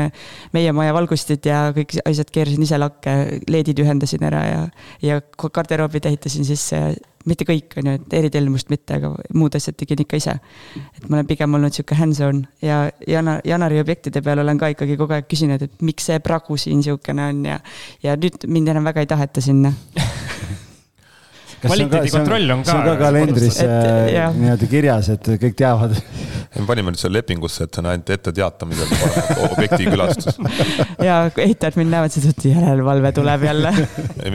meie 0.55 0.75
maja 0.75 0.93
valgustid 0.95 1.45
ja 1.45 1.67
kõik 1.75 1.97
asjad 2.05 2.31
keerasin 2.33 2.65
ise 2.65 2.79
lakke, 2.81 3.17
LED-id 3.51 3.83
ühendasin 3.83 4.23
ära 4.25 4.45
ja, 4.47 4.63
ja 5.03 5.19
garderoobid 5.45 6.07
ehitasin 6.09 6.47
sisse 6.47 6.81
mitte 7.29 7.45
kõik, 7.47 7.73
on 7.79 7.89
ju, 7.89 7.95
et 7.99 8.15
eritellimust 8.19 8.69
mitte, 8.69 8.99
aga 8.99 9.11
muud 9.37 9.55
asjad 9.57 9.77
tegin 9.79 10.03
ikka 10.03 10.19
ise. 10.19 10.35
et 10.97 11.07
ma 11.09 11.17
olen 11.17 11.29
pigem 11.29 11.57
olnud 11.57 11.73
sihuke 11.73 11.97
hands-on 11.97 12.43
ja 12.61 12.85
Jana, 13.07 13.39
Janari 13.45 13.79
objektide 13.81 14.21
peal 14.25 14.43
olen 14.43 14.61
ka 14.61 14.69
ikkagi 14.73 14.97
kogu 14.99 15.17
aeg 15.17 15.29
küsinud, 15.29 15.61
et 15.61 15.85
miks 15.85 16.05
see 16.09 16.19
pragu 16.23 16.57
siin 16.61 16.83
sihukene 16.85 17.29
on 17.31 17.41
ja, 17.49 17.59
ja 18.03 18.15
nüüd 18.19 18.45
mind 18.47 18.73
enam 18.73 18.85
väga 18.91 19.05
ei 19.05 19.09
taheta 19.09 19.41
sinna 19.41 19.73
kvaliteedikontroll 21.65 22.53
on 22.55 22.63
ka. 22.63 22.71
see 22.71 22.79
on 22.79 22.87
ka 22.87 22.95
kalendris 22.99 23.59
äh, 23.63 24.33
niimoodi 24.35 24.69
kirjas, 24.71 25.09
et 25.15 25.29
kõik 25.41 25.55
teavad. 25.59 25.95
me 26.55 26.65
panime 26.69 26.93
nüüd 26.93 27.01
selle 27.01 27.19
lepingusse, 27.19 27.67
et 27.67 27.75
see 27.75 27.83
on 27.83 27.89
ainult 27.91 28.11
ette 28.15 28.33
teatamisel 28.35 28.93
objekti 29.49 29.87
külastus. 29.89 30.39
ja 31.03 31.21
ehitajad 31.29 31.79
mind 31.81 31.93
näevad, 31.95 32.15
siis 32.15 32.29
ütlevad, 32.31 32.59
järelevalve 32.65 33.13
tuleb 33.19 33.47
jälle. 33.49 33.73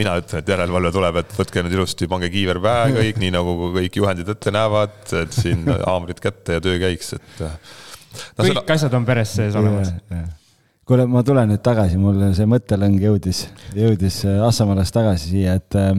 mina 0.03 0.17
ütlen, 0.23 0.45
et 0.45 0.55
järelevalve 0.55 0.95
tuleb, 0.97 1.23
et 1.23 1.39
võtke 1.39 1.65
nüüd 1.67 1.79
ilusti, 1.79 2.11
pange 2.11 2.33
kiiver 2.33 2.61
pähe 2.65 2.91
kõik, 2.99 3.23
nii 3.23 3.37
nagu 3.37 3.57
kõik 3.79 4.03
juhendid 4.03 4.35
ette 4.35 4.55
näevad, 4.55 4.99
et 5.23 5.37
siin 5.37 5.65
haamrid 5.87 6.21
kätte 6.23 6.59
ja 6.59 6.65
töö 6.65 6.81
käiks, 6.83 7.15
et 7.19 7.47
no,. 7.47 7.55
kõik 8.43 8.53
seda... 8.53 8.69
asjad 8.77 9.01
on 9.01 9.09
peres 9.09 9.39
sees 9.39 9.57
olemas 9.59 9.95
kuule, 10.91 11.07
ma 11.07 11.23
tulen 11.27 11.53
nüüd 11.53 11.63
tagasi, 11.63 11.99
mul 12.03 12.33
see 12.35 12.49
mõttelõng 12.51 12.99
jõudis, 12.99 13.45
jõudis 13.79 14.25
Assamaalast 14.27 14.95
tagasi 14.97 15.37
siia, 15.37 15.55
et 15.61 15.79
äh, 15.79 15.93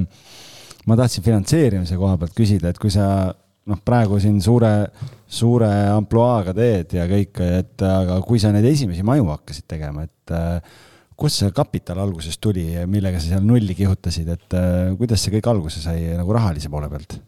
ma 0.90 0.98
tahtsin 0.98 1.26
finantseerimise 1.26 1.98
koha 2.00 2.18
pealt 2.22 2.36
küsida, 2.38 2.72
et 2.72 2.80
kui 2.82 2.92
sa 2.94 3.06
noh, 3.70 3.82
praegu 3.86 4.20
siin 4.22 4.40
suure, 4.44 4.72
suure 5.30 5.70
ampluaaga 5.94 6.54
teed 6.58 6.96
ja 6.98 7.08
kõik, 7.10 7.42
et 7.62 7.86
aga 7.86 8.20
kui 8.26 8.42
sa 8.42 8.54
neid 8.54 8.66
esimesi 8.70 9.06
maju 9.06 9.30
hakkasid 9.36 9.68
tegema, 9.70 10.06
et 10.08 10.34
äh, 10.36 10.80
kust 11.22 11.42
see 11.42 11.52
kapital 11.54 12.02
alguses 12.02 12.40
tuli 12.42 12.72
ja 12.74 12.88
millega 12.90 13.22
sa 13.22 13.36
seal 13.36 13.46
nulli 13.46 13.78
kihutasid, 13.78 14.32
et 14.34 14.58
äh, 14.58 14.96
kuidas 15.00 15.22
see 15.22 15.36
kõik 15.38 15.52
alguse 15.54 15.84
sai 15.84 16.16
nagu 16.18 16.38
rahalise 16.38 16.72
poole 16.74 16.90
pealt? 16.92 17.20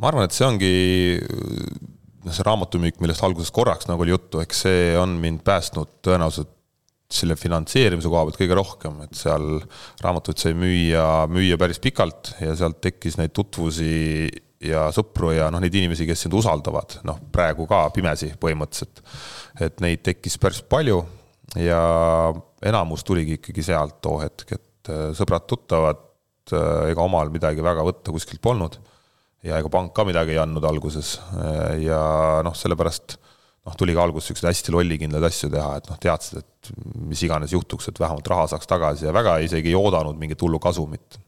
ma 0.00 0.08
arvan, 0.08 0.28
et 0.28 0.36
see 0.36 0.46
ongi 0.46 0.74
noh, 1.20 2.32
see 2.32 2.44
raamatumüük, 2.46 3.00
millest 3.02 3.24
alguses 3.24 3.52
korraks 3.52 3.88
nagu 3.88 4.04
oli 4.04 4.14
juttu, 4.14 4.40
eks 4.44 4.64
see 4.66 4.88
on 5.00 5.16
mind 5.20 5.44
päästnud 5.46 6.00
tõenäoliselt 6.04 6.56
selle 7.10 7.34
finantseerimise 7.38 8.10
koha 8.10 8.26
pealt 8.28 8.38
kõige 8.38 8.56
rohkem, 8.58 9.00
et 9.06 9.16
seal 9.18 9.58
raamatuid 10.04 10.38
sai 10.38 10.54
müüa, 10.58 11.26
müüa 11.30 11.58
päris 11.60 11.82
pikalt 11.82 12.34
ja 12.42 12.54
sealt 12.58 12.80
tekkis 12.84 13.18
neid 13.18 13.34
tutvusi 13.36 14.28
ja 14.64 14.86
sõpru 14.94 15.32
ja 15.34 15.48
noh, 15.52 15.62
neid 15.62 15.74
inimesi, 15.74 16.06
kes 16.08 16.26
sind 16.26 16.36
usaldavad, 16.36 17.00
noh, 17.08 17.18
praegu 17.32 17.66
ka 17.70 17.86
pimesi 17.94 18.30
põhimõtteliselt. 18.40 19.02
et 19.60 19.80
neid 19.82 20.04
tekkis 20.06 20.38
päris 20.40 20.62
palju 20.62 21.00
ja 21.58 21.80
enamus 22.62 23.04
tuligi 23.06 23.38
ikkagi 23.38 23.64
sealt 23.64 23.98
too 24.04 24.20
hetk, 24.22 24.54
et 24.54 24.92
äh, 24.92 25.10
sõbrad-tuttavad, 25.16 26.04
äh, 26.52 26.90
ega 26.92 27.02
omal 27.02 27.32
midagi 27.32 27.64
väga 27.64 27.84
võtta 27.86 28.14
kuskilt 28.14 28.42
polnud 28.44 28.78
ja 29.46 29.58
ega 29.58 29.72
pank 29.72 29.94
ka 29.96 30.04
midagi 30.04 30.36
ei 30.36 30.42
andnud 30.42 30.64
alguses 30.68 31.16
äh, 31.32 31.80
ja 31.86 32.00
noh, 32.44 32.56
sellepärast 32.56 33.16
noh, 33.66 33.76
tuli 33.76 33.94
ka 33.96 34.04
alguses 34.04 34.30
siukseid 34.30 34.50
hästi 34.50 34.74
lollikindlaid 34.74 35.26
asju 35.28 35.50
teha, 35.52 35.72
et 35.80 35.88
noh, 35.90 35.98
teadsid, 36.00 36.44
et 36.44 36.70
mis 37.10 37.24
iganes 37.26 37.52
juhtuks, 37.54 37.90
et 37.90 38.00
vähemalt 38.00 38.30
raha 38.32 38.46
saaks 38.52 38.68
tagasi 38.70 39.08
ja 39.08 39.16
väga 39.16 39.38
isegi 39.44 39.72
ei 39.72 39.78
oodanud 39.78 40.18
mingit 40.20 40.40
hullu 40.42 40.60
kasumit. 40.62 41.20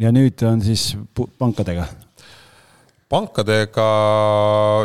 ja 0.00 0.12
nüüd 0.12 0.40
on 0.48 0.62
siis 0.64 0.94
pankadega? 1.38 1.88
pankadega 3.10 3.86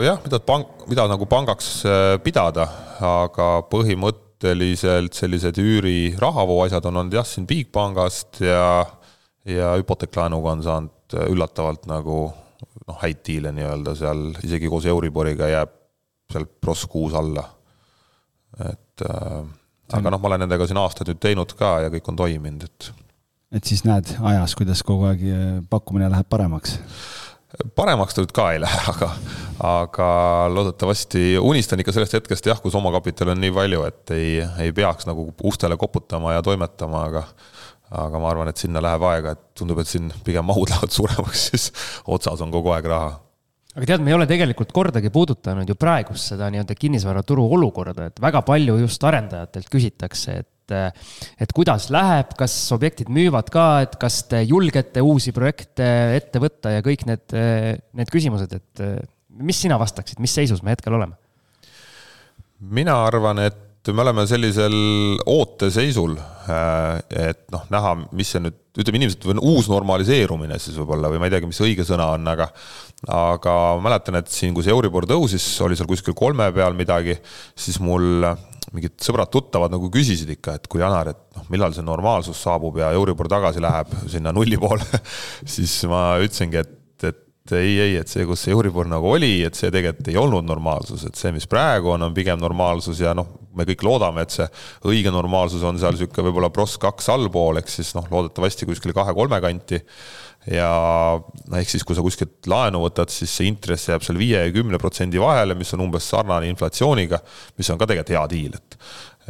jah, 0.04 0.20
mida 0.26 0.42
pank, 0.44 0.88
mida 0.90 1.08
nagu 1.08 1.28
pangaks 1.30 1.70
äh, 1.88 2.16
pidada, 2.24 2.68
aga 3.00 3.50
põhimõtteliselt 3.72 5.16
sellised 5.16 5.60
üüri 5.62 6.16
rahavoo 6.20 6.64
asjad 6.66 6.90
on 6.90 7.04
olnud 7.04 7.16
jah, 7.16 7.28
siin 7.28 7.48
Bigbankast 7.48 8.42
ja, 8.44 8.84
ja 9.48 9.76
hüpoteeklaenuga 9.78 10.58
on 10.58 10.66
saanud 10.66 11.20
üllatavalt 11.30 11.86
nagu 11.88 12.26
noh, 12.28 13.00
häid 13.00 13.22
diile 13.28 13.54
nii-öelda 13.56 13.96
seal, 13.98 14.28
isegi 14.44 14.70
koos 14.72 14.88
Euriboriga 14.90 15.48
jääb 15.54 15.75
seal 16.32 16.48
pross 16.62 16.88
kuus 16.90 17.14
alla. 17.18 17.44
et 18.66 19.04
äh, 19.06 19.42
aga 19.94 20.14
noh, 20.14 20.22
ma 20.22 20.32
olen 20.32 20.46
nendega 20.46 20.68
siin 20.68 20.80
aastaid 20.82 21.12
nüüd 21.12 21.22
teinud 21.22 21.54
ka 21.60 21.78
ja 21.86 21.92
kõik 21.94 22.10
on 22.12 22.20
toiminud, 22.20 22.66
et. 22.66 22.90
et 23.60 23.68
siis 23.68 23.84
näed 23.88 24.16
ajas, 24.22 24.56
kuidas 24.58 24.84
kogu 24.88 25.10
aeg 25.10 25.26
äh, 25.28 25.46
pakkumine 25.70 26.10
läheb 26.14 26.30
paremaks? 26.32 26.80
paremaks 27.76 28.16
ta 28.16 28.24
nüüd 28.24 28.34
ka 28.36 28.50
ei 28.54 28.62
lähe, 28.66 28.80
aga, 28.92 29.12
aga 29.66 30.08
loodetavasti 30.52 31.36
unistan 31.42 31.84
ikka 31.84 31.96
sellest 31.96 32.18
hetkest 32.18 32.50
jah, 32.50 32.62
kus 32.64 32.78
omakapitali 32.80 33.36
on 33.36 33.44
nii 33.44 33.54
palju, 33.56 33.84
et 33.90 34.16
ei, 34.16 34.32
ei 34.64 34.74
peaks 34.76 35.08
nagu 35.10 35.30
ustele 35.44 35.78
koputama 35.80 36.36
ja 36.36 36.46
toimetama, 36.46 37.06
aga 37.12 37.28
aga 37.96 38.20
ma 38.20 38.32
arvan, 38.32 38.50
et 38.50 38.60
sinna 38.60 38.82
läheb 38.82 39.04
aega, 39.08 39.36
et 39.36 39.44
tundub, 39.60 39.78
et 39.80 39.88
siin 39.88 40.10
pigem 40.26 40.48
mahud 40.48 40.70
lähevad 40.72 40.96
suuremaks, 40.96 41.50
siis 41.52 41.70
otsas 42.08 42.42
on 42.44 42.52
kogu 42.54 42.74
aeg 42.76 42.90
raha 42.90 43.14
aga 43.76 43.88
tead, 43.90 44.04
me 44.04 44.14
ei 44.14 44.18
ole 44.18 44.28
tegelikult 44.30 44.72
kordagi 44.76 45.12
puudutanud 45.14 45.70
ju 45.70 45.76
praegust 45.80 46.32
seda 46.32 46.48
nii-öelda 46.54 46.78
kinnisvaraturu 46.80 47.46
olukorda, 47.58 48.10
et 48.10 48.22
väga 48.24 48.42
palju 48.48 48.78
just 48.86 49.04
arendajatelt 49.08 49.72
küsitakse, 49.72 50.42
et 50.44 50.52
et 50.66 51.52
kuidas 51.54 51.92
läheb, 51.94 52.32
kas 52.40 52.54
objektid 52.74 53.12
müüvad 53.14 53.52
ka, 53.54 53.66
et 53.86 53.92
kas 54.02 54.24
te 54.32 54.40
julgete 54.42 55.04
uusi 55.06 55.30
projekte 55.30 55.86
ette 56.16 56.42
võtta 56.42 56.72
ja 56.74 56.82
kõik 56.82 57.04
need, 57.06 57.36
need 57.94 58.10
küsimused, 58.10 58.56
et 58.58 58.82
mis 59.30 59.60
sina 59.62 59.78
vastaksid, 59.78 60.18
mis 60.24 60.34
seisus 60.34 60.64
me 60.66 60.74
hetkel 60.74 60.98
oleme? 60.98 61.20
mina 62.66 62.96
arvan, 63.06 63.44
et 63.46 63.65
me 63.94 64.02
oleme 64.02 64.24
sellisel 64.30 64.76
ooteseisul, 65.30 66.16
et 67.14 67.44
noh, 67.54 67.66
näha, 67.74 67.92
mis 68.18 68.32
see 68.34 68.42
nüüd, 68.42 68.58
ütleme 68.80 69.02
inimesed, 69.02 69.28
uus 69.38 69.70
normaliseerumine 69.72 70.58
siis 70.62 70.78
võib-olla 70.80 71.12
või 71.12 71.22
ma 71.22 71.30
ei 71.30 71.36
teagi, 71.36 71.50
mis 71.50 71.62
õige 71.64 71.86
sõna 71.88 72.10
on, 72.16 72.26
aga 72.32 72.50
aga 73.12 73.54
mäletan, 73.84 74.18
et 74.18 74.32
siin, 74.32 74.56
kui 74.56 74.66
see 74.66 74.74
Euribor 74.74 75.06
tõusis, 75.10 75.46
oli 75.62 75.78
seal 75.78 75.90
kuskil 75.90 76.16
kolme 76.18 76.48
peal 76.56 76.78
midagi, 76.78 77.18
siis 77.60 77.78
mul 77.84 78.26
mingid 78.76 78.96
sõbrad-tuttavad 79.04 79.74
nagu 79.74 79.90
küsisid 79.94 80.32
ikka, 80.36 80.58
et 80.58 80.70
kui 80.72 80.82
Janar, 80.82 81.12
et 81.14 81.22
noh, 81.38 81.46
millal 81.54 81.76
see 81.76 81.86
normaalsus 81.86 82.42
saabub 82.42 82.80
ja 82.82 82.90
Euribor 82.96 83.30
tagasi 83.32 83.62
läheb 83.64 83.94
sinna 84.12 84.34
nulli 84.36 84.58
poole 84.60 84.86
siis 85.56 85.78
ma 85.92 86.16
ütlesingi, 86.24 86.64
et, 86.64 86.74
et 87.46 87.54
ei, 87.60 87.74
ei, 87.78 87.96
et 88.02 88.10
see, 88.10 88.26
kus 88.26 88.42
see 88.42 88.54
Euribor 88.56 88.88
nagu 88.90 89.12
oli, 89.14 89.44
et 89.46 89.58
see 89.58 89.70
tegelikult 89.74 90.08
ei 90.10 90.18
olnud 90.18 90.48
normaalsus, 90.48 91.04
et 91.06 91.20
see, 91.20 91.30
mis 91.36 91.46
praegu 91.50 91.92
on, 91.94 92.08
on 92.08 92.14
pigem 92.16 92.40
normaalsus 92.42 93.04
ja 93.04 93.14
noh, 93.18 93.28
me 93.56 93.68
kõik 93.70 93.86
loodame, 93.86 94.26
et 94.26 94.34
see 94.34 94.48
õige 94.90 95.14
normaalsus 95.14 95.62
on 95.66 95.78
seal 95.80 95.94
niisugune 95.94 96.26
võib-olla 96.26 96.50
pross 96.54 96.80
kaks 96.82 97.12
allpool, 97.14 97.62
ehk 97.62 97.70
siis 97.70 97.94
noh, 97.98 98.08
loodetavasti 98.10 98.66
kuskil 98.66 98.96
kahe-kolme 98.98 99.40
kanti. 99.46 99.80
Ja 100.50 100.72
no 101.22 101.58
ehk 101.58 101.70
siis, 101.70 101.86
kui 101.86 101.98
sa 101.98 102.04
kuskilt 102.06 102.50
laenu 102.50 102.84
võtad, 102.84 103.14
siis 103.14 103.32
see 103.34 103.48
intress 103.50 103.90
jääb 103.90 104.04
seal 104.06 104.20
viie 104.22 104.44
ja 104.44 104.52
kümne 104.54 104.82
protsendi 104.82 105.22
vahele, 105.22 105.58
mis 105.58 105.74
on 105.78 105.86
umbes 105.86 106.10
sarnane 106.10 106.50
inflatsiooniga, 106.50 107.22
mis 107.58 107.70
on 107.74 107.82
ka 107.82 107.88
tegelikult 107.90 108.18
hea 108.18 108.28
diil, 108.34 108.58
et 108.58 108.80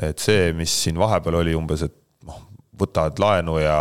et 0.10 0.20
see, 0.20 0.50
mis 0.56 0.72
siin 0.84 0.98
vahepeal 1.00 1.38
oli 1.40 1.54
umbes, 1.56 1.86
et 1.88 1.94
noh, 2.28 2.42
võtad 2.80 3.20
laenu 3.24 3.60
ja 3.64 3.78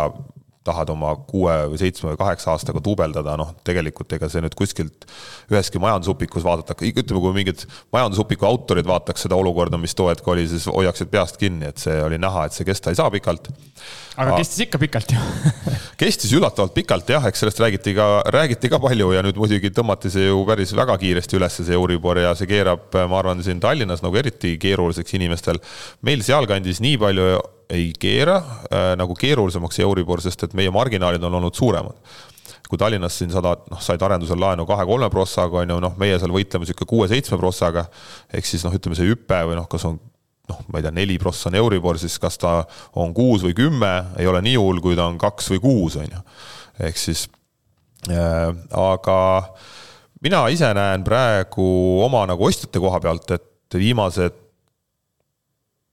tahad 0.65 0.89
oma 0.93 1.13
kuue 1.29 1.53
või 1.71 1.79
seitsme 1.79 2.11
või 2.11 2.19
kaheksa 2.19 2.51
aastaga 2.55 2.81
duubeldada, 2.83 3.35
noh, 3.39 3.53
tegelikult 3.67 4.15
ega 4.17 4.29
see 4.31 4.41
nüüd 4.43 4.55
kuskilt 4.57 5.05
üheski 5.51 5.81
majandusupikus 5.81 6.45
vaadata, 6.45 6.75
ütleme, 6.81 7.21
kui 7.21 7.33
mingid 7.35 7.65
majandusupiku 7.93 8.47
autorid 8.49 8.87
vaataks 8.89 9.27
seda 9.27 9.37
olukorda, 9.37 9.77
mis 9.81 9.95
too 9.97 10.09
hetk 10.09 10.27
oli, 10.31 10.47
siis 10.49 10.65
hoiaksid 10.71 11.11
peast 11.13 11.37
kinni, 11.41 11.69
et 11.69 11.81
see 11.81 11.95
oli 12.01 12.19
näha, 12.21 12.47
et 12.47 12.57
see 12.57 12.67
kesta 12.67 12.93
ei 12.93 12.99
saa 12.99 13.11
pikalt. 13.13 13.51
aga 14.15 14.37
kestis 14.39 14.63
ikka 14.65 14.79
pikalt 14.79 15.11
ju 15.11 15.21
kestis 16.01 16.31
üllatavalt 16.33 16.73
pikalt 16.73 17.09
jah, 17.11 17.25
eks 17.29 17.43
sellest 17.43 17.59
räägiti 17.61 17.93
ka, 17.97 18.07
räägiti 18.33 18.71
ka 18.71 18.79
palju 18.81 19.11
ja 19.13 19.23
nüüd 19.25 19.37
muidugi 19.39 19.73
tõmmati 19.75 20.11
see 20.13 20.29
ju 20.29 20.39
päris 20.47 20.73
väga 20.77 20.97
kiiresti 21.01 21.37
üles, 21.39 21.59
see 21.59 21.75
Euribor 21.77 22.21
ja 22.23 22.31
see 22.37 22.49
keerab, 22.49 22.87
ma 22.95 23.19
arvan, 23.19 23.43
siin 23.45 23.61
Tallinnas 23.61 24.01
nagu 24.05 24.17
eriti 24.17 24.55
keeruliseks 24.61 25.17
inimestel. 25.19 25.59
meil 26.01 26.23
sealkandis 26.25 26.81
nii 26.81 26.97
palju 27.01 27.27
ei 27.69 27.91
keera 27.99 28.37
äh, 28.37 28.93
nagu 28.99 29.15
keerulisemaks 29.17 29.79
Euribor, 29.85 30.21
sest 30.21 30.47
et 30.47 30.55
meie 30.57 30.71
marginaalid 30.73 31.23
on 31.23 31.41
olnud 31.41 31.55
suuremad 31.55 31.99
kui 32.69 32.79
Tallinnas 32.81 33.13
siin 33.19 33.29
sada, 33.29 33.51
noh, 33.69 33.81
said 33.83 34.01
arendusel 34.01 34.39
laenu 34.41 34.65
kahe-kolme 34.65 35.05
prossaga, 35.13 35.61
on 35.61 35.69
ju, 35.69 35.77
noh, 35.83 35.93
meie 36.01 36.17
seal 36.17 36.33
võitleme 36.33 36.65
niisugune 36.65 36.89
kuue-seitsme 36.89 37.37
prossaga, 37.37 37.85
ehk 38.33 38.47
siis 38.49 38.65
noh, 38.65 38.73
ütleme 38.73 38.97
see 38.97 39.05
hüpe 39.05 39.37
või 39.45 39.57
noh, 39.59 39.67
kas 39.69 39.85
on 39.85 39.99
noh, 40.49 40.61
ma 40.69 40.79
ei 40.79 40.85
tea, 40.85 40.93
neli 40.95 41.17
prossa 41.21 41.49
on 41.51 41.57
Euribor, 41.59 41.99
siis 42.01 42.17
kas 42.21 42.39
ta 42.41 42.57
on 43.01 43.13
kuus 43.17 43.45
või 43.45 43.55
kümme, 43.57 43.93
ei 44.21 44.29
ole 44.29 44.41
nii 44.45 44.57
hull, 44.61 44.81
kui 44.83 44.97
ta 44.97 45.07
on 45.09 45.19
kaks 45.21 45.51
või 45.55 45.61
kuus, 45.63 45.97
on 46.01 46.09
ju. 46.09 46.21
ehk 46.89 47.01
siis 47.01 47.25
äh,, 48.09 48.49
aga 48.81 49.19
mina 50.25 50.45
ise 50.53 50.71
näen 50.77 51.05
praegu 51.05 51.67
oma 52.05 52.25
nagu 52.29 52.49
ostjate 52.49 52.81
koha 52.81 53.01
pealt, 53.03 53.37
et 53.37 53.79
viimased 53.79 54.44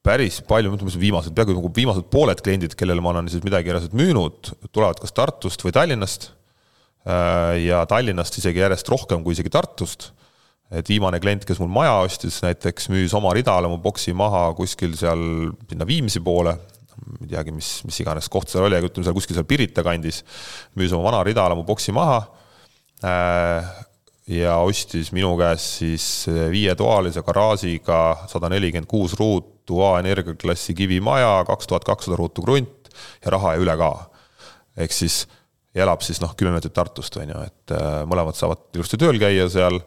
päris 0.07 0.41
palju, 0.47 0.73
ütleme 0.75 0.93
viimased, 0.99 1.35
peaaegu 1.37 1.55
nagu 1.57 1.71
viimased 1.75 2.09
pooled 2.11 2.41
kliendid, 2.43 2.75
kellele 2.79 3.03
ma 3.05 3.13
olen 3.13 3.29
siis 3.31 3.45
midagi 3.47 3.71
reaalselt 3.71 3.95
müünud, 3.97 4.51
tulevad 4.75 4.99
kas 5.03 5.15
Tartust 5.15 5.63
või 5.63 5.75
Tallinnast. 5.75 6.33
Äh, 7.07 7.63
ja 7.69 7.85
Tallinnast 7.91 8.39
isegi 8.39 8.63
järjest 8.63 8.91
rohkem 8.91 9.23
kui 9.23 9.37
isegi 9.37 9.53
Tartust. 9.53 10.13
et 10.73 10.89
viimane 10.89 11.19
klient, 11.21 11.43
kes 11.45 11.59
mul 11.61 11.69
maja 11.69 11.99
ostis, 12.01 12.39
näiteks 12.41 12.87
müüs 12.89 13.13
oma 13.13 13.35
ridale 13.37 13.69
mu 13.69 13.77
boksi 13.77 14.15
maha 14.17 14.55
kuskil 14.57 14.95
seal 14.97 15.51
sinna 15.69 15.85
Viimsi 15.87 16.21
poole. 16.25 16.57
ei 17.21 17.29
teagi, 17.29 17.53
mis, 17.53 17.83
mis 17.85 18.01
iganes 18.01 18.29
koht 18.33 18.49
seal 18.49 18.65
oli, 18.65 18.79
aga 18.79 18.89
ütleme 18.89 19.05
seal 19.05 19.15
kuskil 19.15 19.37
seal 19.37 19.47
Pirita 19.47 19.85
kandis. 19.85 20.23
müüs 20.75 20.95
oma 20.97 21.11
vana 21.11 21.23
ridale 21.29 21.55
mu 21.55 21.63
boksi 21.69 21.93
maha 21.93 22.23
äh, 23.05 23.69
ja 24.33 24.57
ostis 24.65 25.13
minu 25.13 25.35
käest 25.41 25.81
siis 25.83 26.07
viietoalise 26.51 27.23
garaažiga 27.27 27.99
sada 28.31 28.49
nelikümmend 28.53 28.89
kuus 28.91 29.17
ruut 29.19 29.53
ruutu 29.63 29.83
A 29.83 30.01
energiaklassi 30.01 30.75
kivimaja, 30.75 31.45
kaks 31.47 31.67
tuhat 31.67 31.85
kakssada 31.85 32.17
ruutu 32.17 32.43
krunt 32.43 32.91
ja 33.25 33.31
raha 33.31 33.55
ja 33.55 33.61
üle 33.61 33.77
ka. 33.77 34.11
ehk 34.77 34.93
siis 34.93 35.27
ja 35.75 35.85
elab 35.85 36.01
siis 36.03 36.21
noh, 36.21 36.35
kümme 36.35 36.53
meetrit 36.53 36.73
Tartust, 36.73 37.17
on 37.17 37.29
ju, 37.29 37.43
et 37.45 37.71
äh, 37.73 38.05
mõlemad 38.09 38.35
saavad 38.35 38.59
ilusti 38.75 38.97
tööl 38.97 39.19
käia 39.21 39.49
seal 39.49 39.81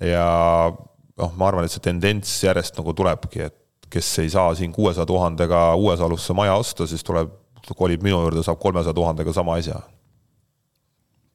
ja 0.00 0.70
noh, 1.16 1.32
ma 1.36 1.48
arvan, 1.48 1.64
et 1.64 1.72
see 1.72 1.80
tendents 1.80 2.42
järjest 2.44 2.76
nagu 2.76 2.92
tulebki, 2.92 3.40
et 3.48 3.88
kes 3.90 4.18
ei 4.18 4.30
saa 4.30 4.54
siin 4.54 4.72
kuuesaja 4.72 5.06
tuhandega 5.06 5.74
Uuesalusse 5.74 6.34
maja 6.34 6.54
osta, 6.54 6.86
siis 6.86 7.04
tuleb, 7.04 7.30
kolib 7.76 8.02
minu 8.02 8.20
juurde, 8.20 8.42
saab 8.44 8.58
kolmesaja 8.60 8.94
tuhandega 8.94 9.32
sama 9.32 9.56
asja 9.56 9.80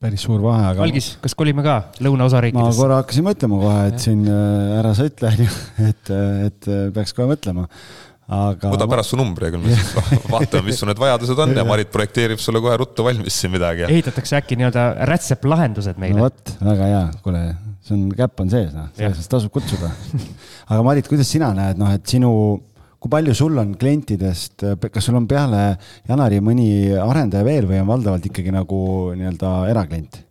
päris 0.02 0.24
suur 0.26 0.42
vahe, 0.42 0.70
aga. 0.72 0.82
algis, 0.84 1.14
kas 1.22 1.36
kolime 1.38 1.62
ka 1.64 1.78
lõunaosariikidesse? 2.02 2.74
ma 2.74 2.78
korra 2.78 3.00
hakkasin 3.02 3.26
mõtlema 3.26 3.58
kohe, 3.62 3.82
et 3.92 4.00
siin 4.02 4.22
äh, 4.26 4.78
ära 4.80 4.94
sa 4.98 5.06
ütle, 5.08 5.30
on 5.30 5.44
ju, 5.44 5.58
et, 5.90 6.10
äh, 6.10 6.46
et 6.48 6.70
äh, 6.70 6.86
peaks 6.96 7.14
kohe 7.16 7.28
mõtlema. 7.30 7.68
aga. 8.32 8.72
võta 8.74 8.88
pärast 8.90 9.14
su 9.14 9.18
numbri, 9.20 9.52
küll 9.54 9.62
me 9.62 9.76
siis 9.76 9.92
vaatame, 10.34 10.64
mis 10.70 10.80
su 10.82 10.88
need 10.90 11.02
vajadused 11.02 11.44
on 11.46 11.54
ja 11.58 11.66
Marit 11.68 11.92
projekteerib 11.94 12.42
sulle 12.42 12.62
kohe 12.64 12.80
ruttu 12.82 13.06
valmis 13.06 13.38
siin 13.44 13.54
midagi. 13.54 13.86
ehitatakse 13.90 14.40
äkki 14.40 14.58
nii-öelda 14.58 14.88
rätseplahendused 15.12 16.02
meile? 16.02 16.18
no 16.18 16.26
vot, 16.26 16.56
väga 16.66 16.90
hea, 16.90 17.04
kuule, 17.22 17.44
see 17.86 17.96
on, 17.98 18.04
käpp 18.18 18.42
on 18.42 18.52
sees, 18.52 18.74
noh, 18.74 18.90
selles 18.98 19.16
mõttes 19.20 19.32
tasub 19.36 19.54
kutsuda. 19.54 19.94
aga 20.72 20.82
Marit, 20.90 21.10
kuidas 21.12 21.30
sina 21.30 21.54
näed, 21.56 21.78
noh, 21.78 21.94
et 21.94 22.10
sinu 22.10 22.32
kui 23.02 23.10
palju 23.10 23.34
sul 23.34 23.58
on 23.58 23.74
klientidest, 23.78 24.62
kas 24.86 25.08
sul 25.08 25.18
on 25.18 25.26
peale 25.30 25.72
Janari 26.08 26.38
mõni 26.44 26.68
arendaja 26.94 27.46
veel 27.46 27.66
või 27.66 27.80
on 27.82 27.88
valdavalt 27.90 28.28
ikkagi 28.30 28.54
nagu 28.54 28.82
nii-öelda 29.18 29.56
eraklient? 29.72 30.22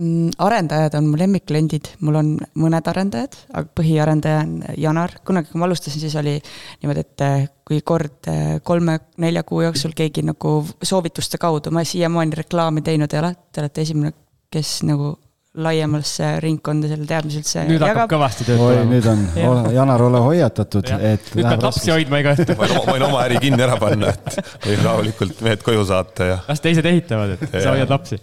Mm, 0.00 0.30
arendajad 0.40 0.94
on 0.96 1.10
mu 1.12 1.18
lemmikkliendid, 1.20 1.90
mul 2.00 2.16
on 2.16 2.28
mõned 2.56 2.86
arendajad, 2.88 3.34
aga 3.52 3.68
põhiarendaja 3.76 4.38
on 4.46 4.54
Janar. 4.80 5.18
kunagi, 5.28 5.50
kui 5.52 5.60
ma 5.60 5.66
alustasin, 5.68 6.00
siis 6.00 6.14
oli 6.16 6.38
niimoodi, 6.80 7.04
et 7.04 7.24
eh, 7.26 7.48
kui 7.68 7.82
kord 7.84 8.30
eh, 8.32 8.54
kolme-nelja 8.64 9.42
kuu 9.44 9.60
jooksul 9.66 9.92
keegi 9.96 10.24
nagu 10.24 10.54
soovituste 10.80 11.36
kaudu, 11.36 11.68
ma 11.68 11.84
siiamaani 11.84 12.40
reklaami 12.40 12.80
teinud 12.86 13.12
ei 13.12 13.20
ole, 13.20 13.34
te 13.52 13.60
olete 13.60 13.84
esimene, 13.84 14.14
kes 14.48 14.78
nagu 14.88 15.18
laiemasse 15.58 16.26
ringkonda 16.44 16.88
selle 16.92 17.06
teadmise 17.10 17.40
üldse 17.40 17.62
nüüd 17.66 17.82
hakkab 17.82 17.96
jagab. 17.96 18.12
kõvasti 18.12 18.44
tööd 18.46 18.60
tulema. 18.60 18.84
nüüd 18.86 19.06
on 19.10 19.24
ja. 19.34 19.54
Janar, 19.80 20.04
ole 20.06 20.20
hoiatatud, 20.22 20.92
et 20.94 21.32
nüüd 21.34 21.48
pead 21.48 21.64
lapsi 21.66 21.90
hoidma 21.90 22.20
iga 22.22 22.34
õhtu 22.36 22.54
ma 22.58 22.68
võin 22.86 23.04
oma 23.08 23.24
äri 23.24 23.40
kinni 23.42 23.64
ära 23.66 23.78
panna, 23.80 24.12
et 24.14 24.38
võin 24.68 24.84
rahulikult 24.86 25.42
mehed 25.42 25.64
koju 25.66 25.82
saata 25.90 26.28
ja. 26.28 26.38
las 26.46 26.62
teised 26.62 26.86
ehitavad, 26.86 27.34
et 27.34 27.56
sa 27.56 27.74
hoiad 27.74 27.90
lapsi. 27.90 28.20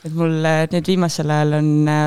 et 0.00 0.16
mul 0.16 0.38
äh, 0.48 0.62
nüüd 0.72 0.88
viimasel 0.94 1.34
ajal 1.36 1.58
on 1.58 1.70
äh, 1.92 2.06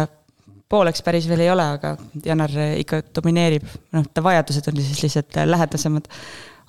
pooleks 0.74 1.06
päris 1.06 1.30
veel 1.30 1.46
ei 1.46 1.54
ole, 1.54 1.70
aga 1.78 1.94
Janar 2.26 2.58
ikka 2.82 3.04
domineerib, 3.14 3.70
noh, 3.94 4.10
ta 4.10 4.26
vajadused 4.26 4.74
on 4.74 4.82
siis 4.82 5.06
lihtsalt 5.06 5.44
lähedasemad 5.46 6.10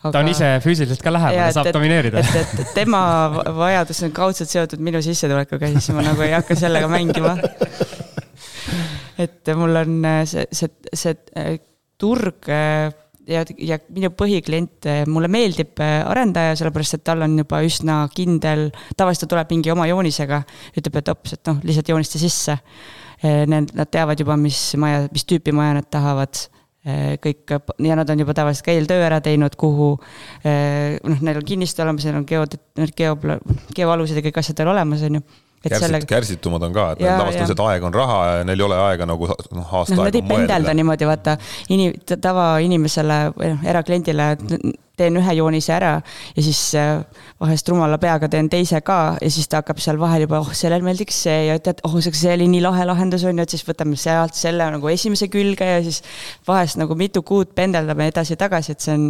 aga.... 0.07 0.15
ta 0.17 0.25
on 0.25 0.33
ise 0.33 0.51
füüsiliselt 0.65 1.05
ka 1.05 1.13
lähemal 1.15 1.55
saab 1.57 1.71
et, 1.71 1.77
domineerida. 1.77 2.23
et, 2.23 2.37
et, 2.43 2.61
et 2.65 2.75
tema 2.77 3.01
vajadus 3.57 4.03
on 4.07 4.15
kaudselt 4.17 4.53
seotud 4.53 4.83
minu 4.83 5.03
sissetulekuga, 5.05 5.71
siis 5.77 5.91
ma 5.97 6.05
nagu 6.07 6.27
ei 6.27 6.35
hakka 6.37 6.59
sellega 6.59 6.91
mängima. 6.91 7.37
et 9.27 9.57
mul 9.57 9.83
on 9.83 10.07
see, 10.29 10.47
see, 10.55 10.73
see 10.93 11.17
turg 12.01 12.51
ja, 13.27 13.43
ja 13.59 13.79
minu 13.93 14.11
põhiklient, 14.17 14.89
mulle 15.11 15.31
meeldib 15.33 15.81
arendaja, 15.83 16.57
sellepärast 16.61 16.99
et 16.99 17.05
tal 17.07 17.25
on 17.27 17.37
juba 17.41 17.63
üsna 17.67 18.01
kindel, 18.15 18.69
tavaliselt 18.97 19.27
ta 19.27 19.35
tuleb 19.35 19.55
mingi 19.55 19.73
oma 19.75 19.89
joonisega, 19.91 20.43
ütleb, 20.77 21.01
et 21.01 21.11
hops, 21.13 21.37
et 21.37 21.51
noh, 21.51 21.61
lihtsalt 21.67 21.93
joonista 21.93 22.23
sisse. 22.23 22.59
Need, 23.25 23.73
nad 23.73 23.89
teavad 23.89 24.21
juba, 24.21 24.37
mis 24.39 24.59
maja, 24.79 25.07
mis 25.13 25.25
tüüpi 25.25 25.55
maja 25.57 25.79
nad 25.79 25.87
tahavad 25.91 26.37
kõik 27.23 27.57
ja 27.83 27.97
nad 27.99 28.11
on 28.13 28.21
juba 28.23 28.35
tavaliselt 28.37 28.69
ka 28.69 28.75
eeltöö 28.77 29.03
ära 29.09 29.19
teinud, 29.25 29.57
kuhu 29.59 29.89
noh, 30.45 31.25
neil 31.27 31.41
on 31.41 31.49
kinnistu 31.49 31.83
olemas, 31.83 32.07
neil 32.07 32.21
on 32.21 32.29
geo, 32.29 32.45
geo, 32.99 33.17
geoalused 33.75 34.21
ja 34.21 34.25
kõik 34.29 34.39
asjad 34.43 34.63
veel 34.63 34.71
olemas, 34.77 35.03
on 35.09 35.19
ju 35.19 35.25
kärsit 35.67 35.87
sellega..., 35.87 36.09
kärsitumad 36.11 36.63
on 36.63 36.75
ka, 36.77 36.87
et 36.95 37.03
nad 37.03 37.25
avastavad, 37.25 37.53
et 37.57 37.63
aeg 37.67 37.87
on 37.89 37.95
raha 37.97 38.19
ja 38.29 38.47
neil 38.47 38.63
ei 38.63 38.67
ole 38.69 38.81
aega 38.87 39.09
nagu 39.09 39.29
noh, 39.29 39.37
aasta 39.81 39.97
no, 39.99 40.07
aega 40.07 40.07
mõelda. 40.07 40.07
Nad 40.07 40.19
ei 40.21 40.27
pendelda 40.31 40.75
niimoodi, 40.79 41.09
vaata, 41.11 41.37
inim-, 41.75 41.97
tavainimesele 42.15 43.21
või 43.37 43.55
noh, 43.55 43.71
erakliendile 43.75 44.29
teen 44.97 45.17
ühe 45.21 45.35
joonise 45.39 45.73
ära 45.77 45.93
ja 46.37 46.43
siis 46.43 46.61
äh, 46.79 47.03
vahest 47.41 47.69
rumala 47.69 47.99
peaga 48.01 48.29
teen 48.33 48.49
teise 48.53 48.81
ka 48.85 49.17
ja 49.21 49.31
siis 49.33 49.49
ta 49.53 49.61
hakkab 49.61 49.81
seal 49.83 50.01
vahel 50.01 50.25
juba, 50.25 50.41
oh, 50.41 50.53
sellele 50.57 50.85
meeldiks 50.87 51.19
see 51.27 51.37
ja 51.51 51.59
tead, 51.61 51.83
oh, 51.87 51.97
see 52.01 52.33
oli 52.33 52.49
nii 52.53 52.63
lahe 52.65 52.87
lahendus 52.89 53.27
on 53.29 53.37
ju, 53.37 53.47
et 53.47 53.55
siis 53.55 53.65
võtame 53.67 53.99
sealt 54.01 54.37
selle 54.39 54.69
nagu 54.73 54.91
esimese 54.93 55.29
külge 55.33 55.69
ja 55.69 55.83
siis 55.85 56.03
vahest 56.49 56.81
nagu 56.81 56.97
mitu 56.99 57.23
kuud 57.27 57.53
pendeldame 57.57 58.09
edasi-tagasi, 58.13 58.77
et 58.77 58.87
see 58.87 58.97
on, 58.97 59.07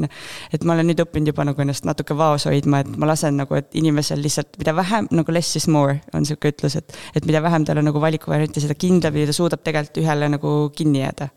et 0.53 0.66
ma 0.66 0.74
olen 0.76 0.91
nüüd 0.91 1.05
õppinud 1.07 1.32
juba 1.32 1.47
nagu 1.47 1.64
ennast 1.64 1.87
natuke 1.89 2.16
vaos 2.18 2.49
hoidma, 2.51 2.82
et 2.82 2.93
ma 2.97 3.11
lasen 3.12 3.39
nagu, 3.43 3.59
et 3.59 3.78
inimesel 3.78 4.22
lihtsalt, 4.24 4.59
mida 4.61 4.74
vähem 4.76 5.11
nagu 5.14 5.34
less 5.34 5.57
is 5.61 5.68
more 5.70 6.01
on 6.12 6.26
niisugune 6.26 6.55
ütlus, 6.55 6.78
et, 6.80 6.99
et 7.14 7.26
mida 7.28 7.43
vähem 7.45 7.66
tal 7.66 7.82
on 7.82 7.91
nagu 7.91 8.03
valikuvariante, 8.03 8.62
seda 8.64 8.74
kindlamini 8.78 9.30
ta 9.30 9.37
suudab 9.37 9.62
tegelikult 9.66 10.03
ühele 10.03 10.30
nagu 10.34 10.57
kinni 10.76 11.05
jääda 11.05 11.30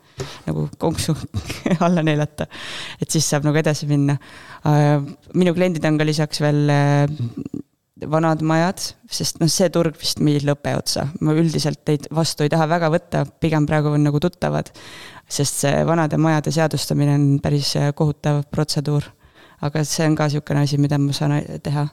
nagu 0.47 0.67
konksu 0.81 1.15
alla 1.85 2.03
neelata. 2.05 2.47
et 3.01 3.09
siis 3.09 3.27
saab 3.29 3.47
nagu 3.47 3.59
edasi 3.59 3.87
minna. 3.89 4.17
Äh, 4.67 4.99
minu 5.33 5.55
kliendid 5.55 5.85
on 5.87 5.99
ka 5.99 6.07
lisaks 6.07 6.41
veel 6.43 6.71
äh, 6.73 7.05
vanad 8.07 8.41
majad, 8.47 8.81
sest 9.11 9.41
noh, 9.41 9.49
see 9.51 9.67
turg 9.73 9.97
vist 9.99 10.21
müüb 10.23 10.45
lõpe 10.47 10.73
otsa. 10.77 11.09
ma 11.21 11.35
üldiselt 11.35 11.81
neid 11.87 12.07
vastu 12.15 12.45
ei 12.45 12.51
taha 12.51 12.69
väga 12.71 12.91
võtta, 12.93 13.25
pigem 13.41 13.67
praegu 13.67 13.93
on 13.95 14.05
nagu 14.07 14.19
tuttavad. 14.23 14.71
sest 15.29 15.63
see 15.65 15.85
vanade 15.85 16.17
majade 16.17 16.51
seadustamine 16.55 17.15
on 17.15 17.29
päris 17.43 17.75
äh, 17.75 17.93
kohutav 17.95 18.43
protseduur. 18.51 19.11
aga 19.61 19.83
see 19.83 20.07
on 20.07 20.15
ka 20.15 20.29
niisugune 20.29 20.63
asi, 20.63 20.77
mida 20.77 20.97
ma 20.97 21.13
saan 21.13 21.41
teha 21.63 21.89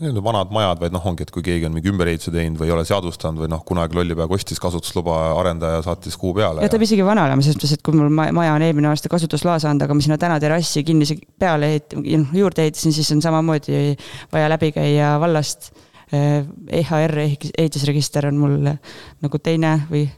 On 0.00 0.20
vanad 0.24 0.52
majad, 0.54 0.78
vaid 0.80 0.94
noh, 0.94 1.02
ongi, 1.10 1.26
et 1.26 1.30
kui 1.34 1.42
keegi 1.44 1.66
on 1.68 1.74
mingi 1.76 1.90
ümberehituse 1.90 2.32
teinud 2.32 2.56
või 2.60 2.70
ei 2.70 2.72
ole 2.72 2.84
seadustanud 2.88 3.42
või 3.42 3.50
noh, 3.52 3.60
kunagi 3.68 3.98
lollipäev 3.98 4.32
ostis 4.32 4.60
kasutusluba, 4.62 5.16
arendaja 5.36 5.82
saatis 5.84 6.16
kuu 6.20 6.32
peale. 6.38 6.64
ja 6.64 6.70
ta 6.70 6.78
peab 6.78 6.86
isegi 6.86 7.04
vana 7.04 7.26
olema, 7.28 7.44
selles 7.44 7.58
mõttes, 7.58 7.74
et 7.76 7.84
kui 7.84 7.98
mul 7.98 8.08
maja 8.08 8.54
on 8.54 8.64
eelmine 8.64 8.88
aasta 8.88 9.10
kasutusloa 9.12 9.58
saanud, 9.60 9.84
aga 9.84 9.96
ma 9.96 10.06
sinna 10.06 10.16
täna 10.20 10.38
terrassi 10.40 10.84
kinnise 10.88 11.18
peale 11.40 11.74
ehit-, 11.74 11.98
noh 12.00 12.32
juurde 12.36 12.64
ehitasin, 12.64 12.96
siis 12.96 13.12
on 13.12 13.20
samamoodi 13.24 13.92
vaja 14.32 14.48
läbi 14.54 14.72
käia 14.76 15.14
vallast. 15.20 15.72
EHR 16.10 17.12
ehitusregister 17.22 18.26
on 18.26 18.40
mul 18.40 18.56
nagu 18.66 19.38
teine 19.38 19.76
või 19.92 20.08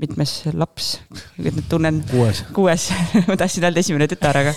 mitmes 0.00 0.34
laps, 0.56 0.92
tunnen. 1.70 2.02
kuues. 2.10 2.42
kuues 2.56 2.88
ma 3.28 3.36
tahtsin 3.40 3.66
öelda 3.68 3.82
esimene 3.82 4.08
tütar, 4.10 4.38
aga 4.40 4.54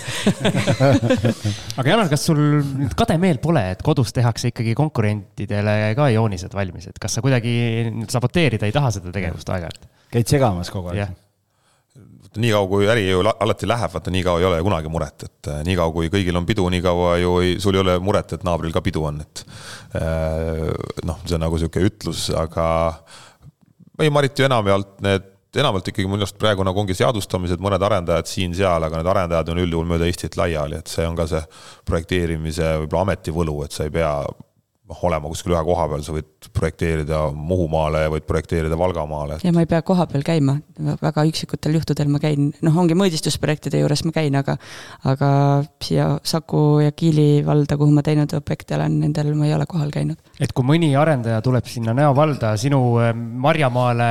aga 1.80 1.88
Janar, 1.88 2.08
kas 2.12 2.28
sul 2.30 2.40
nüüd 2.40 2.94
kade 2.98 3.18
meel 3.22 3.40
pole, 3.44 3.64
et 3.74 3.82
kodus 3.84 4.14
tehakse 4.16 4.52
ikkagi 4.52 4.76
konkurentidele 4.78 5.94
ka 5.98 6.08
joonised 6.14 6.56
valmis, 6.56 6.88
et 6.90 7.02
kas 7.02 7.18
sa 7.18 7.24
kuidagi 7.24 7.54
saboteerida 8.10 8.70
ei 8.70 8.74
taha 8.74 8.94
seda 8.96 9.12
tegevust 9.14 9.52
aeg-ajalt? 9.52 9.92
käid 10.14 10.30
segamas 10.30 10.70
kogu 10.72 10.92
aeg? 10.94 11.20
nii 12.34 12.50
kaua, 12.50 12.68
kui 12.68 12.88
äri 12.90 13.04
ju 13.06 13.20
alati 13.22 13.68
läheb, 13.68 13.92
vaata 13.94 14.12
nii 14.12 14.22
kaua 14.26 14.40
ei 14.40 14.46
ole 14.48 14.56
ju 14.58 14.66
kunagi 14.66 14.90
muret, 14.90 15.26
et 15.28 15.50
äh, 15.52 15.60
nii 15.66 15.76
kaua, 15.78 15.92
kui 15.94 16.10
kõigil 16.12 16.38
on 16.38 16.46
pidu, 16.48 16.66
nii 16.72 16.82
kaua 16.82 17.12
ju 17.22 17.36
ei, 17.42 17.52
sul 17.62 17.78
ei 17.78 17.82
ole 17.84 17.98
muret, 18.02 18.34
et 18.34 18.46
naabril 18.46 18.74
ka 18.74 18.82
pidu 18.84 19.04
on, 19.06 19.20
et 19.22 19.44
äh, 20.00 20.72
noh, 21.06 21.20
see 21.22 21.36
on 21.36 21.44
nagu 21.46 21.60
niisugune 21.60 21.92
ütlus, 21.92 22.26
aga 22.34 22.66
ei, 24.00 24.10
Marit 24.10 24.38
ju 24.38 24.48
enamjaolt 24.48 24.98
need 25.06 25.30
enamalt 25.60 25.88
ikkagi 25.90 26.08
minu 26.10 26.24
arust 26.24 26.38
praegu 26.40 26.64
nagu 26.66 26.80
ongi 26.80 26.96
seadustamised, 26.98 27.62
mõned 27.62 27.82
arendajad 27.82 28.30
siin-seal, 28.30 28.86
aga 28.86 29.00
need 29.00 29.10
arendajad 29.12 29.52
on 29.52 29.62
üldjuhul 29.64 29.90
mööda 29.90 30.08
Eestit 30.08 30.38
laiali, 30.40 30.80
et 30.80 30.90
see 30.90 31.06
on 31.06 31.16
ka 31.18 31.28
see 31.30 31.44
projekteerimise 31.88 32.74
võib-olla 32.84 33.08
ameti 33.08 33.34
võlu, 33.34 33.60
et 33.64 33.76
sa 33.76 33.86
ei 33.86 33.94
pea 33.94 34.14
noh, 34.84 34.98
olema 35.08 35.30
kuskil 35.32 35.54
ühe 35.54 35.62
koha 35.64 35.86
peal, 35.88 36.02
sa 36.04 36.12
võid 36.12 36.48
projekteerida 36.54 37.20
Muhumaale 37.32 38.04
ja 38.04 38.10
võid 38.12 38.26
projekteerida 38.28 38.76
Valgamaale. 38.76 39.38
ja 39.44 39.52
ma 39.54 39.64
ei 39.64 39.68
pea 39.70 39.80
koha 39.86 40.04
peal 40.10 40.24
käima, 40.26 40.58
väga 41.00 41.24
üksikutel 41.30 41.78
juhtudel 41.78 42.10
ma 42.12 42.20
käin, 42.20 42.50
noh, 42.64 42.76
ongi 42.82 42.96
mõõdistusprojektide 42.98 43.80
juures 43.80 44.04
ma 44.04 44.12
käin, 44.14 44.36
aga 44.36 44.58
aga 45.08 45.30
siia 45.84 46.10
Saku 46.24 46.82
ja 46.84 46.92
Kiili 46.92 47.44
valda, 47.46 47.78
kuhu 47.80 47.94
ma 47.96 48.04
teinud 48.04 48.34
objekte 48.36 48.76
olen, 48.76 48.98
nendel 49.06 49.32
ma 49.38 49.48
ei 49.48 49.54
ole 49.56 49.66
kohal 49.70 49.92
käinud. 49.94 50.20
et 50.36 50.52
kui 50.52 50.68
mõni 50.68 50.92
arendaja 51.00 51.40
tuleb 51.44 51.68
sinna 51.70 51.96
Nõo 51.96 52.12
valda 52.16 52.52
sinu 52.60 52.82
äh, 53.00 53.14
marjamaale 53.14 54.10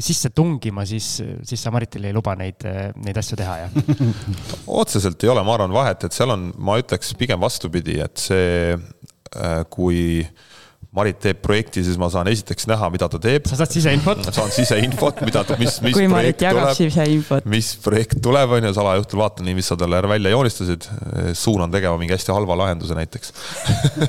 sisse 0.00 0.32
tungima, 0.32 0.86
siis, 0.88 1.18
siis 1.44 1.60
sa 1.60 1.72
Maritile 1.74 2.08
ei 2.08 2.16
luba 2.16 2.36
neid, 2.40 2.64
äh, 2.64 2.88
neid 3.04 3.20
asju 3.20 3.36
teha, 3.40 3.58
jah 3.66 3.78
otseselt 4.80 5.20
ei 5.24 5.34
ole, 5.34 5.44
ma 5.44 5.58
arvan, 5.58 5.76
vahet, 5.76 6.08
et 6.08 6.16
seal 6.16 6.32
on, 6.32 6.50
ma 6.56 6.80
ütleks 6.80 7.12
pigem 7.20 7.40
vastupidi, 7.42 8.00
et 8.00 8.16
see 8.16 8.78
Äh, 9.34 9.64
kui 9.70 10.26
Marit 10.90 11.20
teeb 11.22 11.38
projekti, 11.38 11.84
siis 11.86 11.94
ma 12.02 12.08
saan 12.10 12.26
esiteks 12.26 12.66
näha, 12.66 12.88
mida 12.90 13.06
ta 13.06 13.18
teeb. 13.22 13.44
sa 13.46 13.54
saad 13.60 13.70
siseinfot? 13.70 14.24
saan 14.34 14.48
siseinfot, 14.50 15.20
mida, 15.22 15.44
mis, 15.60 15.76
mis 15.84 15.94
kui 15.94 16.08
projekt 16.10 16.42
tuleb, 16.42 17.46
mis 17.52 17.68
projekt 17.84 18.18
tuleb, 18.24 18.54
on 18.56 18.66
ju, 18.66 18.72
salajuhtul 18.74 19.20
vaatan 19.20 19.46
nii, 19.46 19.54
mis 19.60 19.70
sa 19.70 19.76
talle 19.78 20.00
välja 20.10 20.32
joonistasid. 20.34 20.88
suunan 21.38 21.70
tegema 21.70 21.94
mingi 22.00 22.16
hästi 22.16 22.34
halva 22.34 22.56
lahenduse 22.58 22.96
näiteks 22.98 23.30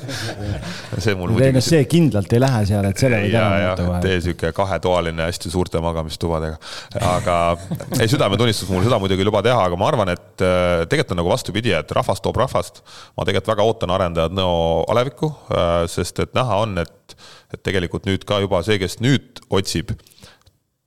see 1.05 1.13
mul 1.19 1.35
muidugi. 1.35 1.61
see 1.67 1.83
kindlalt 1.91 2.33
ei 2.33 2.41
lähe 2.41 2.63
seal, 2.71 2.89
et 2.89 3.03
selle 3.03 3.21
võid 3.27 3.37
ära 3.37 3.51
muuta 3.59 3.85
vahel. 3.91 4.01
tee 4.07 4.17
sihuke 4.25 4.51
kahetoaline 4.57 5.29
hästi 5.29 5.53
suurte 5.53 5.83
magamistubadega. 5.85 6.57
aga 7.11 7.37
ei, 7.99 8.09
südametunnistus 8.09 8.73
mul 8.73 8.87
seda 8.87 8.97
muidugi 9.03 9.21
ei 9.21 9.29
luba 9.29 9.43
teha, 9.45 9.67
aga 9.69 9.77
ma 9.77 9.91
arvan, 9.91 10.15
et 10.15 10.45
äh, 10.49 10.81
tegelikult 10.87 11.13
on 11.13 11.21
nagu 11.21 11.35
vastupidi, 11.35 11.77
et 11.77 11.95
rahvas 11.99 12.25
toob 12.25 12.41
rahvast. 12.41 12.81
ma 13.13 13.29
tegelikult 13.29 13.53
väga 13.53 13.69
ootan 13.69 13.95
arendajad 13.99 14.33
Nõo 14.41 14.81
alevikku, 14.89 15.29
äh, 15.53 15.71
sest 15.91 16.25
et 16.25 16.33
näha 16.33 16.61
on 16.65 16.70
on, 16.71 16.81
et, 16.81 17.17
et 17.53 17.63
tegelikult 17.63 18.07
nüüd 18.09 18.25
ka 18.27 18.41
juba 18.43 18.63
see, 18.65 18.79
kes 18.81 18.99
nüüd 19.03 19.43
otsib, 19.53 19.93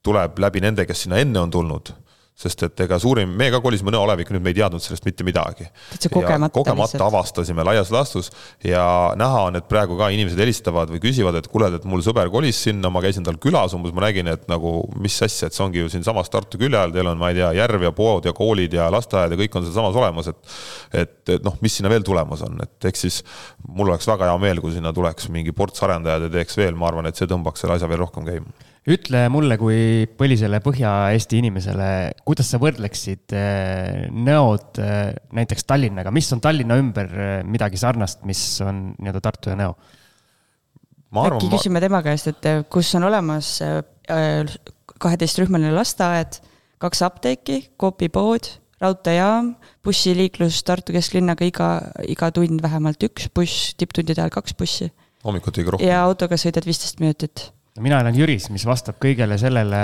tuleb 0.05 0.41
läbi 0.43 0.65
nende, 0.65 0.89
kes 0.89 1.05
sinna 1.07 1.23
enne 1.23 1.45
on 1.45 1.53
tulnud 1.55 1.95
sest 2.35 2.65
et 2.67 2.81
ega 2.83 2.97
suurim, 2.99 3.31
me 3.39 3.47
ka 3.55 3.61
kolisime 3.63 3.93
Nõo 3.95 4.09
alevikku, 4.09 4.35
nüüd 4.35 4.43
me 4.43 4.51
ei 4.51 4.57
teadnud 4.59 4.83
sellest 4.83 5.05
mitte 5.07 5.23
midagi. 5.27 5.69
kogemata, 6.11 6.51
kogemata 6.57 7.05
avastasime 7.07 7.63
laias 7.67 7.93
laastus. 7.95 8.33
Ja 8.67 8.83
näha 9.19 9.45
on, 9.49 9.59
et 9.61 9.69
praegu 9.71 9.95
ka 10.01 10.09
inimesed 10.11 10.41
helistavad 10.43 10.91
või 10.91 10.99
küsivad, 11.05 11.39
et 11.39 11.47
kuule, 11.53 11.71
et 11.79 11.87
mul 11.87 12.03
sõber 12.03 12.33
kolis 12.35 12.59
sinna, 12.67 12.91
ma 12.91 13.05
käisin 13.05 13.27
tal 13.27 13.39
külas 13.43 13.77
umbes, 13.79 13.95
ma 13.95 14.09
nägin, 14.09 14.33
et 14.33 14.49
nagu 14.51 14.75
mis 14.99 15.21
asja, 15.23 15.47
et 15.47 15.55
see 15.55 15.63
ongi 15.63 15.85
ju 15.85 15.93
siinsamas 15.95 16.33
Tartu 16.35 16.59
külje 16.59 16.81
all, 16.81 16.95
teil 16.95 17.13
on, 17.13 17.21
ma 17.21 17.31
ei 17.31 17.39
tea, 17.39 17.53
järv 17.61 17.87
ja 17.87 17.95
pood 17.95 18.27
ja 18.27 18.35
koolid 18.35 18.75
ja 18.75 18.91
lasteaed 18.91 19.37
ja 19.37 19.39
kõik 19.39 19.55
on 19.55 19.69
sealsamas 19.69 20.03
olemas, 20.03 20.33
et 20.35 21.03
et, 21.05 21.17
et 21.37 21.47
noh, 21.47 21.55
mis 21.63 21.79
sinna 21.79 21.91
veel 21.93 22.03
tulemas 22.07 22.43
on, 22.47 22.59
et 22.67 22.91
eks 22.91 23.07
siis 23.07 23.23
mul 23.69 23.93
oleks 23.93 24.11
väga 24.11 24.33
hea 24.33 24.43
meel, 24.43 24.63
kui 24.65 24.75
sinna 24.75 24.91
tuleks 24.95 25.31
mingi 25.31 25.55
ports 25.55 25.87
arendajaid 25.87 26.27
ja 26.27 26.37
teeks 26.41 26.59
veel, 26.59 26.75
ma 26.79 26.91
arvan, 26.91 27.07
et 27.07 27.19
see 27.19 27.31
tõmbaks 27.31 27.63
selle 27.63 27.79
asja 27.79 27.91
veel 27.91 28.03
rohkem 28.03 28.27
käima 28.27 28.74
ütle 28.91 29.25
mulle 29.33 29.57
kui 29.61 30.05
põlisele 30.19 30.61
Põhja-Eesti 30.65 31.41
inimesele, 31.41 31.89
kuidas 32.27 32.51
sa 32.53 32.61
võrdleksid 32.61 33.35
äh, 33.37 34.07
Nõod 34.13 34.81
äh, 34.83 35.15
näiteks 35.37 35.65
Tallinnaga, 35.69 36.13
mis 36.15 36.29
on 36.37 36.43
Tallinna 36.45 36.77
ümber 36.81 37.09
äh, 37.09 37.37
midagi 37.49 37.81
sarnast, 37.81 38.25
mis 38.29 38.43
on 38.65 38.91
nii-öelda 38.99 39.23
Tartu 39.25 39.55
ja 39.55 39.59
Nõo? 39.61 39.77
äkki 41.15 41.49
küsime 41.53 41.79
tema 41.79 42.03
käest, 42.03 42.27
et 42.33 42.67
kus 42.75 42.89
on 42.99 43.07
olemas 43.07 43.61
kaheteistrühmaline 44.99 45.71
lasteaed, 45.71 46.41
kaks 46.83 47.05
apteeki, 47.07 47.61
Coopi 47.79 48.11
raudteejaam, 48.83 49.53
bussiliiklus 49.87 50.59
Tartu 50.67 50.93
kesklinnaga 50.97 51.47
iga, 51.47 51.69
iga 52.11 52.33
tund 52.35 52.61
vähemalt 52.67 53.07
üks 53.07 53.31
buss, 53.31 53.73
tipptundide 53.79 54.25
ajal 54.25 54.35
kaks 54.35 54.59
bussi. 54.59 54.91
hommikuti 55.25 55.63
rohkem. 55.63 55.87
ja 55.87 56.03
autoga 56.03 56.35
sõidad 56.35 56.67
viisteist 56.67 56.99
minutit 57.01 57.47
mina 57.83 58.03
elan 58.05 58.19
Jüris, 58.19 58.51
mis 58.55 58.67
vastab 58.69 59.01
kõigele 59.03 59.39
sellele. 59.41 59.81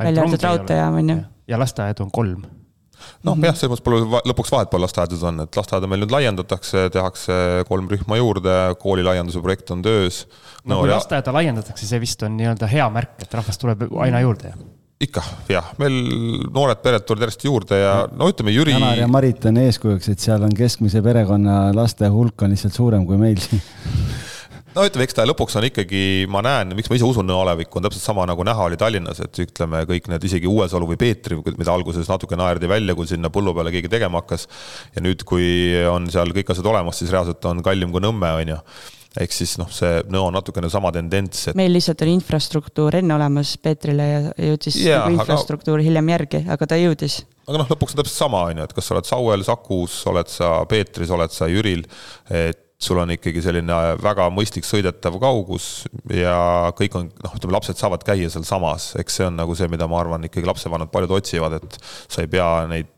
välja 0.00 0.24
arvatud 0.24 0.46
raudteejaam 0.48 0.96
on 1.02 1.12
ju. 1.12 1.20
ja 1.50 1.60
lasteaedu 1.60 2.06
on 2.06 2.10
kolm 2.14 2.40
noh, 3.24 3.36
jah, 3.44 3.54
selles 3.56 3.72
mõttes 3.74 3.84
pole 3.86 4.22
lõpuks 4.28 4.52
vahet, 4.54 4.70
palju 4.72 4.86
lasteaedades 4.86 5.22
on, 5.30 5.44
et 5.44 5.60
lasteaeda 5.60 5.88
meil 5.90 6.02
nüüd 6.04 6.14
laiendatakse, 6.14 6.88
tehakse 6.94 7.38
kolm 7.68 7.88
rühma 7.90 8.18
juurde, 8.20 8.56
kooli 8.82 9.06
laienduse 9.06 9.42
projekt 9.44 9.70
on 9.74 9.84
töös. 9.84 10.24
no 10.64 10.82
kui 10.82 10.90
ja... 10.90 10.98
lasteaeda 10.98 11.34
laiendatakse, 11.38 11.86
see 11.86 12.02
vist 12.02 12.26
on 12.26 12.36
nii-öelda 12.40 12.68
hea 12.70 12.90
märk, 12.92 13.16
et 13.24 13.40
rahvast 13.40 13.62
tuleb 13.62 13.88
aina 14.04 14.22
juurde 14.26 14.52
ikka, 15.00 15.22
jah, 15.48 15.70
meil 15.80 15.94
noored 16.52 16.82
pered 16.84 17.06
tulevad 17.08 17.24
järjest 17.24 17.44
juurde 17.46 17.78
ja 17.80 17.92
no 18.12 18.26
ütleme, 18.28 18.52
Jüri. 18.52 18.74
Janar 18.76 18.98
ja 19.00 19.06
Marit 19.08 19.46
on 19.48 19.56
eeskujuks, 19.62 20.10
et 20.12 20.20
seal 20.20 20.44
on 20.44 20.52
keskmise 20.56 21.00
perekonna 21.04 21.70
laste 21.72 22.10
hulk 22.12 22.44
on 22.44 22.52
lihtsalt 22.52 22.76
suurem 22.76 23.06
kui 23.08 23.16
meil 23.20 23.40
siin 23.40 23.62
no 24.76 24.84
ütleme, 24.86 25.06
eks 25.06 25.16
ta 25.18 25.26
lõpuks 25.28 25.56
on 25.58 25.66
ikkagi, 25.70 26.02
ma 26.30 26.42
näen, 26.46 26.74
miks 26.78 26.90
ma 26.90 26.98
ise 26.98 27.08
usun 27.08 27.28
nõualevikku, 27.30 27.80
on 27.80 27.88
täpselt 27.88 28.04
sama 28.04 28.26
nagu 28.28 28.46
näha 28.46 28.68
oli 28.68 28.78
Tallinnas, 28.80 29.22
et 29.24 29.42
ütleme, 29.44 29.82
kõik 29.88 30.06
need 30.12 30.28
isegi 30.30 30.50
Uuesalu 30.50 30.92
või 30.92 31.00
Peetri, 31.00 31.40
mida 31.50 31.74
alguses 31.74 32.10
natuke 32.10 32.38
naerdi 32.38 32.70
välja, 32.70 32.96
kui 32.98 33.10
sinna 33.10 33.32
põllu 33.32 33.54
peale 33.56 33.74
keegi 33.74 33.90
tegema 33.92 34.22
hakkas. 34.22 34.46
ja 34.94 35.04
nüüd, 35.04 35.26
kui 35.28 35.50
on 35.90 36.08
seal 36.12 36.32
kõik 36.36 36.54
asjad 36.54 36.70
olemas, 36.70 37.00
siis 37.00 37.12
reaalselt 37.14 37.44
on 37.50 37.64
kallim 37.66 37.92
kui 37.94 38.02
Nõmme, 38.04 38.32
on 38.40 38.56
ju 38.56 38.62
ehk 39.18 39.34
siis 39.34 39.56
noh, 39.58 39.66
see 39.74 40.04
Nõo 40.10 40.28
on 40.28 40.36
natukene 40.38 40.68
sama 40.70 40.92
tendents 40.94 41.48
et.... 41.50 41.56
meil 41.58 41.72
lihtsalt 41.74 42.04
oli 42.06 42.14
infrastruktuur 42.14 43.00
enne 43.00 43.16
olemas 43.16 43.56
Peetrile 43.58 44.06
ja 44.06 44.20
jõudis 44.50 44.78
yeah, 44.78 45.02
nagu 45.02 45.16
infrastruktuur 45.18 45.80
aga... 45.80 45.86
hiljem 45.88 46.12
järgi, 46.14 46.42
aga 46.54 46.68
ta 46.70 46.78
jõudis. 46.78 47.20
aga 47.48 47.62
noh, 47.64 47.70
lõpuks 47.74 47.96
on 47.96 48.04
täpselt 48.04 48.20
sama, 48.20 48.44
on 48.46 48.62
ju, 48.62 48.68
et 48.70 48.74
kas 48.76 48.86
sa 48.86 48.94
oled 48.94 49.10
Sauel, 49.10 49.46
Sakus, 49.46 49.98
oled 50.12 50.30
sa 50.30 50.52
Peetris, 50.70 51.10
oled 51.16 51.34
sa 51.34 51.50
Jüril, 51.50 51.82
et 52.30 52.69
sul 52.80 53.00
on 53.02 53.12
ikkagi 53.12 53.42
selline 53.44 53.76
väga 54.00 54.28
mõistlik 54.32 54.64
sõidetav 54.64 55.18
kaugus 55.20 55.84
ja 56.14 56.70
kõik 56.78 56.96
on, 56.96 57.10
noh, 57.24 57.34
ütleme, 57.36 57.54
lapsed 57.58 57.80
saavad 57.80 58.04
käia 58.06 58.30
sealsamas, 58.32 58.94
eks 59.00 59.20
see 59.20 59.26
on 59.28 59.36
nagu 59.40 59.56
see, 59.58 59.68
mida 59.72 59.88
ma 59.90 60.00
arvan, 60.00 60.24
ikkagi 60.28 60.48
lapsevanemad 60.48 60.92
paljud 60.94 61.18
otsivad, 61.18 61.58
et 61.60 61.76
sa 61.82 62.24
ei 62.24 62.30
pea 62.32 62.48
neid 62.70 62.88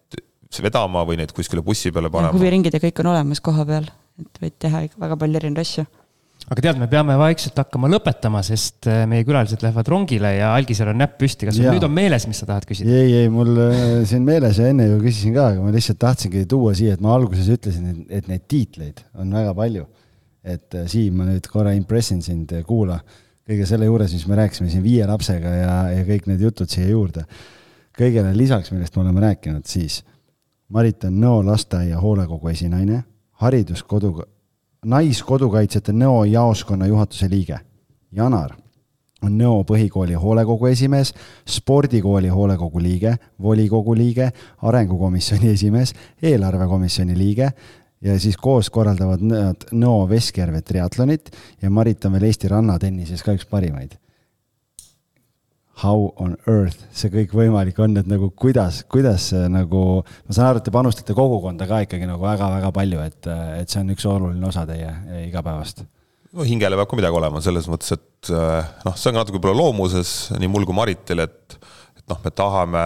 vedama 0.63 1.03
või 1.09 1.19
neid 1.19 1.33
kuskile 1.35 1.65
bussi 1.65 1.91
peale 1.91 2.13
panema. 2.13 2.37
huviringid 2.37 2.77
ja 2.77 2.83
kõik 2.83 3.03
on 3.03 3.11
olemas 3.15 3.41
koha 3.43 3.67
peal, 3.67 3.91
et 4.23 4.43
võid 4.45 4.59
teha 4.63 4.87
ikka 4.87 5.03
väga 5.03 5.19
palju 5.19 5.41
erinevaid 5.41 5.67
asju 5.67 5.89
aga 6.53 6.65
tead, 6.67 6.81
me 6.83 6.89
peame 6.91 7.15
vaikselt 7.17 7.57
hakkama 7.63 7.89
lõpetama, 7.95 8.43
sest 8.45 8.89
äh, 8.91 9.03
meie 9.09 9.25
külalised 9.25 9.63
lähevad 9.65 9.89
rongile 9.89 10.35
ja 10.35 10.51
Algisel 10.53 10.91
on 10.93 10.99
näpp 11.01 11.17
püsti. 11.21 11.49
kas 11.49 11.57
sul 11.57 11.71
nüüd 11.71 11.87
on 11.87 11.95
meeles, 11.97 12.27
mis 12.29 12.43
sa 12.43 12.49
tahad 12.51 12.67
küsida? 12.69 12.93
ei, 12.93 13.15
ei, 13.23 13.31
mul 13.33 13.57
äh, 13.57 14.03
siin 14.09 14.27
meeles 14.27 14.61
ja 14.61 14.69
enne 14.69 14.91
ju 14.91 14.99
küsisin 15.01 15.33
ka, 15.37 15.49
aga 15.55 15.65
ma 15.65 15.73
lihtsalt 15.73 16.01
tahtsingi 16.03 16.45
tuua 16.51 16.75
siia, 16.77 16.99
et 16.99 17.05
ma 17.05 17.15
alguses 17.17 17.49
ütlesin, 17.55 18.05
et 18.13 18.29
neid 18.29 18.45
tiitleid 18.53 19.01
on 19.17 19.33
väga 19.33 19.55
palju. 19.57 19.87
et 20.43 20.77
äh, 20.77 20.85
Siim, 20.91 21.17
ma 21.21 21.29
nüüd 21.31 21.49
korra 21.49 21.73
impressin 21.79 22.21
sind, 22.25 22.53
kuula 22.69 22.99
kõige 23.49 23.67
selle 23.67 23.89
juures, 23.89 24.13
mis 24.13 24.29
me 24.29 24.39
rääkisime 24.43 24.69
siin 24.71 24.85
viie 24.85 25.07
lapsega 25.09 25.55
ja, 25.57 25.75
ja 25.97 26.05
kõik 26.07 26.29
need 26.31 26.43
jutud 26.43 26.71
siia 26.71 26.91
juurde. 26.91 27.25
kõigele 27.97 28.37
lisaks, 28.37 28.75
millest 28.75 28.97
me 28.97 29.07
oleme 29.07 29.25
rääkinud, 29.25 29.65
siis 29.69 30.03
Marit 30.73 31.05
on 31.05 31.17
Nõo 31.21 31.41
lasteaia 31.45 31.99
hoolekogu 32.01 32.49
esinaine, 32.53 33.03
hariduskodu 33.41 34.15
Naiskodukaitsjate 34.87 35.93
Nõo 35.95 36.25
jaoskonna 36.27 36.89
juhatuse 36.91 37.29
liige. 37.31 37.59
Janar 38.13 38.57
on 39.23 39.37
Nõo 39.39 39.61
põhikooli 39.63 40.17
hoolekogu 40.19 40.67
esimees, 40.73 41.13
spordikooli 41.47 42.33
hoolekogu 42.35 42.83
liige, 42.83 43.13
volikogu 43.43 43.95
liige, 43.95 44.33
arengukomisjoni 44.63 45.53
esimees, 45.55 45.95
eelarvekomisjoni 46.23 47.15
liige 47.15 47.53
ja 48.03 48.19
siis 48.19 48.37
koos 48.37 48.71
korraldavad 48.75 49.23
nad 49.23 49.69
Nõo 49.71 50.09
Veskjärve 50.11 50.65
triatlonit 50.67 51.31
ja 51.63 51.71
Marit 51.71 52.05
on 52.05 52.19
veel 52.19 52.33
Eesti 52.33 52.51
rannatennises 52.51 53.23
ka 53.23 53.39
üks 53.39 53.47
parimaid 53.47 54.02
how 55.81 56.13
on 56.21 56.35
earth 56.51 56.85
see 56.95 57.11
kõik 57.13 57.33
võimalik 57.37 57.79
on, 57.83 57.97
et 58.01 58.09
nagu 58.11 58.29
kuidas, 58.37 58.83
kuidas 58.93 59.31
nagu, 59.51 60.03
ma 60.03 60.37
saan 60.37 60.51
aru, 60.51 60.61
et 60.61 60.69
te 60.69 60.75
panustate 60.75 61.17
kogukonda 61.17 61.67
ka 61.71 61.83
ikkagi 61.87 62.09
nagu 62.09 62.23
väga-väga 62.25 62.73
palju, 62.77 63.03
et, 63.09 63.31
et 63.63 63.73
see 63.73 63.81
on 63.81 63.93
üks 63.95 64.07
oluline 64.09 64.49
osa 64.49 64.67
teie 64.69 64.91
igapäevast. 65.27 65.85
no 66.37 66.49
hingele 66.49 66.79
peab 66.79 66.91
ka 66.91 66.99
midagi 67.01 67.21
olema, 67.21 67.43
selles 67.45 67.69
mõttes, 67.73 67.95
et 67.97 68.33
noh, 68.85 68.99
see 68.99 69.13
on 69.13 69.21
natuke 69.21 69.39
võib-olla 69.39 69.65
loomuses 69.65 70.33
nii 70.37 70.53
mul 70.53 70.69
kui 70.69 70.77
Maritil, 70.77 71.25
et, 71.25 71.57
et 71.97 72.05
noh, 72.13 72.21
me 72.21 72.35
tahame 72.37 72.85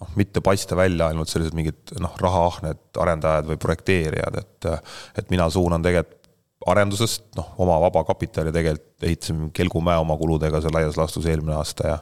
noh, 0.00 0.14
mitte 0.16 0.42
paista 0.44 0.78
välja 0.78 1.10
ainult 1.10 1.32
sellised 1.32 1.56
mingid 1.58 1.96
noh, 2.00 2.14
rahaahned 2.22 3.02
arendajad 3.02 3.50
või 3.50 3.60
projekteerijad, 3.60 4.40
et, 4.40 4.70
et 5.18 5.34
mina 5.34 5.50
suunan 5.50 5.82
tegelikult 5.84 6.19
arendusest, 6.66 7.30
noh, 7.36 7.54
oma 7.64 7.78
vaba 7.80 8.02
kapitali 8.04 8.52
tegelikult 8.52 9.06
ehitasime 9.08 9.48
Kelgumäe 9.56 9.96
oma 10.00 10.16
kuludega 10.20 10.60
seal 10.60 10.74
laias 10.76 10.98
laastus 11.00 11.26
eelmine 11.26 11.56
aasta 11.56 11.88
ja 11.88 11.98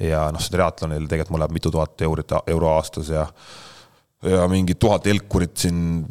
ja 0.00 0.24
noh, 0.32 0.40
see 0.42 0.54
triatlonil 0.56 1.06
tegelikult 1.06 1.34
mul 1.34 1.44
läheb 1.44 1.54
mitu 1.54 1.70
tuhat 1.70 2.02
eurit, 2.02 2.34
euro 2.50 2.72
aastas 2.74 3.12
ja 3.12 3.26
ja 4.22 4.46
mingid 4.50 4.80
tuhat 4.82 5.06
elkurit 5.06 5.56
siin 5.64 6.06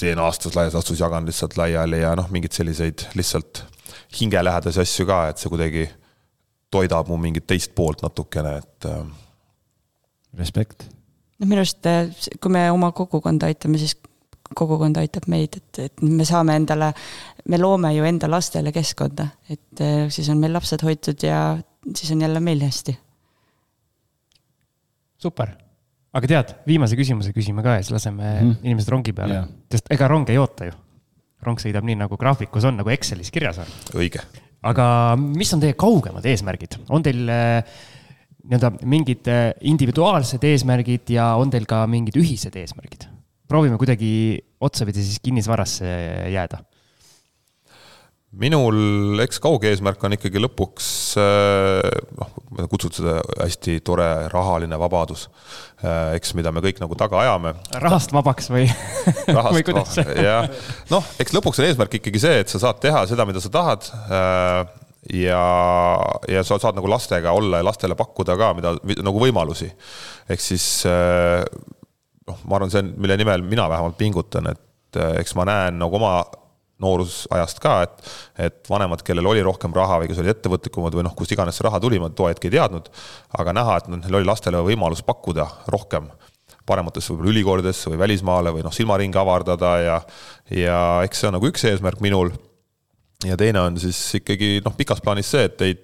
teen 0.00 0.18
aastas 0.18 0.56
laias 0.56 0.74
laastus, 0.74 1.00
jagan 1.00 1.26
lihtsalt 1.28 1.56
laiali 1.60 2.00
ja 2.02 2.14
noh, 2.18 2.30
mingeid 2.32 2.56
selliseid 2.56 3.06
lihtsalt 3.18 3.64
hingelähedasi 4.20 4.80
asju 4.82 5.06
ka, 5.06 5.24
et 5.30 5.40
see 5.40 5.52
kuidagi 5.52 5.88
toidab 6.72 7.10
mu 7.10 7.18
mingit 7.20 7.46
teist 7.50 7.74
poolt 7.76 8.02
natukene, 8.06 8.56
et. 8.62 8.88
Äh, 8.88 9.02
Respekt. 10.38 10.86
noh, 11.40 11.48
minu 11.48 11.62
arust, 11.62 11.86
äh, 11.90 12.10
kui 12.40 12.52
me 12.54 12.68
oma 12.70 12.92
kogukonda 12.96 13.48
aitame, 13.50 13.80
siis 13.82 13.96
kogukond 14.56 14.98
aitab 15.00 15.28
meid, 15.30 15.56
et, 15.60 15.80
et 15.86 16.02
me 16.04 16.26
saame 16.26 16.56
endale, 16.58 16.90
me 17.50 17.60
loome 17.60 17.92
ju 17.94 18.06
enda 18.06 18.30
lastele 18.30 18.72
keskkonda, 18.74 19.28
et 19.50 19.82
äh, 19.84 20.08
siis 20.12 20.28
on 20.32 20.40
meil 20.42 20.54
lapsed 20.56 20.82
hoitud 20.86 21.26
ja 21.26 21.40
siis 21.94 22.10
on 22.14 22.24
jälle 22.26 22.42
meil 22.44 22.62
hästi. 22.64 22.96
super, 25.20 25.52
aga 26.16 26.30
tead, 26.32 26.54
viimase 26.66 26.96
küsimuse 26.96 27.34
küsime 27.36 27.62
ka 27.62 27.76
ja 27.76 27.84
siis 27.84 27.94
laseme 27.94 28.30
mm. 28.40 28.54
inimesed 28.64 28.92
rongi 28.92 29.12
peale 29.16 29.36
yeah., 29.36 29.50
sest 29.70 29.90
ega 29.92 30.08
rong 30.08 30.30
ei 30.32 30.40
oota 30.40 30.70
ju. 30.70 30.76
rong 31.44 31.60
sõidab 31.60 31.86
nii, 31.86 31.98
nagu 32.02 32.16
graafikus 32.20 32.66
on, 32.68 32.80
nagu 32.80 32.90
Excelis 32.92 33.30
kirjas 33.32 33.60
on. 33.62 33.70
õige. 34.00 34.24
aga 34.66 34.86
mis 35.20 35.52
on 35.54 35.62
teie 35.62 35.76
kaugemad 35.78 36.26
eesmärgid, 36.26 36.80
on 36.88 37.04
teil 37.04 37.22
äh, 37.28 37.78
nii-öelda 38.50 38.72
mingid 38.88 39.30
äh, 39.30 39.46
individuaalsed 39.68 40.44
eesmärgid 40.44 41.14
ja 41.14 41.34
on 41.38 41.52
teil 41.52 41.68
ka 41.68 41.84
mingid 41.86 42.18
ühised 42.18 42.56
eesmärgid? 42.56 43.06
Proovime 43.50 43.78
kuidagi 43.80 44.12
otsapidi 44.62 45.02
siis 45.02 45.18
kinnisvarasse 45.24 45.90
jääda 46.30 46.62
minul, 48.30 49.18
eks 49.24 49.40
kauge 49.42 49.70
eesmärk 49.72 50.02
on 50.06 50.14
ikkagi 50.14 50.40
lõpuks 50.42 50.88
äh, 51.18 51.88
noh, 52.14 52.34
ma 52.54 52.66
kutsun 52.70 52.92
seda 52.94 53.16
hästi 53.40 53.80
tore 53.86 54.06
rahaline 54.30 54.78
vabadus. 54.78 55.26
Äh, 55.82 56.14
eks, 56.18 56.34
mida 56.38 56.52
me 56.54 56.62
kõik 56.62 56.78
nagu 56.82 56.98
taga 56.98 57.18
ajame. 57.24 57.56
rahast 57.82 58.14
vabaks 58.14 58.52
või? 58.54 58.68
rahast 59.26 59.66
vabaks, 59.72 59.98
jah. 60.14 60.46
noh, 60.92 61.10
eks 61.22 61.34
lõpuks 61.34 61.62
on 61.62 61.66
eesmärk 61.70 61.98
ikkagi 61.98 62.22
see, 62.22 62.44
et 62.44 62.52
sa 62.52 62.62
saad 62.62 62.78
teha 62.82 63.02
seda, 63.10 63.26
mida 63.28 63.42
sa 63.42 63.50
tahad. 63.54 63.90
Äh, 64.06 64.62
ja, 65.16 65.42
ja 66.30 66.46
sa 66.46 66.60
saad 66.60 66.78
nagu 66.78 66.90
lastega 66.92 67.32
olla 67.34 67.58
ja 67.58 67.66
lastele 67.66 67.96
pakkuda 67.98 68.36
ka, 68.38 68.54
mida 68.54 68.76
nagu 69.00 69.22
võimalusi. 69.22 69.72
ehk 70.30 70.42
siis 70.44 70.84
noh, 72.30 72.42
ma 72.46 72.58
arvan, 72.58 72.72
see 72.72 72.82
on, 72.84 72.92
mille 73.00 73.18
nimel 73.20 73.44
mina 73.46 73.68
vähemalt 73.70 73.98
pingutan, 74.00 74.50
et 74.54 75.00
äh, 75.00 75.18
eks 75.22 75.36
ma 75.38 75.48
näen 75.48 75.80
nagu 75.80 75.98
oma 76.00 76.20
noorusajast 76.80 77.60
ka, 77.60 77.74
et, 77.84 78.10
et 78.46 78.70
vanemad, 78.70 79.02
kellel 79.04 79.28
oli 79.28 79.42
rohkem 79.44 79.74
raha 79.76 80.00
või 80.00 80.08
kes 80.10 80.22
olid 80.22 80.32
ettevõtlikumad 80.32 80.96
või 80.96 81.04
noh, 81.06 81.14
kust 81.16 81.34
iganes 81.34 81.58
see 81.58 81.66
raha 81.66 81.80
tuli, 81.82 82.00
ma 82.00 82.08
too 82.14 82.30
hetk 82.30 82.46
ei 82.48 82.54
teadnud. 82.56 82.88
aga 83.38 83.54
näha, 83.56 83.76
et 83.80 83.90
neil 83.92 84.20
oli 84.20 84.28
lastele 84.28 84.62
võimalus 84.64 85.04
pakkuda 85.06 85.46
rohkem 85.72 86.08
parematesse 86.70 87.12
võib-olla 87.12 87.34
ülikoolidesse 87.34 87.90
või 87.92 88.00
välismaale 88.00 88.54
või 88.54 88.64
noh, 88.64 88.74
silmaringi 88.74 89.18
avardada 89.20 89.74
ja, 89.82 89.98
ja 90.54 90.80
eks 91.06 91.22
see 91.22 91.30
on 91.30 91.36
nagu 91.38 91.50
üks 91.50 91.66
eesmärk 91.68 92.02
minul. 92.04 92.32
ja 93.26 93.36
teine 93.36 93.60
on 93.66 93.78
siis 93.80 93.98
ikkagi 94.20 94.60
noh, 94.64 94.76
pikas 94.76 95.02
plaanis 95.04 95.30
see, 95.34 95.48
et 95.50 95.66
ei, 95.66 95.76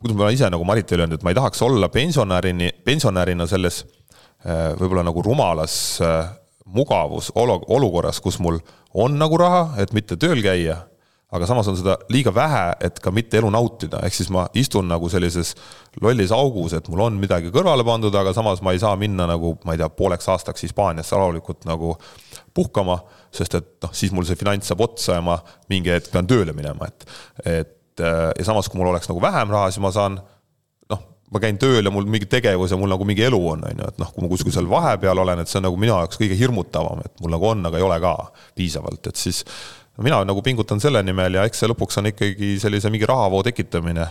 kuidas 0.00 0.18
ma 0.18 0.30
ise 0.34 0.50
nagu 0.52 0.66
Maritile 0.68 1.06
öelnud, 1.06 1.18
et 1.18 1.26
ma 1.26 1.32
ei 1.32 1.38
tahaks 1.38 1.62
olla 1.66 1.88
pensionärini, 1.92 2.70
pensionärina 2.84 3.46
selles 3.50 3.82
võib-olla 4.80 5.04
nagu 5.04 5.22
rumalas 5.24 5.74
äh, 6.04 6.30
mugavus 6.70 7.32
olukorras, 7.34 8.20
kus 8.20 8.38
mul 8.38 8.60
on 8.94 9.18
nagu 9.18 9.38
raha, 9.38 9.74
et 9.82 9.92
mitte 9.96 10.16
tööl 10.20 10.40
käia, 10.42 10.76
aga 11.30 11.46
samas 11.46 11.68
on 11.70 11.76
seda 11.78 11.94
liiga 12.10 12.32
vähe, 12.34 12.62
et 12.86 12.98
ka 13.02 13.12
mitte 13.14 13.38
elu 13.38 13.50
nautida, 13.54 14.00
ehk 14.06 14.16
siis 14.16 14.30
ma 14.34 14.46
istun 14.58 14.88
nagu 14.90 15.10
sellises 15.10 15.52
lollis 16.02 16.32
augus, 16.34 16.74
et 16.74 16.88
mul 16.90 17.04
on 17.06 17.20
midagi 17.22 17.52
kõrvale 17.54 17.86
pandud, 17.86 18.14
aga 18.18 18.34
samas 18.34 18.62
ma 18.66 18.74
ei 18.74 18.82
saa 18.82 18.96
minna 18.98 19.28
nagu, 19.30 19.54
ma 19.66 19.74
ei 19.74 19.82
tea, 19.82 19.90
pooleks 19.94 20.30
aastaks 20.32 20.66
Hispaaniasse 20.66 21.18
rahulikult 21.18 21.66
nagu 21.70 21.94
puhkama, 22.54 22.98
sest 23.34 23.54
et 23.60 23.70
noh, 23.84 23.94
siis 23.94 24.14
mul 24.14 24.26
see 24.26 24.38
finants 24.38 24.70
saab 24.70 24.82
otsa 24.86 25.20
ja 25.20 25.24
ma 25.24 25.38
mingi 25.70 25.94
hetk 25.94 26.10
pean 26.14 26.26
tööle 26.30 26.54
minema, 26.56 26.90
et, 26.90 27.06
et 27.44 28.02
äh, 28.02 28.26
ja 28.34 28.50
samas, 28.50 28.70
kui 28.70 28.80
mul 28.80 28.90
oleks 28.90 29.10
nagu 29.10 29.22
vähem 29.22 29.54
raha, 29.54 29.70
siis 29.70 29.82
ma 29.82 29.94
saan 29.94 30.18
ma 31.30 31.40
käin 31.42 31.58
tööl 31.62 31.86
ja 31.86 31.92
mul 31.94 32.08
mingi 32.10 32.26
tegevus 32.30 32.72
ja 32.72 32.78
mul 32.78 32.90
nagu 32.90 33.06
mingi 33.06 33.22
elu 33.26 33.38
on, 33.52 33.62
on 33.68 33.82
ju, 33.82 33.90
et 33.92 34.00
noh, 34.02 34.08
kui 34.14 34.24
ma 34.24 34.30
kuskil 34.32 34.54
seal 34.54 34.66
vahepeal 34.70 35.22
olen, 35.22 35.42
et 35.42 35.50
see 35.50 35.60
on 35.60 35.68
nagu 35.68 35.78
minu 35.78 35.94
jaoks 35.94 36.18
kõige 36.18 36.38
hirmutavam, 36.38 37.04
et 37.06 37.22
mul 37.22 37.34
nagu 37.36 37.46
on, 37.52 37.62
aga 37.70 37.78
ei 37.78 37.86
ole 37.86 38.00
ka 38.02 38.14
piisavalt, 38.58 39.06
et 39.12 39.20
siis 39.20 39.44
mina 40.02 40.22
nagu 40.26 40.42
pingutan 40.42 40.82
selle 40.82 41.02
nimel 41.06 41.38
ja 41.38 41.46
eks 41.46 41.62
see 41.62 41.70
lõpuks 41.70 42.00
on 42.00 42.10
ikkagi 42.10 42.56
sellise 42.62 42.90
mingi 42.90 43.08
rahavoo 43.08 43.44
tekitamine. 43.46 44.08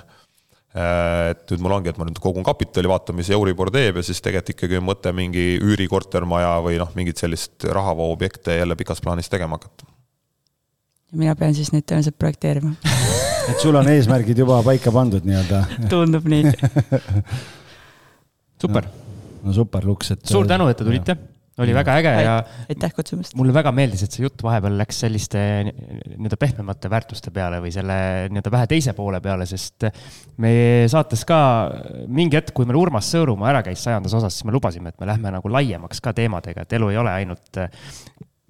et 0.79 1.49
nüüd 1.49 1.63
mul 1.65 1.73
ongi, 1.79 1.89
et 1.89 1.97
ma 1.97 2.05
nüüd 2.05 2.19
kogun 2.21 2.45
kapitali, 2.45 2.87
vaatan, 2.87 3.17
mis 3.17 3.31
Euribor 3.33 3.71
teeb 3.73 3.97
ja 3.97 4.03
siis 4.05 4.21
tegelikult 4.21 4.53
ikkagi 4.53 4.77
on 4.77 4.85
mõte 4.85 5.11
mingi 5.17 5.45
üürikortermaja 5.65 6.59
või 6.61 6.77
noh, 6.77 6.93
mingit 6.95 7.17
sellist 7.17 7.65
rahavoo 7.65 8.11
objekte 8.13 8.59
jälle 8.59 8.77
pikas 8.77 9.01
plaanis 9.01 9.33
tegema 9.33 9.57
hakata. 9.57 9.89
mina 11.11 11.35
pean 11.35 11.57
siis 11.57 11.73
neid 11.73 11.89
tõenäoliselt 11.89 12.21
projekteerima 12.21 12.75
et 13.49 13.63
sul 13.63 13.77
on 13.79 13.89
eesmärgid 13.89 14.43
juba 14.43 14.59
paika 14.65 14.93
pandud 14.93 15.25
nii-öelda? 15.27 15.63
tundub 15.91 16.27
nii 16.29 16.49
super, 18.61 18.87
no 19.43 19.55
super 19.55 19.85
luks, 19.87 20.15
et. 20.15 20.23
suur 20.29 20.47
tänu, 20.49 20.69
et 20.71 20.79
te 20.79 20.87
tulite, 20.87 21.15
oli 21.59 21.73
väga 21.75 21.95
äge 21.99 22.11
ja 22.23 22.35
aitäh 22.71 22.93
kutsumast. 22.95 23.35
mulle 23.39 23.53
väga 23.55 23.71
meeldis, 23.75 24.05
et 24.05 24.15
see 24.15 24.23
jutt 24.23 24.43
vahepeal 24.45 24.77
läks 24.79 25.01
selliste 25.03 25.41
nii-öelda 25.67 26.39
pehmemate 26.39 26.91
väärtuste 26.91 27.33
peale 27.35 27.59
või 27.63 27.73
selle 27.75 27.97
nii-öelda 28.29 28.53
vähe 28.55 28.69
teise 28.71 28.95
poole 28.97 29.19
peale, 29.23 29.47
sest 29.49 29.89
meie 30.43 30.87
saates 30.91 31.25
ka 31.27 31.39
mingi 32.07 32.39
hetk, 32.39 32.53
kui 32.55 32.69
meil 32.69 32.79
Urmas 32.79 33.11
Sõõrumaa 33.11 33.51
ära 33.53 33.63
käis 33.65 33.83
sajandas 33.83 34.15
osas, 34.19 34.37
siis 34.37 34.47
me 34.47 34.55
lubasime, 34.55 34.93
et 34.93 35.01
me 35.01 35.09
lähme 35.09 35.33
nagu 35.35 35.51
laiemaks 35.51 36.03
ka 36.03 36.15
teemadega, 36.15 36.63
et 36.63 36.79
elu 36.79 36.93
ei 36.93 37.01
ole 37.01 37.15
ainult, 37.15 37.63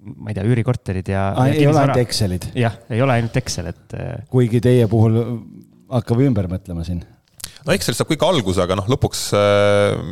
ma 0.00 0.32
ei 0.32 0.36
tea, 0.38 0.44
üürikorterid 0.48 1.12
ja. 1.12 1.30
ei 1.50 1.66
ole 1.68 1.84
ainult 1.84 2.02
Excelid, 2.02 2.50
jah, 2.58 2.76
ei 2.90 3.02
ole 3.04 3.18
ainult 3.18 3.40
Excel, 3.40 3.70
et 3.72 3.96
kuigi 4.32 4.62
teie 4.64 4.86
puhul 4.90 5.18
hakkab 5.90 6.22
ümber 6.24 6.48
mõtlema 6.48 6.86
siin. 6.86 7.02
no 7.66 7.74
Excelist 7.74 8.00
saab 8.00 8.12
kõik 8.14 8.24
alguse, 8.24 8.62
aga 8.64 8.78
noh, 8.80 8.88
lõpuks, 8.94 9.26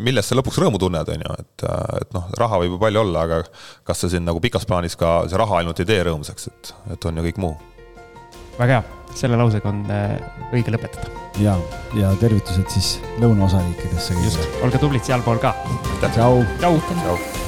millest 0.05 0.33
sa 0.33 0.39
lõpuks 0.39 0.61
rõõmu 0.61 0.83
tunned, 0.83 1.15
on 1.15 1.25
ju, 1.25 1.39
et, 1.41 1.67
et 2.03 2.13
noh, 2.17 2.29
raha 2.43 2.61
võib 2.65 2.77
ju 2.77 2.83
palju 2.85 3.05
olla, 3.07 3.25
aga 3.25 3.41
kas 3.89 4.05
see 4.05 4.17
sind 4.17 4.29
nagu 4.29 4.45
pikas 4.45 4.69
plaanis 4.69 4.99
ka, 5.01 5.23
see 5.31 5.41
raha 5.41 5.63
ainult 5.63 5.81
ei 5.81 5.89
tee 5.89 6.05
rõõmsaks, 6.11 6.53
et, 6.53 6.77
et 6.97 7.11
on 7.11 7.21
ju 7.21 7.29
kõik 7.31 7.43
muu 7.47 7.57
väga 8.59 8.79
hea, 8.79 8.85
selle 9.19 9.39
lausega 9.39 9.71
on 9.71 9.83
äh, 9.95 10.17
õige 10.53 10.75
lõpetada. 10.75 11.11
ja, 11.43 11.57
ja 11.99 12.13
tervitused 12.21 12.71
siis 12.75 12.97
lõunaosariikidesse 13.23 14.19
just 14.25 14.63
olge 14.65 14.83
tublid 14.83 15.07
sealpool 15.07 15.43
ka. 15.43 15.55
tšau. 16.09 16.43
tšau. 16.59 16.81
Tšau. 16.89 17.48